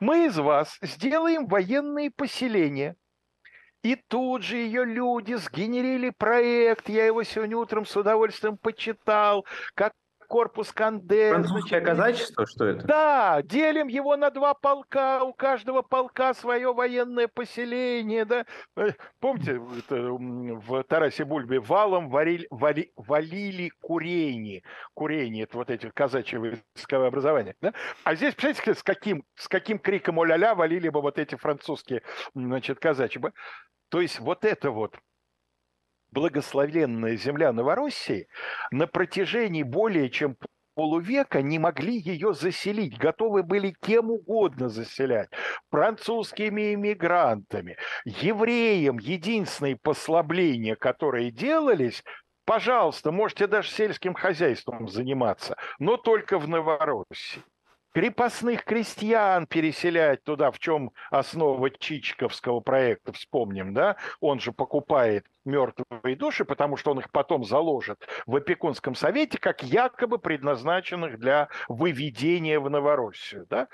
Мы 0.01 0.25
из 0.25 0.37
вас 0.37 0.77
сделаем 0.81 1.47
военные 1.47 2.11
поселения. 2.11 2.97
И 3.81 3.95
тут 3.95 4.43
же 4.43 4.57
ее 4.57 4.85
люди 4.85 5.33
сгенерили 5.33 6.11
проект, 6.11 6.89
я 6.89 7.05
его 7.05 7.23
сегодня 7.23 7.57
утром 7.57 7.85
с 7.85 7.95
удовольствием 7.95 8.57
почитал, 8.57 9.45
как 9.73 9.93
корпус 10.31 10.71
Канде. 10.71 11.31
Французское 11.31 11.81
казачество, 11.81 12.45
что 12.45 12.65
это? 12.65 12.87
Да, 12.87 13.41
делим 13.41 13.89
его 13.89 14.15
на 14.15 14.31
два 14.31 14.53
полка, 14.53 15.25
у 15.25 15.33
каждого 15.33 15.81
полка 15.81 16.33
свое 16.33 16.73
военное 16.73 17.27
поселение, 17.27 18.23
да. 18.23 18.45
Э, 18.77 18.91
помните, 19.19 19.59
в 19.59 20.83
Тарасе 20.83 21.25
Бульбе 21.25 21.59
валом 21.59 22.09
варили, 22.09 22.47
вали, 22.49 22.93
валили 22.95 23.73
курени. 23.81 24.63
Курени– 24.93 25.43
это 25.43 25.57
вот 25.57 25.69
эти 25.69 25.91
казачьи 25.93 26.37
войсковое 26.37 27.09
образование, 27.09 27.55
да? 27.59 27.73
А 28.05 28.15
здесь, 28.15 28.33
представляете, 28.33 28.79
с 28.79 28.83
каким, 28.83 29.25
с 29.35 29.49
каким 29.49 29.79
криком 29.79 30.17
о-ля-ля 30.17 30.55
валили 30.55 30.87
бы 30.87 31.01
вот 31.01 31.19
эти 31.19 31.35
французские, 31.35 32.03
значит, 32.33 32.79
казачьи. 32.79 33.21
То 33.89 33.99
есть 33.99 34.21
вот 34.21 34.45
это 34.45 34.71
вот 34.71 34.95
благословенная 36.11 37.15
земля 37.15 37.53
Новороссии 37.53 38.27
на 38.71 38.87
протяжении 38.87 39.63
более 39.63 40.09
чем 40.09 40.37
полувека 40.75 41.41
не 41.41 41.59
могли 41.59 41.97
ее 41.97 42.33
заселить, 42.33 42.97
готовы 42.97 43.43
были 43.43 43.75
кем 43.81 44.09
угодно 44.09 44.69
заселять, 44.69 45.29
французскими 45.69 46.73
иммигрантами, 46.73 47.77
евреям. 48.05 48.97
Единственные 48.97 49.77
послабления, 49.77 50.75
которые 50.75 51.31
делались, 51.31 52.03
пожалуйста, 52.45 53.11
можете 53.11 53.47
даже 53.47 53.69
сельским 53.69 54.13
хозяйством 54.13 54.87
заниматься, 54.87 55.57
но 55.79 55.97
только 55.97 56.39
в 56.39 56.47
Новороссии 56.47 57.43
крепостных 57.93 58.63
крестьян 58.63 59.47
переселять 59.47 60.23
туда, 60.23 60.51
в 60.51 60.59
чем 60.59 60.91
основа 61.09 61.69
Чичковского 61.69 62.59
проекта, 62.59 63.13
вспомним, 63.13 63.73
да, 63.73 63.97
он 64.19 64.39
же 64.39 64.51
покупает 64.51 65.25
мертвые 65.45 66.15
души, 66.15 66.45
потому 66.45 66.77
что 66.77 66.91
он 66.91 66.99
их 66.99 67.11
потом 67.11 67.43
заложит 67.43 68.07
в 68.25 68.35
опекунском 68.35 68.95
совете, 68.95 69.37
как 69.37 69.63
якобы 69.63 70.19
предназначенных 70.19 71.19
для 71.19 71.49
выведения 71.67 72.59
в 72.59 72.69
Новороссию, 72.69 73.45
да. 73.49 73.67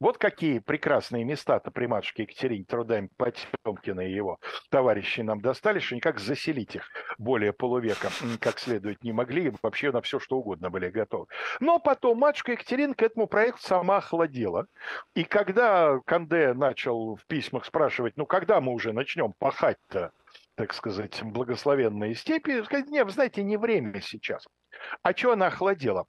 Вот 0.00 0.18
какие 0.18 0.58
прекрасные 0.58 1.24
места-то 1.24 1.70
при 1.70 1.86
матушке 1.86 2.24
Екатерине 2.24 2.64
трудами 2.64 3.08
Потемкина 3.16 4.00
и 4.00 4.12
его 4.12 4.40
товарищи 4.70 5.20
нам 5.20 5.40
достали, 5.40 5.78
что 5.78 5.94
никак 5.94 6.18
заселить 6.18 6.74
их 6.74 6.88
более 7.16 7.52
полувека 7.52 8.10
как 8.40 8.58
следует 8.58 9.04
не 9.04 9.12
могли, 9.12 9.52
вообще 9.62 9.92
на 9.92 10.02
все 10.02 10.18
что 10.18 10.38
угодно 10.38 10.68
были 10.70 10.90
готовы. 10.90 11.26
Но 11.60 11.78
потом 11.78 12.18
матушка 12.18 12.52
Екатерина 12.52 12.94
к 12.94 13.02
этому 13.02 13.28
проекту 13.28 13.62
сама 13.62 13.98
охладела. 13.98 14.66
И 15.14 15.24
когда 15.24 16.00
Канде 16.04 16.54
начал 16.54 17.16
в 17.16 17.24
письмах 17.26 17.64
спрашивать, 17.64 18.16
ну 18.16 18.26
когда 18.26 18.60
мы 18.60 18.72
уже 18.72 18.92
начнем 18.92 19.32
пахать-то, 19.38 20.12
так 20.56 20.74
сказать, 20.74 21.22
благословенные 21.22 22.14
степи, 22.14 22.62
сказать, 22.64 22.88
нет, 22.88 23.06
вы 23.06 23.12
знаете, 23.12 23.42
не 23.42 23.56
время 23.56 24.00
сейчас. 24.00 24.46
А 25.02 25.12
что 25.12 25.32
она 25.32 25.46
охладела? 25.46 26.06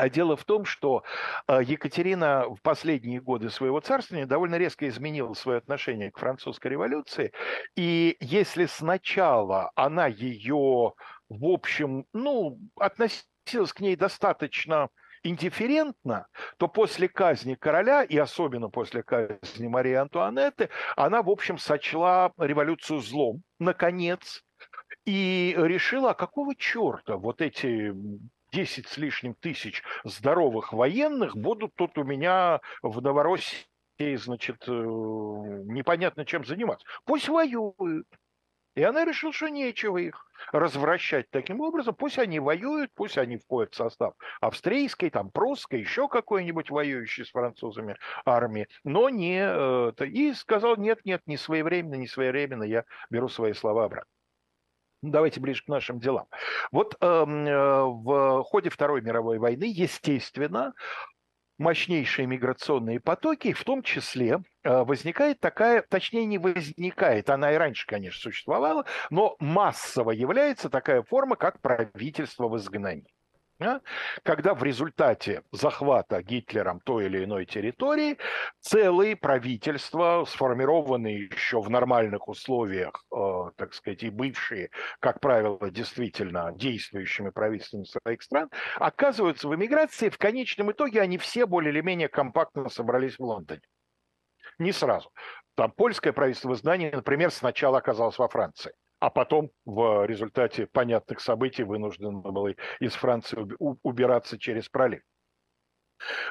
А 0.00 0.08
дело 0.08 0.34
в 0.34 0.44
том, 0.44 0.64
что 0.64 1.04
э, 1.46 1.60
Екатерина 1.62 2.46
в 2.48 2.62
последние 2.62 3.20
годы 3.20 3.50
своего 3.50 3.80
царствования 3.80 4.26
довольно 4.26 4.54
резко 4.54 4.88
изменила 4.88 5.34
свое 5.34 5.58
отношение 5.58 6.10
к 6.10 6.18
французской 6.18 6.68
революции. 6.68 7.32
И 7.76 8.16
если 8.18 8.64
сначала 8.64 9.70
она 9.74 10.06
ее, 10.06 10.94
в 11.28 11.44
общем, 11.44 12.06
ну, 12.14 12.58
относилась 12.76 13.74
к 13.74 13.80
ней 13.80 13.94
достаточно 13.94 14.88
индифферентно, 15.22 16.28
то 16.56 16.66
после 16.66 17.06
казни 17.06 17.54
короля, 17.54 18.02
и 18.02 18.16
особенно 18.16 18.70
после 18.70 19.02
казни 19.02 19.66
Марии 19.66 19.92
Антуанетты, 19.92 20.70
она, 20.96 21.22
в 21.22 21.28
общем, 21.28 21.58
сочла 21.58 22.32
революцию 22.38 23.00
злом, 23.00 23.42
наконец, 23.58 24.42
и 25.04 25.54
решила, 25.58 26.12
а 26.12 26.14
какого 26.14 26.54
черта 26.56 27.18
вот 27.18 27.42
эти 27.42 27.92
10 28.52 28.86
с 28.86 28.96
лишним 28.96 29.34
тысяч 29.34 29.82
здоровых 30.04 30.72
военных 30.72 31.36
будут 31.36 31.74
тут 31.74 31.98
у 31.98 32.04
меня 32.04 32.60
в 32.82 33.00
Новороссии, 33.00 33.66
значит, 34.16 34.64
э, 34.66 34.72
непонятно 34.72 36.24
чем 36.24 36.44
заниматься. 36.44 36.86
Пусть 37.04 37.28
воюют. 37.28 38.06
И 38.76 38.82
она 38.82 39.04
решила, 39.04 39.32
что 39.32 39.48
нечего 39.48 39.98
их 39.98 40.26
развращать 40.52 41.28
таким 41.30 41.60
образом. 41.60 41.94
Пусть 41.94 42.18
они 42.18 42.38
воюют, 42.38 42.92
пусть 42.94 43.18
они 43.18 43.36
входят 43.36 43.74
в 43.74 43.76
состав 43.76 44.14
австрийской, 44.40 45.10
там, 45.10 45.30
прусской, 45.30 45.80
еще 45.80 46.08
какой-нибудь 46.08 46.70
воюющей 46.70 47.24
с 47.24 47.30
французами 47.30 47.96
армии, 48.24 48.68
но 48.84 49.08
не... 49.08 49.42
Э, 49.42 49.92
и 50.06 50.32
сказал, 50.34 50.76
нет, 50.76 51.00
нет, 51.04 51.22
не 51.26 51.36
своевременно, 51.36 51.96
не 51.96 52.06
своевременно, 52.06 52.62
я 52.62 52.84
беру 53.10 53.28
свои 53.28 53.52
слова 53.52 53.84
обратно. 53.84 54.10
Ну, 55.02 55.10
давайте 55.10 55.40
ближе 55.40 55.64
к 55.64 55.68
нашим 55.68 55.98
делам. 55.98 56.26
Вот 56.72 56.96
эм, 57.00 57.46
э, 57.46 57.84
в 57.84 58.42
ходе 58.44 58.68
Второй 58.68 59.00
мировой 59.00 59.38
войны, 59.38 59.64
естественно, 59.64 60.74
мощнейшие 61.60 62.26
миграционные 62.26 63.00
потоки, 63.00 63.52
в 63.52 63.64
том 63.64 63.82
числе 63.82 64.38
э, 64.62 64.82
возникает 64.84 65.40
такая, 65.40 65.82
точнее 65.88 66.26
не 66.26 66.38
возникает, 66.38 67.30
она 67.30 67.52
и 67.52 67.56
раньше, 67.56 67.86
конечно, 67.86 68.20
существовала, 68.20 68.84
но 69.10 69.36
массово 69.38 70.10
является 70.10 70.68
такая 70.68 71.02
форма, 71.02 71.36
как 71.36 71.60
правительство 71.60 72.48
в 72.48 72.56
изгнании 72.56 73.12
когда 74.22 74.54
в 74.54 74.62
результате 74.62 75.42
захвата 75.52 76.22
Гитлером 76.22 76.80
той 76.80 77.06
или 77.06 77.24
иной 77.24 77.44
территории 77.44 78.18
целые 78.60 79.16
правительства, 79.16 80.24
сформированные 80.26 81.26
еще 81.26 81.60
в 81.60 81.68
нормальных 81.68 82.28
условиях, 82.28 83.04
э, 83.14 83.50
так 83.56 83.74
сказать, 83.74 84.02
и 84.02 84.10
бывшие, 84.10 84.70
как 85.00 85.20
правило, 85.20 85.70
действительно 85.70 86.52
действующими 86.52 87.30
правительствами 87.30 87.84
своих 87.84 88.22
стран, 88.22 88.50
оказываются 88.76 89.48
в 89.48 89.54
эмиграции. 89.54 90.08
В 90.08 90.18
конечном 90.18 90.72
итоге 90.72 91.00
они 91.00 91.18
все 91.18 91.46
более 91.46 91.72
или 91.72 91.80
менее 91.80 92.08
компактно 92.08 92.68
собрались 92.68 93.18
в 93.18 93.22
Лондоне. 93.22 93.62
Не 94.58 94.72
сразу. 94.72 95.10
Там 95.54 95.70
польское 95.72 96.12
правительство 96.12 96.52
изгнания, 96.52 96.94
например, 96.94 97.30
сначала 97.30 97.78
оказалось 97.78 98.18
во 98.18 98.28
Франции 98.28 98.72
а 99.00 99.10
потом 99.10 99.50
в 99.64 100.06
результате 100.06 100.66
понятных 100.66 101.20
событий 101.20 101.64
вынужден 101.64 102.20
был 102.20 102.48
из 102.80 102.94
Франции 102.94 103.38
убираться 103.58 104.38
через 104.38 104.68
пролив. 104.68 105.02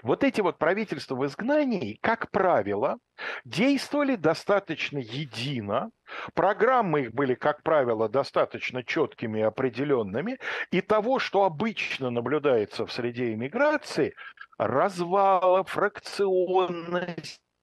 Вот 0.01 0.23
эти 0.23 0.41
вот 0.41 0.57
правительства 0.57 1.15
в 1.15 1.25
изгнании, 1.25 1.99
как 2.01 2.31
правило, 2.31 2.97
действовали 3.45 4.15
достаточно 4.15 4.97
едино, 4.97 5.91
программы 6.33 7.01
их 7.01 7.13
были, 7.13 7.35
как 7.35 7.61
правило, 7.61 8.09
достаточно 8.09 8.83
четкими 8.83 9.39
и 9.39 9.43
определенными, 9.43 10.39
и 10.71 10.81
того, 10.81 11.19
что 11.19 11.43
обычно 11.43 12.09
наблюдается 12.09 12.85
в 12.85 12.91
среде 12.91 13.33
иммиграции, 13.33 14.15
развала, 14.57 15.63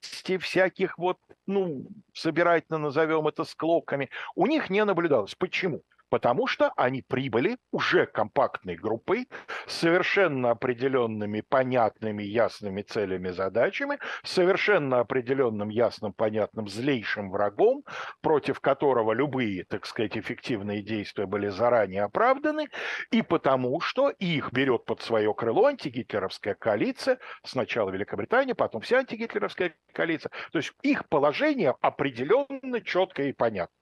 фракционности, 0.06 0.38
всяких 0.38 0.98
вот, 0.98 1.18
ну, 1.46 1.86
собирательно 2.12 2.78
назовем 2.78 3.26
это 3.28 3.44
склоками, 3.44 4.10
у 4.34 4.46
них 4.46 4.70
не 4.70 4.84
наблюдалось. 4.84 5.34
Почему? 5.34 5.82
Потому 6.10 6.46
что 6.46 6.72
они 6.76 7.02
прибыли 7.02 7.58
уже 7.72 8.06
компактной 8.06 8.76
группой 8.76 9.28
с 9.66 9.86
совершенно 9.86 10.50
определенными, 10.50 11.40
понятными, 11.40 12.22
ясными 12.22 12.82
целями, 12.82 13.30
задачами, 13.30 13.98
совершенно 14.24 15.00
определенным, 15.00 15.68
ясным, 15.68 16.12
понятным, 16.12 16.68
злейшим 16.68 17.30
врагом, 17.30 17.84
против 18.20 18.60
которого 18.60 19.12
любые, 19.12 19.64
так 19.64 19.86
сказать, 19.86 20.16
эффективные 20.16 20.82
действия 20.82 21.26
были 21.26 21.48
заранее 21.48 22.02
оправданы, 22.02 22.68
и 23.10 23.22
потому 23.22 23.80
что 23.80 24.10
их 24.10 24.52
берет 24.52 24.84
под 24.84 25.02
свое 25.02 25.32
крыло 25.34 25.66
антигитлеровская 25.66 26.54
коалиция, 26.54 27.18
сначала 27.44 27.90
Великобритания, 27.90 28.54
потом 28.54 28.80
вся 28.80 28.98
антигитлеровская 28.98 29.74
коалиция. 29.92 30.30
То 30.50 30.58
есть 30.58 30.72
их 30.82 31.08
положение 31.08 31.74
определенно 31.80 32.80
четко 32.80 33.22
и 33.22 33.32
понятно. 33.32 33.75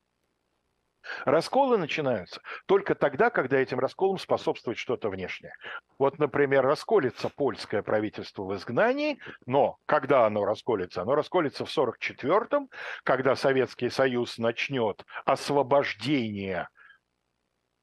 Расколы 1.25 1.77
начинаются 1.77 2.41
только 2.67 2.95
тогда, 2.95 3.31
когда 3.31 3.59
этим 3.59 3.79
расколам 3.79 4.19
способствует 4.19 4.79
что-то 4.79 5.09
внешнее. 5.09 5.55
Вот, 5.99 6.19
например, 6.19 6.65
расколется 6.65 7.29
польское 7.29 7.83
правительство 7.83 8.45
в 8.45 8.55
изгнании, 8.55 9.19
но 9.47 9.77
когда 9.87 10.27
оно 10.27 10.45
расколется? 10.45 11.03
Оно 11.03 11.15
расколется 11.15 11.65
в 11.65 11.77
1944-м, 11.77 12.69
когда 13.05 13.37
Советский 13.37 13.91
Союз 13.91 14.39
начнет 14.39 15.05
освобождение 15.25 16.69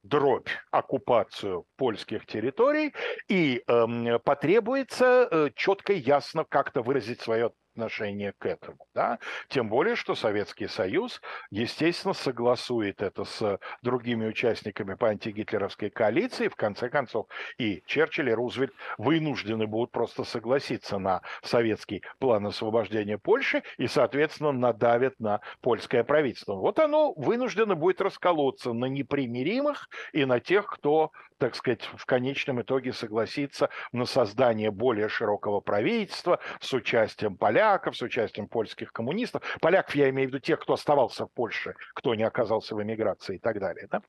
дробь 0.02 0.48
оккупацию 0.70 1.64
польских 1.76 2.26
территорий 2.26 2.92
и 3.28 3.62
э, 3.66 4.18
потребуется 4.24 5.28
э, 5.30 5.50
четко 5.54 5.92
и 5.92 6.00
ясно 6.00 6.44
как-то 6.44 6.82
выразить 6.82 7.20
свое 7.20 7.52
отношение 7.72 8.32
к 8.32 8.46
этому. 8.46 8.86
Да? 8.94 9.18
Тем 9.48 9.68
более, 9.68 9.96
что 9.96 10.14
Советский 10.14 10.68
Союз, 10.68 11.20
естественно, 11.50 12.14
согласует 12.14 13.02
это 13.02 13.24
с 13.24 13.58
другими 13.82 14.26
участниками 14.26 14.94
по 14.94 15.08
антигитлеровской 15.08 15.90
коалиции. 15.90 16.48
В 16.48 16.56
конце 16.56 16.88
концов, 16.88 17.26
и 17.58 17.82
Черчилль, 17.86 18.30
и 18.30 18.34
Рузвельт 18.34 18.72
вынуждены 18.98 19.66
будут 19.66 19.90
просто 19.90 20.24
согласиться 20.24 20.98
на 20.98 21.22
советский 21.42 22.02
план 22.18 22.46
освобождения 22.46 23.18
Польши 23.18 23.62
и, 23.78 23.86
соответственно, 23.86 24.52
надавят 24.52 25.18
на 25.18 25.40
польское 25.60 26.04
правительство. 26.04 26.54
Вот 26.54 26.78
оно 26.78 27.12
вынуждено 27.14 27.74
будет 27.74 28.00
расколоться 28.00 28.72
на 28.72 28.86
непримиримых 28.86 29.88
и 30.12 30.24
на 30.24 30.40
тех, 30.40 30.66
кто, 30.66 31.12
так 31.42 31.56
сказать, 31.56 31.82
в 31.96 32.06
конечном 32.06 32.62
итоге 32.62 32.92
согласится 32.92 33.68
на 33.90 34.04
создание 34.04 34.70
более 34.70 35.08
широкого 35.08 35.58
правительства 35.58 36.38
с 36.60 36.72
участием 36.72 37.36
поляков, 37.36 37.96
с 37.96 38.02
участием 38.02 38.46
польских 38.46 38.92
коммунистов. 38.92 39.42
Поляков 39.60 39.96
я 39.96 40.08
имею 40.10 40.28
в 40.28 40.32
виду 40.32 40.38
тех, 40.38 40.60
кто 40.60 40.74
оставался 40.74 41.26
в 41.26 41.32
Польше, 41.32 41.74
кто 41.94 42.14
не 42.14 42.22
оказался 42.22 42.76
в 42.76 42.82
эмиграции 42.82 43.36
и 43.36 43.38
так 43.40 43.58
далее. 43.58 43.88
Да? 43.90 44.02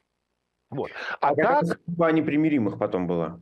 Вот. 0.70 0.92
А, 1.22 1.30
а 1.30 1.36
так... 1.36 1.66
Судьба 1.66 2.12
непримиримых 2.12 2.78
потом 2.78 3.08
была? 3.08 3.40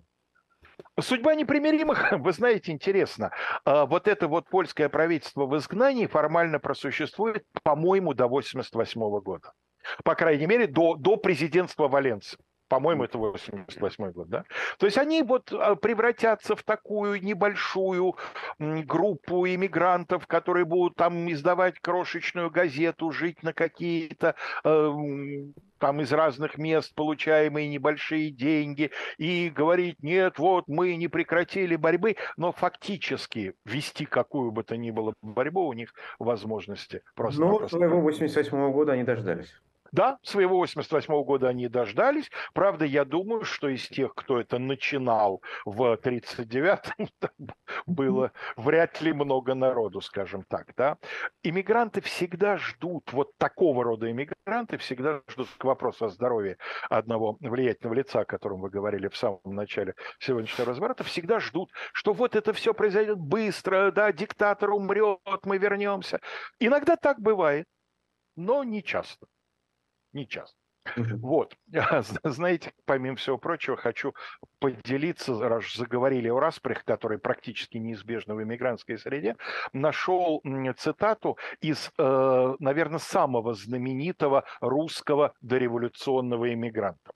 Судьба 0.97 1.35
непримиримых, 1.35 2.11
вы 2.13 2.31
знаете, 2.31 2.71
интересно. 2.71 3.33
А, 3.65 3.85
вот 3.85 4.07
это 4.07 4.29
вот 4.29 4.47
польское 4.47 4.87
правительство 4.87 5.45
в 5.45 5.57
изгнании 5.57 6.07
формально 6.07 6.59
просуществует, 6.59 7.43
по-моему, 7.61 8.13
до 8.13 8.23
1988 8.27 9.19
года. 9.19 9.51
По 10.05 10.15
крайней 10.15 10.47
мере, 10.47 10.67
до, 10.67 10.95
до 10.95 11.17
президентства 11.17 11.89
Валенции. 11.89 12.37
По-моему, 12.71 13.03
это 13.03 13.17
88 13.17 14.11
год, 14.13 14.29
да? 14.29 14.45
То 14.79 14.85
есть 14.85 14.97
они 14.97 15.23
вот 15.23 15.51
а, 15.51 15.75
превратятся 15.75 16.55
в 16.55 16.63
такую 16.63 17.21
небольшую 17.21 18.15
группу 18.59 19.45
иммигрантов, 19.45 20.25
которые 20.25 20.63
будут 20.63 20.95
там 20.95 21.29
издавать 21.29 21.81
крошечную 21.81 22.49
газету, 22.49 23.11
жить 23.11 23.43
на 23.43 23.51
какие-то 23.51 24.35
э, 24.63 24.91
там 25.79 25.99
из 25.99 26.13
разных 26.13 26.57
мест 26.57 26.95
получаемые 26.95 27.67
небольшие 27.67 28.31
деньги 28.31 28.91
и 29.17 29.49
говорить, 29.49 30.01
нет, 30.01 30.39
вот 30.39 30.69
мы 30.69 30.95
не 30.95 31.09
прекратили 31.09 31.75
борьбы, 31.75 32.15
но 32.37 32.53
фактически 32.53 33.53
вести 33.65 34.05
какую 34.05 34.53
бы 34.53 34.63
то 34.63 34.77
ни 34.77 34.91
было 34.91 35.13
борьбу 35.21 35.67
у 35.67 35.73
них 35.73 35.93
возможности 36.19 37.01
просто. 37.15 37.41
Ну, 37.41 37.67
своего 37.67 37.99
88 37.99 38.57
-го 38.57 38.71
года 38.71 38.93
они 38.93 39.03
дождались. 39.03 39.61
Да, 39.91 40.19
своего 40.23 40.57
88 40.57 41.13
-го 41.13 41.25
года 41.25 41.49
они 41.49 41.67
дождались. 41.67 42.31
Правда, 42.53 42.85
я 42.85 43.03
думаю, 43.03 43.43
что 43.43 43.67
из 43.67 43.87
тех, 43.89 44.15
кто 44.15 44.39
это 44.39 44.57
начинал 44.57 45.41
в 45.65 45.95
39-м, 46.01 47.09
было 47.85 48.31
вряд 48.55 49.01
ли 49.01 49.11
много 49.11 49.53
народу, 49.53 49.99
скажем 49.99 50.43
так. 50.43 50.73
Да? 50.77 50.97
Иммигранты 51.43 51.99
всегда 51.99 52.57
ждут, 52.57 53.11
вот 53.11 53.35
такого 53.37 53.83
рода 53.83 54.09
иммигранты 54.09 54.77
всегда 54.77 55.21
ждут 55.27 55.49
к 55.57 55.63
вопросу 55.65 56.05
о 56.05 56.09
здоровье 56.09 56.57
одного 56.89 57.35
влиятельного 57.41 57.95
лица, 57.95 58.21
о 58.21 58.25
котором 58.25 58.61
вы 58.61 58.69
говорили 58.69 59.09
в 59.09 59.17
самом 59.17 59.41
начале 59.43 59.95
сегодняшнего 60.19 60.67
разворота, 60.67 61.03
всегда 61.03 61.41
ждут, 61.41 61.69
что 61.91 62.13
вот 62.13 62.37
это 62.37 62.53
все 62.53 62.73
произойдет 62.73 63.17
быстро, 63.17 63.91
да, 63.91 64.13
диктатор 64.13 64.71
умрет, 64.71 65.19
мы 65.43 65.57
вернемся. 65.57 66.21
Иногда 66.59 66.95
так 66.95 67.19
бывает, 67.19 67.65
но 68.37 68.63
не 68.63 68.83
часто 68.83 69.27
не 70.13 70.27
часто. 70.27 70.57
Вот, 70.95 71.55
знаете, 72.23 72.73
помимо 72.85 73.15
всего 73.15 73.37
прочего, 73.37 73.77
хочу 73.77 74.13
поделиться, 74.59 75.37
раз 75.47 75.73
заговорили 75.73 76.27
о 76.29 76.39
распрях, 76.39 76.83
которые 76.83 77.19
практически 77.19 77.77
неизбежны 77.77 78.33
в 78.33 78.41
иммигрантской 78.41 78.97
среде, 78.97 79.35
нашел 79.73 80.41
цитату 80.77 81.37
из, 81.61 81.91
э, 81.97 82.55
наверное, 82.59 82.99
самого 82.99 83.53
знаменитого 83.53 84.43
русского 84.59 85.33
дореволюционного 85.41 86.53
иммигранта. 86.53 87.11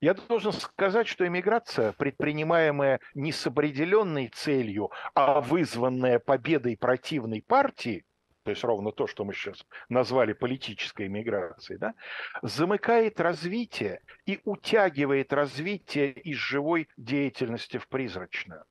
Я 0.00 0.14
должен 0.14 0.52
сказать, 0.52 1.06
что 1.06 1.24
иммиграция, 1.24 1.92
предпринимаемая 1.92 2.98
не 3.14 3.30
с 3.30 3.46
определенной 3.46 4.26
целью, 4.26 4.90
а 5.14 5.40
вызванная 5.40 6.18
победой 6.18 6.76
противной 6.76 7.42
партии– 7.42 8.04
то 8.44 8.50
есть 8.50 8.64
ровно 8.64 8.92
то, 8.92 9.06
что 9.06 9.24
мы 9.24 9.34
сейчас 9.34 9.64
назвали 9.88 10.32
политической 10.32 11.08
миграцией, 11.08 11.78
да, 11.78 11.94
замыкает 12.42 13.20
развитие 13.20 14.00
и 14.26 14.40
утягивает 14.44 15.32
развитие 15.32 16.12
из 16.12 16.36
живой 16.36 16.88
деятельности 16.96 17.78
в 17.78 17.88
призрачную. 17.88 18.64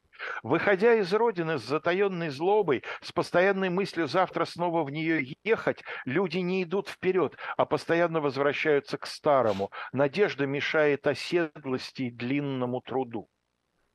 Выходя 0.44 0.94
из 0.96 1.12
родины 1.14 1.58
с 1.58 1.64
затаенной 1.64 2.30
злобой, 2.30 2.84
с 3.02 3.12
постоянной 3.12 3.70
мыслью 3.70 4.08
завтра 4.08 4.46
снова 4.46 4.84
в 4.84 4.92
нее 4.92 5.36
ехать, 5.44 5.84
люди 6.06 6.38
не 6.38 6.64
идут 6.64 6.90
вперед, 6.90 7.38
а 7.58 7.66
постоянно 7.66 8.22
возвращаются 8.22 8.98
к 8.98 9.08
старому. 9.08 9.72
Надежда 9.94 10.46
мешает 10.46 11.08
оседлости 11.08 12.04
и 12.04 12.12
длинному 12.12 12.82
труду. 12.82 13.30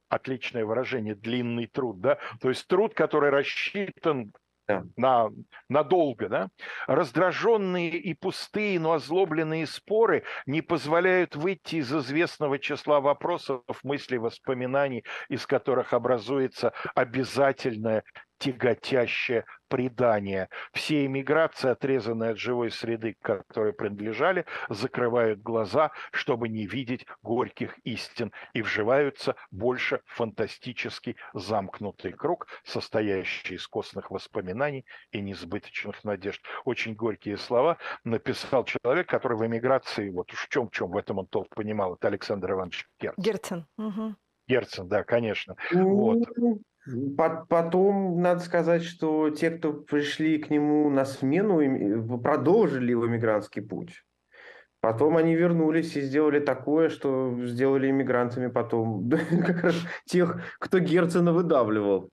Отличное 0.09 0.65
выражение 0.65 1.15
«длинный 1.15 1.67
труд», 1.67 2.01
да? 2.01 2.19
То 2.41 2.49
есть 2.49 2.67
труд, 2.67 2.95
который 2.95 3.31
рассчитан 3.31 4.33
да. 4.69 4.85
на, 4.97 5.29
надолго, 5.69 6.29
да? 6.29 6.49
Раздраженные 6.87 7.91
и 7.91 8.15
пустые, 8.15 8.81
но 8.81 8.93
озлобленные 8.93 9.67
споры 9.67 10.25
не 10.47 10.63
позволяют 10.63 11.37
выйти 11.37 11.77
из 11.77 11.93
известного 11.93 12.59
числа 12.59 13.01
вопросов, 13.01 13.63
мыслей, 13.83 14.19
воспоминаний, 14.19 15.05
из 15.29 15.47
которых 15.47 15.93
образуется 15.93 16.73
обязательное 16.95 18.03
тяготящее 18.39 19.45
предание. 19.69 20.49
Все 20.73 21.07
эмиграции, 21.07 21.71
отрезанные 21.71 22.31
от 22.31 22.39
живой 22.39 22.71
среды, 22.71 23.17
к 23.21 23.45
которой 23.47 23.73
принадлежали, 23.73 24.45
закрывают 24.69 25.41
глаза, 25.41 25.91
чтобы 26.13 26.49
не 26.49 26.67
видеть 26.67 27.07
горьких 27.23 27.77
истин, 27.85 28.33
и 28.53 28.63
вживаются 28.63 29.35
больше 29.51 30.01
в 30.07 30.15
фантастический 30.15 31.17
замкнутый 31.35 32.13
круг, 32.13 32.47
состоящий 32.65 33.55
из 33.55 33.67
костных 33.67 34.11
воспоминаний 34.11 34.87
и 35.11 35.21
несбыточных 35.21 36.05
надежд. 36.05 36.43
Очень 36.65 36.95
горькие 36.95 37.37
слова 37.37 37.79
написал 38.05 38.65
человек, 38.65 39.09
который 39.09 39.37
в 39.37 39.47
эмиграции, 39.47 40.11
вот 40.11 40.33
уж 40.33 40.47
в 40.47 40.49
чем, 40.49 40.69
в 40.69 40.73
чем 40.73 40.91
в 40.91 40.97
этом 40.97 41.19
он 41.19 41.27
толк 41.27 41.55
понимал, 41.55 41.95
это 41.95 42.09
Александр 42.09 42.53
Иванович 42.53 42.87
Герцен. 43.01 43.23
Герцен. 43.23 43.67
Угу. 43.79 44.15
Герцен, 44.49 44.89
да, 44.89 45.03
конечно. 45.03 45.57
Вот. 45.73 46.19
Потом, 47.49 48.21
надо 48.21 48.41
сказать, 48.41 48.85
что 48.85 49.31
те, 49.31 49.51
кто 49.51 49.73
пришли 49.73 50.39
к 50.39 50.51
нему 50.51 50.89
на 50.91 51.05
смену, 51.05 52.19
продолжили 52.19 52.91
его 52.91 53.07
мигрантский 53.07 53.63
путь. 53.63 54.05
Потом 54.81 55.17
они 55.17 55.35
вернулись 55.35 55.97
и 55.97 56.01
сделали 56.01 56.39
такое, 56.39 56.91
что 56.91 57.37
сделали 57.45 57.91
иммигрантами 57.91 58.47
потом. 58.47 59.11
Как 59.47 59.65
раз 59.65 59.75
тех, 60.05 60.41
кто 60.61 60.79
Герцена 60.79 61.33
выдавливал. 61.33 62.11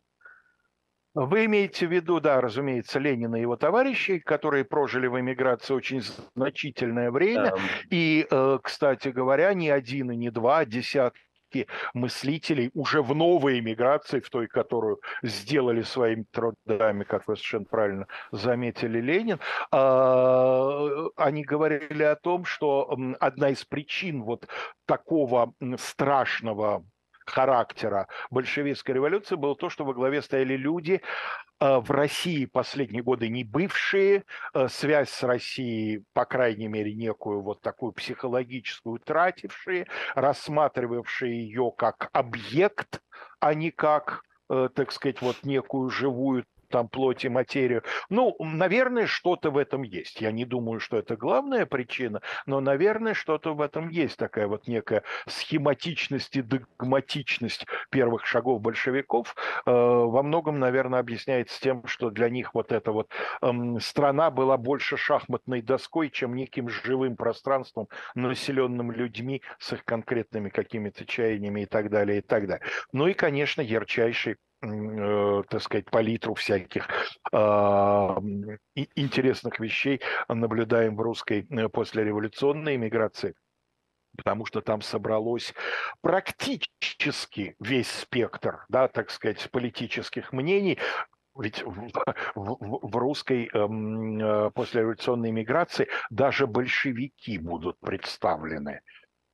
Вы 1.14 1.46
имеете 1.46 1.86
в 1.86 1.92
виду, 1.92 2.20
да, 2.20 2.42
разумеется, 2.42 2.98
Ленина 2.98 3.36
и 3.36 3.42
его 3.42 3.56
товарищей, 3.56 4.20
которые 4.20 4.66
прожили 4.66 5.06
в 5.06 5.20
эмиграции 5.20 5.76
очень 5.76 6.02
значительное 6.36 7.12
время. 7.12 7.52
Да. 7.52 7.58
И, 7.92 8.26
э, 8.30 8.60
кстати 8.64 9.10
говоря, 9.10 9.54
не 9.54 9.70
один 9.70 10.10
и 10.10 10.16
не 10.16 10.32
два, 10.32 10.60
а 10.60 10.66
десятки 11.54 11.68
мыслителей 11.94 12.72
уже 12.74 13.02
в 13.02 13.14
новой 13.16 13.60
эмиграции, 13.60 14.20
в 14.20 14.30
той, 14.30 14.48
которую 14.48 15.00
сделали 15.22 15.82
своими 15.82 16.26
трудами, 16.32 17.04
как 17.04 17.28
вы 17.28 17.36
совершенно 17.36 17.66
правильно 17.66 18.08
заметили, 18.32 19.00
Ленин, 19.00 19.40
а, 19.72 21.08
они 21.16 21.44
говорили 21.44 22.04
о 22.04 22.16
том, 22.16 22.46
что 22.46 22.98
одна 23.20 23.50
из 23.50 23.64
причин 23.64 24.24
вот 24.24 24.48
такого 24.86 25.54
страшного 25.78 26.84
характера 27.26 28.08
большевистской 28.30 28.96
революции 28.96 29.36
было 29.36 29.56
то, 29.56 29.70
что 29.70 29.86
во 29.86 29.94
главе 29.94 30.22
стояли 30.22 30.56
люди 30.56 31.02
э, 31.60 31.78
в 31.78 31.92
России 31.92 32.46
последние 32.46 33.04
годы 33.04 33.30
не 33.30 33.44
бывшие, 33.44 34.24
э, 34.54 34.68
связь 34.68 35.10
с 35.10 35.24
Россией, 35.24 36.04
по 36.14 36.26
крайней 36.26 36.68
мере, 36.68 36.94
некую 36.94 37.42
вот 37.42 37.62
такую 37.62 37.94
психологическую 37.94 39.00
тратившие, 39.00 39.88
рассматривавшие 40.16 41.46
ее 41.46 41.72
как 41.78 42.10
объект, 42.14 43.02
а 43.40 43.54
не 43.54 43.72
как 43.72 44.24
э, 44.50 44.70
так 44.74 44.92
сказать, 44.92 45.22
вот 45.22 45.44
некую 45.44 45.90
живую 45.90 46.46
там 46.74 46.88
плоть 46.88 47.24
и 47.24 47.30
материю. 47.30 47.84
Ну, 48.10 48.36
наверное, 48.40 49.06
что-то 49.06 49.52
в 49.52 49.60
этом 49.60 49.84
есть. 49.84 50.22
Я 50.22 50.32
не 50.32 50.44
думаю, 50.44 50.80
что 50.80 50.98
это 50.98 51.16
главная 51.16 51.68
причина, 51.68 52.24
но, 52.48 52.62
наверное, 52.62 53.14
что-то 53.14 53.54
в 53.54 53.62
этом 53.62 53.90
есть. 53.90 54.18
Такая 54.18 54.48
вот 54.48 54.68
некая 54.68 55.04
схематичность 55.28 56.36
и 56.36 56.42
догматичность 56.42 57.68
первых 57.92 58.26
шагов 58.26 58.60
большевиков 58.60 59.36
э, 59.68 59.72
во 59.72 60.24
многом, 60.24 60.60
наверное, 60.60 61.00
объясняется 61.00 61.62
тем, 61.62 61.86
что 61.86 62.10
для 62.10 62.28
них 62.30 62.56
вот 62.56 62.72
эта 62.72 62.92
вот 62.92 63.12
э, 63.44 63.52
страна 63.80 64.32
была 64.32 64.58
больше 64.58 64.98
шахматной 64.98 65.62
доской, 65.62 66.10
чем 66.10 66.34
неким 66.34 66.70
живым 66.70 67.16
пространством, 67.16 67.88
населенным 68.16 68.92
людьми 68.92 69.44
с 69.60 69.74
их 69.74 69.86
конкретными 69.86 70.50
какими-то 70.50 71.06
чаяниями 71.06 71.62
и 71.62 71.66
так 71.68 71.92
далее, 71.92 72.18
и 72.18 72.22
так 72.22 72.48
далее. 72.48 72.66
Ну 72.94 73.06
и, 73.06 73.14
конечно, 73.14 73.62
ярчайший 73.62 74.38
так 74.64 75.62
сказать, 75.62 75.90
палитру 75.90 76.36
всяких 76.36 76.88
э, 77.32 77.38
интересных 78.96 79.60
вещей 79.60 80.02
наблюдаем 80.30 80.96
в 80.96 81.02
русской 81.02 81.46
э, 81.50 81.70
послереволюционной 81.70 82.76
иммиграции 82.76 83.36
потому 84.16 84.46
что 84.46 84.62
там 84.62 84.84
собралось 84.84 85.56
практически 86.02 87.56
весь 87.60 87.90
спектр, 87.90 88.64
да, 88.70 88.88
так 88.88 89.10
сказать, 89.10 89.50
политических 89.50 90.32
мнений, 90.32 90.78
ведь 91.36 91.64
в, 91.64 91.90
в, 92.36 92.90
в 92.90 92.96
русской 92.96 93.50
эм, 93.52 94.20
э, 94.20 94.52
послереволюционной 94.52 95.32
миграции 95.32 95.88
даже 96.12 96.46
большевики 96.46 97.40
будут 97.40 97.80
представлены 97.80 98.82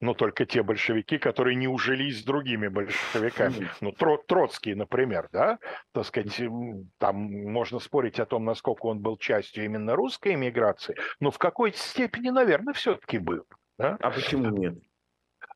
но 0.02 0.14
только 0.14 0.46
те 0.46 0.64
большевики, 0.64 1.18
которые 1.18 1.56
не 1.56 1.68
ужились 1.68 2.22
с 2.22 2.24
другими 2.24 2.68
большевиками. 2.68 3.70
Ну, 3.82 3.92
Тро, 3.92 4.18
Троцкий, 4.18 4.76
например, 4.76 5.30
да, 5.32 5.60
так 5.94 6.06
сказать, 6.06 6.42
там 6.98 7.16
можно 7.16 7.80
спорить 7.80 8.20
о 8.20 8.26
том, 8.26 8.46
насколько 8.46 8.86
он 8.86 9.00
был 9.00 9.18
частью 9.18 9.66
именно 9.66 9.96
русской 9.96 10.34
эмиграции, 10.34 10.96
но 11.20 11.32
в 11.32 11.38
какой 11.38 11.74
степени, 11.74 12.30
наверное, 12.30 12.74
все-таки 12.74 13.18
был. 13.18 13.46
Да? 13.78 13.98
А 14.02 14.12
почему 14.12 14.50
нет? 14.50 14.76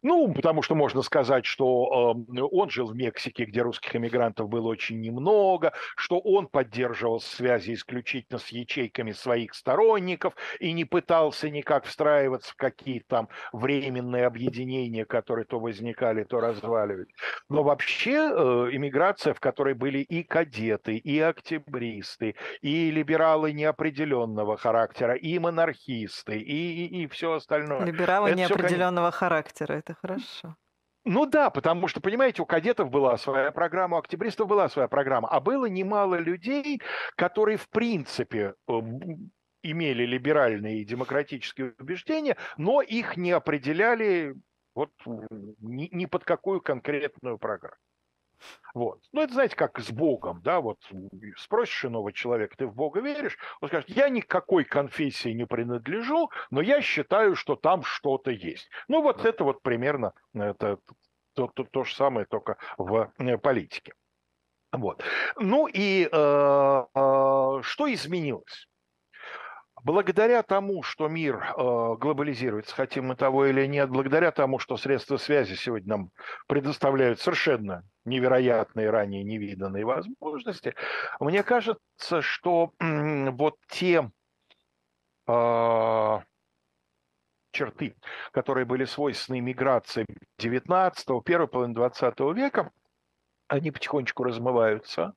Ну, 0.04 0.34
потому 0.34 0.62
что 0.62 0.76
можно 0.76 1.02
сказать, 1.02 1.46
что 1.46 2.16
э, 2.36 2.42
он 2.52 2.70
жил 2.70 2.88
в 2.88 2.96
Мексике, 2.96 3.46
где 3.46 3.62
русских 3.62 3.96
эмигрантов 3.96 4.50
было 4.50 4.68
очень 4.68 5.00
немного, 5.00 5.72
что 5.96 6.20
он 6.20 6.48
поддерживал 6.48 7.22
связи 7.22 7.74
исключительно 7.74 8.38
с 8.38 8.50
ячейками 8.50 9.14
своих 9.14 9.54
сторонников 9.54 10.36
и 10.60 10.74
не 10.74 10.84
пытался 10.84 11.50
никак 11.50 11.86
встраиваться 11.86 12.52
в 12.52 12.56
какие-то 12.56 13.06
там 13.08 13.30
временные 13.54 14.26
объединения, 14.26 15.06
которые 15.06 15.46
то 15.46 15.60
возникали, 15.60 16.26
то 16.26 16.42
разваливались. 16.42 17.14
Но 17.48 17.64
вообще 17.64 18.30
э, 18.30 18.70
иммиграция, 18.74 19.34
в 19.34 19.40
которой 19.40 19.74
были 19.74 20.00
и 20.00 20.24
кадеты, 20.24 20.98
и 20.98 21.18
октябристы, 21.20 22.36
и 22.62 22.92
либералы 22.92 23.54
неопределенного 23.54 24.58
характера, 24.58 25.16
и 25.16 25.40
монархисты, 25.40 26.38
и, 26.40 26.86
и, 26.86 27.04
и 27.04 27.08
все 27.08 27.34
остальное. 27.34 27.86
Либералы 27.86 28.30
это 28.32 28.40
неопределенного 28.40 29.12
все, 29.12 29.20
характера, 29.20 29.74
это 29.74 29.93
это 29.94 29.99
хорошо. 30.02 30.56
Ну 31.06 31.26
да, 31.26 31.49
потому 31.49 31.88
что, 31.88 31.99
понимаете, 31.99 32.41
у 32.41 32.45
кадетов 32.45 32.90
была 32.90 33.18
своя 33.18 33.52
программа, 33.52 33.98
у 33.98 33.99
октябристов 33.99 34.48
была 34.48 34.70
своя 34.70 34.88
программа, 34.88 35.28
а 35.28 35.41
было 35.41 35.65
немало 35.65 36.15
людей, 36.15 36.82
которые 37.15 37.57
в 37.57 37.70
принципе 37.70 38.53
э, 38.68 38.74
имели 39.64 40.06
либеральные 40.06 40.82
и 40.82 40.86
демократические 40.86 41.74
убеждения, 41.78 42.38
но 42.57 42.82
их 42.82 43.18
не 43.18 43.32
определяли 43.32 44.36
вот 44.76 44.91
ни, 45.60 45.90
ни 45.94 46.06
под 46.06 46.24
какую 46.24 46.61
конкретную 46.61 47.38
программу. 47.38 47.76
Вот. 48.74 49.02
Ну, 49.11 49.22
это, 49.22 49.34
знаете, 49.34 49.56
как 49.56 49.80
с 49.80 49.91
Богом, 49.91 50.41
да, 50.41 50.60
вот 50.60 50.80
спросишь 51.38 51.86
иного 51.86 52.11
человека, 52.11 52.56
ты 52.57 52.65
в 52.65 52.74
Бога 52.74 53.02
веришь? 53.02 53.38
Он 53.61 53.68
скажет, 53.68 53.90
я 53.90 54.10
никакой 54.10 54.64
конфессии 54.64 55.30
не 55.30 55.45
принадлежу, 55.45 56.30
но 56.49 56.61
я 56.61 56.82
считаю, 56.82 57.36
что 57.36 57.56
там 57.56 57.84
что-то 57.84 58.32
есть. 58.32 58.70
Ну, 58.88 59.02
вот 59.02 59.26
это 59.26 59.44
вот 59.44 59.61
примерно 59.61 60.14
это, 60.34 60.80
то, 61.34 61.48
то, 61.48 61.64
то 61.64 61.84
же 61.84 61.95
самое, 61.95 62.26
только 62.26 62.57
в 62.78 63.11
э, 63.20 63.38
политике. 63.38 63.94
Вот. 64.72 65.03
Ну 65.38 65.68
и 65.68 66.10
э, 66.11 66.86
э, 66.95 67.61
что 67.61 67.94
изменилось? 67.94 68.68
Благодаря 69.84 70.44
тому, 70.44 70.82
что 70.82 71.10
мир 71.10 71.44
э, 71.44 71.96
глобализируется, 72.00 72.74
хотим 72.74 73.08
мы 73.08 73.18
того 73.18 73.48
или 73.48 73.66
нет, 73.66 73.90
благодаря 73.90 74.32
тому, 74.32 74.58
что 74.58 74.78
средства 74.78 75.18
связи 75.18 75.56
сегодня 75.56 75.90
нам 75.98 76.12
предоставляют 76.48 77.20
совершенно 77.20 77.84
невероятные, 78.06 78.90
ранее 78.90 79.24
невиданные 79.24 79.84
возможности, 79.84 80.74
мне 81.20 81.44
кажется, 81.44 82.22
что 82.22 82.72
э, 82.80 83.30
вот 83.32 83.58
те 83.68 84.10
э, 85.28 86.20
черты, 87.52 87.96
которые 88.32 88.66
были 88.66 88.86
свойственны 88.86 89.42
миграции 89.42 90.06
19-го, 90.40 91.20
первой 91.20 91.50
половины 91.50 91.76
20 91.76 92.20
века, 92.34 92.72
они 93.50 93.72
потихонечку 93.72 94.24
размываются. 94.24 95.14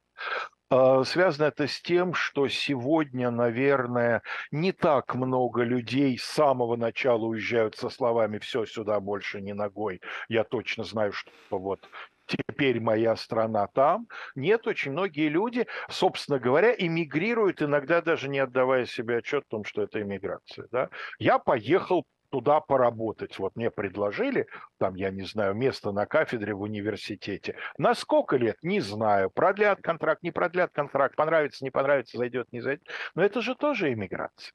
А, 0.69 1.05
связано 1.05 1.47
это 1.47 1.69
с 1.69 1.81
тем, 1.81 2.13
что 2.15 2.49
сегодня, 2.49 3.31
наверное, 3.31 4.23
не 4.51 4.73
так 4.73 5.15
много 5.15 5.63
людей 5.63 6.19
с 6.19 6.25
самого 6.25 6.77
начала 6.77 7.25
уезжают 7.25 7.77
со 7.77 7.89
словами 7.89 8.39
«все 8.39 8.65
сюда 8.67 8.99
больше 8.99 9.41
не 9.41 9.55
ногой». 9.55 10.01
Я 10.29 10.43
точно 10.43 10.83
знаю, 10.83 11.13
что 11.13 11.31
вот 11.51 11.89
теперь 12.27 12.81
моя 12.81 13.15
страна 13.15 13.69
там. 13.69 14.09
Нет, 14.35 14.67
очень 14.67 14.91
многие 14.91 15.29
люди, 15.29 15.67
собственно 15.89 16.41
говоря, 16.41 16.75
эмигрируют, 16.77 17.63
иногда 17.63 18.01
даже 18.03 18.29
не 18.29 18.41
отдавая 18.41 18.87
себе 18.87 19.19
отчет 19.19 19.45
в 19.47 19.51
том, 19.51 19.65
что 19.65 19.83
это 19.83 20.03
иммиграция. 20.03 20.67
Да? 20.73 20.91
Я 21.21 21.39
поехал 21.39 22.05
туда 22.37 22.61
поработать. 22.61 23.39
Вот 23.39 23.57
мне 23.57 23.71
предложили, 23.71 24.47
там, 24.77 24.95
я 24.95 25.11
не 25.11 25.23
знаю, 25.23 25.55
место 25.55 25.91
на 25.91 26.05
кафедре 26.05 26.53
в 26.53 26.61
университете. 26.61 27.57
На 27.79 27.95
сколько 27.95 28.37
лет? 28.37 28.59
Не 28.63 28.81
знаю. 28.81 29.31
Продлят 29.31 29.81
контракт, 29.81 30.23
не 30.23 30.33
продлят 30.33 30.71
контракт, 30.71 31.17
понравится, 31.17 31.65
не 31.65 31.71
понравится, 31.71 32.19
зайдет, 32.19 32.53
не 32.53 32.61
зайдет. 32.61 32.87
Но 33.15 33.25
это 33.25 33.41
же 33.41 33.55
тоже 33.55 33.91
иммиграция. 33.91 34.53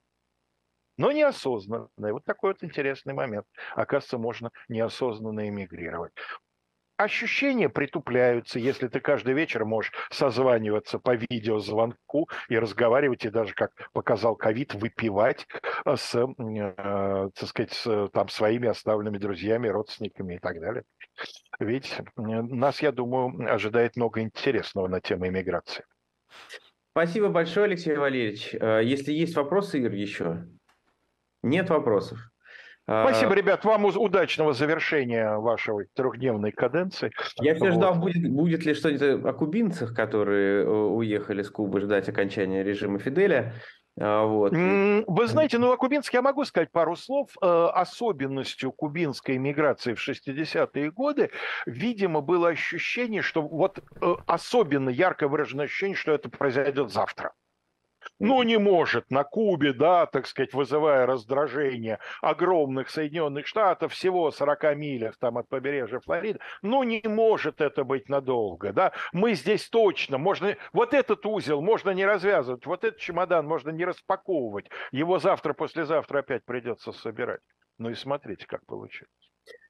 Но 0.96 1.10
неосознанная. 1.10 2.12
Вот 2.12 2.24
такой 2.24 2.52
вот 2.52 2.62
интересный 2.62 3.14
момент. 3.14 3.46
Оказывается, 3.74 4.18
можно 4.18 4.50
неосознанно 4.68 5.48
эмигрировать 5.48 6.12
ощущения 7.02 7.68
притупляются, 7.68 8.58
если 8.58 8.88
ты 8.88 9.00
каждый 9.00 9.34
вечер 9.34 9.64
можешь 9.64 9.92
созваниваться 10.10 10.98
по 10.98 11.14
видеозвонку 11.14 12.28
и 12.48 12.58
разговаривать, 12.58 13.24
и 13.24 13.30
даже, 13.30 13.54
как 13.54 13.72
показал 13.92 14.36
ковид, 14.36 14.74
выпивать 14.74 15.46
с, 15.84 16.14
э, 16.14 17.30
так 17.34 17.48
сказать, 17.48 17.72
с, 17.72 18.08
там, 18.12 18.28
своими 18.28 18.68
оставленными 18.68 19.18
друзьями, 19.18 19.68
родственниками 19.68 20.34
и 20.34 20.38
так 20.38 20.60
далее. 20.60 20.84
Ведь 21.58 22.00
нас, 22.16 22.82
я 22.82 22.92
думаю, 22.92 23.52
ожидает 23.52 23.96
много 23.96 24.20
интересного 24.20 24.88
на 24.88 25.00
тему 25.00 25.28
иммиграции. 25.28 25.84
Спасибо 26.92 27.28
большое, 27.28 27.64
Алексей 27.64 27.96
Валерьевич. 27.96 28.54
Э, 28.54 28.80
если 28.84 29.12
есть 29.12 29.34
вопросы, 29.36 29.80
Ир, 29.80 29.92
еще? 29.92 30.46
Нет 31.42 31.70
вопросов? 31.70 32.31
Спасибо, 32.84 33.34
ребят. 33.34 33.64
Вам 33.64 33.84
удачного 33.84 34.52
завершения 34.52 35.36
вашей 35.36 35.86
трехдневной 35.94 36.50
каденции. 36.50 37.12
Я 37.40 37.54
все 37.54 37.66
вот. 37.66 37.74
ждал, 37.74 37.94
будет, 37.94 38.28
будет 38.30 38.64
ли 38.64 38.74
что-нибудь 38.74 39.24
о 39.24 39.32
кубинцах, 39.32 39.94
которые 39.94 40.64
э, 40.64 40.66
уехали 40.66 41.42
с 41.42 41.50
Кубы 41.50 41.80
ждать 41.80 42.08
окончания 42.08 42.64
режима 42.64 42.98
Фиделя. 42.98 43.54
А, 44.00 44.24
вот. 44.24 44.52
Вы 44.52 45.26
знаете, 45.26 45.58
ну 45.58 45.70
о 45.70 45.76
Кубинске 45.76 46.18
я 46.18 46.22
могу 46.22 46.44
сказать 46.44 46.72
пару 46.72 46.96
слов. 46.96 47.30
Э, 47.40 47.68
особенностью 47.74 48.72
кубинской 48.72 49.38
миграции 49.38 49.94
в 49.94 50.08
60-е 50.08 50.90
годы, 50.90 51.30
видимо, 51.66 52.20
было 52.20 52.48
ощущение, 52.48 53.22
что 53.22 53.42
вот 53.42 53.78
э, 53.78 54.14
особенно 54.26 54.88
ярко 54.88 55.28
выраженное 55.28 55.66
ощущение, 55.66 55.96
что 55.96 56.12
это 56.12 56.30
произойдет 56.30 56.90
завтра. 56.90 57.32
Ну, 58.22 58.40
не 58.44 58.56
может 58.56 59.10
на 59.10 59.24
Кубе, 59.24 59.72
да, 59.72 60.06
так 60.06 60.28
сказать, 60.28 60.54
вызывая 60.54 61.06
раздражение 61.06 61.98
огромных 62.20 62.88
Соединенных 62.88 63.48
Штатов, 63.48 63.92
всего 63.92 64.30
40 64.30 64.76
милях 64.76 65.16
там 65.18 65.38
от 65.38 65.48
побережья 65.48 65.98
Флориды, 65.98 66.38
ну, 66.62 66.84
не 66.84 67.02
может 67.04 67.60
это 67.60 67.82
быть 67.82 68.08
надолго, 68.08 68.72
да. 68.72 68.92
Мы 69.12 69.34
здесь 69.34 69.68
точно, 69.68 70.18
можно, 70.18 70.56
вот 70.72 70.94
этот 70.94 71.26
узел 71.26 71.62
можно 71.62 71.90
не 71.90 72.06
развязывать, 72.06 72.64
вот 72.64 72.84
этот 72.84 73.00
чемодан 73.00 73.44
можно 73.44 73.70
не 73.70 73.84
распаковывать, 73.84 74.66
его 74.92 75.18
завтра-послезавтра 75.18 76.20
опять 76.20 76.44
придется 76.44 76.92
собирать. 76.92 77.40
Ну 77.78 77.90
и 77.90 77.94
смотрите, 77.94 78.46
как 78.46 78.64
получилось. 78.66 79.10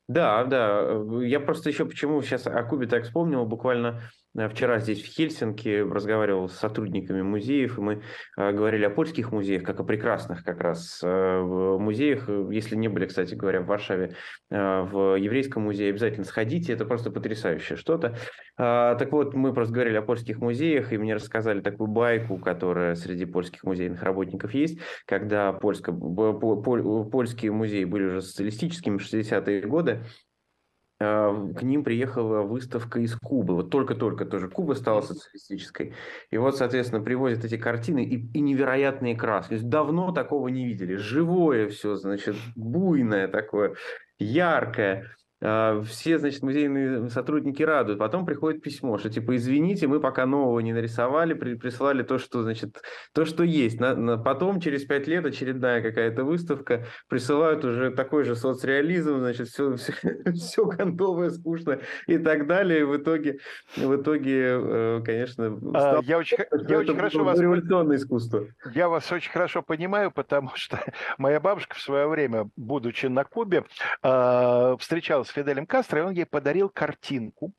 Да, 0.08 0.44
да. 0.44 1.00
Я 1.22 1.40
просто 1.40 1.70
еще 1.70 1.86
почему 1.86 2.20
сейчас 2.20 2.46
о 2.46 2.62
Кубе 2.64 2.86
так 2.86 3.04
вспомнил. 3.04 3.46
Буквально 3.46 4.02
Э, 4.02 4.21
вчера 4.34 4.78
здесь, 4.78 5.02
в 5.02 5.06
Хельсинки, 5.06 5.80
разговаривал 5.80 6.48
с 6.48 6.56
сотрудниками 6.56 7.22
музеев, 7.22 7.78
и 7.78 7.80
мы 7.80 8.02
э, 8.36 8.52
говорили 8.52 8.84
о 8.84 8.90
польских 8.90 9.30
музеях, 9.32 9.62
как 9.62 9.80
о 9.80 9.84
прекрасных 9.84 10.42
как 10.44 10.60
раз 10.60 11.00
э, 11.02 11.40
музеях. 11.78 12.28
Если 12.50 12.76
не 12.76 12.88
были, 12.88 13.06
кстати 13.06 13.34
говоря, 13.34 13.60
в 13.60 13.66
Варшаве, 13.66 14.14
в 14.50 15.16
еврейском 15.18 15.64
музее, 15.64 15.90
обязательно 15.90 16.24
сходите, 16.24 16.72
это 16.72 16.84
просто 16.84 17.10
потрясающее 17.10 17.76
что-то. 17.76 18.16
Так 18.56 19.12
вот, 19.12 19.34
мы 19.34 19.52
просто 19.52 19.74
говорили 19.74 19.96
о 19.96 20.02
польских 20.02 20.38
музеях, 20.38 20.92
и 20.92 20.98
мне 20.98 21.14
рассказали 21.14 21.60
такую 21.60 21.88
байку, 21.88 22.38
которая 22.38 22.94
среди 22.94 23.24
польских 23.24 23.64
музейных 23.64 24.02
работников 24.02 24.54
есть, 24.54 24.78
когда 25.06 25.52
польско, 25.52 25.92
польские 25.92 27.52
музеи 27.52 27.84
были 27.84 28.04
уже 28.04 28.22
социалистическими 28.22 28.98
в 28.98 29.02
60-е 29.02 29.62
годы, 29.62 30.02
Э, 30.02 30.31
к 31.02 31.62
ним 31.62 31.84
приехала 31.84 32.42
выставка 32.42 33.00
из 33.00 33.16
Кубы. 33.16 33.54
Вот 33.54 33.70
только-только 33.70 34.24
тоже 34.24 34.48
Куба 34.48 34.74
стала 34.74 35.00
социалистической. 35.00 35.94
И 36.30 36.38
вот, 36.38 36.56
соответственно, 36.56 37.02
привозят 37.02 37.44
эти 37.44 37.56
картины 37.56 38.04
и, 38.04 38.26
и 38.32 38.40
невероятные 38.40 39.16
краски. 39.16 39.50
То 39.50 39.54
есть 39.54 39.68
давно 39.68 40.12
такого 40.12 40.48
не 40.48 40.66
видели. 40.66 40.96
Живое 40.96 41.68
все, 41.68 41.96
значит, 41.96 42.36
буйное 42.56 43.28
такое, 43.28 43.74
яркое. 44.18 45.14
А, 45.44 45.82
все, 45.82 46.18
значит, 46.18 46.42
музейные 46.42 47.10
сотрудники 47.10 47.62
радуют. 47.62 47.98
Потом 47.98 48.24
приходит 48.24 48.62
письмо, 48.62 48.96
что 48.98 49.10
типа, 49.10 49.36
извините, 49.36 49.88
мы 49.88 49.98
пока 49.98 50.24
нового 50.24 50.60
не 50.60 50.72
нарисовали, 50.72 51.34
прислали 51.34 52.02
то, 52.04 52.18
что, 52.18 52.42
значит, 52.42 52.80
то, 53.12 53.24
что 53.24 53.42
есть. 53.42 53.80
На, 53.80 53.96
на, 53.96 54.18
потом, 54.18 54.60
через 54.60 54.84
пять 54.84 55.08
лет, 55.08 55.26
очередная 55.26 55.82
какая-то 55.82 56.24
выставка, 56.24 56.86
присылают 57.08 57.64
уже 57.64 57.90
такой 57.90 58.22
же 58.24 58.36
соцреализм, 58.36 59.18
значит, 59.18 59.48
все, 59.48 59.74
все, 59.76 59.92
все 60.32 60.64
готовое, 60.64 61.30
скучно 61.30 61.80
и 62.06 62.18
так 62.18 62.46
далее. 62.46 62.80
И 62.80 62.84
в 62.84 62.96
итоге, 62.96 63.38
в 63.76 63.96
итоге 63.96 64.60
э, 64.60 65.02
конечно, 65.04 65.58
а, 65.74 66.00
я 66.04 66.18
очень, 66.18 66.38
я 66.68 66.78
очень 66.78 66.94
хорошо 66.94 67.24
вас... 67.24 67.38
Революционное 67.38 67.96
искусство. 67.96 68.46
Я 68.74 68.88
вас 68.88 69.10
очень 69.10 69.32
хорошо 69.32 69.62
понимаю, 69.62 70.12
потому 70.12 70.52
что 70.54 70.78
моя 71.18 71.40
бабушка 71.40 71.74
в 71.74 71.80
свое 71.80 72.06
время, 72.06 72.48
будучи 72.56 73.06
на 73.06 73.24
Кубе, 73.24 73.64
э, 74.04 74.76
встречалась 74.78 75.31
Фиделем 75.32 75.66
Кастро, 75.66 76.00
и 76.00 76.02
он 76.02 76.12
ей 76.12 76.26
подарил 76.26 76.68
картинку. 76.68 77.52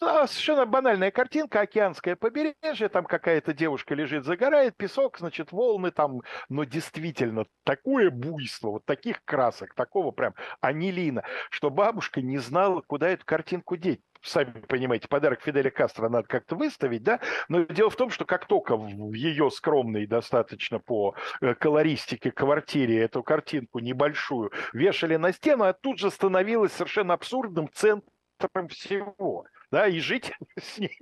А, 0.00 0.26
совершенно 0.26 0.66
банальная 0.66 1.10
картинка, 1.10 1.60
океанское 1.60 2.16
побережье, 2.16 2.88
там 2.88 3.04
какая-то 3.04 3.52
девушка 3.52 3.94
лежит, 3.94 4.24
загорает, 4.24 4.76
песок, 4.76 5.18
значит, 5.18 5.52
волны 5.52 5.90
там, 5.90 6.20
но 6.48 6.64
действительно 6.64 7.46
такое 7.64 8.10
буйство, 8.10 8.70
вот 8.70 8.84
таких 8.84 9.24
красок, 9.24 9.74
такого 9.74 10.10
прям 10.10 10.34
анилина, 10.60 11.24
что 11.50 11.70
бабушка 11.70 12.20
не 12.20 12.38
знала, 12.38 12.82
куда 12.86 13.08
эту 13.08 13.24
картинку 13.24 13.76
деть 13.76 14.02
сами 14.26 14.50
понимаете, 14.66 15.08
подарок 15.08 15.42
Фиделя 15.42 15.70
Кастро 15.70 16.08
надо 16.08 16.28
как-то 16.28 16.56
выставить, 16.56 17.02
да, 17.02 17.20
но 17.48 17.62
дело 17.62 17.90
в 17.90 17.96
том, 17.96 18.10
что 18.10 18.24
как 18.24 18.46
только 18.46 18.76
в 18.76 19.12
ее 19.12 19.50
скромной 19.50 20.06
достаточно 20.06 20.78
по 20.78 21.14
э, 21.40 21.54
колористике 21.54 22.30
квартире 22.30 23.00
эту 23.00 23.22
картинку 23.22 23.78
небольшую 23.78 24.52
вешали 24.72 25.16
на 25.16 25.32
стену, 25.32 25.64
а 25.64 25.72
тут 25.72 25.98
же 25.98 26.10
становилась 26.10 26.72
совершенно 26.72 27.14
абсурдным 27.14 27.68
центром 27.72 28.68
всего, 28.68 29.46
да, 29.70 29.86
и 29.86 30.00
жить 30.00 30.32
с 30.58 30.78
ней 30.78 30.98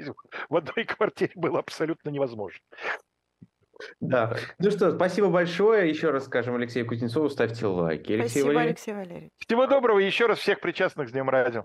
в 0.48 0.56
одной 0.56 0.84
квартире 0.84 1.32
было 1.34 1.58
абсолютно 1.58 2.10
невозможно. 2.10 2.60
Да. 4.00 4.36
Ну 4.58 4.70
что, 4.70 4.94
спасибо 4.94 5.28
большое. 5.28 5.88
Еще 5.88 6.10
раз 6.10 6.26
скажем 6.26 6.54
Алексею 6.54 6.86
Кузнецову, 6.86 7.28
ставьте 7.28 7.66
лайки. 7.66 8.12
Алексей 8.12 8.40
спасибо, 8.40 8.46
Валерий... 8.46 8.68
Алексей 8.68 8.94
Валерьевич. 8.94 9.32
Всего 9.38 9.66
доброго. 9.66 9.98
Еще 9.98 10.26
раз 10.26 10.38
всех 10.38 10.60
причастных 10.60 11.08
с 11.08 11.12
Днем 11.12 11.28
Радио. 11.28 11.64